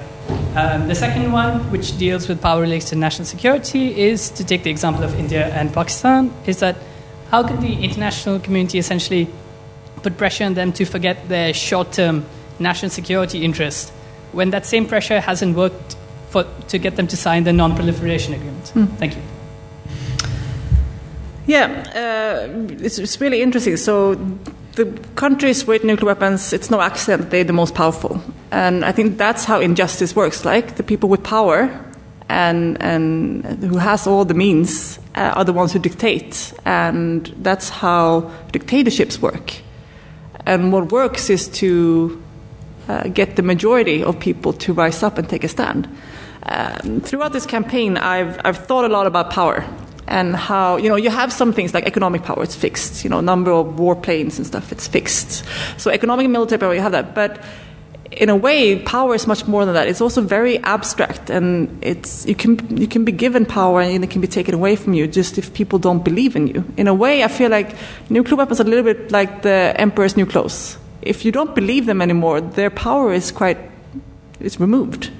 Um, 0.56 0.88
the 0.88 0.94
second 0.94 1.32
one, 1.32 1.72
which 1.72 1.98
deals 1.98 2.28
with 2.30 2.44
power 2.44 2.62
related 2.62 2.90
to 2.90 2.96
national 2.96 3.26
security, 3.26 4.00
is 4.00 4.30
to 4.38 4.46
take 4.46 4.62
the 4.62 4.70
example 4.70 5.04
of 5.04 5.18
India 5.18 5.48
and 5.48 5.74
Pakistan, 5.74 6.32
is 6.46 6.60
that 6.60 6.76
how 7.32 7.42
can 7.42 7.60
the 7.60 7.74
international 7.84 8.40
community 8.40 8.78
essentially 8.78 9.28
put 10.04 10.16
pressure 10.16 10.46
on 10.46 10.54
them 10.54 10.72
to 10.74 10.86
forget 10.86 11.28
their 11.28 11.54
short 11.56 11.92
term 11.92 12.24
national 12.60 12.92
security 12.92 13.44
interest 13.44 13.90
when 14.32 14.52
that 14.52 14.68
same 14.68 14.86
pressure 14.86 15.20
hasn't 15.20 15.58
worked 15.58 15.96
for, 16.30 16.46
to 16.68 16.78
get 16.78 16.96
them 16.98 17.08
to 17.08 17.18
sign 17.18 17.46
the 17.46 17.54
non 17.54 17.76
proliferation 17.76 18.36
agreement? 18.36 18.66
Mm. 18.76 18.98
Thank 18.98 19.16
you. 19.16 19.24
Yeah, 21.50 21.66
uh, 21.96 22.48
it's, 22.80 23.00
it's, 23.00 23.20
really 23.20 23.42
interesting. 23.42 23.76
So, 23.76 24.14
the 24.76 24.86
countries 25.16 25.66
with 25.66 25.84
nuclear 25.84 26.14
weapons, 26.14 26.54
it's 26.54 26.70
no 26.70 26.80
accident 26.80 27.32
they're 27.32 27.44
the 27.44 27.54
most 27.54 27.74
powerful. 27.74 28.22
And 28.52 28.86
I 28.86 28.92
think 28.92 29.18
that's 29.18 29.46
how 29.46 29.60
injustice 29.60 30.16
works. 30.16 30.46
Like, 30.46 30.76
the 30.76 30.84
people 30.84 31.10
with 31.10 31.24
power 31.24 31.84
and, 32.30 32.80
and 32.84 33.44
who 33.64 33.78
has 33.78 34.06
all 34.06 34.26
the 34.26 34.36
means 34.36 35.00
uh, 35.16 35.34
are 35.36 35.44
the 35.44 35.52
ones 35.52 35.74
who 35.74 35.80
dictate. 35.80 36.54
And 36.66 37.26
that's 37.42 37.70
how 37.70 38.30
dictatorships 38.52 39.20
work. 39.20 39.56
And 40.46 40.72
what 40.72 40.92
works 40.92 41.32
is 41.32 41.48
to 41.62 42.22
uh, 42.88 43.08
get 43.08 43.38
the 43.38 43.42
majority 43.42 44.04
of 44.04 44.20
people 44.20 44.54
to 44.54 44.72
rise 44.72 45.02
up 45.02 45.18
and 45.18 45.28
take 45.28 45.44
a 45.44 45.48
stand. 45.48 45.90
Um, 46.44 47.02
throughout 47.02 47.34
this 47.34 47.48
campaign, 47.48 47.98
I've, 47.98 48.40
I've 48.46 48.68
thought 48.68 48.86
a 48.86 48.88
lot 48.88 49.08
about 49.08 49.32
power 49.32 49.66
and 50.10 50.36
how 50.36 50.78
you 50.78 50.90
know 50.90 50.96
you 50.96 51.10
have 51.10 51.32
some 51.32 51.54
things 51.54 51.74
like 51.74 51.86
economic 51.86 52.24
power 52.24 52.44
it's 52.44 52.56
fixed 52.56 53.04
you 53.04 53.10
know 53.10 53.22
number 53.22 53.52
of 53.52 53.68
warplanes 53.78 54.38
and 54.38 54.46
stuff 54.46 54.72
it's 54.72 54.88
fixed. 54.88 55.46
So 55.78 55.92
economic 55.92 56.26
and 56.26 56.34
military 56.34 56.60
power 56.60 56.74
you 56.74 56.82
have 56.82 56.92
that. 56.92 57.16
But 57.16 57.42
in 58.12 58.30
a 58.30 58.36
way 58.36 58.80
power 58.80 59.14
is 59.14 59.28
much 59.28 59.48
more 59.48 59.66
than 59.66 59.76
that. 59.76 59.88
It's 59.88 60.02
also 60.02 60.22
very 60.22 60.58
abstract 60.64 61.30
and 61.30 61.78
it's 61.82 62.26
you 62.26 62.36
can 62.36 62.78
you 62.78 62.88
can 62.88 63.06
be 63.06 63.12
given 63.12 63.46
power 63.46 63.82
and 63.82 64.04
it 64.04 64.10
can 64.10 64.20
be 64.20 64.28
taken 64.28 64.56
away 64.56 64.76
from 64.76 64.94
you 64.94 65.08
just 65.08 65.38
if 65.38 65.54
people 65.54 65.78
don't 65.78 66.04
believe 66.04 66.36
in 66.36 66.48
you. 66.48 66.66
In 66.76 66.88
a 66.88 66.94
way 66.94 67.24
i 67.24 67.28
feel 67.28 67.52
like 67.52 67.76
nuclear 68.10 68.36
weapons 68.36 68.60
are 68.60 68.64
a 68.64 68.70
little 68.70 68.84
bit 68.84 69.12
like 69.12 69.44
the 69.44 69.74
emperor's 69.78 70.18
new 70.18 70.26
clothes. 70.26 70.78
If 71.02 71.24
you 71.24 71.32
don't 71.32 71.54
believe 71.54 71.86
them 71.86 72.02
anymore 72.02 72.42
their 72.42 72.72
power 72.72 73.14
is 73.14 73.32
quite 73.32 73.60
is 74.40 74.60
removed 74.60 75.12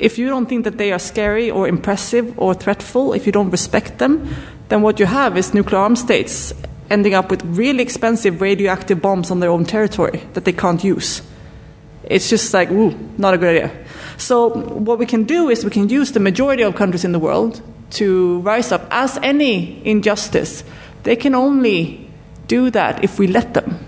if 0.00 0.18
you 0.18 0.28
don't 0.28 0.46
think 0.46 0.64
that 0.64 0.78
they 0.78 0.92
are 0.92 0.98
scary 0.98 1.50
or 1.50 1.68
impressive 1.68 2.38
or 2.38 2.54
threatful, 2.54 3.12
if 3.12 3.26
you 3.26 3.32
don't 3.32 3.50
respect 3.50 3.98
them, 3.98 4.28
then 4.68 4.82
what 4.82 4.98
you 5.00 5.06
have 5.06 5.36
is 5.36 5.54
nuclear 5.54 5.80
armed 5.80 5.98
states 5.98 6.52
ending 6.90 7.14
up 7.14 7.30
with 7.30 7.44
really 7.44 7.82
expensive 7.82 8.40
radioactive 8.40 9.00
bombs 9.02 9.30
on 9.30 9.40
their 9.40 9.50
own 9.50 9.64
territory 9.64 10.22
that 10.32 10.44
they 10.44 10.52
can't 10.52 10.82
use. 10.82 11.22
It's 12.04 12.30
just 12.30 12.54
like, 12.54 12.70
ooh, 12.70 12.94
not 13.18 13.34
a 13.34 13.38
good 13.38 13.56
idea. 13.56 13.86
So, 14.16 14.48
what 14.48 14.98
we 14.98 15.06
can 15.06 15.24
do 15.24 15.50
is 15.50 15.64
we 15.64 15.70
can 15.70 15.88
use 15.88 16.12
the 16.12 16.20
majority 16.20 16.62
of 16.62 16.74
countries 16.74 17.04
in 17.04 17.12
the 17.12 17.18
world 17.18 17.60
to 17.90 18.40
rise 18.40 18.72
up. 18.72 18.86
As 18.90 19.18
any 19.22 19.86
injustice, 19.86 20.64
they 21.02 21.16
can 21.16 21.34
only 21.34 22.10
do 22.46 22.70
that 22.70 23.04
if 23.04 23.18
we 23.18 23.26
let 23.26 23.54
them. 23.54 23.78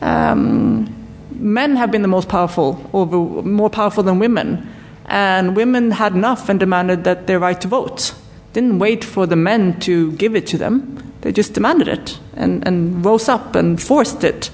Um, 0.00 1.08
men 1.32 1.76
have 1.76 1.90
been 1.90 2.02
the 2.02 2.08
most 2.08 2.28
powerful, 2.28 2.88
over, 2.92 3.42
more 3.42 3.70
powerful 3.70 4.02
than 4.02 4.18
women 4.18 4.68
and 5.10 5.56
women 5.56 5.90
had 5.90 6.14
enough 6.14 6.48
and 6.48 6.58
demanded 6.60 7.02
that 7.04 7.26
their 7.26 7.40
right 7.40 7.60
to 7.60 7.68
vote. 7.68 8.14
Didn't 8.52 8.78
wait 8.78 9.04
for 9.04 9.26
the 9.26 9.36
men 9.36 9.78
to 9.80 10.12
give 10.12 10.36
it 10.36 10.46
to 10.48 10.58
them. 10.58 11.12
They 11.20 11.32
just 11.32 11.52
demanded 11.52 11.88
it 11.88 12.18
and, 12.34 12.66
and 12.66 13.04
rose 13.04 13.28
up 13.28 13.54
and 13.56 13.82
forced 13.82 14.24
it. 14.24 14.50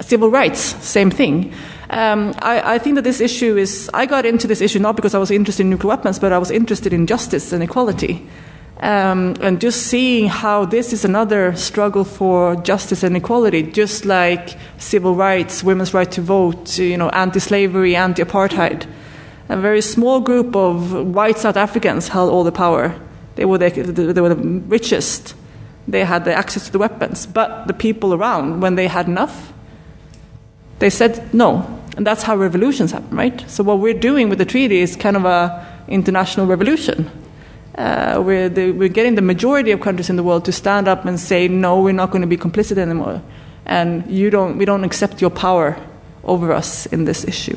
Civil 0.00 0.30
rights, 0.30 0.60
same 0.86 1.10
thing. 1.10 1.52
Um, 1.88 2.34
I, 2.40 2.74
I, 2.74 2.78
think 2.78 2.96
that 2.96 3.04
this 3.04 3.20
issue 3.20 3.56
is. 3.56 3.88
I 3.94 4.04
got 4.06 4.26
into 4.26 4.46
this 4.46 4.60
issue 4.60 4.78
not 4.78 4.96
because 4.96 5.14
I 5.14 5.18
was 5.18 5.30
interested 5.30 5.62
in 5.62 5.70
nuclear 5.70 5.90
weapons, 5.96 6.18
but 6.18 6.32
I 6.32 6.38
was 6.38 6.50
interested 6.50 6.92
in 6.92 7.06
justice 7.06 7.52
and 7.52 7.62
equality. 7.62 8.26
Um, 8.80 9.36
and 9.40 9.58
just 9.60 9.86
seeing 9.86 10.28
how 10.28 10.66
this 10.66 10.92
is 10.92 11.04
another 11.04 11.56
struggle 11.56 12.04
for 12.04 12.56
justice 12.56 13.02
and 13.02 13.16
equality, 13.16 13.62
just 13.62 14.04
like 14.04 14.58
civil 14.78 15.14
rights, 15.14 15.64
women's 15.64 15.94
right 15.94 16.10
to 16.12 16.20
vote, 16.20 16.76
you 16.76 16.98
know, 16.98 17.08
anti-slavery, 17.10 17.96
anti-apartheid 17.96 18.86
a 19.48 19.56
very 19.56 19.80
small 19.80 20.20
group 20.20 20.56
of 20.56 20.92
white 20.92 21.38
South 21.38 21.56
Africans 21.56 22.08
held 22.08 22.30
all 22.30 22.44
the 22.44 22.52
power. 22.52 22.94
They 23.36 23.44
were 23.44 23.58
the, 23.58 23.70
they 23.70 24.20
were 24.20 24.34
the 24.34 24.36
richest. 24.68 25.34
They 25.86 26.04
had 26.04 26.24
the 26.24 26.34
access 26.34 26.66
to 26.66 26.72
the 26.72 26.78
weapons. 26.78 27.26
But 27.26 27.66
the 27.66 27.74
people 27.74 28.14
around, 28.14 28.60
when 28.60 28.74
they 28.74 28.88
had 28.88 29.06
enough, 29.06 29.52
they 30.78 30.90
said 30.90 31.32
no. 31.32 31.64
And 31.96 32.06
that's 32.06 32.22
how 32.22 32.36
revolutions 32.36 32.92
happen, 32.92 33.16
right? 33.16 33.48
So 33.48 33.62
what 33.62 33.78
we're 33.78 33.98
doing 33.98 34.28
with 34.28 34.38
the 34.38 34.44
treaty 34.44 34.80
is 34.80 34.96
kind 34.96 35.16
of 35.16 35.24
a 35.24 35.66
international 35.88 36.46
revolution. 36.46 37.10
Uh, 37.76 38.22
we're, 38.24 38.48
the, 38.48 38.72
we're 38.72 38.88
getting 38.88 39.14
the 39.14 39.22
majority 39.22 39.70
of 39.70 39.80
countries 39.80 40.10
in 40.10 40.16
the 40.16 40.22
world 40.22 40.44
to 40.46 40.52
stand 40.52 40.88
up 40.88 41.04
and 41.04 41.20
say, 41.20 41.46
no, 41.46 41.80
we're 41.80 41.92
not 41.92 42.10
going 42.10 42.22
to 42.22 42.28
be 42.28 42.36
complicit 42.36 42.78
anymore. 42.78 43.22
And 43.64 44.10
you 44.10 44.30
don't, 44.30 44.58
we 44.58 44.64
don't 44.64 44.84
accept 44.84 45.20
your 45.20 45.30
power 45.30 45.76
over 46.24 46.52
us 46.52 46.86
in 46.86 47.04
this 47.04 47.24
issue. 47.24 47.56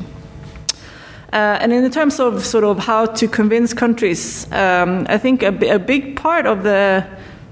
Uh, 1.32 1.60
and 1.62 1.72
in 1.72 1.92
terms 1.92 2.20
of 2.20 2.44
sort 2.44 2.64
of 2.64 2.80
how 2.80 3.06
to 3.06 3.28
convince 3.28 3.74
countries, 3.74 4.52
um, 4.52 5.06
I 5.10 5.20
think 5.20 5.44
a, 5.44 5.76
a, 5.76 5.78
big 5.78 6.16
part 6.16 6.48
of 6.48 6.64
the 6.64 7.06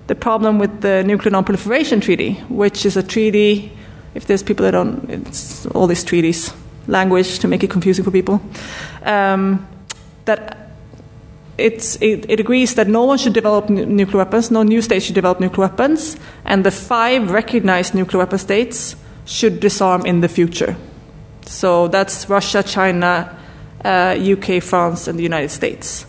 the 0.07 0.15
problem 0.15 0.57
with 0.57 0.81
the 0.81 1.03
Nuclear 1.03 1.31
Non-Proliferation 1.31 1.99
Treaty, 1.99 2.33
which 2.49 2.85
is 2.85 2.97
a 2.97 3.03
treaty, 3.03 3.71
if 4.15 4.25
there's 4.25 4.41
people 4.41 4.63
that 4.63 4.71
don't, 4.71 5.07
it's 5.09 5.65
all 5.67 5.85
these 5.85 6.03
treaties, 6.03 6.53
language 6.87 7.39
to 7.39 7.47
make 7.47 7.63
it 7.63 7.69
confusing 7.69 8.03
for 8.05 8.11
people, 8.11 8.41
um, 9.03 9.67
that 10.25 10.71
it, 11.57 11.97
it, 12.01 12.39
agrees 12.39 12.75
that 12.75 12.87
no 12.87 13.03
one 13.03 13.17
should 13.17 13.33
develop 13.33 13.69
n- 13.69 13.95
nuclear 13.95 14.19
weapons, 14.19 14.49
no 14.49 14.63
new 14.63 14.81
state 14.81 15.03
should 15.03 15.15
develop 15.15 15.39
nuclear 15.39 15.67
weapons, 15.67 16.17
and 16.45 16.63
the 16.63 16.71
five 16.71 17.31
recognized 17.31 17.93
nuclear 17.93 18.19
weapon 18.19 18.39
states 18.39 18.95
should 19.25 19.59
disarm 19.59 20.05
in 20.05 20.21
the 20.21 20.29
future. 20.29 20.75
So 21.45 21.87
that's 21.87 22.29
Russia, 22.29 22.63
China, 22.63 23.37
UK, 23.87 24.61
France, 24.61 25.07
and 25.07 25.17
the 25.17 25.23
United 25.23 25.49
States. 25.49 26.05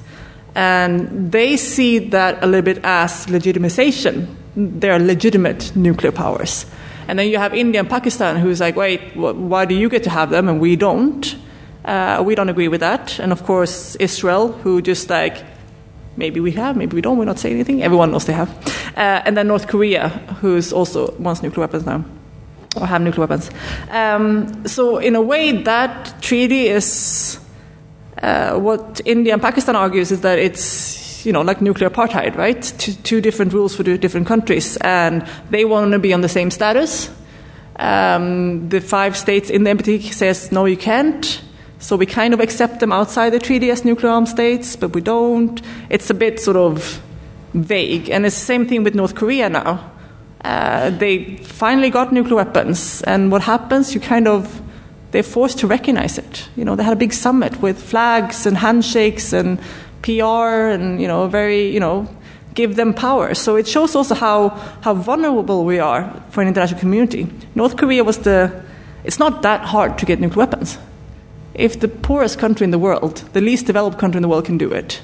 And 0.54 1.30
they 1.30 1.56
see 1.56 1.98
that 2.10 2.42
a 2.42 2.46
little 2.46 2.62
bit 2.62 2.80
as 2.82 3.26
legitimization. 3.26 4.34
They're 4.56 4.98
legitimate 4.98 5.74
nuclear 5.76 6.12
powers. 6.12 6.66
And 7.06 7.18
then 7.18 7.28
you 7.28 7.38
have 7.38 7.54
India 7.54 7.80
and 7.80 7.88
Pakistan 7.88 8.36
who's 8.36 8.60
like, 8.60 8.76
wait, 8.76 9.00
why 9.16 9.64
do 9.64 9.74
you 9.74 9.88
get 9.88 10.02
to 10.04 10.10
have 10.10 10.30
them 10.30 10.48
and 10.48 10.60
we 10.60 10.76
don't? 10.76 11.36
Uh, 11.84 12.22
we 12.26 12.34
don't 12.34 12.48
agree 12.48 12.68
with 12.68 12.80
that. 12.80 13.18
And 13.18 13.32
of 13.32 13.44
course, 13.44 13.96
Israel, 13.96 14.52
who 14.52 14.82
just 14.82 15.08
like, 15.08 15.42
maybe 16.16 16.40
we 16.40 16.52
have, 16.52 16.76
maybe 16.76 16.94
we 16.96 17.00
don't, 17.00 17.16
we're 17.16 17.24
not 17.24 17.38
saying 17.38 17.54
anything. 17.54 17.82
Everyone 17.82 18.10
knows 18.10 18.26
they 18.26 18.34
have. 18.34 18.50
Uh, 18.96 19.22
and 19.24 19.36
then 19.36 19.46
North 19.46 19.68
Korea, 19.68 20.08
who's 20.40 20.72
also 20.72 21.14
wants 21.18 21.42
nuclear 21.42 21.66
weapons 21.66 21.86
now, 21.86 22.04
or 22.76 22.86
have 22.86 23.00
nuclear 23.00 23.26
weapons. 23.26 23.50
Um, 23.90 24.66
so, 24.66 24.98
in 24.98 25.14
a 25.14 25.22
way, 25.22 25.52
that 25.62 26.20
treaty 26.20 26.66
is 26.66 27.40
uh, 28.22 28.58
what 28.58 29.00
India 29.04 29.32
and 29.32 29.42
Pakistan 29.42 29.76
argues 29.76 30.10
is 30.10 30.20
that 30.22 30.38
it's 30.38 31.24
you 31.24 31.32
know 31.32 31.42
like 31.42 31.60
nuclear 31.60 31.90
apartheid, 31.90 32.36
right? 32.36 32.62
Two, 32.78 32.92
two 32.92 33.20
different 33.20 33.52
rules 33.52 33.74
for 33.74 33.84
two 33.84 33.98
different 33.98 34.26
countries, 34.26 34.76
and 34.78 35.26
they 35.50 35.64
want 35.64 35.92
to 35.92 35.98
be 35.98 36.12
on 36.12 36.20
the 36.20 36.28
same 36.28 36.50
status. 36.50 37.10
Um, 37.76 38.68
the 38.68 38.80
five 38.80 39.16
states 39.16 39.50
in 39.50 39.62
the 39.64 39.70
NPT 39.70 40.12
says 40.12 40.50
no, 40.50 40.64
you 40.64 40.76
can't. 40.76 41.42
So 41.80 41.94
we 41.96 42.06
kind 42.06 42.34
of 42.34 42.40
accept 42.40 42.80
them 42.80 42.90
outside 42.90 43.30
the 43.30 43.38
treaty 43.38 43.70
as 43.70 43.84
nuclear 43.84 44.10
armed 44.10 44.28
states, 44.28 44.74
but 44.74 44.94
we 44.94 45.00
don't. 45.00 45.60
It's 45.90 46.10
a 46.10 46.14
bit 46.14 46.40
sort 46.40 46.56
of 46.56 47.00
vague, 47.54 48.10
and 48.10 48.26
it's 48.26 48.38
the 48.38 48.44
same 48.44 48.66
thing 48.66 48.82
with 48.82 48.94
North 48.94 49.14
Korea 49.14 49.48
now. 49.48 49.92
Uh, 50.44 50.90
they 50.90 51.36
finally 51.36 51.90
got 51.90 52.12
nuclear 52.12 52.36
weapons, 52.36 53.02
and 53.02 53.30
what 53.30 53.42
happens? 53.42 53.94
You 53.94 54.00
kind 54.00 54.26
of 54.26 54.60
they're 55.11 55.22
forced 55.22 55.59
to 55.61 55.66
recognize 55.66 56.18
it. 56.18 56.48
You 56.56 56.64
know, 56.64 56.76
they 56.76 56.84
had 56.84 56.92
a 56.92 56.96
big 56.96 57.12
summit 57.12 57.61
with 57.62 57.82
flags 57.82 58.46
and 58.46 58.56
handshakes 58.56 59.32
and 59.32 59.59
PR 60.02 60.70
and 60.74 61.00
you 61.00 61.09
know, 61.09 61.28
very 61.28 61.70
you 61.72 61.80
know, 61.80 62.09
give 62.54 62.76
them 62.76 62.92
power. 62.94 63.34
So 63.34 63.56
it 63.56 63.66
shows 63.66 63.94
also 63.94 64.14
how 64.14 64.50
how 64.82 64.94
vulnerable 64.94 65.64
we 65.64 65.78
are 65.78 66.22
for 66.30 66.42
an 66.42 66.48
international 66.48 66.80
community. 66.80 67.26
North 67.54 67.76
Korea 67.76 68.04
was 68.04 68.18
the. 68.18 68.50
It's 69.04 69.18
not 69.18 69.42
that 69.42 69.61
hard 69.61 69.96
to 69.98 70.06
get 70.06 70.20
nuclear 70.20 70.46
weapons. 70.46 70.78
If 71.54 71.80
the 71.80 71.88
poorest 71.88 72.38
country 72.38 72.64
in 72.64 72.70
the 72.70 72.78
world, 72.78 73.16
the 73.32 73.40
least 73.40 73.66
developed 73.66 73.98
country 73.98 74.18
in 74.18 74.22
the 74.22 74.28
world, 74.28 74.44
can 74.44 74.59
do 74.59 74.70
it, 74.72 75.00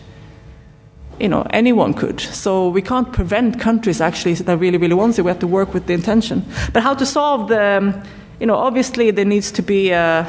you 1.19 1.29
know, 1.29 1.47
anyone 1.51 1.95
could. 1.95 2.21
So 2.21 2.69
we 2.69 2.83
can't 2.83 3.13
prevent 3.13 3.61
countries 3.61 4.01
actually 4.01 4.35
that 4.35 4.57
really, 4.59 4.79
really 4.79 4.95
want 4.95 5.19
it. 5.19 5.23
We 5.23 5.31
have 5.31 5.41
to 5.41 5.47
work 5.47 5.75
with 5.75 5.87
the 5.87 5.95
intention. 5.95 6.45
But 6.73 6.83
how 6.83 6.95
to 6.95 7.07
solve 7.07 7.49
the 7.49 7.79
um, 7.79 8.03
you 8.45 8.47
know, 8.47 8.57
obviously 8.57 9.11
there 9.11 9.25
needs 9.25 9.51
to 9.51 9.63
be 9.63 9.89
a, 9.89 10.21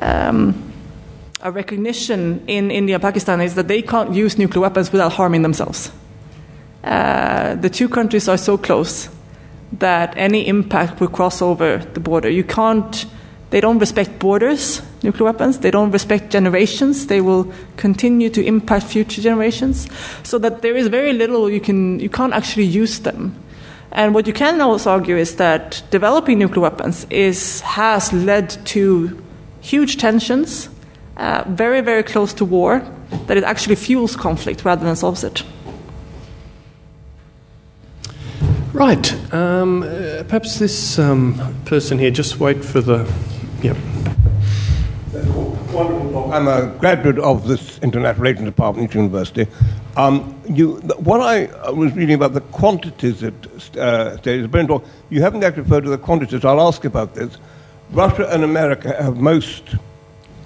um, 0.00 0.54
a 1.40 1.50
recognition 1.50 2.40
in 2.46 2.70
India 2.70 2.94
and 2.94 3.02
Pakistan 3.02 3.40
is 3.40 3.56
that 3.56 3.66
they 3.66 3.82
can't 3.82 4.14
use 4.14 4.38
nuclear 4.38 4.62
weapons 4.62 4.92
without 4.92 5.14
harming 5.14 5.42
themselves. 5.42 5.90
Uh, 6.84 7.56
the 7.56 7.68
two 7.68 7.88
countries 7.88 8.28
are 8.28 8.36
so 8.38 8.56
close 8.56 9.08
that 9.72 10.16
any 10.16 10.46
impact 10.46 11.00
will 11.00 11.08
cross 11.08 11.42
over 11.42 11.78
the 11.92 11.98
border. 11.98 12.30
You 12.30 12.44
can't, 12.44 13.04
they 13.50 13.60
don't 13.60 13.80
respect 13.80 14.20
borders, 14.20 14.80
nuclear 15.02 15.24
weapons, 15.24 15.58
they 15.58 15.72
don't 15.72 15.90
respect 15.90 16.30
generations, 16.30 17.08
they 17.08 17.20
will 17.20 17.52
continue 17.76 18.30
to 18.30 18.44
impact 18.44 18.86
future 18.86 19.20
generations, 19.20 19.88
so 20.22 20.38
that 20.38 20.62
there 20.62 20.76
is 20.76 20.86
very 20.86 21.12
little 21.12 21.50
you 21.50 21.60
can, 21.60 21.98
you 21.98 22.10
can't 22.10 22.32
actually 22.32 22.66
use 22.66 23.00
them. 23.00 23.34
And 23.92 24.14
what 24.14 24.26
you 24.26 24.32
can 24.32 24.60
also 24.60 24.90
argue 24.90 25.16
is 25.16 25.36
that 25.36 25.82
developing 25.90 26.38
nuclear 26.38 26.62
weapons 26.62 27.06
is, 27.10 27.60
has 27.62 28.12
led 28.12 28.50
to 28.66 29.22
huge 29.60 29.96
tensions, 29.96 30.68
uh, 31.16 31.44
very, 31.48 31.80
very 31.80 32.02
close 32.02 32.32
to 32.34 32.44
war, 32.44 32.82
that 33.26 33.36
it 33.36 33.44
actually 33.44 33.76
fuels 33.76 34.16
conflict 34.16 34.64
rather 34.64 34.84
than 34.84 34.96
solves 34.96 35.24
it. 35.24 35.42
Right. 38.72 39.12
Um, 39.34 39.82
uh, 39.82 40.22
perhaps 40.28 40.58
this 40.58 40.98
um, 40.98 41.54
person 41.64 41.98
here, 41.98 42.10
just 42.10 42.38
wait 42.38 42.64
for 42.64 42.80
the. 42.80 43.10
Yep. 43.62 43.76
I'm 45.70 46.48
a 46.48 46.74
graduate 46.78 47.18
of 47.18 47.46
this 47.46 47.78
International 47.80 48.22
Relations 48.22 48.46
Department 48.46 48.88
at 48.88 48.94
University. 48.94 49.46
Um, 49.98 50.40
you, 50.48 50.76
what 50.96 51.20
I 51.20 51.70
was 51.72 51.92
reading 51.92 52.14
about 52.14 52.32
the 52.32 52.40
quantities 52.40 53.22
at 53.22 53.76
uh, 53.76 54.16
stage 54.16 54.50
You 55.10 55.20
haven't 55.20 55.44
actually 55.44 55.64
referred 55.64 55.84
to 55.84 55.90
the 55.90 55.98
quantities. 55.98 56.42
I'll 56.46 56.66
ask 56.66 56.86
about 56.86 57.14
this. 57.14 57.36
Russia 57.90 58.26
and 58.30 58.44
America 58.44 58.96
have 59.00 59.18
most, 59.18 59.76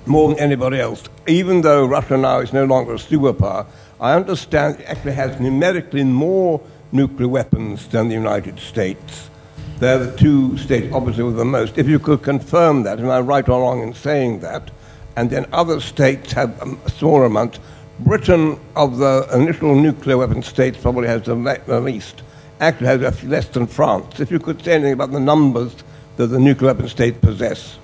more 0.06 0.28
than 0.30 0.40
anybody 0.40 0.80
else. 0.80 1.04
Even 1.28 1.60
though 1.60 1.86
Russia 1.86 2.16
now 2.16 2.40
is 2.40 2.52
no 2.52 2.64
longer 2.64 2.94
a 2.94 2.98
superpower, 2.98 3.64
I 4.00 4.14
understand 4.14 4.80
it 4.80 4.86
actually 4.86 5.12
has 5.12 5.38
numerically 5.38 6.02
more 6.02 6.60
nuclear 6.90 7.28
weapons 7.28 7.86
than 7.86 8.08
the 8.08 8.14
United 8.14 8.58
States. 8.58 9.30
They're 9.78 9.98
the 9.98 10.16
two 10.16 10.58
states, 10.58 10.92
obviously, 10.92 11.22
with 11.22 11.36
the 11.36 11.44
most. 11.44 11.78
If 11.78 11.88
you 11.88 12.00
could 12.00 12.22
confirm 12.22 12.82
that, 12.82 12.98
am 12.98 13.08
I 13.08 13.20
right 13.20 13.48
or 13.48 13.60
wrong 13.60 13.82
in 13.82 13.94
saying 13.94 14.40
that? 14.40 14.72
And 15.16 15.30
then 15.30 15.46
other 15.52 15.80
states 15.80 16.32
have 16.32 16.56
smaller 16.88 17.24
amount. 17.24 17.58
Britain, 18.00 18.58
of 18.74 18.98
the 18.98 19.28
initial 19.32 19.74
nuclear 19.74 20.18
weapon 20.18 20.42
states, 20.42 20.78
probably 20.78 21.08
has 21.08 21.22
the 21.22 21.34
least. 21.80 22.22
Actually, 22.60 22.86
has 22.86 23.24
less 23.24 23.48
than 23.48 23.66
France. 23.66 24.20
If 24.20 24.30
you 24.30 24.38
could 24.38 24.62
say 24.64 24.74
anything 24.74 24.94
about 24.94 25.12
the 25.12 25.20
numbers 25.20 25.74
that 26.16 26.28
the 26.28 26.38
nuclear 26.38 26.72
weapon 26.72 26.88
states 26.88 27.18
possess. 27.20 27.78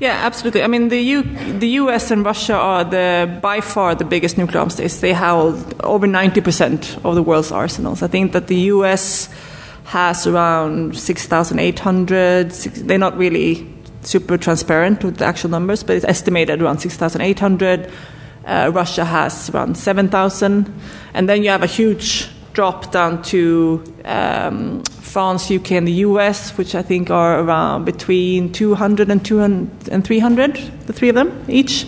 Yeah, 0.00 0.12
absolutely. 0.24 0.62
I 0.62 0.68
mean, 0.68 0.88
the, 0.88 1.00
U- 1.00 1.58
the 1.58 1.68
U.S. 1.82 2.12
and 2.12 2.24
Russia 2.24 2.54
are 2.54 2.84
the 2.84 3.38
by 3.42 3.60
far 3.60 3.96
the 3.96 4.04
biggest 4.04 4.38
nuclear 4.38 4.60
arms 4.60 4.74
states. 4.74 5.00
They 5.00 5.12
hold 5.12 5.74
over 5.80 6.06
90% 6.06 7.04
of 7.04 7.16
the 7.16 7.22
world's 7.22 7.50
arsenals. 7.50 8.02
I 8.02 8.06
think 8.06 8.32
that 8.32 8.46
the 8.46 8.56
U.S. 8.72 9.28
has 9.86 10.26
around 10.26 10.96
6,800. 10.96 12.50
They're 12.50 12.98
not 12.98 13.18
really 13.18 13.66
super 14.02 14.36
transparent 14.36 15.04
with 15.04 15.18
the 15.18 15.24
actual 15.24 15.50
numbers, 15.50 15.82
but 15.82 15.96
it's 15.96 16.04
estimated 16.04 16.62
around 16.62 16.78
6,800. 16.78 17.90
Uh, 18.44 18.70
Russia 18.72 19.04
has 19.04 19.50
around 19.50 19.76
7,000. 19.76 20.72
And 21.14 21.28
then 21.28 21.42
you 21.42 21.50
have 21.50 21.62
a 21.62 21.66
huge 21.66 22.28
drop 22.52 22.90
down 22.90 23.22
to 23.22 23.82
um, 24.04 24.82
France, 24.84 25.50
UK, 25.50 25.72
and 25.72 25.86
the 25.86 25.92
US, 26.06 26.56
which 26.58 26.74
I 26.74 26.82
think 26.82 27.10
are 27.10 27.40
around 27.40 27.84
between 27.84 28.52
200 28.52 29.10
and, 29.10 29.24
200 29.24 29.88
and 29.90 30.04
300, 30.04 30.86
the 30.86 30.92
three 30.92 31.08
of 31.08 31.14
them 31.14 31.44
each. 31.48 31.86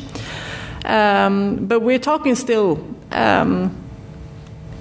Um, 0.85 1.67
but 1.67 1.81
we're 1.81 1.99
talking 1.99 2.35
still. 2.35 2.87
Um, 3.13 3.77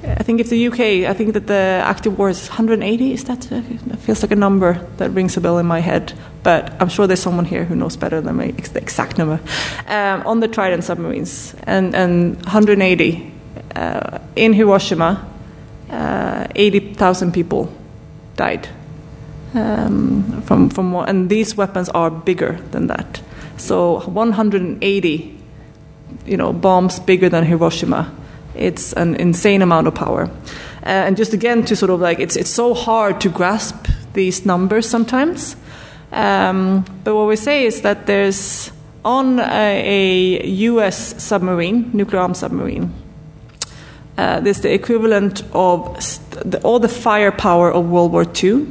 I 0.04 0.24
think 0.24 0.39
if 0.39 0.50
the 0.50 0.68
UK, 0.68 1.10
I 1.10 1.14
think 1.14 1.34
that 1.34 1.47
the 1.47 1.82
active 1.84 2.18
war 2.18 2.30
is 2.30 2.47
180. 2.47 3.14
Is 3.14 3.26
that? 3.26 3.52
Uh, 3.52 3.62
that 3.88 4.00
feels 4.00 4.22
like 4.22 4.32
a 4.32 4.36
number 4.36 4.86
that 4.97 5.12
rings 5.12 5.36
a 5.36 5.41
bell 5.41 5.58
in 5.58 5.66
my 5.66 5.82
head. 5.82 6.14
But 6.41 6.74
I'm 6.82 6.88
sure 6.88 7.06
there's 7.06 7.22
someone 7.22 7.45
here 7.45 7.66
who 7.66 7.76
knows 7.76 7.97
better 7.97 8.22
than 8.22 8.38
me 8.38 8.52
the 8.52 8.80
exact 8.80 9.18
number 9.18 9.39
um, 9.88 10.26
on 10.26 10.39
the 10.39 10.47
Trident 10.47 10.84
submarines, 10.84 11.54
and, 11.64 11.93
and 11.93 12.36
180 12.36 13.32
uh, 13.76 14.20
in 14.36 14.54
Hiroshima. 14.54 15.26
Uh, 15.89 16.47
80,000 16.56 17.34
people 17.34 17.74
died 18.36 18.70
um, 19.56 20.41
from 20.43 20.70
from 20.70 20.93
and 20.95 21.30
these 21.30 21.58
weapons 21.58 21.89
are 21.89 22.12
bigger 22.12 22.60
than 22.72 22.88
that. 22.88 23.22
So 23.58 24.02
180, 24.02 25.38
you 26.26 26.38
know, 26.38 26.54
bombs 26.54 27.00
bigger 27.00 27.28
than 27.28 27.43
Hiroshima 27.43 28.16
it's 28.60 28.93
an 28.93 29.16
insane 29.16 29.62
amount 29.62 29.88
of 29.88 29.95
power. 29.95 30.30
Uh, 30.84 31.07
and 31.07 31.18
just 31.18 31.34
again 31.34 31.64
to 31.66 31.76
sort 31.76 31.89
of 31.89 31.99
like 31.99 32.20
it's 32.20 32.36
it's 32.36 32.49
so 32.49 32.74
hard 32.74 33.20
to 33.22 33.30
grasp 33.30 33.88
these 34.14 34.45
numbers 34.45 34.89
sometimes. 34.89 35.55
Um, 36.12 36.86
but 37.03 37.16
what 37.16 37.28
we 37.28 37.36
say 37.36 37.66
is 37.66 37.82
that 37.82 38.05
there's 38.05 38.72
on 39.05 39.39
a, 39.39 40.41
a 40.41 40.45
U.S. 40.72 41.22
submarine, 41.24 41.89
nuclear 41.93 42.22
armed 42.22 42.38
submarine, 42.38 42.93
uh, 44.18 44.39
there's 44.41 44.62
the 44.62 44.74
equivalent 44.74 45.43
of 45.53 46.01
st- 46.03 46.51
the, 46.51 46.62
all 46.62 46.80
the 46.80 46.89
firepower 46.89 47.72
of 47.72 47.89
World 47.89 48.12
War 48.12 48.24
II. 48.24 48.68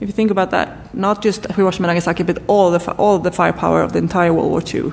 If 0.00 0.08
you 0.08 0.12
think 0.12 0.30
about 0.30 0.50
that, 0.50 0.94
not 0.94 1.22
just 1.22 1.46
Hiroshima 1.52 1.88
and 1.88 1.94
Nagasaki, 1.94 2.24
but 2.24 2.42
all 2.48 2.70
the 2.70 2.92
all 2.92 3.18
the 3.18 3.30
firepower 3.30 3.82
of 3.82 3.92
the 3.92 3.98
entire 3.98 4.32
World 4.32 4.50
War 4.50 4.62
II 4.62 4.92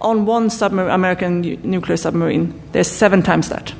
on 0.00 0.26
one 0.26 0.50
American 0.60 1.40
nuclear 1.62 1.96
submarine, 1.96 2.60
there's 2.72 2.90
seven 2.90 3.22
times 3.22 3.48
that. 3.48 3.74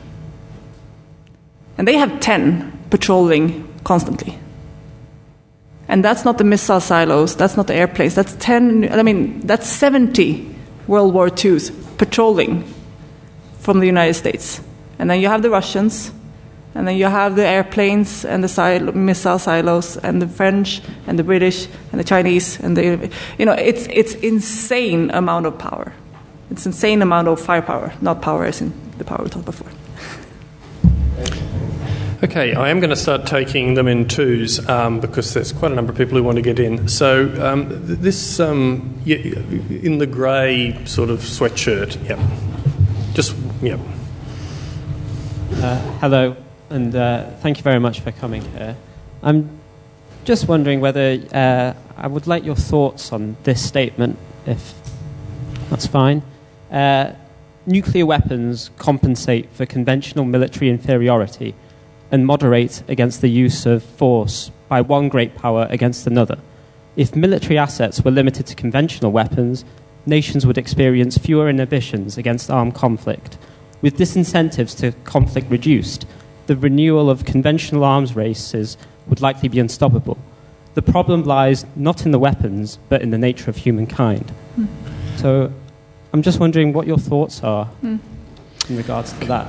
And 1.78 1.86
they 1.86 1.96
have 1.96 2.20
10 2.20 2.86
patrolling 2.90 3.68
constantly. 3.84 4.38
And 5.88 6.04
that's 6.04 6.24
not 6.24 6.38
the 6.38 6.44
missile 6.44 6.80
silos, 6.80 7.36
that's 7.36 7.56
not 7.56 7.68
the 7.68 7.74
airplanes, 7.74 8.14
that's 8.14 8.34
10, 8.40 8.92
I 8.92 9.02
mean, 9.02 9.40
that's 9.40 9.68
70 9.68 10.54
World 10.88 11.14
War 11.14 11.28
IIs 11.28 11.70
patrolling 11.98 12.64
from 13.60 13.80
the 13.80 13.86
United 13.86 14.14
States. 14.14 14.60
And 14.98 15.10
then 15.10 15.20
you 15.20 15.28
have 15.28 15.42
the 15.42 15.50
Russians, 15.50 16.10
and 16.74 16.88
then 16.88 16.96
you 16.96 17.06
have 17.06 17.36
the 17.36 17.46
airplanes 17.46 18.24
and 18.24 18.42
the 18.42 18.48
silo, 18.48 18.92
missile 18.92 19.38
silos, 19.38 19.96
and 19.98 20.20
the 20.20 20.26
French, 20.26 20.82
and 21.06 21.18
the 21.18 21.24
British, 21.24 21.68
and 21.92 22.00
the 22.00 22.04
Chinese, 22.04 22.58
and 22.60 22.76
the, 22.76 23.10
you 23.38 23.46
know, 23.46 23.52
it's, 23.52 23.86
it's 23.90 24.14
insane 24.16 25.10
amount 25.10 25.46
of 25.46 25.58
power. 25.58 25.92
It's 26.50 26.66
insane 26.66 27.02
amount 27.02 27.28
of 27.28 27.40
firepower, 27.40 27.92
not 28.00 28.22
power 28.22 28.44
as 28.44 28.60
in 28.60 28.72
the 28.98 29.04
power 29.04 29.22
we 29.22 29.30
talked 29.30 29.46
before. 29.46 29.68
Okay, 32.22 32.54
I 32.54 32.70
am 32.70 32.80
going 32.80 32.90
to 32.90 32.96
start 32.96 33.26
taking 33.26 33.74
them 33.74 33.86
in 33.86 34.08
twos 34.08 34.66
um, 34.68 35.00
because 35.00 35.34
there's 35.34 35.52
quite 35.52 35.72
a 35.72 35.74
number 35.74 35.92
of 35.92 35.98
people 35.98 36.16
who 36.16 36.24
want 36.24 36.36
to 36.36 36.42
get 36.42 36.58
in. 36.58 36.88
So 36.88 37.30
um, 37.44 37.66
this 37.68 38.40
um, 38.40 39.00
in 39.04 39.98
the 39.98 40.06
grey 40.06 40.82
sort 40.86 41.10
of 41.10 41.20
sweatshirt, 41.20 42.08
yep. 42.08 42.18
Just 43.12 43.36
yep. 43.60 43.78
Uh, 45.56 45.78
hello, 46.00 46.36
and 46.70 46.94
uh, 46.96 47.30
thank 47.42 47.58
you 47.58 47.62
very 47.62 47.80
much 47.80 48.00
for 48.00 48.12
coming 48.12 48.42
here. 48.52 48.76
I'm 49.22 49.60
just 50.24 50.48
wondering 50.48 50.80
whether 50.80 51.20
uh, 51.32 51.74
I 51.96 52.06
would 52.06 52.26
like 52.26 52.44
your 52.44 52.56
thoughts 52.56 53.12
on 53.12 53.36
this 53.42 53.62
statement, 53.62 54.18
if 54.46 54.74
that's 55.68 55.86
fine. 55.86 56.22
Uh, 56.70 57.12
nuclear 57.66 58.06
weapons 58.06 58.70
compensate 58.78 59.48
for 59.50 59.66
conventional 59.66 60.24
military 60.24 60.70
inferiority 60.70 61.54
and 62.10 62.26
moderate 62.26 62.82
against 62.88 63.20
the 63.20 63.28
use 63.28 63.66
of 63.66 63.82
force 63.82 64.50
by 64.68 64.80
one 64.80 65.08
great 65.08 65.34
power 65.36 65.66
against 65.70 66.06
another. 66.06 66.38
If 66.96 67.14
military 67.14 67.58
assets 67.58 68.02
were 68.02 68.10
limited 68.10 68.46
to 68.46 68.54
conventional 68.54 69.12
weapons, 69.12 69.64
nations 70.06 70.46
would 70.46 70.58
experience 70.58 71.18
fewer 71.18 71.48
inhibitions 71.48 72.16
against 72.16 72.50
armed 72.50 72.74
conflict. 72.74 73.36
With 73.82 73.98
disincentives 73.98 74.76
to 74.78 74.92
conflict 75.04 75.50
reduced, 75.50 76.06
the 76.46 76.56
renewal 76.56 77.10
of 77.10 77.24
conventional 77.24 77.84
arms 77.84 78.16
races 78.16 78.76
would 79.08 79.20
likely 79.20 79.48
be 79.48 79.58
unstoppable. 79.58 80.16
The 80.74 80.82
problem 80.82 81.24
lies 81.24 81.66
not 81.74 82.04
in 82.04 82.12
the 82.12 82.18
weapons, 82.18 82.78
but 82.88 83.02
in 83.02 83.10
the 83.10 83.18
nature 83.18 83.50
of 83.50 83.56
humankind. 83.56 84.32
Mm. 84.58 84.68
So 85.16 85.52
I'm 86.12 86.22
just 86.22 86.40
wondering 86.40 86.72
what 86.72 86.86
your 86.86 86.98
thoughts 86.98 87.42
are 87.42 87.68
mm. 87.82 87.98
in 88.68 88.76
regards 88.76 89.12
to 89.14 89.26
that. 89.26 89.46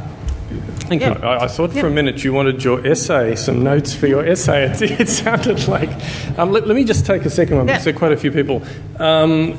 Thank 0.87 1.01
yeah. 1.01 1.17
you. 1.17 1.23
I, 1.23 1.43
I 1.43 1.47
thought 1.47 1.71
for 1.73 1.87
a 1.87 1.91
minute 1.91 2.23
you 2.23 2.31
wanted 2.31 2.63
your 2.63 2.85
essay, 2.85 3.35
some 3.35 3.63
notes 3.63 3.93
for 3.93 4.07
your 4.07 4.25
essay. 4.25 4.65
It, 4.81 5.01
it 5.01 5.09
sounded 5.09 5.67
like. 5.67 5.89
Um, 6.37 6.51
let, 6.51 6.67
let, 6.67 6.75
me 6.75 6.85
just 6.85 7.05
take 7.05 7.25
a 7.25 7.29
second 7.29 7.57
one 7.57 7.65
because 7.65 7.83
there 7.83 7.93
are 7.93 7.97
quite 7.97 8.13
a 8.13 8.17
few 8.17 8.31
people. 8.31 8.63
Um, 8.97 9.53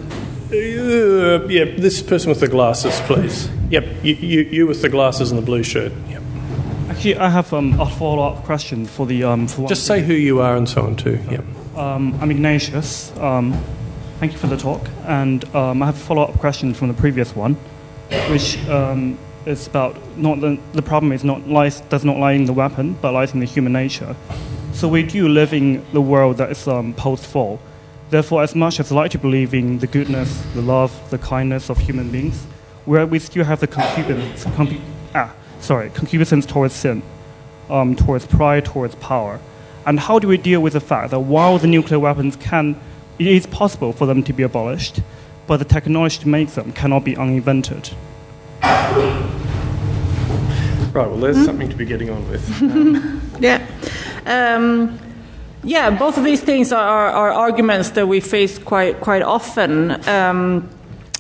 uh, 0.51 1.47
yeah, 1.47 1.65
this 1.77 2.01
person 2.01 2.31
with 2.31 2.41
the 2.41 2.49
glasses, 2.49 2.99
please. 3.01 3.51
Yep, 3.71 3.85
you, 4.03 4.15
you, 4.15 4.41
you 4.41 4.67
with 4.67 4.81
the 4.81 4.89
glasses 4.89 5.31
and 5.31 5.39
the 5.39 5.45
blue 5.45 5.63
shirt. 5.63 5.93
Yep. 6.09 6.23
Actually, 6.89 7.17
I 7.19 7.29
have 7.29 7.53
um, 7.53 7.79
a 7.79 7.87
follow-up 7.87 8.45
question 8.45 8.87
for 8.87 9.05
the. 9.07 9.25
Um, 9.25 9.47
for 9.47 9.69
Just 9.69 9.87
say 9.87 10.03
who 10.03 10.15
you 10.15 10.41
are 10.41 10.57
and 10.57 10.67
so 10.67 10.83
on 10.83 10.97
too. 10.97 11.21
Yeah. 11.31 11.43
Um, 11.77 12.19
I'm 12.21 12.31
Ignatius. 12.31 13.15
Um, 13.19 13.63
thank 14.19 14.33
you 14.33 14.39
for 14.39 14.49
the 14.49 14.57
talk, 14.57 14.83
and 15.07 15.45
um, 15.55 15.81
I 15.83 15.87
have 15.87 15.97
a 15.97 15.99
follow-up 15.99 16.35
question 16.39 16.75
from 16.75 16.89
the 16.89 16.95
previous 16.95 17.37
one, 17.37 17.55
which 18.29 18.59
um, 18.69 19.17
is 19.47 19.69
about 19.69 19.97
not 20.17 20.41
the, 20.41 20.59
the 20.73 20.83
problem 20.83 21.13
is 21.13 21.23
not 21.23 21.49
lies 21.49 21.81
does 21.83 22.05
not 22.05 22.17
lie 22.17 22.33
in 22.33 22.45
the 22.45 22.53
weapon, 22.53 22.95
but 23.01 23.13
lies 23.13 23.33
in 23.33 23.41
the 23.41 23.47
human 23.47 23.73
nature. 23.73 24.17
So 24.73 24.89
we 24.89 25.05
do 25.05 25.29
live 25.29 25.53
in 25.53 25.85
the 25.93 26.01
world 26.01 26.39
that 26.39 26.51
is 26.51 26.65
post-fall. 26.97 27.61
Therefore, 28.11 28.43
as 28.43 28.55
much 28.55 28.81
as 28.81 28.91
I 28.91 28.95
like 28.95 29.11
to 29.13 29.19
believe 29.19 29.55
in 29.55 29.79
the 29.79 29.87
goodness, 29.87 30.43
the 30.55 30.63
love, 30.63 30.93
the 31.11 31.19
kindness 31.19 31.69
of 31.69 31.79
human 31.79 32.11
beings, 32.11 32.45
where 32.87 33.07
we 33.07 33.19
still 33.19 33.45
have 33.45 33.61
the 33.61 33.67
concupiscence, 33.67 34.47
ah, 35.15 35.33
sorry, 35.61 35.91
concupiscence 35.91 36.47
towards 36.47 36.75
sin, 36.75 37.03
um, 37.71 37.95
towards 37.95 38.27
pride, 38.27 38.65
towards 38.65 38.95
power. 38.97 39.39
And 39.87 40.01
how 40.01 40.19
do 40.19 40.27
we 40.27 40.39
deal 40.39 40.61
with 40.61 40.73
the 40.73 40.81
fact 40.81 41.11
that 41.11 41.21
while 41.21 41.59
the 41.59 41.67
nuclear 41.67 41.99
weapons 41.99 42.37
can, 42.37 42.81
it 43.19 43.27
is 43.27 43.47
possible 43.47 43.93
for 43.93 44.07
them 44.07 44.23
to 44.25 44.33
be 44.33 44.43
abolished, 44.43 45.01
but 45.47 45.59
the 45.59 45.65
technology 45.65 46.19
to 46.21 46.29
make 46.29 46.51
them 46.51 46.73
cannot 46.73 47.05
be 47.05 47.17
uninvented? 47.17 47.91
Right, 50.93 51.07
well, 51.07 51.17
there's 51.17 51.37
mm-hmm. 51.37 51.45
something 51.45 51.69
to 51.69 51.77
be 51.77 51.85
getting 51.85 52.11
on 52.11 52.29
with. 52.29 52.49
Um, 52.63 53.23
yeah. 53.41 53.65
Um, 54.27 54.99
yeah, 55.63 55.91
both 55.91 56.19
of 56.19 56.25
these 56.25 56.41
things 56.41 56.73
are, 56.73 57.09
are, 57.09 57.33
arguments 57.33 57.91
that 57.91 58.09
we 58.09 58.21
face 58.21 58.59
quite, 58.59 59.01
quite 59.01 59.23
often. 59.23 60.09
Um, 60.09 60.69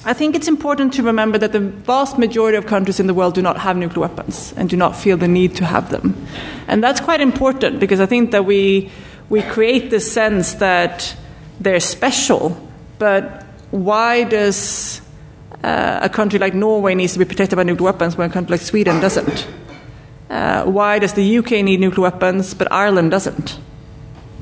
I 0.04 0.14
think 0.14 0.34
it's 0.34 0.48
important 0.48 0.92
to 0.94 1.02
remember 1.02 1.38
that 1.38 1.52
the 1.52 1.60
vast 1.60 2.18
majority 2.18 2.56
of 2.56 2.66
countries 2.66 2.98
in 2.98 3.06
the 3.06 3.14
world 3.14 3.34
do 3.34 3.42
not 3.42 3.58
have 3.58 3.76
nuclear 3.76 4.08
weapons 4.08 4.54
and 4.56 4.68
do 4.70 4.76
not 4.76 4.96
feel 4.96 5.16
the 5.16 5.28
need 5.28 5.54
to 5.56 5.64
have 5.64 5.90
them. 5.90 6.26
And 6.66 6.82
that's 6.82 7.00
quite 7.00 7.20
important 7.20 7.78
because 7.78 8.00
I 8.00 8.06
think 8.06 8.30
that 8.30 8.46
we, 8.46 8.90
we 9.28 9.42
create 9.42 9.90
this 9.90 10.10
sense 10.10 10.54
that 10.54 11.16
they're 11.60 11.80
special, 11.80 12.56
but 12.98 13.44
why 13.70 14.24
does 14.24 15.00
uh, 15.62 16.00
a 16.02 16.08
country 16.08 16.38
like 16.38 16.54
Norway 16.54 16.94
needs 16.94 17.12
to 17.14 17.18
be 17.18 17.24
protected 17.24 17.56
by 17.56 17.62
nuclear 17.62 17.92
weapons 17.92 18.16
when 18.16 18.30
a 18.30 18.32
country 18.32 18.52
like 18.52 18.60
Sweden 18.60 19.00
doesn't? 19.00 19.46
Uh, 20.30 20.64
why 20.64 20.98
does 20.98 21.14
the 21.14 21.38
UK 21.38 21.50
need 21.64 21.80
nuclear 21.80 22.10
weapons 22.10 22.54
but 22.54 22.70
Ireland 22.70 23.10
doesn't? 23.10 23.58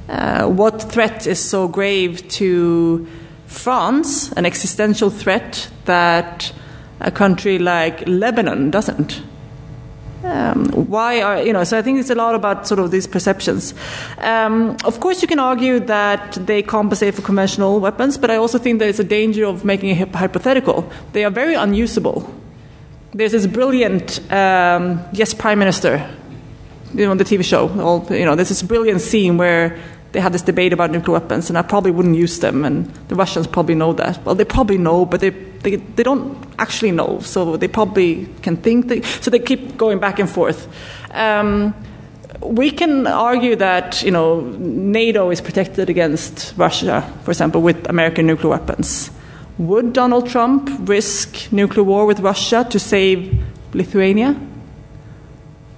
Uh, 0.08 0.46
what 0.46 0.82
threat 0.82 1.26
is 1.26 1.42
so 1.42 1.66
grave 1.66 2.28
to 2.28 3.06
France 3.46 4.32
an 4.32 4.44
existential 4.44 5.10
threat 5.10 5.70
that 5.84 6.52
a 7.00 7.10
country 7.10 7.58
like 7.58 8.06
Lebanon 8.06 8.70
doesn't. 8.70 9.22
Um, 10.26 10.66
why 10.90 11.20
are 11.20 11.42
you 11.42 11.52
know? 11.52 11.62
So 11.64 11.78
I 11.78 11.82
think 11.82 12.00
it's 12.00 12.10
a 12.10 12.14
lot 12.14 12.34
about 12.34 12.66
sort 12.66 12.80
of 12.80 12.90
these 12.90 13.06
perceptions. 13.06 13.74
Um, 14.18 14.76
of 14.84 14.98
course, 14.98 15.22
you 15.22 15.28
can 15.28 15.38
argue 15.38 15.78
that 15.80 16.32
they 16.46 16.62
compensate 16.62 17.14
for 17.14 17.22
conventional 17.22 17.78
weapons, 17.78 18.18
but 18.18 18.30
I 18.30 18.36
also 18.36 18.58
think 18.58 18.80
there's 18.80 18.98
a 18.98 19.04
danger 19.04 19.44
of 19.44 19.64
making 19.64 19.90
it 19.90 20.14
hypothetical. 20.14 20.90
They 21.12 21.24
are 21.24 21.30
very 21.30 21.54
unusable. 21.54 22.28
There's 23.14 23.32
this 23.32 23.46
brilliant 23.46 24.20
um, 24.32 25.00
yes, 25.12 25.32
Prime 25.32 25.58
Minister, 25.58 26.10
you 26.92 27.04
know, 27.04 27.12
on 27.12 27.18
the 27.18 27.24
TV 27.24 27.44
show. 27.44 27.68
All, 27.80 28.04
you 28.10 28.24
know, 28.24 28.34
there's 28.34 28.48
this 28.48 28.62
brilliant 28.62 29.00
scene 29.00 29.36
where 29.36 29.78
they 30.12 30.20
had 30.20 30.32
this 30.32 30.42
debate 30.42 30.72
about 30.72 30.90
nuclear 30.90 31.20
weapons, 31.20 31.50
and 31.50 31.58
I 31.58 31.62
probably 31.62 31.90
wouldn't 31.90 32.16
use 32.16 32.40
them, 32.40 32.64
and 32.64 32.86
the 33.08 33.14
Russians 33.14 33.46
probably 33.46 33.74
know 33.74 33.92
that. 33.92 34.24
Well, 34.24 34.34
they 34.34 34.44
probably 34.44 34.78
know, 34.78 35.04
but 35.04 35.20
they, 35.20 35.30
they, 35.66 35.74
they 35.74 36.04
don't 36.04 36.38
actually 36.60 36.92
know, 36.92 37.18
so 37.20 37.56
they 37.56 37.66
probably 37.66 38.28
can 38.42 38.56
think. 38.56 38.86
They, 38.86 39.02
so 39.02 39.30
they 39.32 39.40
keep 39.40 39.76
going 39.76 39.98
back 39.98 40.20
and 40.20 40.30
forth. 40.30 40.68
Um, 41.10 41.74
we 42.40 42.70
can 42.70 43.08
argue 43.08 43.56
that 43.56 44.00
you 44.04 44.12
know 44.12 44.42
NATO 44.58 45.30
is 45.30 45.40
protected 45.40 45.90
against 45.90 46.54
Russia, 46.56 47.02
for 47.24 47.32
example, 47.32 47.62
with 47.62 47.88
American 47.88 48.26
nuclear 48.26 48.50
weapons. 48.50 49.10
Would 49.58 49.92
Donald 49.92 50.28
Trump 50.28 50.70
risk 50.88 51.50
nuclear 51.50 51.82
war 51.82 52.06
with 52.06 52.20
Russia 52.20 52.64
to 52.70 52.78
save 52.78 53.42
Lithuania? 53.74 54.36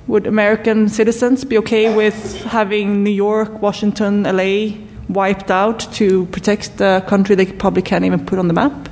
Would 0.06 0.26
American 0.26 0.88
citizens 0.88 1.44
be 1.44 1.56
okay 1.58 1.94
with 1.94 2.42
having 2.44 3.04
New 3.04 3.16
York, 3.26 3.62
Washington, 3.62 4.24
LA 4.24 4.76
wiped 5.08 5.50
out 5.50 5.80
to 5.94 6.26
protect 6.26 6.76
the 6.76 7.02
country 7.06 7.36
they 7.36 7.46
probably 7.46 7.82
can't 7.82 8.04
even 8.04 8.26
put 8.26 8.38
on 8.38 8.48
the 8.48 8.54
map? 8.54 8.88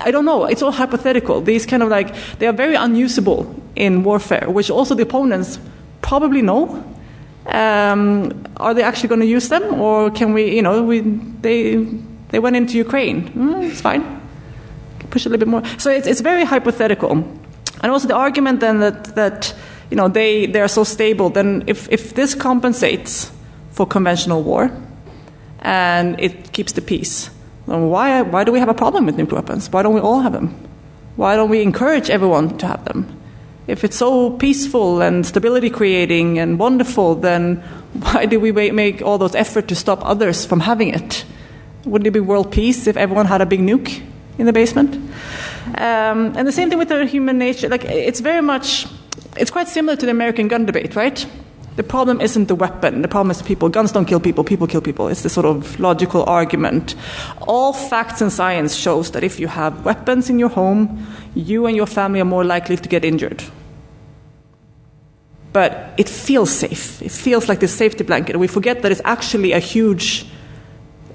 I 0.00 0.10
don't 0.10 0.24
know. 0.24 0.44
It's 0.44 0.62
all 0.62 0.72
hypothetical. 0.72 1.40
These 1.40 1.66
kind 1.66 1.82
of 1.82 1.88
like, 1.88 2.14
they 2.38 2.46
are 2.46 2.52
very 2.52 2.74
unusable 2.74 3.54
in 3.74 4.02
warfare, 4.02 4.48
which 4.50 4.70
also 4.70 4.94
the 4.94 5.02
opponents 5.02 5.58
probably 6.02 6.42
know. 6.42 6.82
Um, 7.46 8.44
are 8.56 8.74
they 8.74 8.82
actually 8.82 9.08
going 9.08 9.20
to 9.20 9.26
use 9.26 9.48
them? 9.48 9.80
Or 9.80 10.10
can 10.10 10.32
we, 10.32 10.56
you 10.56 10.62
know, 10.62 10.82
we, 10.82 11.00
they, 11.00 11.76
they 12.28 12.38
went 12.38 12.56
into 12.56 12.76
Ukraine. 12.76 13.30
Mm, 13.30 13.70
it's 13.70 13.80
fine. 13.80 14.20
Push 15.10 15.26
a 15.26 15.28
little 15.28 15.38
bit 15.38 15.48
more. 15.48 15.62
So 15.78 15.90
it's, 15.90 16.06
it's 16.06 16.20
very 16.20 16.44
hypothetical. 16.44 17.12
And 17.82 17.92
also 17.92 18.08
the 18.08 18.16
argument 18.16 18.60
then 18.60 18.80
that, 18.80 19.14
that 19.14 19.54
you 19.90 19.96
know, 19.96 20.08
they, 20.08 20.46
they 20.46 20.60
are 20.60 20.68
so 20.68 20.84
stable, 20.84 21.30
then 21.30 21.64
if, 21.66 21.88
if 21.90 22.14
this 22.14 22.34
compensates 22.34 23.30
for 23.70 23.86
conventional 23.86 24.42
war 24.42 24.70
and 25.60 26.18
it 26.18 26.52
keeps 26.52 26.72
the 26.72 26.82
peace, 26.82 27.30
then 27.66 27.88
why, 27.88 28.22
why 28.22 28.44
do 28.44 28.52
we 28.52 28.58
have 28.58 28.68
a 28.68 28.74
problem 28.74 29.06
with 29.06 29.16
nuclear 29.16 29.40
weapons? 29.40 29.70
Why 29.70 29.82
don't 29.82 29.94
we 29.94 30.00
all 30.00 30.20
have 30.20 30.32
them? 30.32 30.54
Why 31.16 31.36
don't 31.36 31.50
we 31.50 31.62
encourage 31.62 32.10
everyone 32.10 32.58
to 32.58 32.66
have 32.66 32.84
them? 32.84 33.20
If 33.66 33.82
it's 33.82 33.96
so 33.96 34.30
peaceful 34.30 35.02
and 35.02 35.26
stability 35.26 35.70
creating 35.70 36.38
and 36.38 36.58
wonderful, 36.58 37.16
then 37.16 37.56
why 38.00 38.26
do 38.26 38.38
we 38.38 38.52
make 38.52 39.02
all 39.02 39.18
those 39.18 39.34
efforts 39.34 39.68
to 39.68 39.74
stop 39.74 40.04
others 40.04 40.46
from 40.46 40.60
having 40.60 40.88
it? 40.88 41.24
Wouldn't 41.84 42.06
it 42.06 42.12
be 42.12 42.20
world 42.20 42.52
peace 42.52 42.86
if 42.86 42.96
everyone 42.96 43.26
had 43.26 43.40
a 43.40 43.46
big 43.46 43.60
nuke 43.60 44.02
in 44.38 44.46
the 44.46 44.52
basement? 44.52 44.94
Um, 45.74 46.36
and 46.36 46.46
the 46.46 46.52
same 46.52 46.68
thing 46.68 46.78
with 46.78 46.88
the 46.88 47.06
human 47.06 47.38
nature. 47.38 47.68
Like 47.68 47.84
it's 47.84 48.20
very 48.20 48.42
much 48.42 48.86
it's 49.36 49.50
quite 49.50 49.68
similar 49.68 49.96
to 49.96 50.06
the 50.06 50.12
American 50.12 50.48
gun 50.48 50.66
debate, 50.66 50.94
right? 50.94 51.26
The 51.76 51.82
problem 51.82 52.22
isn't 52.22 52.46
the 52.46 52.54
weapon, 52.54 53.02
the 53.02 53.08
problem 53.08 53.30
is 53.30 53.42
people. 53.42 53.68
Guns 53.68 53.92
don't 53.92 54.06
kill 54.06 54.18
people, 54.18 54.44
people 54.44 54.66
kill 54.66 54.80
people. 54.80 55.08
It's 55.08 55.22
the 55.22 55.28
sort 55.28 55.44
of 55.44 55.78
logical 55.78 56.24
argument. 56.24 56.94
All 57.46 57.74
facts 57.74 58.22
and 58.22 58.32
science 58.32 58.74
shows 58.74 59.10
that 59.10 59.22
if 59.22 59.38
you 59.38 59.46
have 59.46 59.84
weapons 59.84 60.30
in 60.30 60.38
your 60.38 60.48
home, 60.48 61.06
you 61.34 61.66
and 61.66 61.76
your 61.76 61.86
family 61.86 62.20
are 62.20 62.24
more 62.24 62.44
likely 62.44 62.76
to 62.76 62.88
get 62.88 63.04
injured. 63.04 63.44
But 65.52 65.92
it 65.98 66.08
feels 66.08 66.50
safe. 66.50 67.02
It 67.02 67.12
feels 67.12 67.48
like 67.48 67.60
this 67.60 67.74
safety 67.74 68.04
blanket. 68.04 68.38
We 68.38 68.46
forget 68.46 68.80
that 68.82 68.90
it's 68.90 69.02
actually 69.04 69.52
a 69.52 69.58
huge 69.58 70.26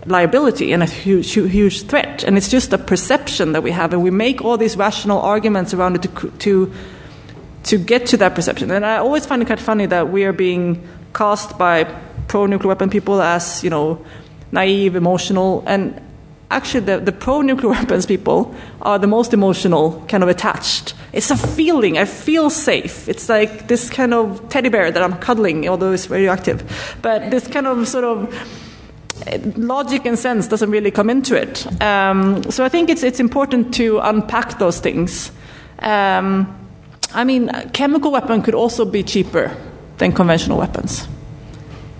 liability 0.05 0.74
and 0.74 0.84
a 0.84 0.86
huge, 0.86 1.32
huge 1.34 1.84
threat. 1.84 2.24
And 2.24 2.38
it's 2.38 2.49
just 2.49 2.74
a 2.74 2.78
perception 2.78 3.53
that 3.53 3.64
we 3.64 3.72
have. 3.72 3.93
And 3.93 4.03
we 4.03 4.12
make 4.12 4.41
all 4.41 4.57
these 4.57 4.78
rational 4.78 5.22
arguments 5.22 5.74
around 5.74 5.95
it 5.95 6.03
to, 6.03 6.32
to 6.32 6.74
to 7.64 7.78
get 7.78 8.05
to 8.07 8.18
that 8.18 8.36
perception. 8.36 8.72
And 8.72 8.86
I 8.86 8.97
always 8.97 9.26
find 9.26 9.41
it 9.41 9.47
kind 9.47 9.59
of 9.59 9.66
funny 9.66 9.86
that 9.88 10.09
we 10.09 10.24
are 10.26 10.34
being 10.34 10.88
cast 11.14 11.57
by 11.57 11.84
pro 12.28 12.45
nuclear 12.45 12.70
weapon 12.70 12.89
people 12.89 13.22
as, 13.22 13.64
you 13.64 13.70
know, 13.70 14.03
naive, 14.51 14.95
emotional. 14.95 15.64
And 15.68 16.01
actually 16.49 16.82
the, 16.82 16.99
the 16.99 17.12
pro 17.12 17.41
nuclear 17.41 17.70
weapons 17.78 18.05
people 18.05 18.55
are 18.82 18.99
the 18.99 19.07
most 19.07 19.34
emotional, 19.34 20.03
kind 20.07 20.24
of 20.24 20.30
attached. 20.30 20.93
It's 21.14 21.30
a 21.30 21.38
feeling. 21.38 21.97
I 21.97 22.05
feel 22.05 22.49
safe. 22.49 23.09
It's 23.09 23.28
like 23.28 23.68
this 23.68 23.89
kind 23.89 24.14
of 24.14 24.47
teddy 24.49 24.70
bear 24.70 24.91
that 24.91 25.01
I'm 25.01 25.18
cuddling, 25.18 25.68
although 25.68 25.91
it's 25.91 26.09
radioactive. 26.09 26.97
But 27.01 27.32
this 27.32 27.47
kind 27.47 27.68
of 27.68 27.88
sort 27.88 28.05
of 28.05 28.34
eh, 29.28 29.39
logic 29.57 30.05
and 30.05 30.18
sense 30.18 30.47
doesn't 30.47 30.72
really 30.72 30.91
come 30.91 31.09
into 31.09 31.36
it. 31.36 31.68
Um, 31.82 32.43
so 32.49 32.64
I 32.64 32.70
think 32.70 32.89
it's 32.89 33.03
it's 33.03 33.20
important 33.20 33.74
to 33.76 33.99
unpack 33.99 34.57
those 34.57 34.80
things. 34.80 35.32
Um, 35.80 36.61
I 37.14 37.24
mean, 37.24 37.49
chemical 37.74 38.12
weapon 38.12 38.41
could 38.41 38.55
also 38.55 38.86
be 38.86 39.03
cheaper 39.03 39.55
than 39.97 40.12
conventional 40.12 40.57
weapons. 40.57 41.07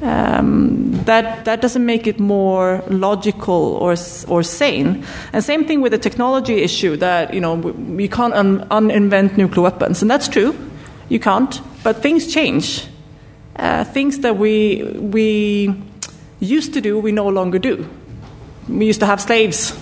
Um, 0.01 0.91
that 1.05 1.45
that 1.45 1.62
doesn't 1.62 1.86
make 1.86 2.07
it 2.07 2.20
more 2.20 2.84
logical 2.89 3.78
or 3.80 3.95
or 4.28 4.43
sane. 4.43 5.05
And 5.32 5.43
same 5.43 5.66
thing 5.66 5.82
with 5.82 5.91
the 5.91 5.99
technology 5.99 6.64
issue 6.64 6.97
that 6.97 7.34
you 7.34 7.39
know 7.39 7.53
we, 7.53 8.07
can't 8.07 8.34
un- 8.34 8.66
uninvent 8.70 9.38
nuclear 9.38 9.64
weapons, 9.64 10.01
and 10.01 10.09
that's 10.09 10.28
true. 10.28 10.55
You 11.09 11.20
can't, 11.20 11.62
but 11.84 12.01
things 12.01 12.34
change. 12.34 12.88
Uh, 13.55 13.84
things 13.84 14.20
that 14.20 14.38
we 14.38 14.84
we 14.99 15.76
used 16.39 16.74
to 16.74 16.82
do, 16.82 16.97
we 16.97 17.12
no 17.12 17.28
longer 17.28 17.59
do. 17.59 17.88
We 18.68 18.88
used 18.88 19.01
to 19.01 19.05
have 19.05 19.22
slaves. 19.22 19.74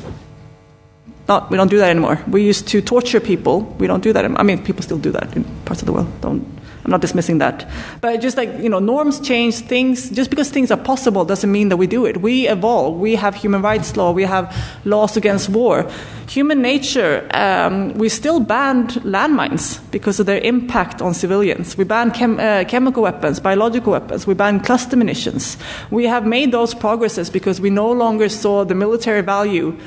Not, 1.29 1.51
we 1.51 1.57
don't 1.57 1.69
do 1.69 1.77
that 1.77 1.89
anymore. 1.89 2.19
We 2.27 2.43
used 2.43 2.67
to 2.69 2.81
torture 2.81 3.19
people. 3.19 3.61
We 3.79 3.87
don't 3.87 4.03
do 4.03 4.11
that. 4.11 4.25
I 4.25 4.43
mean, 4.43 4.63
people 4.63 4.81
still 4.81 4.97
do 4.97 5.11
that 5.11 5.35
in 5.35 5.45
parts 5.63 5.81
of 5.81 5.85
the 5.85 5.93
world. 5.93 6.09
Don't 6.21 6.59
I'm 6.89 6.91
not 6.91 7.01
dismissing 7.01 7.37
that. 7.37 7.69
But 8.01 8.19
just 8.19 8.35
like, 8.35 8.49
you 8.57 8.67
know, 8.67 8.79
norms 8.79 9.19
change, 9.19 9.59
things, 9.59 10.09
just 10.09 10.31
because 10.31 10.49
things 10.49 10.71
are 10.71 10.77
possible 10.77 11.23
doesn't 11.23 11.51
mean 11.51 11.69
that 11.69 11.77
we 11.77 11.85
do 11.85 12.05
it. 12.07 12.21
We 12.21 12.47
evolve. 12.47 12.97
We 12.97 13.13
have 13.15 13.35
human 13.35 13.61
rights 13.61 13.95
law. 13.95 14.11
We 14.11 14.23
have 14.23 14.55
laws 14.85 15.15
against 15.15 15.49
war. 15.49 15.87
Human 16.29 16.63
nature, 16.63 17.27
um, 17.35 17.93
we 17.93 18.09
still 18.09 18.39
banned 18.39 18.91
landmines 19.03 19.79
because 19.91 20.19
of 20.19 20.25
their 20.25 20.39
impact 20.39 20.99
on 20.99 21.13
civilians. 21.13 21.77
We 21.77 21.83
banned 21.83 22.15
chem- 22.15 22.39
uh, 22.39 22.63
chemical 22.67 23.03
weapons, 23.03 23.39
biological 23.39 23.91
weapons. 23.91 24.25
We 24.25 24.33
banned 24.33 24.65
cluster 24.65 24.95
munitions. 24.95 25.57
We 25.91 26.05
have 26.05 26.25
made 26.25 26.51
those 26.51 26.73
progresses 26.73 27.29
because 27.29 27.61
we 27.61 27.69
no 27.69 27.91
longer 27.91 28.29
saw 28.29 28.63
the 28.65 28.75
military 28.75 29.21
value 29.21 29.77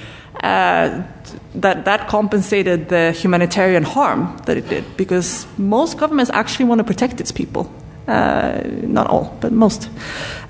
uh, 0.43 1.03
that 1.55 1.85
that 1.85 2.09
compensated 2.09 2.89
the 2.89 3.13
humanitarian 3.13 3.85
harm 3.85 4.37
that 4.47 4.57
it 4.57 4.69
did 4.69 4.85
because 4.97 5.47
most 5.57 5.99
governments 5.99 6.31
actually 6.35 6.65
want 6.65 6.79
to 6.79 6.85
protect 6.85 7.21
its 7.21 7.33
people. 7.33 7.71
Uh, 8.09 8.61
not 8.83 9.07
all, 9.07 9.37
but 9.41 9.53
most. 9.53 9.89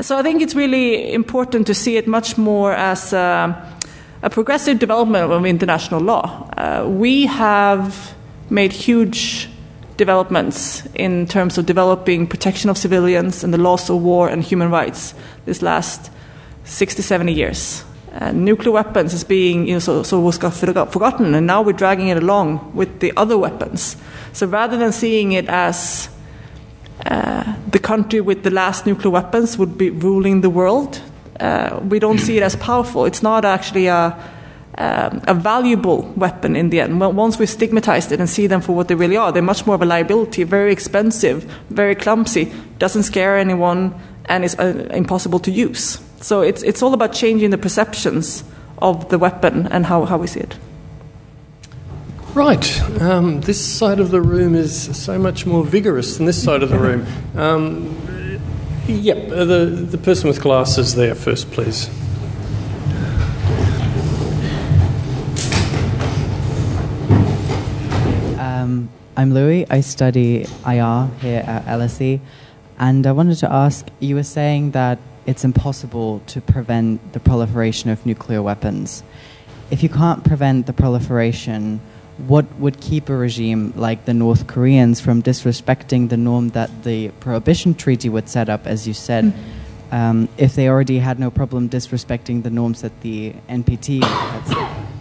So 0.00 0.16
I 0.16 0.22
think 0.22 0.40
it's 0.40 0.54
really 0.54 1.12
important 1.12 1.66
to 1.66 1.74
see 1.74 1.98
it 1.98 2.06
much 2.06 2.38
more 2.38 2.72
as 2.72 3.12
a, 3.12 3.54
a 4.22 4.30
progressive 4.30 4.78
development 4.78 5.30
of 5.30 5.44
international 5.44 6.00
law. 6.00 6.48
Uh, 6.56 6.88
we 6.88 7.26
have 7.26 8.14
made 8.48 8.72
huge 8.72 9.50
developments 9.98 10.86
in 10.94 11.26
terms 11.26 11.58
of 11.58 11.66
developing 11.66 12.26
protection 12.26 12.70
of 12.70 12.78
civilians 12.78 13.44
and 13.44 13.52
the 13.52 13.58
laws 13.58 13.90
of 13.90 14.00
war 14.02 14.30
and 14.30 14.42
human 14.42 14.70
rights 14.70 15.14
this 15.44 15.60
last 15.60 16.10
60, 16.64 17.02
70 17.02 17.32
years 17.34 17.84
uh, 18.12 18.30
nuclear 18.32 18.72
weapons 18.72 19.14
as 19.14 19.24
being 19.24 19.66
you 19.66 19.74
know, 19.74 19.78
so, 19.78 20.02
so 20.02 20.20
was 20.20 20.36
forgotten, 20.36 21.34
and 21.34 21.46
now 21.46 21.62
we're 21.62 21.72
dragging 21.72 22.08
it 22.08 22.18
along 22.18 22.72
with 22.74 23.00
the 23.00 23.12
other 23.16 23.38
weapons. 23.38 23.96
So 24.32 24.46
rather 24.46 24.76
than 24.76 24.92
seeing 24.92 25.32
it 25.32 25.48
as 25.48 26.08
uh, 27.06 27.54
the 27.70 27.78
country 27.78 28.20
with 28.20 28.42
the 28.42 28.50
last 28.50 28.86
nuclear 28.86 29.10
weapons 29.10 29.58
would 29.58 29.78
be 29.78 29.90
ruling 29.90 30.42
the 30.42 30.50
world, 30.50 31.00
uh, 31.40 31.80
we 31.88 31.98
don't 31.98 32.18
see 32.18 32.36
it 32.36 32.42
as 32.42 32.54
powerful. 32.56 33.06
It's 33.06 33.22
not 33.22 33.44
actually 33.44 33.86
a, 33.86 34.14
um, 34.76 35.22
a 35.26 35.34
valuable 35.34 36.02
weapon 36.16 36.54
in 36.54 36.70
the 36.70 36.80
end. 36.80 37.00
Once 37.00 37.38
we 37.38 37.46
stigmatize 37.46 38.12
it 38.12 38.20
and 38.20 38.28
see 38.28 38.46
them 38.46 38.60
for 38.60 38.74
what 38.74 38.88
they 38.88 38.94
really 38.94 39.16
are, 39.16 39.32
they're 39.32 39.42
much 39.42 39.66
more 39.66 39.74
of 39.74 39.82
a 39.82 39.86
liability, 39.86 40.44
very 40.44 40.70
expensive, 40.70 41.44
very 41.70 41.94
clumsy, 41.94 42.52
doesn't 42.78 43.04
scare 43.04 43.38
anyone, 43.38 43.94
and 44.26 44.44
is 44.44 44.54
uh, 44.58 44.88
impossible 44.92 45.38
to 45.40 45.50
use. 45.50 45.98
So 46.22 46.40
it's, 46.40 46.62
it's 46.62 46.82
all 46.82 46.94
about 46.94 47.12
changing 47.12 47.50
the 47.50 47.58
perceptions 47.58 48.44
of 48.78 49.08
the 49.08 49.18
weapon 49.18 49.66
and 49.66 49.84
how, 49.86 50.04
how 50.04 50.18
we 50.18 50.28
see 50.28 50.40
it. 50.40 50.56
Right. 52.32 52.80
Um, 53.00 53.40
this 53.40 53.60
side 53.60 53.98
of 53.98 54.10
the 54.10 54.22
room 54.22 54.54
is 54.54 54.96
so 54.96 55.18
much 55.18 55.44
more 55.46 55.64
vigorous 55.64 56.16
than 56.16 56.26
this 56.26 56.42
side 56.42 56.62
of 56.62 56.70
the 56.70 56.78
room. 56.78 57.06
Um, 57.36 58.40
yep, 58.86 59.30
uh, 59.32 59.44
the, 59.44 59.66
the 59.66 59.98
person 59.98 60.28
with 60.28 60.40
glasses 60.40 60.94
there 60.94 61.16
first, 61.16 61.50
please. 61.50 61.90
Um, 68.38 68.88
I'm 69.16 69.34
Louis. 69.34 69.66
I 69.68 69.80
study 69.80 70.46
IR 70.64 71.10
here 71.20 71.42
at 71.44 71.66
LSE. 71.66 72.20
And 72.78 73.06
I 73.06 73.12
wanted 73.12 73.38
to 73.38 73.52
ask 73.52 73.86
you 73.98 74.14
were 74.14 74.22
saying 74.22 74.70
that 74.70 74.98
it's 75.26 75.44
impossible 75.44 76.20
to 76.26 76.40
prevent 76.40 77.12
the 77.12 77.20
proliferation 77.20 77.90
of 77.90 78.04
nuclear 78.04 78.42
weapons. 78.42 79.02
If 79.70 79.82
you 79.82 79.88
can't 79.88 80.24
prevent 80.24 80.66
the 80.66 80.72
proliferation, 80.72 81.80
what 82.18 82.44
would 82.58 82.80
keep 82.80 83.08
a 83.08 83.16
regime 83.16 83.72
like 83.76 84.04
the 84.04 84.14
North 84.14 84.46
Koreans 84.46 85.00
from 85.00 85.22
disrespecting 85.22 86.08
the 86.08 86.16
norm 86.16 86.50
that 86.50 86.84
the 86.84 87.08
Prohibition 87.20 87.74
Treaty 87.74 88.08
would 88.08 88.28
set 88.28 88.48
up, 88.48 88.66
as 88.66 88.86
you 88.86 88.94
said, 88.94 89.24
mm-hmm. 89.24 89.94
um, 89.94 90.28
if 90.36 90.54
they 90.54 90.68
already 90.68 90.98
had 90.98 91.18
no 91.18 91.30
problem 91.30 91.68
disrespecting 91.68 92.42
the 92.42 92.50
norms 92.50 92.82
that 92.82 93.00
the 93.00 93.34
NPT 93.48 94.02
had 94.04 94.46
set? 94.46 94.91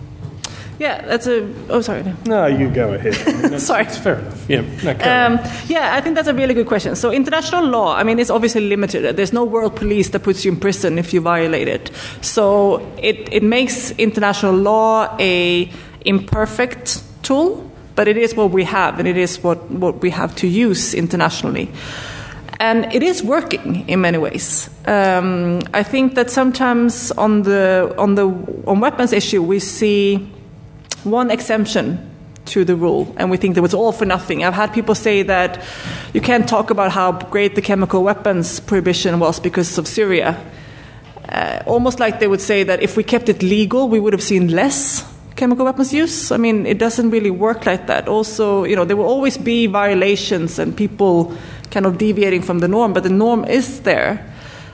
Yeah, 0.82 1.06
that's 1.06 1.28
a. 1.28 1.48
Oh, 1.70 1.82
sorry. 1.82 2.04
No, 2.26 2.48
you 2.48 2.68
go 2.68 2.94
ahead. 2.96 3.16
I 3.28 3.50
mean, 3.50 3.60
sorry. 3.60 3.84
It's 3.84 4.00
fair 4.00 4.16
enough. 4.16 4.50
Yeah. 4.50 4.62
No, 4.84 4.92
um, 4.92 5.40
yeah, 5.68 5.94
I 5.94 6.02
think 6.02 6.16
that's 6.16 6.28
a 6.28 6.34
really 6.34 6.56
good 6.56 6.66
question. 6.66 6.96
So, 6.96 7.12
international 7.12 7.66
law, 7.66 7.96
I 7.96 8.02
mean, 8.02 8.18
it's 8.18 8.32
obviously 8.32 8.62
limited. 8.62 9.16
There's 9.16 9.32
no 9.32 9.46
world 9.46 9.76
police 9.76 10.10
that 10.10 10.24
puts 10.24 10.44
you 10.44 10.52
in 10.52 10.60
prison 10.60 10.98
if 10.98 11.14
you 11.14 11.22
violate 11.22 11.68
it. 11.68 11.92
So, 12.22 12.80
it, 12.98 13.32
it 13.32 13.44
makes 13.44 13.92
international 14.00 14.56
law 14.56 15.16
a 15.20 15.70
imperfect 16.04 17.04
tool, 17.22 17.70
but 17.94 18.08
it 18.08 18.18
is 18.18 18.34
what 18.34 18.50
we 18.50 18.64
have, 18.64 18.98
and 18.98 19.08
it 19.08 19.18
is 19.18 19.44
what, 19.44 19.70
what 19.70 20.02
we 20.02 20.10
have 20.10 20.36
to 20.38 20.48
use 20.48 20.96
internationally 20.96 21.70
and 22.60 22.94
it 22.94 23.02
is 23.02 23.24
working 23.24 23.90
in 23.90 24.02
many 24.02 24.20
ways. 24.20 24.70
Um, 24.86 25.62
I 25.74 25.82
think 25.82 26.14
that 26.14 26.30
sometimes 26.30 27.12
on 27.14 27.42
the 27.42 27.92
on 27.98 28.14
the 28.14 28.28
on 28.68 28.80
weapons 28.80 29.14
issue 29.14 29.42
we 29.42 29.58
see 29.58 30.30
one 31.04 31.32
exemption 31.32 32.10
to 32.46 32.66
the 32.66 32.76
rule, 32.76 33.14
and 33.18 33.30
we 33.30 33.38
think 33.38 33.56
that 33.56 33.64
it's 33.64 33.74
all 33.74 33.92
for 33.92 34.06
nothing. 34.06 34.44
I've 34.44 34.54
had 34.54 34.74
people 34.74 34.96
say 34.96 35.24
that 35.24 35.64
you 36.14 36.22
can't 36.22 36.48
talk 36.48 36.70
about 36.70 36.92
how 36.92 37.12
great 37.12 37.56
the 37.56 37.62
chemical 37.62 38.04
weapons 38.04 38.60
prohibition 38.60 39.20
was 39.20 39.40
because 39.40 39.78
of 39.78 39.88
Syria. 39.88 40.38
Uh, 41.30 41.64
almost 41.66 42.00
like 42.00 42.20
they 42.20 42.28
would 42.28 42.42
say 42.42 42.64
that 42.64 42.82
if 42.82 42.98
we 42.98 43.04
kept 43.04 43.30
it 43.30 43.42
legal, 43.42 43.88
we 43.88 44.00
would 44.00 44.14
have 44.14 44.24
seen 44.24 44.50
less 44.50 45.06
chemical 45.36 45.66
weapons 45.66 45.94
use. 45.94 46.32
I 46.32 46.38
mean, 46.38 46.66
it 46.66 46.78
doesn't 46.78 47.10
really 47.10 47.32
work 47.32 47.66
like 47.66 47.88
that. 47.88 48.08
Also, 48.08 48.64
you 48.64 48.76
know, 48.76 48.86
there 48.86 48.98
will 48.98 49.06
always 49.06 49.38
be 49.38 49.68
violations 49.68 50.60
and 50.60 50.76
people 50.76 51.36
kind 51.70 51.86
of 51.86 51.98
deviating 51.98 52.42
from 52.42 52.60
the 52.60 52.68
norm, 52.68 52.94
but 52.94 53.04
the 53.04 53.10
norm 53.10 53.46
is 53.46 53.82
there. 53.82 54.28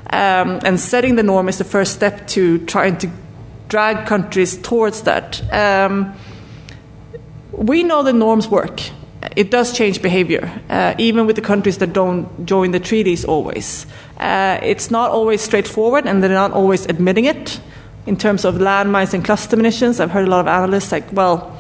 Um, 0.09 0.59
and 0.63 0.79
setting 0.79 1.15
the 1.15 1.23
norm 1.23 1.47
is 1.49 1.57
the 1.57 1.63
first 1.63 1.93
step 1.93 2.27
to 2.29 2.59
trying 2.65 2.97
to 2.99 3.09
drag 3.67 4.05
countries 4.05 4.57
towards 4.57 5.01
that. 5.03 5.41
Um, 5.53 6.13
we 7.51 7.83
know 7.83 8.03
the 8.03 8.13
norms 8.13 8.47
work. 8.47 8.81
It 9.35 9.51
does 9.51 9.73
change 9.73 10.01
behavior, 10.01 10.51
uh, 10.69 10.93
even 10.97 11.25
with 11.25 11.35
the 11.35 11.41
countries 11.41 11.79
that 11.79 11.91
don't 11.91 12.45
join 12.45 12.71
the 12.71 12.79
treaties 12.79 13.25
always. 13.25 13.85
Uh, 14.19 14.59
it's 14.61 14.89
not 14.91 15.11
always 15.11 15.41
straightforward, 15.41 16.05
and 16.05 16.23
they're 16.23 16.29
not 16.29 16.51
always 16.51 16.85
admitting 16.85 17.25
it. 17.25 17.59
In 18.05 18.15
terms 18.15 18.45
of 18.45 18.55
landmines 18.55 19.13
and 19.13 19.25
cluster 19.25 19.57
munitions, 19.57 19.99
I've 19.99 20.11
heard 20.11 20.27
a 20.27 20.31
lot 20.31 20.39
of 20.39 20.47
analysts 20.47 20.91
like, 20.91 21.11
well, 21.11 21.57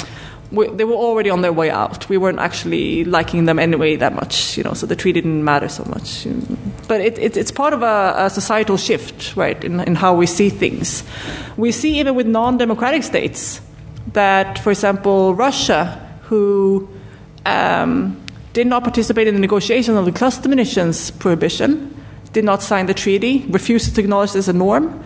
we, 0.51 0.67
they 0.69 0.85
were 0.85 0.93
already 0.93 1.29
on 1.29 1.41
their 1.41 1.51
way 1.51 1.69
out. 1.69 2.07
We 2.07 2.17
weren't 2.17 2.39
actually 2.39 3.03
liking 3.03 3.45
them 3.45 3.59
anyway 3.59 3.97
that 3.97 4.13
much, 4.13 4.57
you 4.57 4.63
know, 4.63 4.73
so 4.73 4.85
the 4.85 4.95
treaty 4.95 5.21
didn't 5.21 5.43
matter 5.43 5.67
so 5.67 5.83
much. 5.85 6.25
But 6.87 7.01
it, 7.01 7.17
it, 7.19 7.37
it's 7.37 7.51
part 7.51 7.73
of 7.73 7.83
a, 7.83 8.13
a, 8.17 8.29
societal 8.29 8.77
shift, 8.77 9.35
right, 9.35 9.61
in, 9.63 9.81
in 9.81 9.95
how 9.95 10.15
we 10.15 10.25
see 10.25 10.49
things. 10.49 11.03
We 11.57 11.71
see 11.71 11.99
even 11.99 12.15
with 12.15 12.27
non 12.27 12.57
democratic 12.57 13.03
states 13.03 13.59
that, 14.13 14.59
for 14.59 14.71
example, 14.71 15.35
Russia, 15.35 15.99
who 16.23 16.87
um, 17.45 18.21
did 18.53 18.67
not 18.67 18.83
participate 18.83 19.27
in 19.27 19.33
the 19.33 19.41
negotiation 19.41 19.97
of 19.97 20.05
the 20.05 20.11
cluster 20.11 20.47
munitions 20.47 21.11
prohibition, 21.11 21.93
did 22.33 22.45
not 22.45 22.61
sign 22.61 22.85
the 22.85 22.93
treaty, 22.93 23.45
refuses 23.49 23.93
to 23.93 24.01
acknowledge 24.01 24.31
this 24.31 24.47
as 24.47 24.49
a 24.49 24.57
norm, 24.57 25.03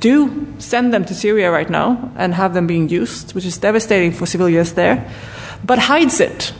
do 0.00 0.46
send 0.58 0.92
them 0.92 1.04
to 1.04 1.14
Syria 1.14 1.50
right 1.50 1.68
now 1.68 2.12
and 2.16 2.34
have 2.34 2.54
them 2.54 2.66
being 2.66 2.88
used, 2.88 3.34
which 3.34 3.44
is 3.44 3.58
devastating 3.58 4.12
for 4.12 4.26
civilians 4.26 4.74
there, 4.74 5.10
but 5.64 5.78
hides 5.78 6.20
it. 6.20 6.52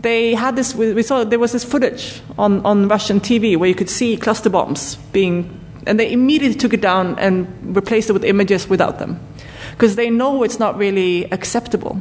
They 0.00 0.34
had 0.34 0.56
this, 0.56 0.74
we 0.74 1.02
saw 1.02 1.24
there 1.24 1.38
was 1.38 1.52
this 1.52 1.64
footage 1.64 2.22
on, 2.38 2.64
on 2.64 2.88
Russian 2.88 3.20
TV 3.20 3.56
where 3.56 3.68
you 3.68 3.74
could 3.74 3.90
see 3.90 4.16
cluster 4.16 4.48
bombs 4.48 4.96
being, 5.12 5.60
and 5.86 6.00
they 6.00 6.10
immediately 6.12 6.56
took 6.56 6.72
it 6.72 6.80
down 6.80 7.18
and 7.18 7.46
replaced 7.76 8.08
it 8.08 8.14
with 8.14 8.24
images 8.24 8.68
without 8.68 8.98
them. 8.98 9.20
because 9.80 9.96
they 9.96 10.10
know 10.10 10.42
it's 10.42 10.58
not 10.58 10.76
really 10.76 11.24
acceptable. 11.32 11.98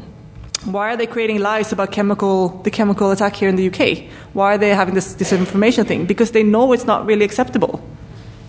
Why 0.65 0.91
are 0.91 0.97
they 0.97 1.07
creating 1.07 1.39
lies 1.39 1.71
about 1.71 1.93
chemical, 1.93 2.49
the 2.63 2.71
chemical 2.71 3.09
attack 3.09 3.37
here 3.37 3.47
in 3.47 3.55
the 3.55 3.67
UK? 3.69 4.11
Why 4.33 4.55
are 4.55 4.57
they 4.57 4.75
having 4.75 4.95
this 4.95 5.15
disinformation 5.15 5.87
thing? 5.87 6.05
Because 6.05 6.31
they 6.31 6.43
know 6.43 6.73
it's 6.73 6.83
not 6.83 7.05
really 7.05 7.23
acceptable. 7.23 7.81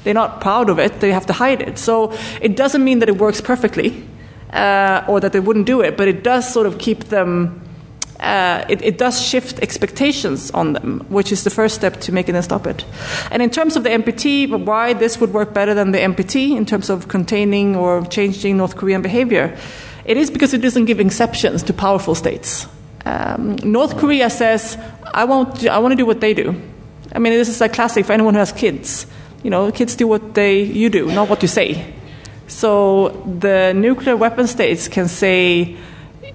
They're 0.02 0.14
not 0.14 0.40
proud 0.40 0.68
of 0.68 0.80
it, 0.80 0.98
they 0.98 1.12
have 1.12 1.26
to 1.26 1.32
hide 1.32 1.62
it. 1.62 1.78
So 1.78 2.12
it 2.40 2.56
doesn't 2.56 2.82
mean 2.82 2.98
that 2.98 3.08
it 3.08 3.18
works 3.18 3.40
perfectly 3.40 4.04
uh, 4.52 5.04
or 5.06 5.20
that 5.20 5.32
they 5.32 5.38
wouldn't 5.38 5.66
do 5.66 5.80
it, 5.80 5.96
but 5.96 6.08
it 6.08 6.24
does 6.24 6.52
sort 6.52 6.66
of 6.66 6.78
keep 6.78 7.04
them, 7.04 7.62
uh, 8.20 8.64
it, 8.68 8.82
it, 8.82 8.98
does 8.98 9.20
shift 9.20 9.58
expectations 9.60 10.50
on 10.52 10.74
them, 10.74 11.00
which 11.08 11.32
is 11.32 11.44
the 11.44 11.50
first 11.50 11.74
step 11.74 12.00
to 12.00 12.12
making 12.12 12.34
them 12.34 12.42
stop 12.42 12.66
it. 12.66 12.84
And 13.30 13.42
in 13.42 13.50
terms 13.50 13.76
of 13.76 13.82
the 13.82 13.88
NPT, 13.88 14.48
why 14.64 14.92
this 14.92 15.20
would 15.20 15.32
work 15.32 15.54
better 15.54 15.74
than 15.74 15.92
the 15.92 15.98
NPT 15.98 16.56
in 16.56 16.66
terms 16.66 16.90
of 16.90 17.08
containing 17.08 17.76
or 17.76 18.04
changing 18.06 18.56
North 18.56 18.76
Korean 18.76 19.02
behavior, 19.02 19.56
it 20.04 20.16
is 20.16 20.30
because 20.30 20.54
it 20.54 20.58
doesn't 20.58 20.84
give 20.84 21.00
exceptions 21.00 21.62
to 21.64 21.72
powerful 21.72 22.14
states. 22.14 22.66
Um, 23.06 23.56
North 23.56 23.96
Korea 23.96 24.28
says, 24.30 24.76
I, 25.14 25.24
won't, 25.24 25.66
I 25.66 25.78
want 25.78 25.92
to 25.92 25.96
do 25.96 26.06
what 26.06 26.20
they 26.20 26.34
do. 26.34 26.60
I 27.14 27.18
mean, 27.18 27.32
this 27.32 27.48
is 27.48 27.60
a 27.60 27.68
classic 27.68 28.04
for 28.06 28.12
anyone 28.12 28.34
who 28.34 28.40
has 28.40 28.52
kids 28.52 29.06
you 29.42 29.50
know, 29.50 29.70
kids 29.72 29.96
do 29.96 30.06
what 30.06 30.34
they 30.34 30.62
you 30.62 30.90
do, 30.90 31.10
not 31.12 31.28
what 31.28 31.42
you 31.42 31.48
say. 31.48 31.92
So 32.46 33.08
the 33.38 33.72
nuclear 33.74 34.16
weapon 34.16 34.46
states 34.46 34.88
can 34.88 35.08
say 35.08 35.76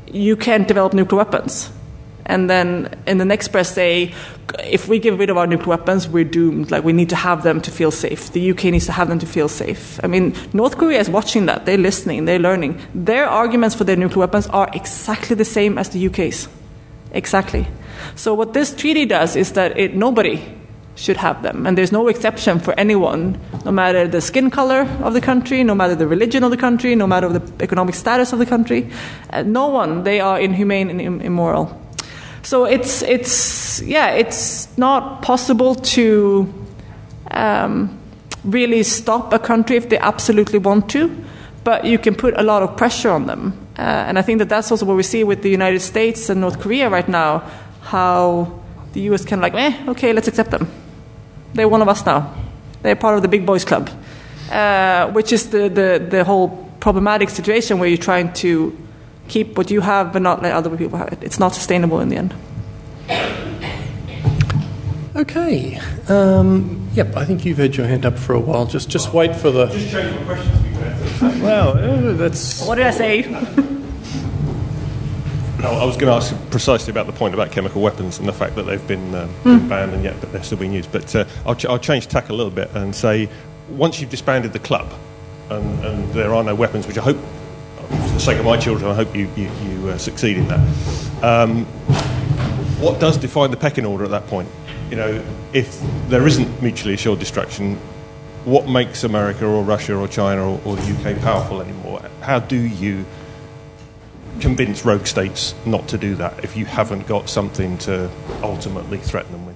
you 0.07 0.35
can't 0.35 0.67
develop 0.67 0.93
nuclear 0.93 1.17
weapons. 1.17 1.71
And 2.25 2.49
then 2.49 2.93
in 3.05 3.19
the 3.19 3.25
next 3.25 3.49
breath 3.49 3.67
say, 3.67 4.13
if 4.63 4.87
we 4.87 4.99
get 4.99 5.17
rid 5.17 5.29
of 5.29 5.37
our 5.37 5.45
nuclear 5.45 5.77
weapons, 5.77 6.07
we're 6.07 6.23
doomed. 6.23 6.71
Like 6.71 6.83
we 6.83 6.93
need 6.93 7.09
to 7.09 7.15
have 7.15 7.43
them 7.43 7.61
to 7.61 7.71
feel 7.71 7.91
safe. 7.91 8.31
The 8.31 8.51
UK 8.51 8.65
needs 8.65 8.85
to 8.87 8.91
have 8.91 9.09
them 9.09 9.19
to 9.19 9.25
feel 9.25 9.47
safe. 9.47 9.99
I 10.03 10.07
mean, 10.07 10.35
North 10.53 10.77
Korea 10.77 10.99
is 10.99 11.09
watching 11.09 11.45
that. 11.45 11.65
They're 11.65 11.77
listening. 11.77 12.25
They're 12.25 12.39
learning. 12.39 12.81
Their 12.95 13.27
arguments 13.27 13.75
for 13.75 13.83
their 13.83 13.95
nuclear 13.95 14.21
weapons 14.21 14.47
are 14.47 14.69
exactly 14.73 15.35
the 15.35 15.45
same 15.45 15.77
as 15.77 15.89
the 15.89 16.07
UK's. 16.07 16.47
Exactly. 17.11 17.67
So 18.15 18.33
what 18.33 18.53
this 18.53 18.73
treaty 18.73 19.05
does 19.05 19.35
is 19.35 19.53
that 19.53 19.77
it, 19.77 19.95
nobody 19.95 20.41
should 20.95 21.17
have 21.17 21.43
them. 21.43 21.67
And 21.67 21.77
there's 21.77 21.91
no 21.91 22.07
exception 22.07 22.59
for 22.59 22.73
anyone, 22.79 23.37
no 23.65 23.71
matter 23.71 24.07
the 24.07 24.21
skin 24.21 24.49
color 24.49 24.81
of 25.03 25.13
the 25.13 25.21
country, 25.21 25.63
no 25.63 25.75
matter 25.75 25.95
the 25.95 26.07
religion 26.07 26.43
of 26.43 26.51
the 26.51 26.57
country, 26.57 26.95
no 26.95 27.05
matter 27.05 27.27
the 27.29 27.63
economic 27.63 27.95
status 27.95 28.33
of 28.33 28.39
the 28.39 28.45
country. 28.45 28.89
Uh, 29.29 29.43
no 29.43 29.67
one, 29.67 30.03
they 30.03 30.19
are 30.19 30.39
inhumane 30.39 30.89
and 30.89 31.01
Im- 31.01 31.21
immoral. 31.21 31.81
So 32.43 32.65
it's, 32.65 33.01
it's, 33.01 33.81
yeah, 33.81 34.11
it's 34.11 34.75
not 34.77 35.21
possible 35.21 35.75
to 35.75 36.53
um, 37.31 37.99
really 38.43 38.83
stop 38.83 39.33
a 39.33 39.39
country 39.39 39.75
if 39.75 39.89
they 39.89 39.97
absolutely 39.97 40.59
want 40.59 40.89
to, 40.91 41.15
but 41.63 41.85
you 41.85 41.97
can 41.97 42.15
put 42.15 42.37
a 42.37 42.43
lot 42.43 42.63
of 42.63 42.77
pressure 42.77 43.09
on 43.09 43.25
them. 43.25 43.57
Uh, 43.77 43.81
and 43.81 44.17
I 44.17 44.21
think 44.21 44.39
that 44.39 44.47
that's 44.47 44.71
also 44.71 44.85
what 44.85 44.95
we 44.95 45.03
see 45.03 45.23
with 45.23 45.41
the 45.41 45.49
United 45.49 45.81
States 45.81 46.29
and 46.29 46.39
North 46.39 46.61
Korea 46.61 46.89
right 46.89 47.09
now, 47.09 47.39
how 47.81 48.61
the 48.93 49.01
US 49.11 49.25
can 49.25 49.41
like, 49.41 49.53
eh, 49.55 49.83
okay, 49.89 50.13
let's 50.13 50.27
accept 50.27 50.51
them. 50.51 50.67
They're 51.55 51.69
one 51.69 51.81
of 51.81 51.87
us 51.87 52.05
now. 52.05 52.33
They're 52.81 52.95
part 52.95 53.15
of 53.15 53.21
the 53.21 53.27
big 53.27 53.45
boys 53.45 53.65
club, 53.65 53.89
uh, 54.51 55.09
which 55.11 55.31
is 55.31 55.49
the, 55.49 55.69
the, 55.69 56.05
the 56.07 56.23
whole 56.23 56.49
problematic 56.79 57.29
situation 57.29 57.79
where 57.79 57.89
you're 57.89 57.97
trying 57.97 58.31
to 58.33 58.77
keep 59.27 59.57
what 59.57 59.71
you 59.71 59.81
have 59.81 60.13
but 60.13 60.21
not 60.21 60.43
let 60.43 60.53
other 60.53 60.75
people 60.77 60.99
have 60.99 61.11
it. 61.13 61.23
It's 61.23 61.39
not 61.39 61.55
sustainable 61.55 61.99
in 62.01 62.09
the 62.09 62.17
end. 62.17 62.35
Okay. 65.15 65.79
Um, 66.09 66.89
yep, 66.93 67.15
I 67.15 67.23
think 67.23 67.45
you've 67.45 67.57
had 67.57 67.77
your 67.77 67.87
hand 67.87 68.05
up 68.05 68.19
for 68.19 68.33
a 68.33 68.39
while. 68.39 68.65
Just 68.65 68.89
just 68.89 69.13
wait 69.13 69.33
for 69.33 69.49
the. 69.49 69.67
Just 69.67 69.91
change 69.91 70.13
my 70.13 70.25
question 70.25 70.51
to 70.51 70.61
be 70.61 70.73
fair. 70.75 71.41
Well, 71.41 71.69
uh, 72.09 72.13
that's. 72.13 72.67
What 72.67 72.75
did 72.75 72.87
I 72.87 72.91
say? 72.91 73.71
No, 75.65 75.71
I 75.71 75.83
was 75.83 75.97
going 75.97 76.11
to 76.11 76.15
ask 76.15 76.35
precisely 76.51 76.91
about 76.91 77.07
the 77.07 77.11
point 77.11 77.33
about 77.33 77.51
chemical 77.51 77.81
weapons 77.81 78.19
and 78.19 78.27
the 78.27 78.33
fact 78.33 78.53
that 78.55 78.67
they've 78.67 78.87
been, 78.87 79.15
um, 79.15 79.29
Mm. 79.43 79.43
been 79.61 79.67
banned 79.67 79.93
and 79.95 80.03
yet 80.03 80.21
they're 80.31 80.43
still 80.43 80.59
being 80.59 80.73
used. 80.73 80.91
But 80.91 81.15
uh, 81.15 81.25
I'll, 81.43 81.55
ch- 81.55 81.65
I'll 81.65 81.79
change 81.79 82.07
tack 82.07 82.29
a 82.29 82.33
little 82.33 82.51
bit 82.51 82.69
and 82.75 82.93
say 82.95 83.27
once 83.69 83.99
you've 83.99 84.11
disbanded 84.11 84.53
the 84.53 84.59
club 84.59 84.93
and, 85.49 85.83
and 85.83 86.13
there 86.13 86.35
are 86.35 86.43
no 86.43 86.53
weapons, 86.53 86.85
which 86.85 86.99
I 86.99 87.01
hope, 87.01 87.17
for 87.77 87.87
the 88.13 88.19
sake 88.19 88.37
of 88.37 88.45
my 88.45 88.57
children, 88.57 88.91
I 88.91 88.93
hope 88.93 89.15
you, 89.15 89.27
you, 89.35 89.49
you 89.63 89.89
uh, 89.89 89.97
succeed 89.97 90.37
in 90.37 90.47
that. 90.49 90.59
Um, 91.23 91.65
what 92.79 92.99
does 92.99 93.17
define 93.17 93.49
the 93.49 93.57
pecking 93.57 93.87
order 93.87 94.03
at 94.03 94.11
that 94.11 94.27
point? 94.27 94.47
You 94.91 94.97
know, 94.97 95.23
if 95.53 95.81
there 96.09 96.27
isn't 96.27 96.61
mutually 96.61 96.93
assured 96.93 97.17
destruction, 97.17 97.77
what 98.43 98.69
makes 98.69 99.03
America 99.03 99.47
or 99.47 99.63
Russia 99.63 99.95
or 99.95 100.07
China 100.07 100.47
or, 100.47 100.61
or 100.63 100.75
the 100.75 100.93
UK 100.93 101.19
powerful 101.21 101.59
anymore? 101.59 102.03
How 102.21 102.37
do 102.37 102.55
you 102.55 103.03
convince 104.39 104.85
rogue 104.85 105.05
states 105.07 105.55
not 105.65 105.87
to 105.89 105.97
do 105.97 106.15
that 106.15 106.43
if 106.43 106.57
you 106.57 106.65
haven't 106.65 107.07
got 107.07 107.29
something 107.29 107.77
to 107.79 108.09
ultimately 108.41 108.97
threaten 108.97 109.31
them 109.31 109.45
with? 109.45 109.55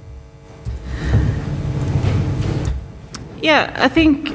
Yeah, 3.42 3.74
I 3.78 3.88
think 3.88 4.30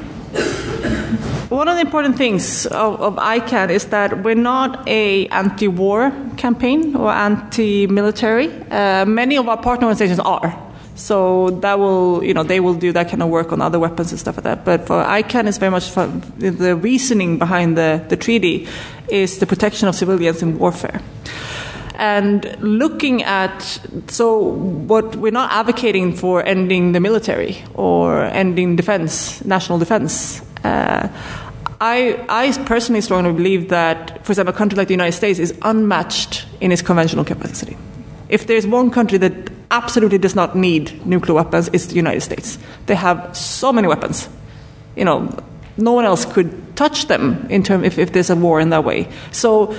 one 1.49 1.67
of 1.67 1.75
the 1.75 1.81
important 1.81 2.17
things 2.17 2.65
of, 2.65 2.99
of 3.01 3.15
ICAN 3.17 3.69
is 3.69 3.85
that 3.85 4.23
we're 4.23 4.35
not 4.35 4.87
a 4.87 5.27
anti-war 5.27 6.11
campaign 6.37 6.95
or 6.95 7.11
anti-military. 7.11 8.51
Uh, 8.71 9.05
many 9.05 9.37
of 9.37 9.47
our 9.47 9.57
partner 9.57 9.87
organizations 9.87 10.19
are. 10.19 10.64
So 10.95 11.49
that 11.49 11.77
will, 11.77 12.23
you 12.23 12.33
know, 12.33 12.43
they 12.43 12.61
will 12.61 12.73
do 12.73 12.93
that 12.93 13.09
kind 13.09 13.21
of 13.21 13.29
work 13.29 13.51
on 13.51 13.61
other 13.61 13.79
weapons 13.79 14.11
and 14.11 14.19
stuff 14.19 14.37
like 14.37 14.45
that. 14.45 14.63
But 14.63 14.87
for 14.87 15.03
ICAN, 15.03 15.47
it's 15.47 15.57
very 15.57 15.71
much 15.71 15.89
for 15.89 16.07
the 16.37 16.75
reasoning 16.75 17.37
behind 17.37 17.77
the, 17.77 18.03
the 18.07 18.15
treaty 18.15 18.67
is 19.09 19.39
the 19.39 19.45
protection 19.45 19.89
of 19.89 19.95
civilians 19.95 20.41
in 20.41 20.57
warfare. 20.57 21.01
And 21.95 22.57
looking 22.61 23.23
at, 23.23 23.61
so 24.07 24.37
what 24.37 25.15
we're 25.15 25.31
not 25.31 25.51
advocating 25.51 26.13
for 26.13 26.43
ending 26.43 26.93
the 26.93 26.99
military 26.99 27.63
or 27.73 28.23
ending 28.23 28.75
defense, 28.75 29.43
national 29.45 29.79
defense. 29.79 30.41
Uh, 30.63 31.07
I, 31.79 32.25
I 32.29 32.51
personally 32.65 33.01
strongly 33.01 33.33
believe 33.33 33.69
that, 33.69 34.25
for 34.25 34.31
example, 34.31 34.53
a 34.53 34.57
country 34.57 34.77
like 34.77 34.87
the 34.87 34.93
United 34.93 35.11
States 35.11 35.39
is 35.39 35.53
unmatched 35.61 36.45
in 36.61 36.71
its 36.71 36.81
conventional 36.81 37.25
capacity. 37.25 37.77
If 38.27 38.47
there's 38.47 38.65
one 38.65 38.91
country 38.91 39.17
that 39.19 39.54
absolutely 39.71 40.17
does 40.17 40.35
not 40.35 40.55
need 40.55 41.05
nuclear 41.05 41.35
weapons, 41.35 41.69
it's 41.73 41.87
the 41.87 41.95
United 41.95 42.21
States. 42.21 42.57
They 42.85 42.95
have 42.95 43.35
so 43.35 43.73
many 43.73 43.87
weapons. 43.87 44.29
You 44.95 45.05
know, 45.05 45.37
no 45.77 45.93
one 45.93 46.05
else 46.05 46.25
could 46.25 46.75
touch 46.75 47.07
them 47.07 47.45
in 47.49 47.63
term 47.63 47.83
if, 47.83 47.97
if 47.97 48.13
there's 48.13 48.29
a 48.29 48.35
war 48.35 48.59
in 48.59 48.69
that 48.69 48.83
way. 48.83 49.09
So 49.31 49.75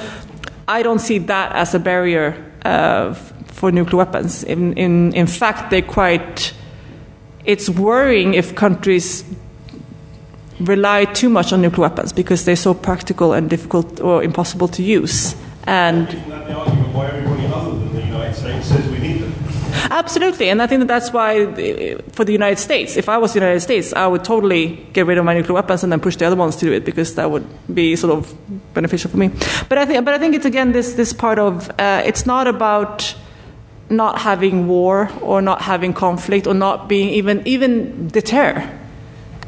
I 0.69 0.83
don't 0.83 0.99
see 0.99 1.19
that 1.19 1.53
as 1.53 1.75
a 1.75 1.79
barrier 1.79 2.53
uh, 2.65 3.15
for 3.47 3.73
nuclear 3.73 3.99
weapons. 3.99 4.45
In, 4.45 4.75
in, 4.75 5.15
in 5.15 5.27
fact, 5.27 5.71
they're 5.71 5.83
quite. 5.83 6.53
It's 7.45 7.71
worrying 7.71 8.35
if 8.35 8.57
countries 8.57 9.25
rely 10.61 11.05
too 11.05 11.29
much 11.29 11.53
on 11.53 11.63
nuclear 11.63 11.89
weapons 11.89 12.13
because 12.13 12.45
they're 12.45 12.57
so 12.57 12.75
practical 12.75 13.33
and 13.33 13.49
difficult 13.49 14.01
or 14.01 14.23
impossible 14.23 14.69
to 14.69 14.83
use. 14.83 15.37
And 15.65 16.09
Isn't 16.09 16.29
that 16.29 16.47
the 16.47 16.55
argument 16.55 16.95
why 16.95 17.07
everybody 17.07 17.47
other 17.47 17.71
than 17.71 17.95
the 17.95 18.03
United 18.03 18.35
States 18.35 18.67
says 18.67 18.89
we 18.91 18.99
need 18.99 19.21
them? 19.21 19.33
Absolutely, 19.97 20.51
and 20.51 20.61
I 20.61 20.67
think 20.67 20.81
that 20.81 20.89
that's 20.89 21.11
why, 21.11 21.45
uh, 21.45 22.03
for 22.13 22.23
the 22.27 22.33
United 22.33 22.59
States, 22.59 22.99
if 22.99 23.09
I 23.09 23.17
was 23.17 23.33
the 23.33 23.41
United 23.41 23.61
States, 23.61 23.95
I 23.95 24.07
would 24.07 24.25
totally 24.25 24.87
get 24.93 25.07
rid 25.07 25.17
of 25.17 25.25
my 25.25 25.33
nuclear 25.33 25.55
weapons 25.55 25.83
and 25.83 25.91
then 25.91 26.01
push 26.01 26.17
the 26.17 26.27
other 26.27 26.37
ones 26.37 26.55
to 26.57 26.67
do 26.67 26.73
it 26.75 26.85
because 26.85 27.15
that 27.15 27.31
would 27.31 27.47
be 27.75 27.97
sort 27.97 28.13
of 28.13 28.35
beneficial 28.75 29.11
for 29.11 29.17
me. 29.17 29.31
But 29.71 29.79
I 29.79 29.87
think, 29.87 30.05
but 30.05 30.13
I 30.13 30.19
think 30.19 30.35
it's 30.35 30.45
again 30.45 30.73
this 30.73 30.93
this 30.93 31.15
part 31.15 31.39
of 31.39 31.71
uh, 31.81 32.03
it's 32.05 32.27
not 32.27 32.47
about 32.47 33.17
not 33.89 34.19
having 34.19 34.69
war 34.69 35.09
or 35.23 35.41
not 35.41 35.63
having 35.63 35.95
conflict 35.95 36.47
or 36.47 36.53
not 36.53 36.89
being 36.89 37.09
even 37.09 37.41
even 37.47 38.09
deter. 38.09 38.53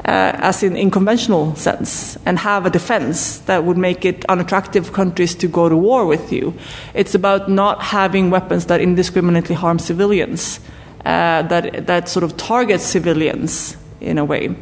Uh, 0.04 0.32
as 0.40 0.62
in, 0.62 0.76
in 0.76 0.90
conventional 0.90 1.54
sense, 1.56 2.16
and 2.24 2.38
have 2.38 2.64
a 2.64 2.70
defense 2.70 3.40
that 3.46 3.64
would 3.64 3.76
make 3.76 4.04
it 4.04 4.24
unattractive 4.28 4.92
countries 4.92 5.34
to 5.34 5.48
go 5.48 5.68
to 5.68 5.76
war 5.76 6.06
with 6.06 6.32
you. 6.32 6.54
It's 6.94 7.14
about 7.14 7.50
not 7.50 7.82
having 7.82 8.30
weapons 8.30 8.66
that 8.66 8.80
indiscriminately 8.80 9.56
harm 9.56 9.78
civilians, 9.78 10.60
uh, 11.04 11.42
that 11.48 11.86
that 11.86 12.08
sort 12.08 12.24
of 12.24 12.36
target 12.36 12.80
civilians 12.80 13.76
in 14.00 14.18
a 14.18 14.24
way, 14.24 14.54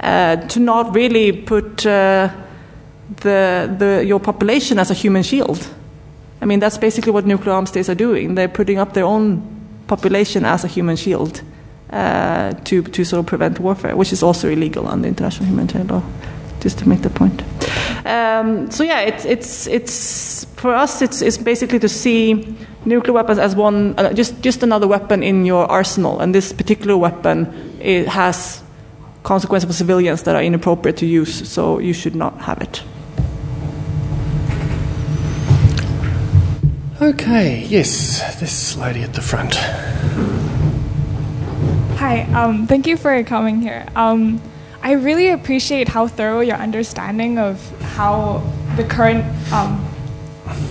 uh, 0.00 0.36
to 0.36 0.58
not 0.58 0.94
really 0.94 1.32
put 1.32 1.86
uh, 1.86 2.30
the 3.20 3.68
the 3.78 4.04
your 4.06 4.20
population 4.20 4.78
as 4.78 4.90
a 4.90 4.94
human 4.94 5.22
shield. 5.22 5.68
I 6.40 6.46
mean, 6.46 6.60
that's 6.60 6.78
basically 6.78 7.12
what 7.12 7.26
nuclear 7.26 7.54
armed 7.54 7.68
states 7.68 7.88
are 7.88 7.98
doing. 7.98 8.36
They're 8.36 8.48
putting 8.48 8.78
up 8.78 8.94
their 8.94 9.04
own 9.04 9.42
population 9.86 10.44
as 10.44 10.64
a 10.64 10.68
human 10.68 10.96
shield 10.96 11.42
uh, 11.90 12.52
to, 12.64 12.82
to 12.82 13.04
sort 13.04 13.20
of 13.20 13.26
prevent 13.26 13.58
warfare, 13.60 13.96
which 13.96 14.12
is 14.12 14.22
also 14.22 14.48
illegal 14.48 14.86
under 14.88 15.08
international 15.08 15.46
humanitarian 15.46 15.88
law, 15.88 16.02
just 16.60 16.78
to 16.78 16.88
make 16.88 17.02
the 17.02 17.10
point. 17.10 17.42
Um, 18.06 18.70
so 18.70 18.84
yeah, 18.84 19.00
it's, 19.00 19.24
it's, 19.24 19.66
it's, 19.66 20.44
for 20.56 20.74
us, 20.74 21.02
it's, 21.02 21.22
it's 21.22 21.38
basically 21.38 21.78
to 21.78 21.88
see 21.88 22.56
nuclear 22.84 23.14
weapons 23.14 23.38
as 23.38 23.54
one, 23.54 23.94
uh, 23.98 24.12
just, 24.12 24.40
just 24.40 24.62
another 24.62 24.86
weapon 24.86 25.22
in 25.22 25.44
your 25.44 25.70
arsenal, 25.70 26.20
and 26.20 26.34
this 26.34 26.52
particular 26.52 26.96
weapon 26.96 27.46
it 27.80 28.08
has 28.08 28.62
consequences 29.22 29.66
for 29.68 29.74
civilians 29.74 30.22
that 30.22 30.34
are 30.34 30.42
inappropriate 30.42 30.96
to 30.98 31.06
use, 31.06 31.48
so 31.48 31.78
you 31.78 31.92
should 31.92 32.14
not 32.14 32.38
have 32.40 32.60
it. 32.62 32.82
Okay, 37.00 37.64
yes, 37.66 38.40
this 38.40 38.76
lady 38.76 39.02
at 39.02 39.14
the 39.14 39.20
front. 39.20 39.54
Hi, 42.08 42.22
um, 42.32 42.66
thank 42.66 42.86
you 42.86 42.96
for 42.96 43.22
coming 43.22 43.60
here. 43.60 43.86
Um, 43.94 44.40
I 44.80 44.92
really 44.92 45.28
appreciate 45.28 45.88
how 45.88 46.08
thorough 46.08 46.40
your 46.40 46.56
understanding 46.56 47.36
of 47.36 47.60
how 47.82 48.42
the 48.76 48.84
current 48.84 49.26
um, 49.52 49.86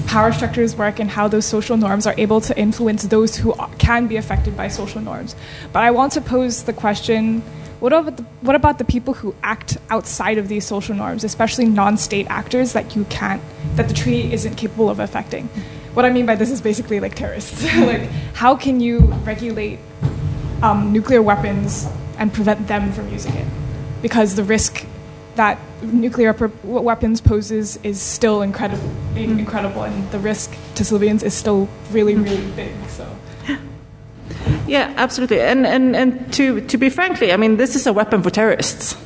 power 0.07 0.34
structures 0.34 0.76
work 0.76 0.97
and 0.99 1.11
how 1.11 1.27
those 1.27 1.45
social 1.45 1.77
norms 1.77 2.07
are 2.07 2.15
able 2.18 2.41
to 2.41 2.57
influence 2.57 3.03
those 3.03 3.35
who 3.35 3.53
can 3.77 4.07
be 4.07 4.15
affected 4.15 4.57
by 4.57 4.68
social 4.68 4.99
norms. 4.99 5.35
But 5.72 5.84
I 5.84 5.91
want 5.91 6.14
to 6.14 6.22
pose 6.22 6.64
the 6.64 6.73
question 6.73 7.41
what 7.81 7.93
about 7.93 8.18
the, 8.18 8.23
what 8.41 8.55
about 8.55 8.80
the 8.80 8.85
people 8.85 9.14
who 9.14 9.35
act 9.43 9.77
outside 9.91 10.39
of 10.39 10.47
these 10.47 10.65
social 10.65 10.95
norms, 10.95 11.23
especially 11.23 11.65
non-state 11.65 12.26
actors 12.31 12.73
that 12.73 12.95
you 12.95 13.05
can't, 13.11 13.43
that 13.76 13.88
the 13.88 13.93
treaty 13.93 14.34
isn't 14.34 14.55
capable 14.55 14.89
of 14.89 14.99
affecting? 14.99 15.49
What 15.93 16.03
I 16.03 16.09
mean 16.09 16.26
by 16.26 16.34
this 16.34 16.49
is 16.49 16.61
basically 16.61 16.99
like 16.99 17.14
terrorists. 17.14 17.64
like, 17.77 18.09
how 18.34 18.55
can 18.55 18.80
you 18.80 19.01
regulate 19.23 19.77
um, 20.62 20.92
nuclear 20.92 21.22
weapons 21.22 21.88
and 22.18 22.34
prevent 22.34 22.68
them 22.68 22.92
from 22.92 23.10
using 23.12 23.34
it? 23.34 23.48
Because 24.02 24.36
the 24.36 24.44
risk 24.44 24.86
that 25.36 25.60
nuclear 25.82 26.34
weapons 26.64 27.22
poses 27.22 27.78
is 27.84 28.02
still 28.02 28.42
incredible, 28.42 28.90
incredible, 29.16 29.84
and 29.84 30.12
the 30.12 30.20
risk 30.20 30.56
to 30.76 30.84
civilians 30.84 31.24
is 31.24 31.34
still 31.34 31.70
really, 31.92 32.16
really 32.16 32.52
big. 32.52 32.74
So. 32.90 33.08
Yeah, 34.68 34.94
absolutely. 34.98 35.40
And, 35.40 35.66
and, 35.66 35.96
and 35.96 36.34
to, 36.34 36.60
to 36.60 36.78
be 36.78 36.90
frankly, 36.90 37.32
I 37.32 37.38
mean, 37.38 37.56
this 37.56 37.76
is 37.76 37.88
a 37.88 37.94
weapon 37.94 38.22
for 38.22 38.30
terrorists. 38.30 38.98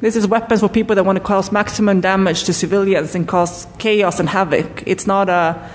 This 0.00 0.14
is 0.14 0.26
weapons 0.26 0.60
for 0.60 0.68
people 0.68 0.94
that 0.96 1.04
want 1.04 1.16
to 1.18 1.24
cause 1.24 1.50
maximum 1.50 2.00
damage 2.00 2.44
to 2.44 2.52
civilians 2.52 3.14
and 3.16 3.26
cause 3.26 3.66
chaos 3.78 4.20
and 4.20 4.28
havoc. 4.28 4.84
It's 4.86 5.06
not 5.06 5.28
a, 5.28 5.70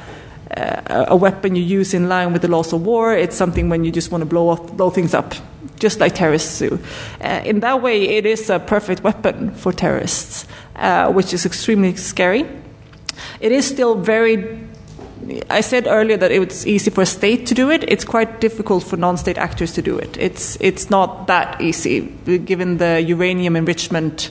a, 0.51 1.05
a 1.09 1.15
weapon 1.15 1.55
you 1.55 1.63
use 1.63 1.93
in 1.93 2.09
line 2.09 2.33
with 2.33 2.41
the 2.41 2.47
laws 2.47 2.73
of 2.73 2.85
war. 2.85 3.13
It's 3.13 3.35
something 3.35 3.69
when 3.69 3.83
you 3.83 3.91
just 3.91 4.11
want 4.11 4.21
to 4.21 4.25
blow, 4.25 4.49
off, 4.49 4.75
blow 4.77 4.89
things 4.89 5.13
up, 5.13 5.33
just 5.79 5.99
like 5.99 6.15
terrorists 6.15 6.59
do. 6.59 6.79
Uh, 7.21 7.41
in 7.45 7.59
that 7.61 7.81
way, 7.81 8.17
it 8.17 8.25
is 8.25 8.49
a 8.49 8.59
perfect 8.59 9.03
weapon 9.03 9.51
for 9.55 9.71
terrorists, 9.71 10.47
uh, 10.75 11.11
which 11.11 11.33
is 11.33 11.45
extremely 11.45 11.95
scary. 11.95 12.45
It 13.39 13.51
is 13.51 13.67
still 13.67 13.95
very 13.95 14.65
I 15.49 15.61
said 15.61 15.87
earlier 15.87 16.17
that 16.17 16.31
it's 16.31 16.67
easy 16.67 16.91
for 16.91 17.01
a 17.01 17.05
state 17.05 17.47
to 17.47 17.55
do 17.55 17.71
it. 17.71 17.83
It's 17.87 18.05
quite 18.05 18.41
difficult 18.41 18.83
for 18.83 18.97
non-state 18.97 19.37
actors 19.37 19.73
to 19.73 19.81
do 19.81 19.97
it. 19.97 20.17
It's 20.17 20.57
it's 20.59 20.89
not 20.89 21.27
that 21.27 21.59
easy 21.59 22.01
given 22.45 22.77
the 22.77 23.01
uranium 23.01 23.55
enrichment 23.55 24.29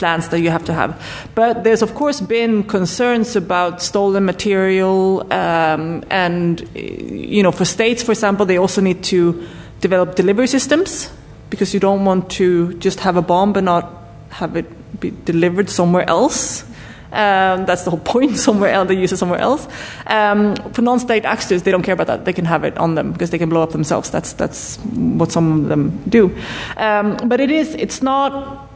plans 0.00 0.28
that 0.30 0.40
you 0.40 0.50
have 0.50 0.64
to 0.64 0.72
have. 0.72 0.90
But 1.34 1.62
there's 1.62 1.82
of 1.82 1.94
course 1.94 2.20
been 2.20 2.64
concerns 2.64 3.36
about 3.36 3.82
stolen 3.82 4.24
material, 4.24 5.22
um, 5.32 6.02
and 6.10 6.68
you 6.74 7.42
know, 7.42 7.52
for 7.52 7.64
states, 7.64 8.02
for 8.02 8.12
example, 8.12 8.46
they 8.46 8.58
also 8.58 8.80
need 8.80 9.04
to 9.04 9.46
develop 9.80 10.16
delivery 10.16 10.48
systems 10.48 11.10
because 11.50 11.74
you 11.74 11.80
don't 11.80 12.04
want 12.04 12.30
to 12.30 12.74
just 12.78 13.00
have 13.00 13.16
a 13.16 13.22
bomb 13.22 13.54
and 13.56 13.66
not 13.66 13.84
have 14.30 14.56
it 14.56 14.66
be 15.00 15.12
delivered 15.24 15.68
somewhere 15.68 16.08
else. 16.08 16.64
Um, 17.12 17.66
that's 17.66 17.82
the 17.84 17.90
whole 17.90 18.04
point. 18.14 18.36
Somewhere 18.36 18.72
else, 18.72 18.88
they 18.88 18.96
use 18.96 19.12
it 19.12 19.18
somewhere 19.18 19.40
else. 19.40 19.66
Um, 20.06 20.54
for 20.72 20.82
non-state 20.82 21.24
actors, 21.24 21.62
they 21.62 21.70
don't 21.70 21.82
care 21.82 21.94
about 21.94 22.06
that. 22.06 22.24
They 22.24 22.32
can 22.32 22.46
have 22.46 22.64
it 22.64 22.78
on 22.78 22.94
them 22.94 23.12
because 23.12 23.30
they 23.30 23.38
can 23.38 23.48
blow 23.48 23.62
up 23.62 23.72
themselves. 23.72 24.10
That's 24.10 24.32
that's 24.32 24.78
what 24.94 25.32
some 25.32 25.64
of 25.64 25.68
them 25.68 26.02
do. 26.08 26.30
Um, 26.76 27.16
but 27.28 27.40
it 27.40 27.50
is. 27.50 27.74
It's 27.74 28.02
not. 28.02 28.69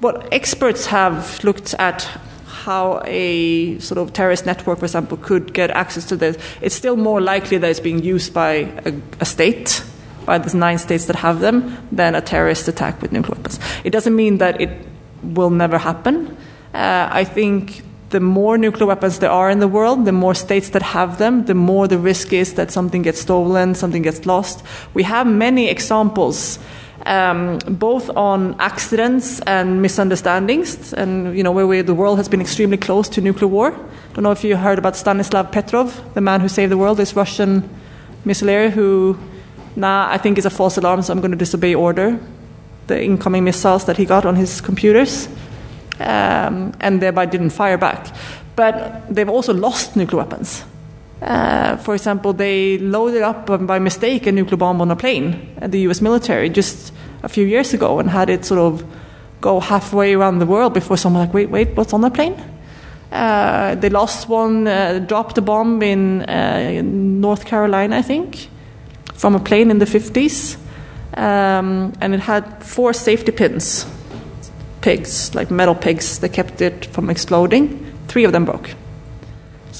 What 0.00 0.32
experts 0.32 0.86
have 0.86 1.42
looked 1.44 1.74
at 1.78 2.08
how 2.46 3.02
a 3.04 3.78
sort 3.78 3.98
of 3.98 4.12
terrorist 4.12 4.46
network, 4.46 4.78
for 4.78 4.84
example, 4.84 5.16
could 5.16 5.52
get 5.54 5.70
access 5.70 6.04
to 6.06 6.16
this. 6.16 6.36
It's 6.60 6.74
still 6.74 6.96
more 6.96 7.20
likely 7.20 7.58
that 7.58 7.70
it's 7.70 7.80
being 7.80 8.02
used 8.02 8.34
by 8.34 8.52
a, 8.84 8.92
a 9.20 9.24
state 9.24 9.82
by 10.26 10.38
the 10.38 10.56
nine 10.56 10.78
states 10.78 11.06
that 11.06 11.16
have 11.16 11.40
them 11.40 11.76
than 11.90 12.14
a 12.14 12.20
terrorist 12.20 12.68
attack 12.68 13.00
with 13.02 13.12
nuclear 13.12 13.36
weapons. 13.36 13.58
It 13.84 13.90
doesn't 13.90 14.14
mean 14.14 14.38
that 14.38 14.60
it 14.60 14.70
will 15.22 15.50
never 15.50 15.78
happen. 15.78 16.36
Uh, 16.74 17.08
I 17.10 17.24
think 17.24 17.82
the 18.10 18.20
more 18.20 18.58
nuclear 18.58 18.86
weapons 18.86 19.18
there 19.18 19.30
are 19.30 19.50
in 19.50 19.60
the 19.60 19.68
world, 19.68 20.04
the 20.04 20.12
more 20.12 20.34
states 20.34 20.70
that 20.70 20.82
have 20.82 21.18
them, 21.18 21.46
the 21.46 21.54
more 21.54 21.88
the 21.88 21.98
risk 21.98 22.32
is 22.32 22.54
that 22.54 22.70
something 22.70 23.02
gets 23.02 23.20
stolen, 23.20 23.74
something 23.74 24.02
gets 24.02 24.26
lost. 24.26 24.64
We 24.94 25.02
have 25.04 25.26
many 25.26 25.68
examples, 25.68 26.58
um, 27.06 27.58
both 27.66 28.10
on 28.16 28.54
accidents 28.58 29.40
and 29.40 29.80
misunderstandings, 29.82 30.92
and 30.92 31.36
you 31.36 31.42
know 31.42 31.52
where 31.52 31.66
we, 31.66 31.80
the 31.82 31.94
world 31.94 32.18
has 32.18 32.28
been 32.28 32.40
extremely 32.40 32.76
close 32.76 33.08
to 33.10 33.20
nuclear 33.20 33.48
war. 33.48 33.72
I 33.72 34.12
Don't 34.12 34.24
know 34.24 34.32
if 34.32 34.44
you 34.44 34.56
heard 34.56 34.78
about 34.78 34.96
Stanislav 34.96 35.50
Petrov, 35.52 36.14
the 36.14 36.20
man 36.20 36.40
who 36.40 36.48
saved 36.48 36.72
the 36.72 36.76
world, 36.78 36.98
this 36.98 37.14
Russian 37.14 37.68
missileer 38.24 38.70
who, 38.70 39.18
nah, 39.76 40.08
I 40.10 40.18
think 40.18 40.38
is 40.38 40.46
a 40.46 40.50
false 40.50 40.76
alarm, 40.76 41.02
so 41.02 41.12
I'm 41.12 41.20
going 41.20 41.30
to 41.30 41.36
disobey 41.36 41.74
order. 41.74 42.18
The 42.86 43.02
incoming 43.02 43.44
missiles 43.44 43.84
that 43.84 43.96
he 43.96 44.04
got 44.04 44.26
on 44.26 44.34
his 44.36 44.60
computers 44.60 45.28
um, 46.00 46.72
and 46.80 47.00
thereby 47.00 47.26
didn't 47.26 47.50
fire 47.50 47.78
back. 47.78 48.14
But 48.56 49.14
they've 49.14 49.28
also 49.28 49.54
lost 49.54 49.96
nuclear 49.96 50.22
weapons. 50.22 50.64
Uh, 51.22 51.76
for 51.76 51.94
example, 51.94 52.32
they 52.32 52.78
loaded 52.78 53.22
up 53.22 53.46
by 53.66 53.78
mistake 53.78 54.26
a 54.26 54.32
nuclear 54.32 54.56
bomb 54.56 54.80
on 54.80 54.90
a 54.90 54.96
plane 54.96 55.54
the 55.60 55.80
US 55.80 56.00
military 56.00 56.48
just 56.48 56.92
a 57.22 57.28
few 57.28 57.46
years 57.46 57.74
ago 57.74 57.98
and 57.98 58.08
had 58.08 58.30
it 58.30 58.44
sort 58.44 58.60
of 58.60 58.84
go 59.40 59.60
halfway 59.60 60.14
around 60.14 60.38
the 60.38 60.46
world 60.46 60.72
before 60.74 60.96
someone 60.96 61.22
like, 61.22 61.34
wait, 61.34 61.50
wait, 61.50 61.76
what's 61.76 61.92
on 61.92 62.00
that 62.02 62.14
plane? 62.14 62.34
Uh, 63.12 63.74
they 63.74 63.90
lost 63.90 64.28
one, 64.28 64.66
uh, 64.66 64.98
dropped 65.00 65.36
a 65.38 65.42
bomb 65.42 65.82
in, 65.82 66.22
uh, 66.22 66.70
in, 66.78 67.20
North 67.20 67.44
Carolina, 67.44 67.96
I 67.96 68.02
think, 68.02 68.48
from 69.14 69.34
a 69.34 69.40
plane 69.40 69.70
in 69.70 69.78
the 69.78 69.84
50s. 69.84 70.56
Um, 71.14 71.92
and 72.00 72.14
it 72.14 72.20
had 72.20 72.62
four 72.62 72.92
safety 72.92 73.32
pins 73.32 73.86
pigs, 74.80 75.34
like 75.34 75.50
metal 75.50 75.74
pigs, 75.74 76.20
that 76.20 76.30
kept 76.30 76.62
it 76.62 76.86
from 76.86 77.10
exploding. 77.10 77.94
Three 78.08 78.24
of 78.24 78.32
them 78.32 78.44
broke. 78.44 78.70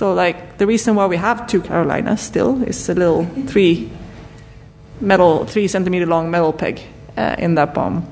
So, 0.01 0.15
like, 0.15 0.57
the 0.57 0.67
reason 0.67 0.95
why 0.95 1.05
we 1.05 1.19
have 1.19 1.47
two 1.47 1.61
Carolinas 1.61 2.23
still 2.23 2.63
is 2.63 2.89
a 2.89 2.95
little 2.95 3.27
three 3.47 3.93
metal, 4.99 5.45
three 5.45 5.69
centimeter 5.69 6.07
long 6.07 6.31
metal 6.31 6.55
peg 6.55 6.81
uh, 7.19 7.37
in 7.39 7.55
that 7.57 7.75
bomb. 7.75 8.09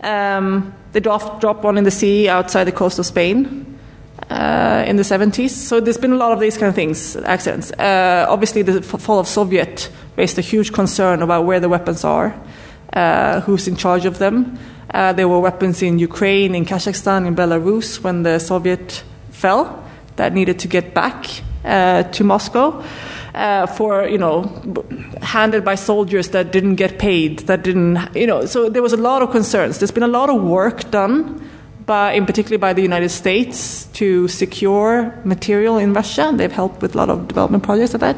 Um, 0.00 0.72
they 0.92 1.00
dropped, 1.00 1.42
dropped 1.42 1.62
one 1.62 1.76
in 1.76 1.84
the 1.84 1.90
sea 1.90 2.30
outside 2.30 2.64
the 2.64 2.72
coast 2.72 2.98
of 2.98 3.04
Spain 3.04 3.78
uh, 4.30 4.82
in 4.86 4.96
the 4.96 5.02
70s. 5.02 5.50
So 5.50 5.78
there's 5.78 5.98
been 5.98 6.14
a 6.14 6.16
lot 6.16 6.32
of 6.32 6.40
these 6.40 6.56
kind 6.56 6.70
of 6.70 6.74
things, 6.74 7.16
accidents. 7.16 7.70
Uh, 7.72 8.24
obviously, 8.26 8.62
the 8.62 8.80
fall 8.80 9.18
of 9.18 9.28
Soviet 9.28 9.90
raised 10.16 10.38
a 10.38 10.40
huge 10.40 10.72
concern 10.72 11.20
about 11.20 11.44
where 11.44 11.60
the 11.60 11.68
weapons 11.68 12.02
are, 12.02 12.34
uh, 12.94 13.42
who's 13.42 13.68
in 13.68 13.76
charge 13.76 14.06
of 14.06 14.16
them. 14.16 14.58
Uh, 14.94 15.12
there 15.12 15.28
were 15.28 15.38
weapons 15.38 15.82
in 15.82 15.98
Ukraine, 15.98 16.54
in 16.54 16.64
Kazakhstan, 16.64 17.26
in 17.26 17.36
Belarus 17.36 18.02
when 18.02 18.22
the 18.22 18.38
Soviet 18.38 19.04
fell 19.28 19.84
that 20.18 20.32
needed 20.32 20.58
to 20.60 20.68
get 20.68 20.94
back 20.94 21.26
uh, 21.64 22.02
to 22.02 22.22
Moscow. 22.24 22.84
Uh, 23.34 23.66
for 23.66 24.08
you 24.08 24.18
know, 24.18 24.42
handled 25.22 25.64
by 25.64 25.76
soldiers 25.76 26.30
that 26.30 26.50
didn't 26.50 26.74
get 26.74 26.98
paid, 26.98 27.40
that 27.40 27.62
didn't 27.62 27.96
you 28.16 28.26
know. 28.26 28.46
So 28.46 28.68
there 28.68 28.82
was 28.82 28.92
a 28.92 28.96
lot 28.96 29.22
of 29.22 29.30
concerns. 29.30 29.78
There's 29.78 29.92
been 29.92 30.02
a 30.02 30.08
lot 30.08 30.28
of 30.28 30.42
work 30.42 30.90
done, 30.90 31.48
by, 31.86 32.12
in 32.12 32.26
particular 32.26 32.58
by 32.58 32.72
the 32.72 32.82
United 32.82 33.10
States, 33.10 33.86
to 33.94 34.28
secure 34.28 35.14
material 35.24 35.78
in 35.78 35.92
Russia. 35.92 36.32
They've 36.34 36.52
helped 36.52 36.82
with 36.82 36.94
a 36.94 36.98
lot 36.98 37.10
of 37.10 37.28
development 37.28 37.64
projects 37.64 37.92
like 37.92 38.00
that. 38.00 38.16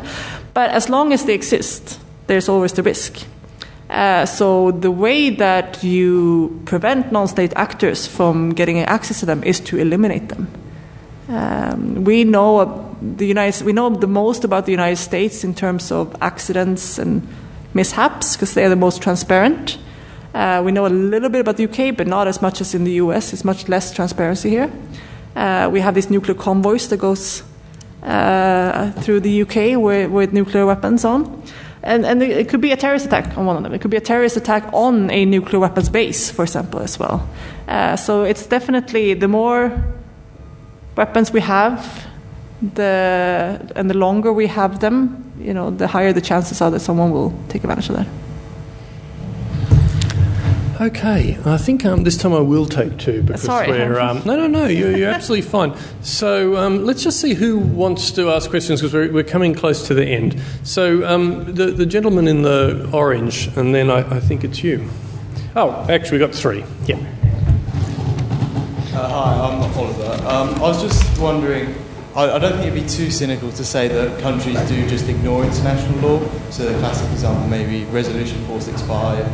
But 0.54 0.70
as 0.70 0.88
long 0.88 1.12
as 1.12 1.24
they 1.24 1.34
exist, 1.34 2.00
there's 2.26 2.48
always 2.48 2.72
the 2.72 2.82
risk. 2.82 3.26
Uh, 3.90 4.24
so 4.24 4.70
the 4.70 4.90
way 4.90 5.30
that 5.30 5.82
you 5.82 6.62
prevent 6.64 7.10
non-state 7.12 7.52
actors 7.56 8.06
from 8.06 8.50
getting 8.50 8.78
access 8.78 9.20
to 9.20 9.26
them 9.26 9.42
is 9.42 9.60
to 9.60 9.78
eliminate 9.78 10.28
them. 10.28 10.48
Um, 11.30 12.02
we 12.02 12.24
know 12.24 12.96
the 13.00 13.26
United 13.26 13.64
we 13.64 13.72
know 13.72 13.88
the 13.88 14.08
most 14.08 14.44
about 14.44 14.66
the 14.66 14.72
United 14.72 14.96
States 14.96 15.44
in 15.44 15.54
terms 15.54 15.92
of 15.92 16.14
accidents 16.20 16.98
and 16.98 17.26
mishaps 17.72 18.36
because 18.36 18.54
they 18.54 18.64
are 18.64 18.68
the 18.68 18.76
most 18.76 19.00
transparent. 19.00 19.78
Uh, 20.34 20.60
we 20.64 20.72
know 20.72 20.86
a 20.86 20.88
little 20.88 21.28
bit 21.28 21.40
about 21.40 21.56
the 21.56 21.64
UK, 21.64 21.96
but 21.96 22.08
not 22.08 22.26
as 22.26 22.42
much 22.42 22.60
as 22.60 22.74
in 22.74 22.84
the 22.84 22.92
US. 22.92 23.32
It's 23.32 23.44
much 23.44 23.68
less 23.68 23.92
transparency 23.92 24.50
here. 24.50 24.70
Uh, 25.36 25.68
we 25.72 25.80
have 25.80 25.94
these 25.94 26.10
nuclear 26.10 26.34
convoys 26.34 26.88
that 26.88 26.98
goes 26.98 27.44
uh, 28.02 28.90
through 29.02 29.20
the 29.20 29.42
UK 29.42 29.80
with, 29.80 30.10
with 30.10 30.32
nuclear 30.32 30.66
weapons 30.66 31.04
on. 31.04 31.42
And, 31.82 32.04
and 32.04 32.22
it 32.22 32.48
could 32.48 32.60
be 32.60 32.72
a 32.72 32.76
terrorist 32.76 33.06
attack 33.06 33.38
on 33.38 33.46
one 33.46 33.56
of 33.56 33.62
them. 33.62 33.72
It 33.72 33.80
could 33.80 33.90
be 33.90 33.96
a 33.96 34.02
terrorist 34.02 34.36
attack 34.36 34.68
on 34.72 35.10
a 35.10 35.24
nuclear 35.24 35.60
weapons 35.60 35.88
base, 35.88 36.30
for 36.30 36.42
example, 36.42 36.80
as 36.80 36.98
well. 36.98 37.28
Uh, 37.68 37.96
so 37.96 38.24
it's 38.24 38.46
definitely 38.46 39.14
the 39.14 39.28
more 39.28 39.72
weapons 40.96 41.32
we 41.32 41.40
have, 41.40 42.06
the 42.74 43.72
and 43.76 43.88
the 43.88 43.94
longer 43.94 44.32
we 44.32 44.46
have 44.46 44.80
them, 44.80 45.32
you 45.38 45.54
know, 45.54 45.70
the 45.70 45.86
higher 45.86 46.12
the 46.12 46.20
chances 46.20 46.60
are 46.60 46.70
that 46.70 46.80
someone 46.80 47.10
will 47.10 47.32
take 47.48 47.64
advantage 47.64 47.88
of 47.88 47.96
that. 47.96 48.06
Okay, 50.80 51.36
I 51.44 51.58
think 51.58 51.84
um, 51.84 52.04
this 52.04 52.16
time 52.16 52.32
I 52.32 52.40
will 52.40 52.64
take 52.64 52.96
two 52.96 53.22
because 53.22 53.42
Sorry. 53.42 53.68
we're 53.68 54.00
um, 54.08 54.22
no, 54.24 54.34
no, 54.34 54.46
no. 54.46 54.66
You're, 54.66 54.96
you're 54.96 55.10
absolutely 55.10 55.46
fine. 55.46 55.76
So 56.00 56.56
um, 56.56 56.86
let's 56.86 57.02
just 57.02 57.20
see 57.20 57.34
who 57.34 57.58
wants 57.58 58.10
to 58.12 58.30
ask 58.30 58.48
questions 58.48 58.80
because 58.80 58.94
we're, 58.94 59.12
we're 59.12 59.22
coming 59.22 59.54
close 59.54 59.86
to 59.88 59.94
the 59.94 60.06
end. 60.06 60.40
So 60.62 61.06
um, 61.06 61.54
the 61.54 61.66
the 61.66 61.84
gentleman 61.84 62.26
in 62.26 62.42
the 62.42 62.88
orange, 62.94 63.48
and 63.58 63.74
then 63.74 63.90
I, 63.90 64.16
I 64.16 64.20
think 64.20 64.42
it's 64.42 64.64
you. 64.64 64.88
Oh, 65.54 65.86
actually, 65.90 66.12
we 66.12 66.26
got 66.26 66.34
three. 66.34 66.64
Yeah. 66.86 66.98
Uh, 68.92 69.08
hi, 69.08 69.34
I'm 69.46 69.78
Oliver. 69.78 70.26
Um, 70.26 70.48
I 70.56 70.62
was 70.62 70.82
just 70.82 71.20
wondering, 71.20 71.76
I, 72.16 72.28
I 72.28 72.38
don't 72.40 72.54
think 72.54 72.72
it'd 72.72 72.82
be 72.82 72.88
too 72.88 73.08
cynical 73.08 73.52
to 73.52 73.64
say 73.64 73.86
that 73.86 74.20
countries 74.20 74.60
do 74.68 74.88
just 74.88 75.08
ignore 75.08 75.44
international 75.44 75.96
law. 76.00 76.28
So 76.50 76.64
the 76.64 76.76
classic 76.80 77.08
example 77.12 77.46
maybe 77.46 77.84
Resolution 77.92 78.38
465 78.46 79.24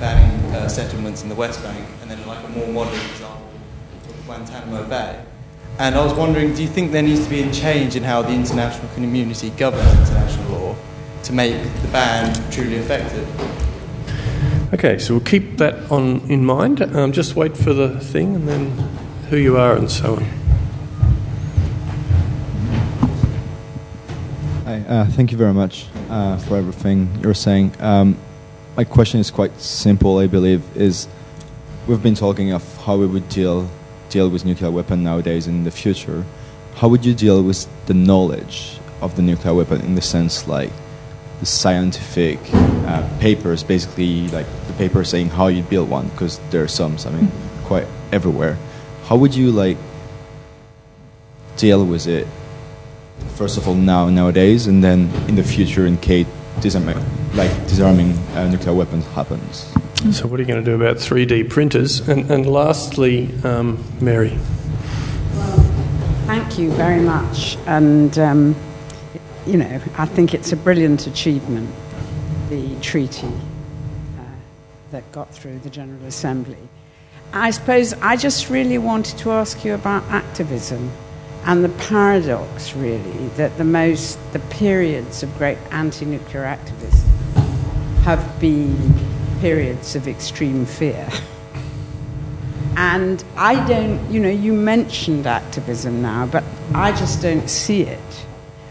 banning 0.00 0.54
uh, 0.54 0.68
settlements 0.68 1.22
in 1.22 1.30
the 1.30 1.34
West 1.34 1.62
Bank, 1.62 1.82
and 2.02 2.10
then 2.10 2.26
like 2.26 2.44
a 2.44 2.48
more 2.50 2.66
modern 2.68 3.00
example, 3.10 3.48
Guantanamo 4.26 4.86
Bay. 4.86 5.24
And 5.78 5.94
I 5.94 6.04
was 6.04 6.12
wondering, 6.12 6.52
do 6.52 6.60
you 6.60 6.68
think 6.68 6.92
there 6.92 7.02
needs 7.02 7.24
to 7.24 7.30
be 7.30 7.40
a 7.40 7.50
change 7.50 7.96
in 7.96 8.02
how 8.02 8.20
the 8.20 8.34
international 8.34 8.88
community 8.92 9.48
governs 9.48 10.10
international 10.10 10.58
law 10.58 10.76
to 11.22 11.32
make 11.32 11.54
the 11.80 11.88
ban 11.88 12.34
truly 12.50 12.76
effective? 12.76 13.26
Okay, 14.74 14.98
so 14.98 15.14
we'll 15.14 15.24
keep 15.24 15.56
that 15.56 15.90
on 15.90 16.20
in 16.28 16.44
mind. 16.44 16.82
Um, 16.82 17.12
just 17.12 17.34
wait 17.34 17.56
for 17.56 17.72
the 17.72 17.98
thing, 17.98 18.34
and 18.34 18.46
then 18.46 18.95
who 19.28 19.36
you 19.36 19.56
are, 19.56 19.76
and 19.76 19.90
so 19.90 20.16
on. 20.16 20.24
Hi, 24.64 24.84
uh, 24.88 25.06
thank 25.06 25.32
you 25.32 25.38
very 25.38 25.52
much 25.52 25.86
uh, 26.10 26.36
for 26.38 26.56
everything 26.56 27.08
you're 27.22 27.34
saying. 27.34 27.72
Um, 27.80 28.16
my 28.76 28.84
question 28.84 29.20
is 29.20 29.30
quite 29.30 29.58
simple, 29.60 30.18
I 30.18 30.26
believe, 30.26 30.62
is 30.76 31.08
we've 31.86 32.02
been 32.02 32.14
talking 32.14 32.52
of 32.52 32.62
how 32.84 32.96
we 32.96 33.06
would 33.06 33.28
deal 33.28 33.68
deal 34.10 34.28
with 34.28 34.44
nuclear 34.44 34.70
weapon 34.70 35.02
nowadays 35.02 35.46
in 35.46 35.64
the 35.64 35.70
future. 35.70 36.24
How 36.76 36.88
would 36.88 37.04
you 37.04 37.14
deal 37.14 37.42
with 37.42 37.66
the 37.86 37.94
knowledge 37.94 38.78
of 39.00 39.16
the 39.16 39.22
nuclear 39.22 39.54
weapon 39.54 39.80
in 39.80 39.94
the 39.94 40.02
sense 40.02 40.46
like 40.46 40.70
the 41.40 41.46
scientific 41.46 42.38
uh, 42.52 43.08
papers, 43.18 43.64
basically 43.64 44.28
like 44.28 44.46
the 44.68 44.72
paper 44.74 45.02
saying 45.04 45.30
how 45.30 45.48
you 45.48 45.62
build 45.62 45.90
one, 45.90 46.08
because 46.08 46.38
there 46.50 46.62
are 46.62 46.68
some, 46.68 46.96
I 47.04 47.10
mean, 47.10 47.32
quite 47.64 47.86
everywhere. 48.12 48.56
How 49.06 49.16
would 49.16 49.34
you 49.34 49.50
like 49.50 49.78
deal 51.56 51.84
with 51.84 52.06
it 52.06 52.26
first 53.36 53.58
of 53.58 53.68
all 53.68 53.74
now 53.74 54.08
nowadays, 54.08 54.66
and 54.66 54.82
then 54.82 55.10
in 55.28 55.36
the 55.36 55.44
future 55.44 55.86
in 55.86 55.98
case 55.98 56.26
disarming, 56.60 56.98
like 57.34 57.50
disarming 57.68 58.12
uh, 58.34 58.48
nuclear 58.48 58.74
weapons 58.74 59.06
happens. 59.08 59.72
So, 60.12 60.26
what 60.26 60.38
are 60.38 60.42
you 60.42 60.48
going 60.48 60.64
to 60.64 60.70
do 60.70 60.74
about 60.74 60.96
3D 60.96 61.50
printers? 61.50 62.06
And, 62.08 62.30
and 62.30 62.46
lastly, 62.46 63.30
um, 63.44 63.82
Mary. 64.00 64.38
Thank 66.26 66.58
you 66.58 66.70
very 66.72 67.00
much. 67.00 67.56
And, 67.66 68.18
um, 68.18 68.56
you 69.46 69.56
know, 69.56 69.80
I 69.96 70.06
think 70.06 70.34
it's 70.34 70.52
a 70.52 70.56
brilliant 70.56 71.06
achievement, 71.06 71.70
the 72.48 72.74
treaty 72.80 73.26
uh, 74.18 74.22
that 74.90 75.10
got 75.12 75.32
through 75.32 75.60
the 75.60 75.70
General 75.70 76.04
Assembly. 76.04 76.58
I 77.32 77.50
suppose 77.50 77.92
I 77.94 78.16
just 78.16 78.50
really 78.50 78.78
wanted 78.78 79.18
to 79.18 79.32
ask 79.32 79.64
you 79.64 79.74
about 79.74 80.04
activism 80.04 80.90
and 81.44 81.62
the 81.62 81.68
paradox, 81.68 82.74
really, 82.74 83.28
that 83.36 83.56
the 83.56 83.64
most, 83.64 84.18
the 84.32 84.40
periods 84.40 85.22
of 85.22 85.36
great 85.38 85.58
anti 85.70 86.04
nuclear 86.04 86.44
activism 86.44 87.08
have 88.02 88.40
been 88.40 88.76
periods 89.40 89.94
of 89.94 90.08
extreme 90.08 90.66
fear. 90.66 91.08
And 92.76 93.24
I 93.36 93.64
don't, 93.66 94.10
you 94.10 94.18
know, 94.18 94.28
you 94.28 94.52
mentioned 94.52 95.26
activism 95.26 96.02
now, 96.02 96.26
but 96.26 96.42
I 96.74 96.90
just 96.90 97.22
don't 97.22 97.48
see 97.48 97.82
it. 97.82 98.26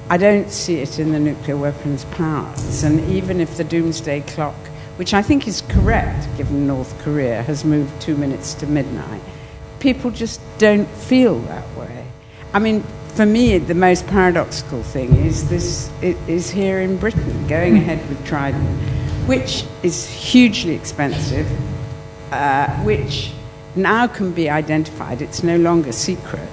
I 0.10 0.18
don't 0.18 0.52
see 0.52 0.82
it 0.82 1.00
in 1.00 1.14
the 1.14 1.20
nuclear 1.20 1.58
weapons 1.58 2.04
powers. 2.06 2.84
And 2.84 3.00
even 3.10 3.40
if 3.40 3.58
the 3.58 3.64
doomsday 3.64 4.22
clock, 4.22 4.56
which 4.98 5.14
I 5.14 5.22
think 5.22 5.48
is 5.48 5.62
correct 5.70 6.28
given 6.38 6.68
North 6.68 6.98
Korea 7.00 7.44
has 7.44 7.66
moved 7.66 8.02
two 8.02 8.16
minutes 8.16 8.54
to 8.56 8.68
midnight, 8.68 9.22
people 9.80 10.12
just 10.12 10.40
don't 10.58 10.88
feel 10.88 11.40
that 11.42 11.78
way. 11.78 12.06
I 12.54 12.60
mean, 12.60 12.84
for 13.16 13.26
me, 13.26 13.58
the 13.58 13.74
most 13.74 14.08
paradoxical 14.08 14.84
thing 14.84 15.16
is 15.16 15.50
this 15.50 15.90
is 16.02 16.50
here 16.50 16.80
in 16.80 16.98
Britain, 16.98 17.48
going 17.48 17.78
ahead 17.78 18.08
with 18.10 18.26
Trident, 18.26 18.80
which 19.28 19.66
is 19.84 20.08
hugely 20.10 20.76
expensive, 20.76 21.48
uh, 22.32 22.68
which 22.84 23.32
now 23.76 24.08
can 24.08 24.32
be 24.32 24.50
identified. 24.50 25.22
It's 25.22 25.44
no 25.44 25.58
longer 25.58 25.92
secret 25.92 26.50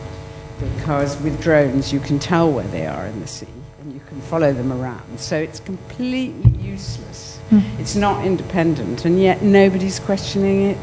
because 0.58 1.20
with 1.22 1.40
drones 1.42 1.92
you 1.92 2.00
can 2.00 2.18
tell 2.18 2.50
where 2.50 2.66
they 2.68 2.86
are 2.86 3.06
in 3.06 3.20
the 3.20 3.26
sea 3.26 3.46
and 3.80 3.92
you 3.92 4.00
can 4.08 4.20
follow 4.22 4.52
them 4.52 4.72
around. 4.72 5.18
So 5.18 5.36
it's 5.36 5.60
completely 5.60 6.34
useless. 6.60 7.31
Mm. 7.52 7.78
It's 7.78 7.94
not 7.94 8.24
independent, 8.24 9.04
and 9.04 9.20
yet 9.20 9.42
nobody's 9.42 10.00
questioning 10.00 10.70
it 10.70 10.78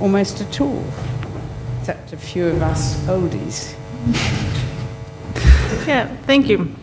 almost 0.00 0.40
at 0.40 0.60
all, 0.60 0.84
except 1.78 2.12
a 2.12 2.16
few 2.16 2.48
of 2.48 2.60
us 2.60 2.96
oldies. 3.06 3.74
Yeah, 5.86 6.06
thank 6.26 6.50
you. 6.50 6.74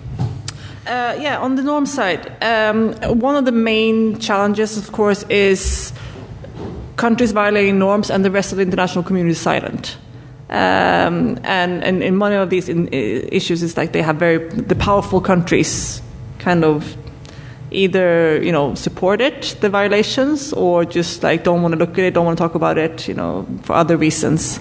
Uh, 0.87 1.15
yeah, 1.19 1.37
on 1.37 1.55
the 1.55 1.61
norm 1.61 1.85
side, 1.85 2.31
um, 2.43 2.93
one 3.19 3.35
of 3.35 3.45
the 3.45 3.51
main 3.51 4.17
challenges, 4.17 4.77
of 4.77 4.91
course, 4.91 5.21
is 5.29 5.93
countries 6.95 7.31
violating 7.31 7.77
norms 7.77 8.09
and 8.09 8.25
the 8.25 8.31
rest 8.31 8.51
of 8.51 8.57
the 8.57 8.63
international 8.63 9.03
community 9.03 9.33
is 9.33 9.39
silent. 9.39 9.97
Um, 10.49 11.37
and, 11.43 11.83
and 11.83 12.01
in 12.01 12.17
many 12.17 12.35
of 12.35 12.49
these 12.49 12.67
in, 12.67 12.87
issues, 12.91 13.61
it's 13.61 13.77
like 13.77 13.91
they 13.91 14.01
have 14.01 14.15
very 14.15 14.37
the 14.49 14.75
powerful 14.75 15.21
countries 15.21 16.01
kind 16.39 16.63
of 16.63 16.97
either 17.71 18.41
you 18.43 18.51
know 18.51 18.75
support 18.75 19.21
it, 19.21 19.55
the 19.61 19.69
violations, 19.69 20.53
or 20.53 20.85
just 20.85 21.23
like 21.23 21.43
don't 21.43 21.61
want 21.61 21.73
to 21.73 21.79
look 21.79 21.91
at 21.91 22.05
it, 22.05 22.13
don't 22.13 22.25
want 22.25 22.37
to 22.37 22.43
talk 22.43 22.55
about 22.55 22.77
it, 22.77 23.07
you 23.07 23.13
know, 23.13 23.45
for 23.63 23.73
other 23.73 23.97
reasons. 23.97 24.59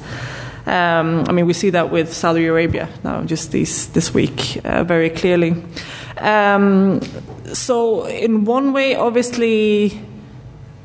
Um, 0.66 1.24
I 1.28 1.32
mean, 1.32 1.47
we 1.47 1.52
see 1.52 1.70
that 1.70 1.90
with 1.90 2.12
Saudi 2.12 2.47
Arabia 2.47 2.89
now, 3.02 3.22
just 3.24 3.52
this 3.52 3.86
this 3.86 4.14
week, 4.14 4.59
uh, 4.64 4.85
very 4.85 5.10
clearly. 5.10 5.62
Um, 6.18 7.01
so, 7.52 8.06
in 8.06 8.44
one 8.44 8.72
way, 8.72 8.94
obviously, 8.97 10.01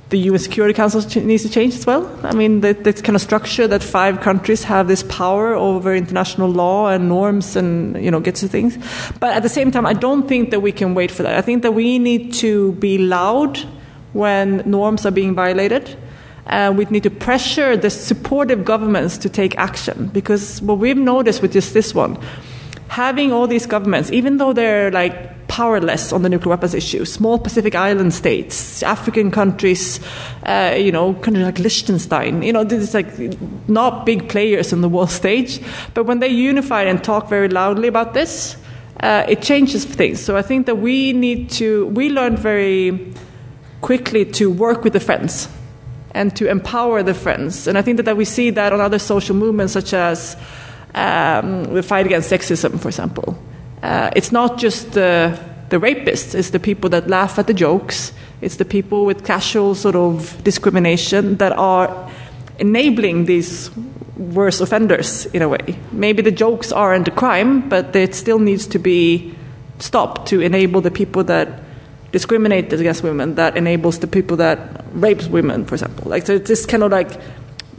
the 0.09 0.17
UN 0.17 0.39
Security 0.39 0.73
Council 0.73 1.01
needs 1.21 1.43
to 1.43 1.49
change 1.49 1.75
as 1.75 1.85
well. 1.85 2.09
I 2.23 2.33
mean, 2.33 2.61
that, 2.61 2.83
kind 3.03 3.15
of 3.15 3.21
structure 3.21 3.67
that 3.67 3.83
five 3.83 4.21
countries 4.21 4.63
have 4.63 4.87
this 4.87 5.03
power 5.03 5.53
over 5.53 5.93
international 5.93 6.49
law 6.49 6.87
and 6.87 7.07
norms 7.07 7.55
and, 7.55 8.01
you 8.03 8.09
know, 8.09 8.19
gets 8.19 8.39
to 8.39 8.47
things. 8.47 8.77
But 9.19 9.33
at 9.35 9.43
the 9.43 9.49
same 9.49 9.71
time, 9.71 9.85
I 9.85 9.93
don't 9.93 10.27
think 10.27 10.49
that 10.49 10.61
we 10.61 10.71
can 10.71 10.95
wait 10.95 11.11
for 11.11 11.23
that. 11.23 11.35
I 11.35 11.41
think 11.41 11.61
that 11.61 11.73
we 11.73 11.99
need 11.99 12.33
to 12.35 12.71
be 12.73 12.97
loud 12.97 13.59
when 14.13 14.63
norms 14.65 15.05
are 15.05 15.11
being 15.11 15.35
violated. 15.35 15.95
Uh, 16.47 16.73
we 16.75 16.85
need 16.85 17.03
to 17.03 17.11
pressure 17.11 17.77
the 17.77 17.91
supportive 17.91 18.65
governments 18.65 19.19
to 19.19 19.29
take 19.29 19.55
action 19.59 20.07
because 20.07 20.59
what 20.63 20.79
we've 20.79 20.97
noticed 20.97 21.43
with 21.43 21.53
just 21.53 21.75
this 21.75 21.93
one, 21.93 22.17
having 22.89 23.31
all 23.31 23.47
these 23.47 23.65
governments, 23.65 24.11
even 24.11 24.37
though 24.37 24.51
they're 24.51 24.91
like 24.91 25.47
powerless 25.47 26.11
on 26.11 26.23
the 26.23 26.29
nuclear 26.29 26.49
weapons 26.49 26.73
issue, 26.73 27.05
small 27.05 27.37
Pacific 27.37 27.75
island 27.75 28.13
states, 28.13 28.83
African 28.83 29.31
countries, 29.31 29.99
uh, 30.43 30.75
you 30.77 30.91
know, 30.91 31.13
countries 31.13 31.45
like 31.45 31.59
Liechtenstein, 31.59 32.41
you 32.41 32.51
know, 32.51 32.63
this 32.63 32.81
is 32.81 32.93
like 32.93 33.07
not 33.67 34.05
big 34.05 34.27
players 34.27 34.73
on 34.73 34.81
the 34.81 34.89
world 34.89 35.11
stage, 35.11 35.61
but 35.93 36.05
when 36.05 36.19
they 36.19 36.27
unify 36.27 36.83
and 36.83 37.03
talk 37.03 37.29
very 37.29 37.47
loudly 37.47 37.87
about 37.87 38.13
this, 38.13 38.57
uh, 39.01 39.23
it 39.29 39.41
changes 39.41 39.85
things. 39.85 40.19
So 40.19 40.35
I 40.35 40.41
think 40.41 40.65
that 40.65 40.75
we 40.75 41.13
need 41.13 41.51
to, 41.51 41.87
we 41.87 42.09
learned 42.09 42.39
very 42.39 43.13
quickly 43.81 44.25
to 44.25 44.51
work 44.51 44.83
with 44.83 44.93
the 44.93 44.99
friends 44.99 45.47
and 46.11 46.35
to 46.35 46.49
empower 46.49 47.03
the 47.03 47.13
friends. 47.13 47.67
And 47.67 47.77
I 47.77 47.83
think 47.83 47.97
that, 47.97 48.03
that 48.03 48.17
we 48.17 48.25
see 48.25 48.49
that 48.49 48.73
on 48.73 48.81
other 48.81 48.99
social 48.99 49.35
movements, 49.35 49.73
such 49.73 49.93
as 49.93 50.35
um, 50.95 51.63
the 51.73 51.83
fight 51.83 52.05
against 52.05 52.31
sexism, 52.31 52.79
for 52.79 52.89
example. 52.89 53.37
Uh, 53.81 54.09
it's 54.15 54.31
not 54.31 54.57
just 54.57 54.93
the, 54.93 55.39
the 55.69 55.77
rapists, 55.77 56.35
it's 56.35 56.49
the 56.49 56.59
people 56.59 56.89
that 56.89 57.07
laugh 57.07 57.39
at 57.39 57.47
the 57.47 57.53
jokes, 57.53 58.11
it's 58.41 58.57
the 58.57 58.65
people 58.65 59.05
with 59.05 59.25
casual 59.25 59.75
sort 59.75 59.95
of 59.95 60.43
discrimination 60.43 61.37
that 61.37 61.51
are 61.53 62.11
enabling 62.59 63.25
these 63.25 63.69
worse 64.17 64.59
offenders 64.59 65.25
in 65.27 65.41
a 65.41 65.47
way. 65.47 65.77
Maybe 65.91 66.21
the 66.21 66.31
jokes 66.31 66.71
aren't 66.71 67.07
a 67.07 67.11
crime, 67.11 67.69
but 67.69 67.95
it 67.95 68.13
still 68.15 68.39
needs 68.39 68.67
to 68.67 68.79
be 68.79 69.33
stopped 69.79 70.27
to 70.27 70.41
enable 70.41 70.81
the 70.81 70.91
people 70.91 71.23
that 71.25 71.63
discriminate 72.11 72.71
against 72.73 73.03
women, 73.03 73.35
that 73.35 73.55
enables 73.55 73.99
the 73.99 74.07
people 74.07 74.37
that 74.37 74.83
rapes 74.91 75.27
women, 75.27 75.65
for 75.65 75.75
example. 75.75 76.09
Like 76.09 76.25
so, 76.25 76.33
it's 76.33 76.47
this 76.47 76.65
kind 76.65 76.83
of 76.83 76.91
like 76.91 77.19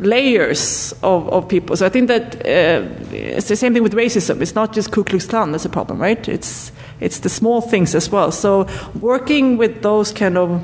layers 0.00 0.92
of, 1.02 1.28
of 1.28 1.48
people. 1.48 1.76
So 1.76 1.86
I 1.86 1.88
think 1.88 2.08
that 2.08 2.36
uh, 2.36 2.88
it's 3.12 3.48
the 3.48 3.56
same 3.56 3.72
thing 3.72 3.82
with 3.82 3.94
racism. 3.94 4.40
It's 4.40 4.54
not 4.54 4.72
just 4.72 4.90
Ku 4.90 5.04
Klux 5.04 5.26
Klan 5.26 5.52
that's 5.52 5.64
a 5.64 5.68
problem, 5.68 6.00
right? 6.00 6.28
It's 6.28 6.72
it's 7.00 7.20
the 7.20 7.28
small 7.28 7.60
things 7.60 7.94
as 7.94 8.10
well. 8.10 8.30
So 8.32 8.66
working 9.00 9.56
with 9.56 9.82
those 9.82 10.12
kind 10.12 10.36
of 10.36 10.60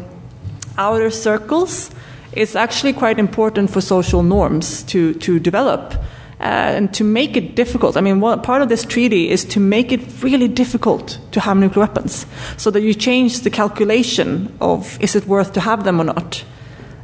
outer 0.79 1.11
circles 1.11 1.91
it's 2.37 2.55
actually 2.55 2.93
quite 2.93 3.19
important 3.19 3.71
for 3.71 3.81
social 3.81 4.23
norms 4.23 4.83
to, 4.85 5.15
to 5.15 5.41
develop. 5.41 5.95
Uh, 6.39 6.77
and 6.77 6.93
to 6.93 7.03
make 7.03 7.35
it 7.35 7.55
difficult. 7.55 7.97
I 7.97 8.03
mean, 8.03 8.21
one, 8.21 8.43
part 8.43 8.61
of 8.61 8.69
this 8.69 8.85
treaty 8.85 9.31
is 9.31 9.43
to 9.47 9.59
make 9.59 9.91
it 9.91 10.23
really 10.23 10.49
difficult 10.49 11.19
to 11.33 11.41
have 11.41 11.57
nuclear 11.57 11.87
weapons, 11.87 12.27
so 12.59 12.71
that 12.73 12.83
you 12.83 12.93
change 12.93 13.41
the 13.41 13.49
calculation 13.49 14.55
of 14.61 15.01
is 15.01 15.17
it 15.17 15.27
worth 15.27 15.55
to 15.55 15.61
have 15.61 15.85
them 15.85 15.99
or 15.99 16.05
not. 16.05 16.45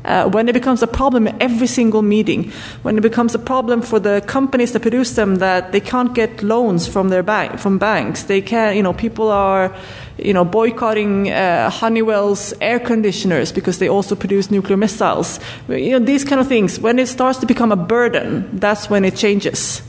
Uh, 0.04 0.28
when 0.30 0.48
it 0.48 0.52
becomes 0.52 0.82
a 0.82 0.86
problem 0.86 1.28
in 1.28 1.40
every 1.40 1.66
single 1.66 2.02
meeting, 2.02 2.50
when 2.82 2.98
it 2.98 3.02
becomes 3.02 3.34
a 3.34 3.38
problem 3.38 3.80
for 3.80 4.00
the 4.00 4.20
companies 4.26 4.72
that 4.72 4.82
produce 4.82 5.12
them 5.12 5.36
that 5.36 5.70
they 5.70 5.80
can't 5.80 6.12
get 6.14 6.42
loans 6.42 6.88
from 6.88 7.08
their 7.08 7.22
bank 7.22 7.58
from 7.58 7.78
banks, 7.78 8.24
they 8.24 8.40
can 8.40 8.76
you 8.76 8.82
know 8.82 8.92
people 8.92 9.30
are 9.30 9.72
you 10.18 10.32
know 10.32 10.44
boycotting 10.44 11.30
uh, 11.30 11.70
Honeywell's 11.70 12.52
air 12.60 12.80
conditioners 12.80 13.52
because 13.52 13.78
they 13.78 13.88
also 13.88 14.16
produce 14.16 14.50
nuclear 14.50 14.76
missiles. 14.76 15.38
You 15.68 15.98
know 15.98 16.04
these 16.04 16.24
kind 16.24 16.40
of 16.40 16.48
things. 16.48 16.80
When 16.80 16.98
it 16.98 17.06
starts 17.06 17.38
to 17.38 17.46
become 17.46 17.70
a 17.70 17.76
burden, 17.76 18.48
that's 18.58 18.90
when 18.90 19.04
it 19.04 19.14
changes. 19.16 19.82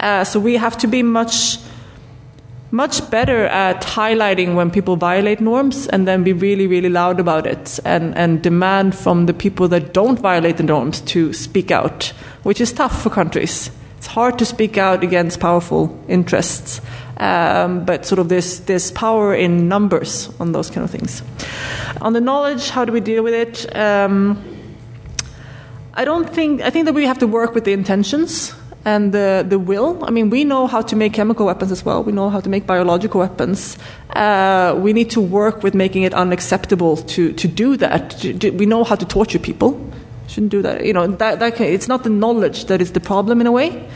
Uh, 0.00 0.24
so 0.24 0.40
we 0.40 0.56
have 0.56 0.76
to 0.78 0.88
be 0.88 1.02
much 1.02 1.58
much 2.70 3.10
better 3.10 3.46
at 3.46 3.82
highlighting 3.82 4.54
when 4.54 4.70
people 4.70 4.96
violate 4.96 5.40
norms 5.40 5.88
and 5.88 6.06
then 6.06 6.22
be 6.22 6.32
really, 6.32 6.66
really 6.66 6.88
loud 6.88 7.18
about 7.18 7.46
it 7.46 7.80
and, 7.84 8.16
and 8.16 8.42
demand 8.42 8.94
from 8.94 9.26
the 9.26 9.34
people 9.34 9.66
that 9.68 9.92
don't 9.92 10.20
violate 10.20 10.56
the 10.56 10.62
norms 10.62 11.00
to 11.00 11.32
speak 11.32 11.70
out, 11.70 12.12
which 12.44 12.60
is 12.60 12.72
tough 12.72 13.02
for 13.02 13.10
countries. 13.10 13.70
It's 13.98 14.06
hard 14.06 14.38
to 14.38 14.46
speak 14.46 14.78
out 14.78 15.02
against 15.02 15.40
powerful 15.40 15.98
interests, 16.08 16.80
um, 17.16 17.84
but 17.84 18.06
sort 18.06 18.18
of 18.18 18.28
this, 18.28 18.60
this 18.60 18.92
power 18.92 19.34
in 19.34 19.68
numbers 19.68 20.30
on 20.38 20.52
those 20.52 20.70
kind 20.70 20.84
of 20.84 20.90
things. 20.90 21.22
On 22.00 22.12
the 22.12 22.20
knowledge, 22.20 22.70
how 22.70 22.84
do 22.84 22.92
we 22.92 23.00
deal 23.00 23.22
with 23.22 23.34
it? 23.34 23.76
Um, 23.76 24.42
I 25.92 26.04
don't 26.04 26.30
think, 26.30 26.62
I 26.62 26.70
think 26.70 26.86
that 26.86 26.94
we 26.94 27.04
have 27.04 27.18
to 27.18 27.26
work 27.26 27.54
with 27.54 27.64
the 27.64 27.72
intentions 27.72 28.54
and 28.84 29.12
the, 29.12 29.44
the 29.46 29.58
will. 29.58 30.02
I 30.04 30.10
mean, 30.10 30.30
we 30.30 30.44
know 30.44 30.66
how 30.66 30.80
to 30.82 30.96
make 30.96 31.12
chemical 31.12 31.46
weapons 31.46 31.70
as 31.70 31.84
well. 31.84 32.02
We 32.02 32.12
know 32.12 32.30
how 32.30 32.40
to 32.40 32.48
make 32.48 32.66
biological 32.66 33.20
weapons. 33.20 33.76
Uh, 34.10 34.74
we 34.78 34.92
need 34.92 35.10
to 35.10 35.20
work 35.20 35.62
with 35.62 35.74
making 35.74 36.02
it 36.04 36.14
unacceptable 36.14 36.96
to, 36.96 37.32
to 37.32 37.48
do 37.48 37.76
that. 37.76 38.22
We 38.54 38.66
know 38.66 38.84
how 38.84 38.96
to 38.96 39.04
torture 39.04 39.38
people. 39.38 39.78
Shouldn't 40.28 40.52
do 40.52 40.62
that. 40.62 40.86
You 40.86 40.92
know, 40.92 41.06
that, 41.06 41.40
that 41.40 41.56
can, 41.56 41.66
it's 41.66 41.88
not 41.88 42.04
the 42.04 42.10
knowledge 42.10 42.66
that 42.66 42.80
is 42.80 42.92
the 42.92 43.00
problem 43.00 43.40
in 43.40 43.46
a 43.46 43.52
way. 43.52 43.86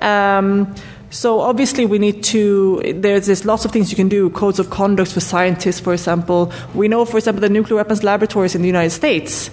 Um, 0.00 0.74
so 1.10 1.40
obviously 1.40 1.84
we 1.84 1.98
need 1.98 2.24
to. 2.24 2.80
There's, 2.96 3.26
there's 3.26 3.44
lots 3.44 3.64
of 3.64 3.70
things 3.70 3.90
you 3.90 3.96
can 3.96 4.08
do. 4.08 4.30
Codes 4.30 4.58
of 4.58 4.70
conduct 4.70 5.12
for 5.12 5.20
scientists, 5.20 5.78
for 5.78 5.92
example. 5.92 6.50
We 6.74 6.88
know, 6.88 7.04
for 7.04 7.18
example, 7.18 7.42
the 7.42 7.50
nuclear 7.50 7.76
weapons 7.76 8.02
laboratories 8.02 8.54
in 8.54 8.62
the 8.62 8.68
United 8.68 8.90
States 8.90 9.50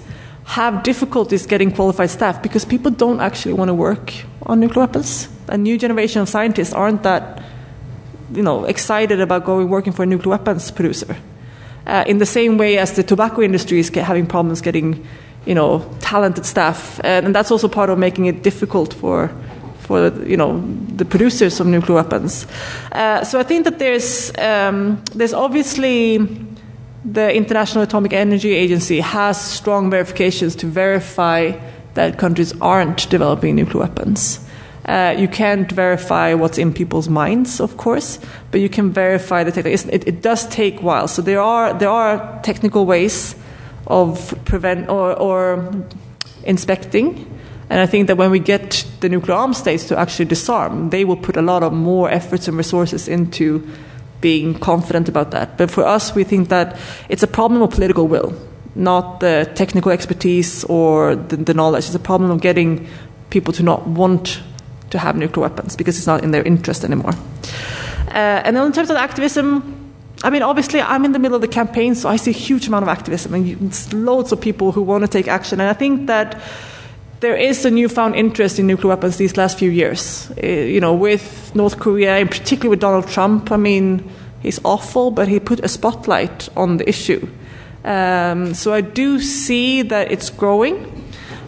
have 0.49 0.81
difficulties 0.81 1.45
getting 1.45 1.71
qualified 1.71 2.09
staff 2.09 2.41
because 2.41 2.65
people 2.65 2.89
don't 2.89 3.19
actually 3.19 3.53
want 3.53 3.69
to 3.69 3.73
work 3.73 4.11
on 4.47 4.59
nuclear 4.59 4.87
weapons. 4.87 5.29
A 5.47 5.57
new 5.57 5.77
generation 5.77 6.23
of 6.23 6.27
scientists 6.27 6.73
aren't 6.73 7.03
that, 7.03 7.43
you 8.33 8.41
know, 8.41 8.65
excited 8.65 9.21
about 9.21 9.45
going 9.45 9.69
working 9.69 9.93
for 9.93 10.01
a 10.01 10.05
nuclear 10.07 10.31
weapons 10.31 10.71
producer. 10.71 11.15
Uh, 11.85 12.03
in 12.07 12.17
the 12.17 12.25
same 12.25 12.57
way 12.57 12.79
as 12.79 12.93
the 12.93 13.03
tobacco 13.03 13.43
industry 13.43 13.77
is 13.77 13.89
having 13.89 14.25
problems 14.25 14.59
getting, 14.59 15.05
you 15.45 15.53
know, 15.53 15.85
talented 15.99 16.47
staff, 16.47 16.99
and, 17.03 17.27
and 17.27 17.35
that's 17.35 17.51
also 17.51 17.67
part 17.67 17.91
of 17.91 17.99
making 17.99 18.25
it 18.25 18.41
difficult 18.41 18.91
for 18.93 19.29
for 19.81 20.11
you 20.23 20.37
know 20.37 20.61
the 20.97 21.05
producers 21.05 21.59
of 21.59 21.67
nuclear 21.67 21.95
weapons. 21.95 22.47
Uh, 22.91 23.23
so 23.23 23.39
I 23.39 23.43
think 23.43 23.65
that 23.65 23.77
there's 23.77 24.31
um, 24.37 25.03
there's 25.15 25.33
obviously 25.33 26.17
the 27.05 27.33
International 27.33 27.83
Atomic 27.83 28.13
Energy 28.13 28.53
Agency 28.53 28.99
has 28.99 29.39
strong 29.39 29.89
verifications 29.89 30.55
to 30.57 30.67
verify 30.67 31.57
that 31.93 32.17
countries 32.17 32.53
aren't 32.61 33.09
developing 33.09 33.55
nuclear 33.55 33.81
weapons. 33.81 34.45
Uh, 34.85 35.15
you 35.17 35.27
can't 35.27 35.71
verify 35.71 36.33
what's 36.33 36.57
in 36.57 36.73
people's 36.73 37.09
minds, 37.09 37.59
of 37.59 37.77
course, 37.77 38.19
but 38.51 38.59
you 38.59 38.69
can 38.69 38.91
verify 38.91 39.43
the 39.43 39.51
technique. 39.51 39.85
It, 39.91 40.07
it, 40.07 40.21
does 40.21 40.47
take 40.47 40.79
a 40.79 40.83
while, 40.83 41.07
so 41.07 41.21
there 41.21 41.41
are 41.41 41.73
there 41.73 41.89
are 41.89 42.39
technical 42.41 42.85
ways 42.85 43.35
of 43.87 44.33
prevent 44.45 44.89
or, 44.89 45.13
or 45.13 45.85
inspecting. 46.43 47.25
And 47.69 47.79
I 47.79 47.85
think 47.85 48.07
that 48.07 48.17
when 48.17 48.31
we 48.31 48.39
get 48.39 48.83
the 48.99 49.09
nuclear 49.09 49.37
armed 49.37 49.55
states 49.55 49.85
to 49.89 49.97
actually 49.97 50.25
disarm, 50.25 50.89
they 50.89 51.05
will 51.05 51.17
put 51.17 51.37
a 51.37 51.41
lot 51.41 51.61
of 51.61 51.71
more 51.71 52.09
efforts 52.09 52.47
and 52.47 52.57
resources 52.57 53.07
into 53.07 53.67
being 54.21 54.53
confident 54.59 55.09
about 55.09 55.31
that. 55.31 55.57
But 55.57 55.71
for 55.71 55.85
us, 55.85 56.15
we 56.15 56.23
think 56.23 56.49
that 56.49 56.77
it's 57.09 57.23
a 57.23 57.27
problem 57.27 57.61
of 57.61 57.71
political 57.71 58.07
will, 58.07 58.33
not 58.75 59.19
the 59.19 59.49
technical 59.55 59.91
expertise 59.91 60.63
or 60.65 61.15
the, 61.15 61.37
the 61.37 61.53
knowledge. 61.53 61.85
It's 61.85 61.95
a 61.95 61.99
problem 61.99 62.31
of 62.31 62.41
getting 62.41 62.87
people 63.29 63.53
to 63.53 63.63
not 63.63 63.87
want 63.87 64.41
to 64.89 64.99
have 64.99 65.15
nuclear 65.15 65.47
weapons 65.47 65.75
because 65.75 65.97
it's 65.97 66.07
not 66.07 66.23
in 66.23 66.31
their 66.31 66.43
interest 66.43 66.83
anymore. 66.83 67.13
Uh, 68.07 68.41
and 68.43 68.55
then 68.55 68.65
in 68.65 68.73
terms 68.73 68.89
of 68.89 68.97
activism, 68.97 69.75
I 70.23 70.29
mean, 70.29 70.41
obviously, 70.41 70.81
I'm 70.81 71.05
in 71.05 71.13
the 71.13 71.19
middle 71.19 71.35
of 71.35 71.41
the 71.41 71.47
campaign, 71.47 71.95
so 71.95 72.09
I 72.09 72.17
see 72.17 72.31
a 72.31 72.33
huge 72.33 72.67
amount 72.67 72.83
of 72.83 72.89
activism 72.89 73.33
and 73.33 73.93
loads 73.93 74.31
of 74.31 74.41
people 74.41 74.71
who 74.71 74.81
want 74.81 75.03
to 75.03 75.07
take 75.07 75.27
action. 75.27 75.61
And 75.61 75.69
I 75.69 75.73
think 75.73 76.07
that 76.07 76.41
there 77.19 77.35
is 77.35 77.65
a 77.65 77.71
newfound 77.71 78.15
interest 78.15 78.59
in 78.59 78.67
nuclear 78.67 78.89
weapons 78.89 79.17
these 79.17 79.35
last 79.35 79.57
few 79.59 79.69
years. 79.69 80.31
Uh, 80.41 80.47
you 80.47 80.79
know, 80.79 80.93
with 80.93 81.53
North 81.53 81.79
Korea, 81.79 82.17
in 82.17 82.27
particular 82.27 82.69
with 82.69 82.79
Donald 82.79 83.07
Trump. 83.07 83.51
I 83.51 83.57
mean, 83.57 84.09
he's 84.41 84.59
awful, 84.63 85.11
but 85.11 85.27
he 85.27 85.39
put 85.39 85.59
a 85.59 85.67
spotlight 85.67 86.49
on 86.55 86.77
the 86.77 86.87
issue. 86.87 87.27
Um, 87.83 88.53
so 88.53 88.73
I 88.73 88.81
do 88.81 89.19
see 89.19 89.81
that 89.83 90.11
it's 90.11 90.29
growing, 90.29 91.05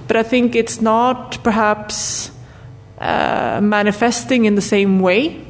but 0.08 0.18
I 0.18 0.24
think 0.24 0.56
it's 0.56 0.82
not 0.82 1.44
perhaps 1.44 2.32
uh, 3.00 3.60
manifesting 3.62 4.46
in 4.46 4.56
the 4.56 4.62
same 4.62 5.00
way 5.00 5.46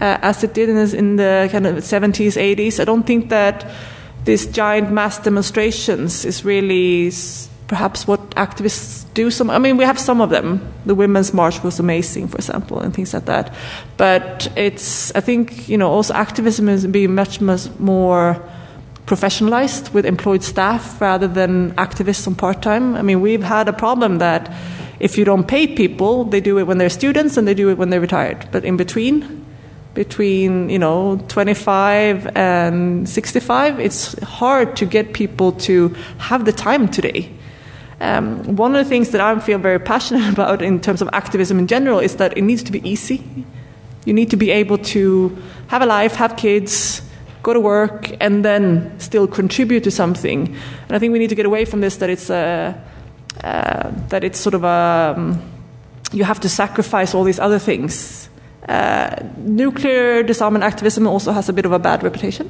uh, 0.00 0.18
as 0.22 0.44
it 0.44 0.54
did 0.54 0.68
in, 0.68 0.76
in 0.94 1.16
the 1.16 1.48
kind 1.50 1.66
of 1.66 1.76
70s, 1.76 2.36
80s. 2.36 2.80
I 2.80 2.84
don't 2.84 3.04
think 3.04 3.30
that 3.30 3.70
these 4.24 4.46
giant 4.46 4.90
mass 4.90 5.18
demonstrations 5.18 6.24
is 6.24 6.44
really 6.44 7.10
perhaps 7.66 8.06
what 8.06 8.30
activists 8.30 9.04
do. 9.14 9.30
Some, 9.30 9.50
I 9.50 9.58
mean, 9.58 9.76
we 9.76 9.84
have 9.84 9.98
some 9.98 10.20
of 10.20 10.30
them. 10.30 10.60
The 10.86 10.94
Women's 10.94 11.32
March 11.32 11.62
was 11.62 11.80
amazing, 11.80 12.28
for 12.28 12.36
example, 12.36 12.80
and 12.80 12.92
things 12.92 13.14
like 13.14 13.24
that. 13.24 13.54
But 13.96 14.52
it's, 14.56 15.14
I 15.14 15.20
think, 15.20 15.68
you 15.68 15.78
know, 15.78 15.90
also 15.90 16.14
activism 16.14 16.68
is 16.68 16.86
being 16.86 17.14
much, 17.14 17.40
much 17.40 17.70
more 17.78 18.42
professionalized 19.06 19.92
with 19.92 20.06
employed 20.06 20.42
staff 20.42 21.00
rather 21.00 21.28
than 21.28 21.72
activists 21.74 22.26
on 22.26 22.34
part 22.34 22.62
time. 22.62 22.96
I 22.96 23.02
mean, 23.02 23.20
we've 23.20 23.42
had 23.42 23.68
a 23.68 23.72
problem 23.72 24.18
that 24.18 24.52
if 25.00 25.18
you 25.18 25.24
don't 25.24 25.46
pay 25.46 25.66
people, 25.66 26.24
they 26.24 26.40
do 26.40 26.58
it 26.58 26.66
when 26.66 26.78
they're 26.78 26.90
students 26.90 27.36
and 27.36 27.46
they 27.48 27.54
do 27.54 27.70
it 27.70 27.78
when 27.78 27.90
they're 27.90 28.00
retired. 28.00 28.46
But 28.52 28.64
in 28.64 28.76
between, 28.76 29.44
between 29.94 30.70
you 30.70 30.78
know 30.78 31.22
25 31.28 32.36
and 32.36 33.08
65, 33.08 33.78
it's 33.78 34.18
hard 34.22 34.76
to 34.76 34.86
get 34.86 35.12
people 35.12 35.52
to 35.52 35.94
have 36.18 36.44
the 36.44 36.52
time 36.52 36.88
today 36.88 37.30
um, 38.00 38.56
one 38.56 38.74
of 38.74 38.84
the 38.84 38.88
things 38.88 39.10
that 39.10 39.20
I 39.20 39.38
feel 39.40 39.58
very 39.58 39.78
passionate 39.78 40.28
about 40.32 40.62
in 40.62 40.80
terms 40.80 41.02
of 41.02 41.08
activism 41.12 41.58
in 41.58 41.66
general 41.66 41.98
is 41.98 42.16
that 42.16 42.36
it 42.36 42.42
needs 42.42 42.62
to 42.64 42.72
be 42.72 42.86
easy. 42.88 43.22
You 44.04 44.12
need 44.12 44.30
to 44.30 44.36
be 44.36 44.50
able 44.50 44.78
to 44.78 45.36
have 45.68 45.82
a 45.82 45.86
life, 45.86 46.14
have 46.16 46.36
kids, 46.36 47.02
go 47.42 47.52
to 47.52 47.60
work, 47.60 48.10
and 48.20 48.44
then 48.44 48.98
still 48.98 49.26
contribute 49.26 49.84
to 49.84 49.90
something. 49.90 50.48
And 50.48 50.96
I 50.96 50.98
think 50.98 51.12
we 51.12 51.18
need 51.18 51.30
to 51.30 51.34
get 51.34 51.46
away 51.46 51.64
from 51.64 51.80
this 51.80 51.96
that 51.96 52.10
it's 52.10 52.30
a, 52.30 52.74
uh, 53.42 53.90
that 54.08 54.24
it's 54.24 54.38
sort 54.38 54.54
of 54.54 54.64
a 54.64 55.14
um, 55.16 55.42
you 56.14 56.24
have 56.24 56.40
to 56.40 56.48
sacrifice 56.48 57.14
all 57.14 57.24
these 57.24 57.40
other 57.40 57.58
things. 57.58 58.28
Uh, 58.68 59.16
nuclear 59.36 60.22
disarmament 60.22 60.64
activism 60.64 61.06
also 61.06 61.32
has 61.32 61.48
a 61.48 61.52
bit 61.52 61.66
of 61.66 61.72
a 61.72 61.78
bad 61.78 62.02
reputation, 62.02 62.48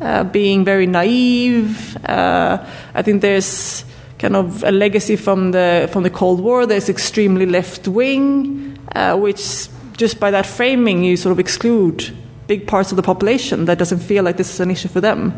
uh, 0.00 0.24
being 0.24 0.64
very 0.64 0.86
naive. 0.86 1.96
Uh, 2.06 2.64
I 2.94 3.02
think 3.02 3.22
there's 3.22 3.84
kind 4.18 4.36
of 4.36 4.62
a 4.64 4.70
legacy 4.70 5.16
from 5.16 5.52
the 5.52 5.88
from 5.92 6.02
the 6.02 6.10
Cold 6.10 6.40
War. 6.40 6.66
There's 6.66 6.88
extremely 6.88 7.46
left 7.46 7.88
wing, 7.88 8.78
uh, 8.94 9.16
which 9.16 9.68
just 9.96 10.20
by 10.20 10.30
that 10.30 10.46
framing 10.46 11.04
you 11.04 11.16
sort 11.16 11.32
of 11.32 11.38
exclude 11.38 12.16
big 12.46 12.66
parts 12.66 12.92
of 12.92 12.96
the 12.96 13.02
population 13.02 13.64
that 13.64 13.78
doesn't 13.78 13.98
feel 13.98 14.22
like 14.22 14.36
this 14.36 14.52
is 14.52 14.60
an 14.60 14.70
issue 14.70 14.88
for 14.88 15.00
them. 15.00 15.34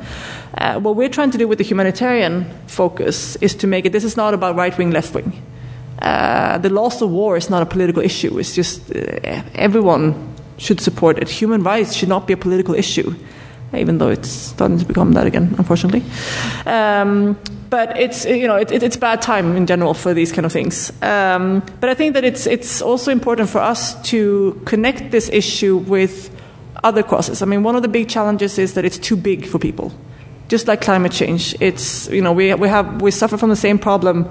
Uh, 0.54 0.78
what 0.78 0.96
we're 0.96 1.08
trying 1.08 1.30
to 1.30 1.38
do 1.38 1.48
with 1.48 1.58
the 1.58 1.64
humanitarian 1.64 2.44
focus 2.66 3.36
is 3.36 3.54
to 3.54 3.66
make 3.66 3.86
it 3.86 3.92
this 3.92 4.04
is 4.04 4.16
not 4.16 4.34
about 4.34 4.56
right 4.56 4.76
wing, 4.76 4.90
left 4.90 5.14
wing. 5.14 5.32
Uh, 6.02 6.58
the 6.58 6.68
loss 6.68 7.00
of 7.00 7.10
war 7.10 7.36
is 7.36 7.50
not 7.50 7.62
a 7.62 7.66
political 7.66 8.02
issue. 8.02 8.38
It's 8.38 8.54
just 8.54 8.94
uh, 8.94 9.42
everyone 9.54 10.34
should 10.58 10.80
support 10.80 11.18
it. 11.18 11.28
Human 11.28 11.62
rights 11.62 11.94
should 11.94 12.08
not 12.08 12.26
be 12.26 12.32
a 12.32 12.36
political 12.36 12.74
issue, 12.74 13.14
even 13.74 13.98
though 13.98 14.08
it's 14.08 14.28
starting 14.28 14.78
to 14.78 14.84
become 14.84 15.12
that 15.12 15.26
again, 15.26 15.54
unfortunately. 15.58 16.02
Um, 16.66 17.38
but 17.70 17.98
it's 17.98 18.24
you 18.24 18.46
know 18.46 18.56
it, 18.56 18.72
it, 18.72 18.82
it's 18.82 18.96
bad 18.96 19.20
time 19.20 19.56
in 19.56 19.66
general 19.66 19.94
for 19.94 20.14
these 20.14 20.32
kind 20.32 20.46
of 20.46 20.52
things. 20.52 20.90
Um, 21.02 21.62
but 21.80 21.90
I 21.90 21.94
think 21.94 22.14
that 22.14 22.24
it's 22.24 22.46
it's 22.46 22.80
also 22.80 23.10
important 23.10 23.50
for 23.50 23.58
us 23.58 24.00
to 24.10 24.60
connect 24.64 25.10
this 25.10 25.28
issue 25.30 25.76
with 25.76 26.30
other 26.82 27.02
causes. 27.02 27.42
I 27.42 27.46
mean, 27.46 27.62
one 27.62 27.76
of 27.76 27.82
the 27.82 27.88
big 27.88 28.08
challenges 28.08 28.58
is 28.58 28.74
that 28.74 28.84
it's 28.84 28.98
too 28.98 29.16
big 29.16 29.46
for 29.46 29.58
people. 29.58 29.92
Just 30.48 30.66
like 30.66 30.80
climate 30.80 31.12
change, 31.12 31.54
it's 31.60 32.08
you 32.08 32.22
know 32.22 32.32
we 32.32 32.54
we 32.54 32.68
have 32.68 33.02
we 33.02 33.10
suffer 33.10 33.36
from 33.36 33.50
the 33.50 33.56
same 33.56 33.78
problem 33.78 34.28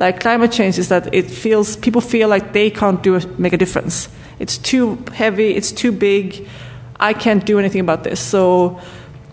like 0.00 0.20
climate 0.20 0.50
change 0.50 0.78
is 0.78 0.88
that 0.88 1.12
it 1.14 1.30
feels 1.30 1.76
people 1.76 2.00
feel 2.00 2.26
like 2.28 2.54
they 2.54 2.70
can't 2.70 3.02
do 3.02 3.20
make 3.36 3.52
a 3.52 3.58
difference. 3.58 4.08
It's 4.38 4.56
too 4.56 5.04
heavy. 5.12 5.54
It's 5.54 5.72
too 5.72 5.92
big. 5.92 6.48
I 7.00 7.14
can't 7.14 7.44
do 7.44 7.58
anything 7.58 7.80
about 7.80 8.04
this. 8.04 8.20
So 8.20 8.78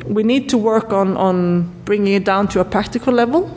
we 0.06 0.24
need 0.24 0.50
to 0.50 0.58
work 0.58 0.94
on 0.94 1.18
on 1.18 1.70
bringing 1.86 2.14
it 2.14 2.24
down 2.24 2.48
to 2.50 2.60
a 2.60 2.66
practical 2.66 3.14
level. 3.14 3.50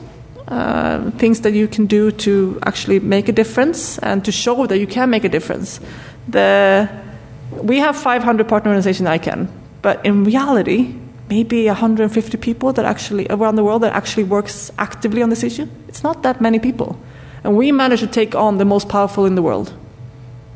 Uh, 0.49 1.11
things 1.13 1.43
that 1.43 1.53
you 1.53 1.69
can 1.69 1.87
do 1.87 2.11
to 2.11 2.59
actually 2.67 2.99
make 2.99 3.29
a 3.29 3.33
difference 3.33 3.99
and 3.99 4.25
to 4.25 4.33
show 4.33 4.67
that 4.67 4.79
you 4.79 4.87
can 4.87 5.09
make 5.09 5.23
a 5.23 5.29
difference. 5.29 5.81
The 6.27 6.89
we 7.63 7.79
have 7.79 7.97
500 7.97 8.49
partner 8.49 8.71
organizations 8.71 9.09
ICAN, 9.09 9.49
but 9.83 10.05
in 10.05 10.25
reality, 10.25 10.95
maybe 11.29 11.67
150 11.67 12.37
people 12.39 12.73
that 12.73 12.85
actually 12.85 13.27
around 13.31 13.57
the 13.57 13.65
world 13.65 13.83
that 13.83 13.95
actually 13.95 14.25
works 14.25 14.73
actively 14.79 15.23
on 15.23 15.31
this 15.31 15.45
issue. 15.45 15.69
It's 15.89 16.03
not 16.03 16.23
that 16.23 16.41
many 16.41 16.59
people, 16.59 16.99
and 17.45 17.57
we 17.57 17.71
manage 17.71 18.01
to 18.01 18.09
take 18.09 18.35
on 18.35 18.59
the 18.59 18.65
most 18.65 18.89
powerful 18.89 19.27
in 19.27 19.37
the 19.37 19.43
world, 19.43 19.73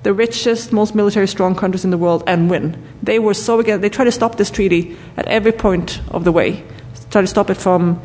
the 0.05 0.15
richest, 0.15 0.73
most 0.73 0.95
military 0.95 1.27
strong 1.27 1.57
countries 1.57 1.85
in 1.85 1.91
the 1.91 1.99
world, 1.99 2.23
and 2.27 2.49
win. 2.49 2.81
They 3.03 3.19
were 3.19 3.35
so 3.35 3.59
against. 3.59 3.83
They 3.83 3.89
tried 3.89 4.05
to 4.05 4.13
stop 4.13 4.37
this 4.37 4.51
treaty 4.51 4.97
at 5.17 5.27
every 5.27 5.53
point 5.53 6.01
of 6.13 6.25
the 6.25 6.33
way, 6.33 6.63
try 7.11 7.21
to 7.21 7.27
stop 7.27 7.51
it 7.51 7.57
from 7.57 8.01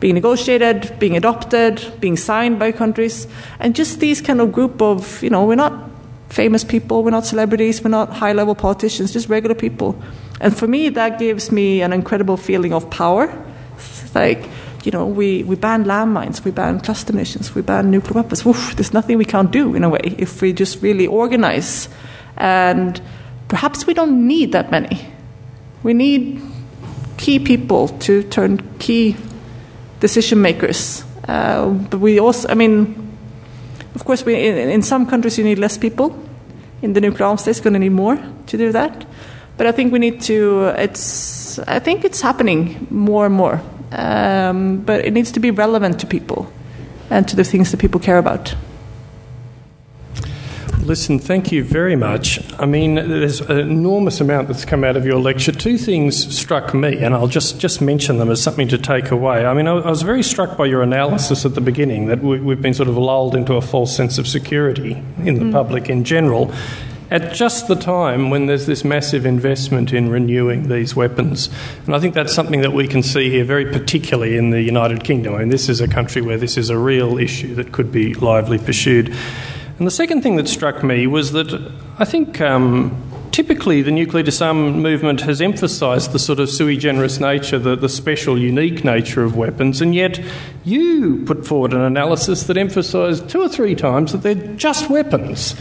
being 0.00 0.14
negotiated, 0.14 0.98
being 0.98 1.16
adopted, 1.16 1.92
being 2.00 2.16
signed 2.16 2.58
by 2.58 2.72
countries, 2.72 3.26
and 3.58 3.74
just 3.74 4.00
these 4.00 4.20
kind 4.20 4.40
of 4.40 4.52
group 4.52 4.82
of 4.82 5.22
you 5.22 5.30
know 5.30 5.46
we're 5.46 5.54
not 5.54 5.90
famous 6.28 6.64
people, 6.64 7.04
we're 7.04 7.10
not 7.10 7.24
celebrities, 7.24 7.82
we're 7.82 7.90
not 7.90 8.10
high 8.10 8.32
level 8.32 8.54
politicians, 8.54 9.12
just 9.12 9.28
regular 9.28 9.54
people. 9.54 9.96
And 10.40 10.56
for 10.56 10.66
me, 10.66 10.88
that 10.90 11.18
gives 11.18 11.52
me 11.52 11.80
an 11.80 11.92
incredible 11.92 12.36
feeling 12.36 12.72
of 12.72 12.90
power. 12.90 13.32
It's 13.76 14.14
like, 14.14 14.48
you 14.84 14.92
know, 14.92 15.06
we, 15.06 15.42
we 15.44 15.56
ban 15.56 15.84
landmines, 15.84 16.44
we 16.44 16.50
ban 16.50 16.80
cluster 16.80 17.12
munitions, 17.12 17.54
we 17.54 17.62
ban 17.62 17.90
nuclear 17.90 18.22
weapons. 18.22 18.44
Woof, 18.44 18.76
there's 18.76 18.92
nothing 18.92 19.18
we 19.18 19.24
can't 19.24 19.50
do 19.50 19.74
in 19.74 19.84
a 19.84 19.88
way 19.88 20.14
if 20.18 20.42
we 20.42 20.52
just 20.52 20.82
really 20.82 21.06
organize. 21.06 21.88
And 22.36 23.00
perhaps 23.48 23.86
we 23.86 23.94
don't 23.94 24.26
need 24.26 24.52
that 24.52 24.70
many. 24.70 25.00
We 25.82 25.94
need 25.94 26.40
key 27.16 27.38
people 27.38 27.88
to 27.88 28.22
turn 28.24 28.58
key 28.78 29.16
decision 30.00 30.42
makers. 30.42 31.04
Uh, 31.26 31.70
but 31.70 31.98
we 31.98 32.20
also, 32.20 32.48
I 32.48 32.54
mean, 32.54 33.16
of 33.94 34.04
course, 34.04 34.24
we, 34.24 34.34
in, 34.34 34.68
in, 34.68 34.82
some 34.82 35.06
countries 35.06 35.38
you 35.38 35.44
need 35.44 35.58
less 35.58 35.78
people. 35.78 36.20
In 36.82 36.92
the 36.92 37.00
nuclear 37.00 37.28
arms 37.28 37.42
states, 37.42 37.60
going 37.60 37.72
to 37.72 37.78
need 37.78 37.92
more 37.92 38.18
to 38.46 38.56
do 38.58 38.72
that. 38.72 39.06
But 39.56 39.66
I 39.66 39.72
think 39.72 39.92
we 39.92 39.98
need 39.98 40.20
to. 40.22 40.74
It's. 40.76 41.58
I 41.60 41.78
think 41.78 42.04
it's 42.04 42.20
happening 42.20 42.86
more 42.90 43.24
and 43.24 43.34
more. 43.34 43.62
Um, 43.92 44.78
but 44.78 45.04
it 45.04 45.12
needs 45.12 45.32
to 45.32 45.40
be 45.40 45.50
relevant 45.50 46.00
to 46.00 46.06
people 46.06 46.50
and 47.10 47.28
to 47.28 47.36
the 47.36 47.44
things 47.44 47.70
that 47.70 47.78
people 47.78 48.00
care 48.00 48.18
about. 48.18 48.54
Listen, 50.84 51.18
thank 51.18 51.50
you 51.50 51.64
very 51.64 51.96
much. 51.96 52.38
I 52.60 52.66
mean, 52.66 52.96
there's 52.96 53.40
an 53.40 53.58
enormous 53.58 54.20
amount 54.20 54.48
that's 54.48 54.66
come 54.66 54.84
out 54.84 54.98
of 54.98 55.06
your 55.06 55.18
lecture. 55.18 55.50
Two 55.50 55.78
things 55.78 56.36
struck 56.36 56.74
me, 56.74 56.98
and 56.98 57.14
I'll 57.14 57.26
just, 57.26 57.58
just 57.58 57.80
mention 57.80 58.18
them 58.18 58.30
as 58.30 58.42
something 58.42 58.68
to 58.68 58.76
take 58.76 59.10
away. 59.10 59.46
I 59.46 59.54
mean, 59.54 59.66
I, 59.66 59.76
I 59.76 59.88
was 59.88 60.02
very 60.02 60.22
struck 60.22 60.58
by 60.58 60.66
your 60.66 60.82
analysis 60.82 61.46
at 61.46 61.54
the 61.54 61.62
beginning 61.62 62.06
that 62.08 62.20
we, 62.22 62.50
have 62.50 62.60
been 62.60 62.74
sort 62.74 62.90
of 62.90 62.98
lulled 62.98 63.34
into 63.34 63.54
a 63.54 63.62
false 63.62 63.96
sense 63.96 64.18
of 64.18 64.28
security 64.28 65.02
in 65.24 65.36
the 65.36 65.46
mm. 65.46 65.52
public 65.52 65.88
in 65.88 66.04
general 66.04 66.52
at 67.10 67.32
just 67.32 67.68
the 67.68 67.74
time 67.74 68.30
when 68.30 68.46
there's 68.46 68.66
this 68.66 68.84
massive 68.84 69.26
investment 69.26 69.92
in 69.92 70.08
renewing 70.08 70.68
these 70.68 70.96
weapons. 70.96 71.48
And 71.86 71.94
I 71.94 72.00
think 72.00 72.14
that's 72.14 72.34
something 72.34 72.62
that 72.62 72.72
we 72.72 72.88
can 72.88 73.02
see 73.02 73.30
here 73.30 73.44
very 73.44 73.66
particularly 73.66 74.36
in 74.36 74.50
the 74.50 74.62
United 74.62 75.04
Kingdom. 75.04 75.34
I 75.34 75.38
mean, 75.38 75.48
this 75.48 75.68
is 75.68 75.80
a 75.80 75.88
country 75.88 76.22
where 76.22 76.38
this 76.38 76.56
is 76.56 76.70
a 76.70 76.78
real 76.78 77.18
issue 77.18 77.54
that 77.56 77.72
could 77.72 77.92
be 77.92 78.14
lively 78.14 78.58
pursued. 78.58 79.14
And 79.78 79.86
the 79.86 79.92
second 79.92 80.22
thing 80.22 80.36
that 80.36 80.48
struck 80.48 80.82
me 80.84 81.06
was 81.06 81.32
that 81.32 81.72
I 81.98 82.04
think 82.04 82.40
um, 82.40 82.96
typically 83.32 83.82
the 83.82 83.90
nuclear 83.90 84.22
disarmament 84.22 84.76
movement 84.76 85.22
has 85.22 85.40
emphasised 85.40 86.12
the 86.12 86.18
sort 86.20 86.38
of 86.38 86.48
sui 86.48 86.76
generis 86.76 87.18
nature, 87.18 87.58
the, 87.58 87.74
the 87.74 87.88
special, 87.88 88.38
unique 88.38 88.84
nature 88.84 89.24
of 89.24 89.36
weapons, 89.36 89.80
and 89.80 89.92
yet 89.92 90.20
you 90.64 91.24
put 91.26 91.44
forward 91.44 91.72
an 91.72 91.80
analysis 91.80 92.44
that 92.44 92.56
emphasised 92.56 93.28
two 93.28 93.42
or 93.42 93.48
three 93.48 93.74
times 93.74 94.12
that 94.12 94.22
they're 94.22 94.54
just 94.54 94.88
weapons. 94.88 95.56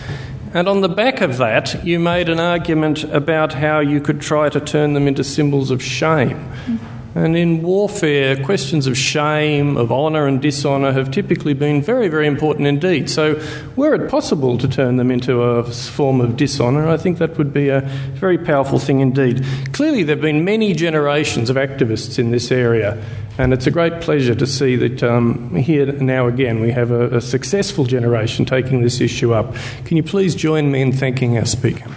And 0.54 0.68
on 0.68 0.82
the 0.82 0.90
back 0.90 1.22
of 1.22 1.38
that, 1.38 1.84
you 1.84 2.00
made 2.00 2.30
an 2.30 2.40
argument 2.40 3.04
about 3.06 3.54
how 3.54 3.80
you 3.80 4.00
could 4.00 4.22
try 4.22 4.50
to 4.50 4.60
turn 4.60 4.94
them 4.94 5.08
into 5.08 5.24
symbols 5.24 5.72
of 5.72 5.82
shame. 5.82 6.38
Mm-hmm. 6.38 6.93
And 7.16 7.38
in 7.38 7.62
warfare, 7.62 8.44
questions 8.44 8.88
of 8.88 8.98
shame, 8.98 9.78
of 9.78 9.92
honour 9.92 10.26
and 10.26 10.42
dishonour 10.42 10.92
have 10.94 11.12
typically 11.12 11.54
been 11.54 11.82
very, 11.82 12.08
very 12.08 12.26
important 12.26 12.68
indeed. 12.68 13.08
So, 13.10 13.40
were 13.76 13.94
it 13.94 14.10
possible 14.10 14.58
to 14.58 14.68
turn 14.68 14.96
them 14.96 15.12
into 15.12 15.42
a 15.42 15.64
form 15.64 16.22
of 16.22 16.38
dishonour, 16.38 16.88
I 16.88 16.98
think 16.98 17.20
that 17.20 17.38
would 17.38 17.54
be 17.54 17.70
a 17.70 17.82
very 18.16 18.40
powerful 18.40 18.80
thing 18.80 19.00
indeed. 19.00 19.46
Clearly, 19.74 20.02
there 20.02 20.16
have 20.16 20.24
been 20.24 20.44
many 20.44 20.74
generations 20.74 21.52
of 21.52 21.56
activists 21.56 22.18
in 22.18 22.32
this 22.32 22.52
area, 22.52 23.04
and 23.38 23.54
it's 23.54 23.68
a 23.68 23.72
great 23.72 24.02
pleasure 24.02 24.36
to 24.36 24.48
see 24.48 24.76
that 24.78 25.04
um, 25.04 25.56
here 25.56 25.92
now 25.92 26.28
again 26.28 26.62
we 26.62 26.72
have 26.72 26.90
a, 26.90 27.18
a 27.18 27.22
successful 27.22 27.86
generation 27.86 28.46
taking 28.46 28.82
this 28.82 29.00
issue 29.00 29.34
up. 29.34 29.54
Can 29.86 29.98
you 29.98 30.04
please 30.04 30.34
join 30.34 30.72
me 30.72 30.82
in 30.82 30.92
thanking 30.92 31.38
our 31.38 31.46
speaker? 31.46 31.90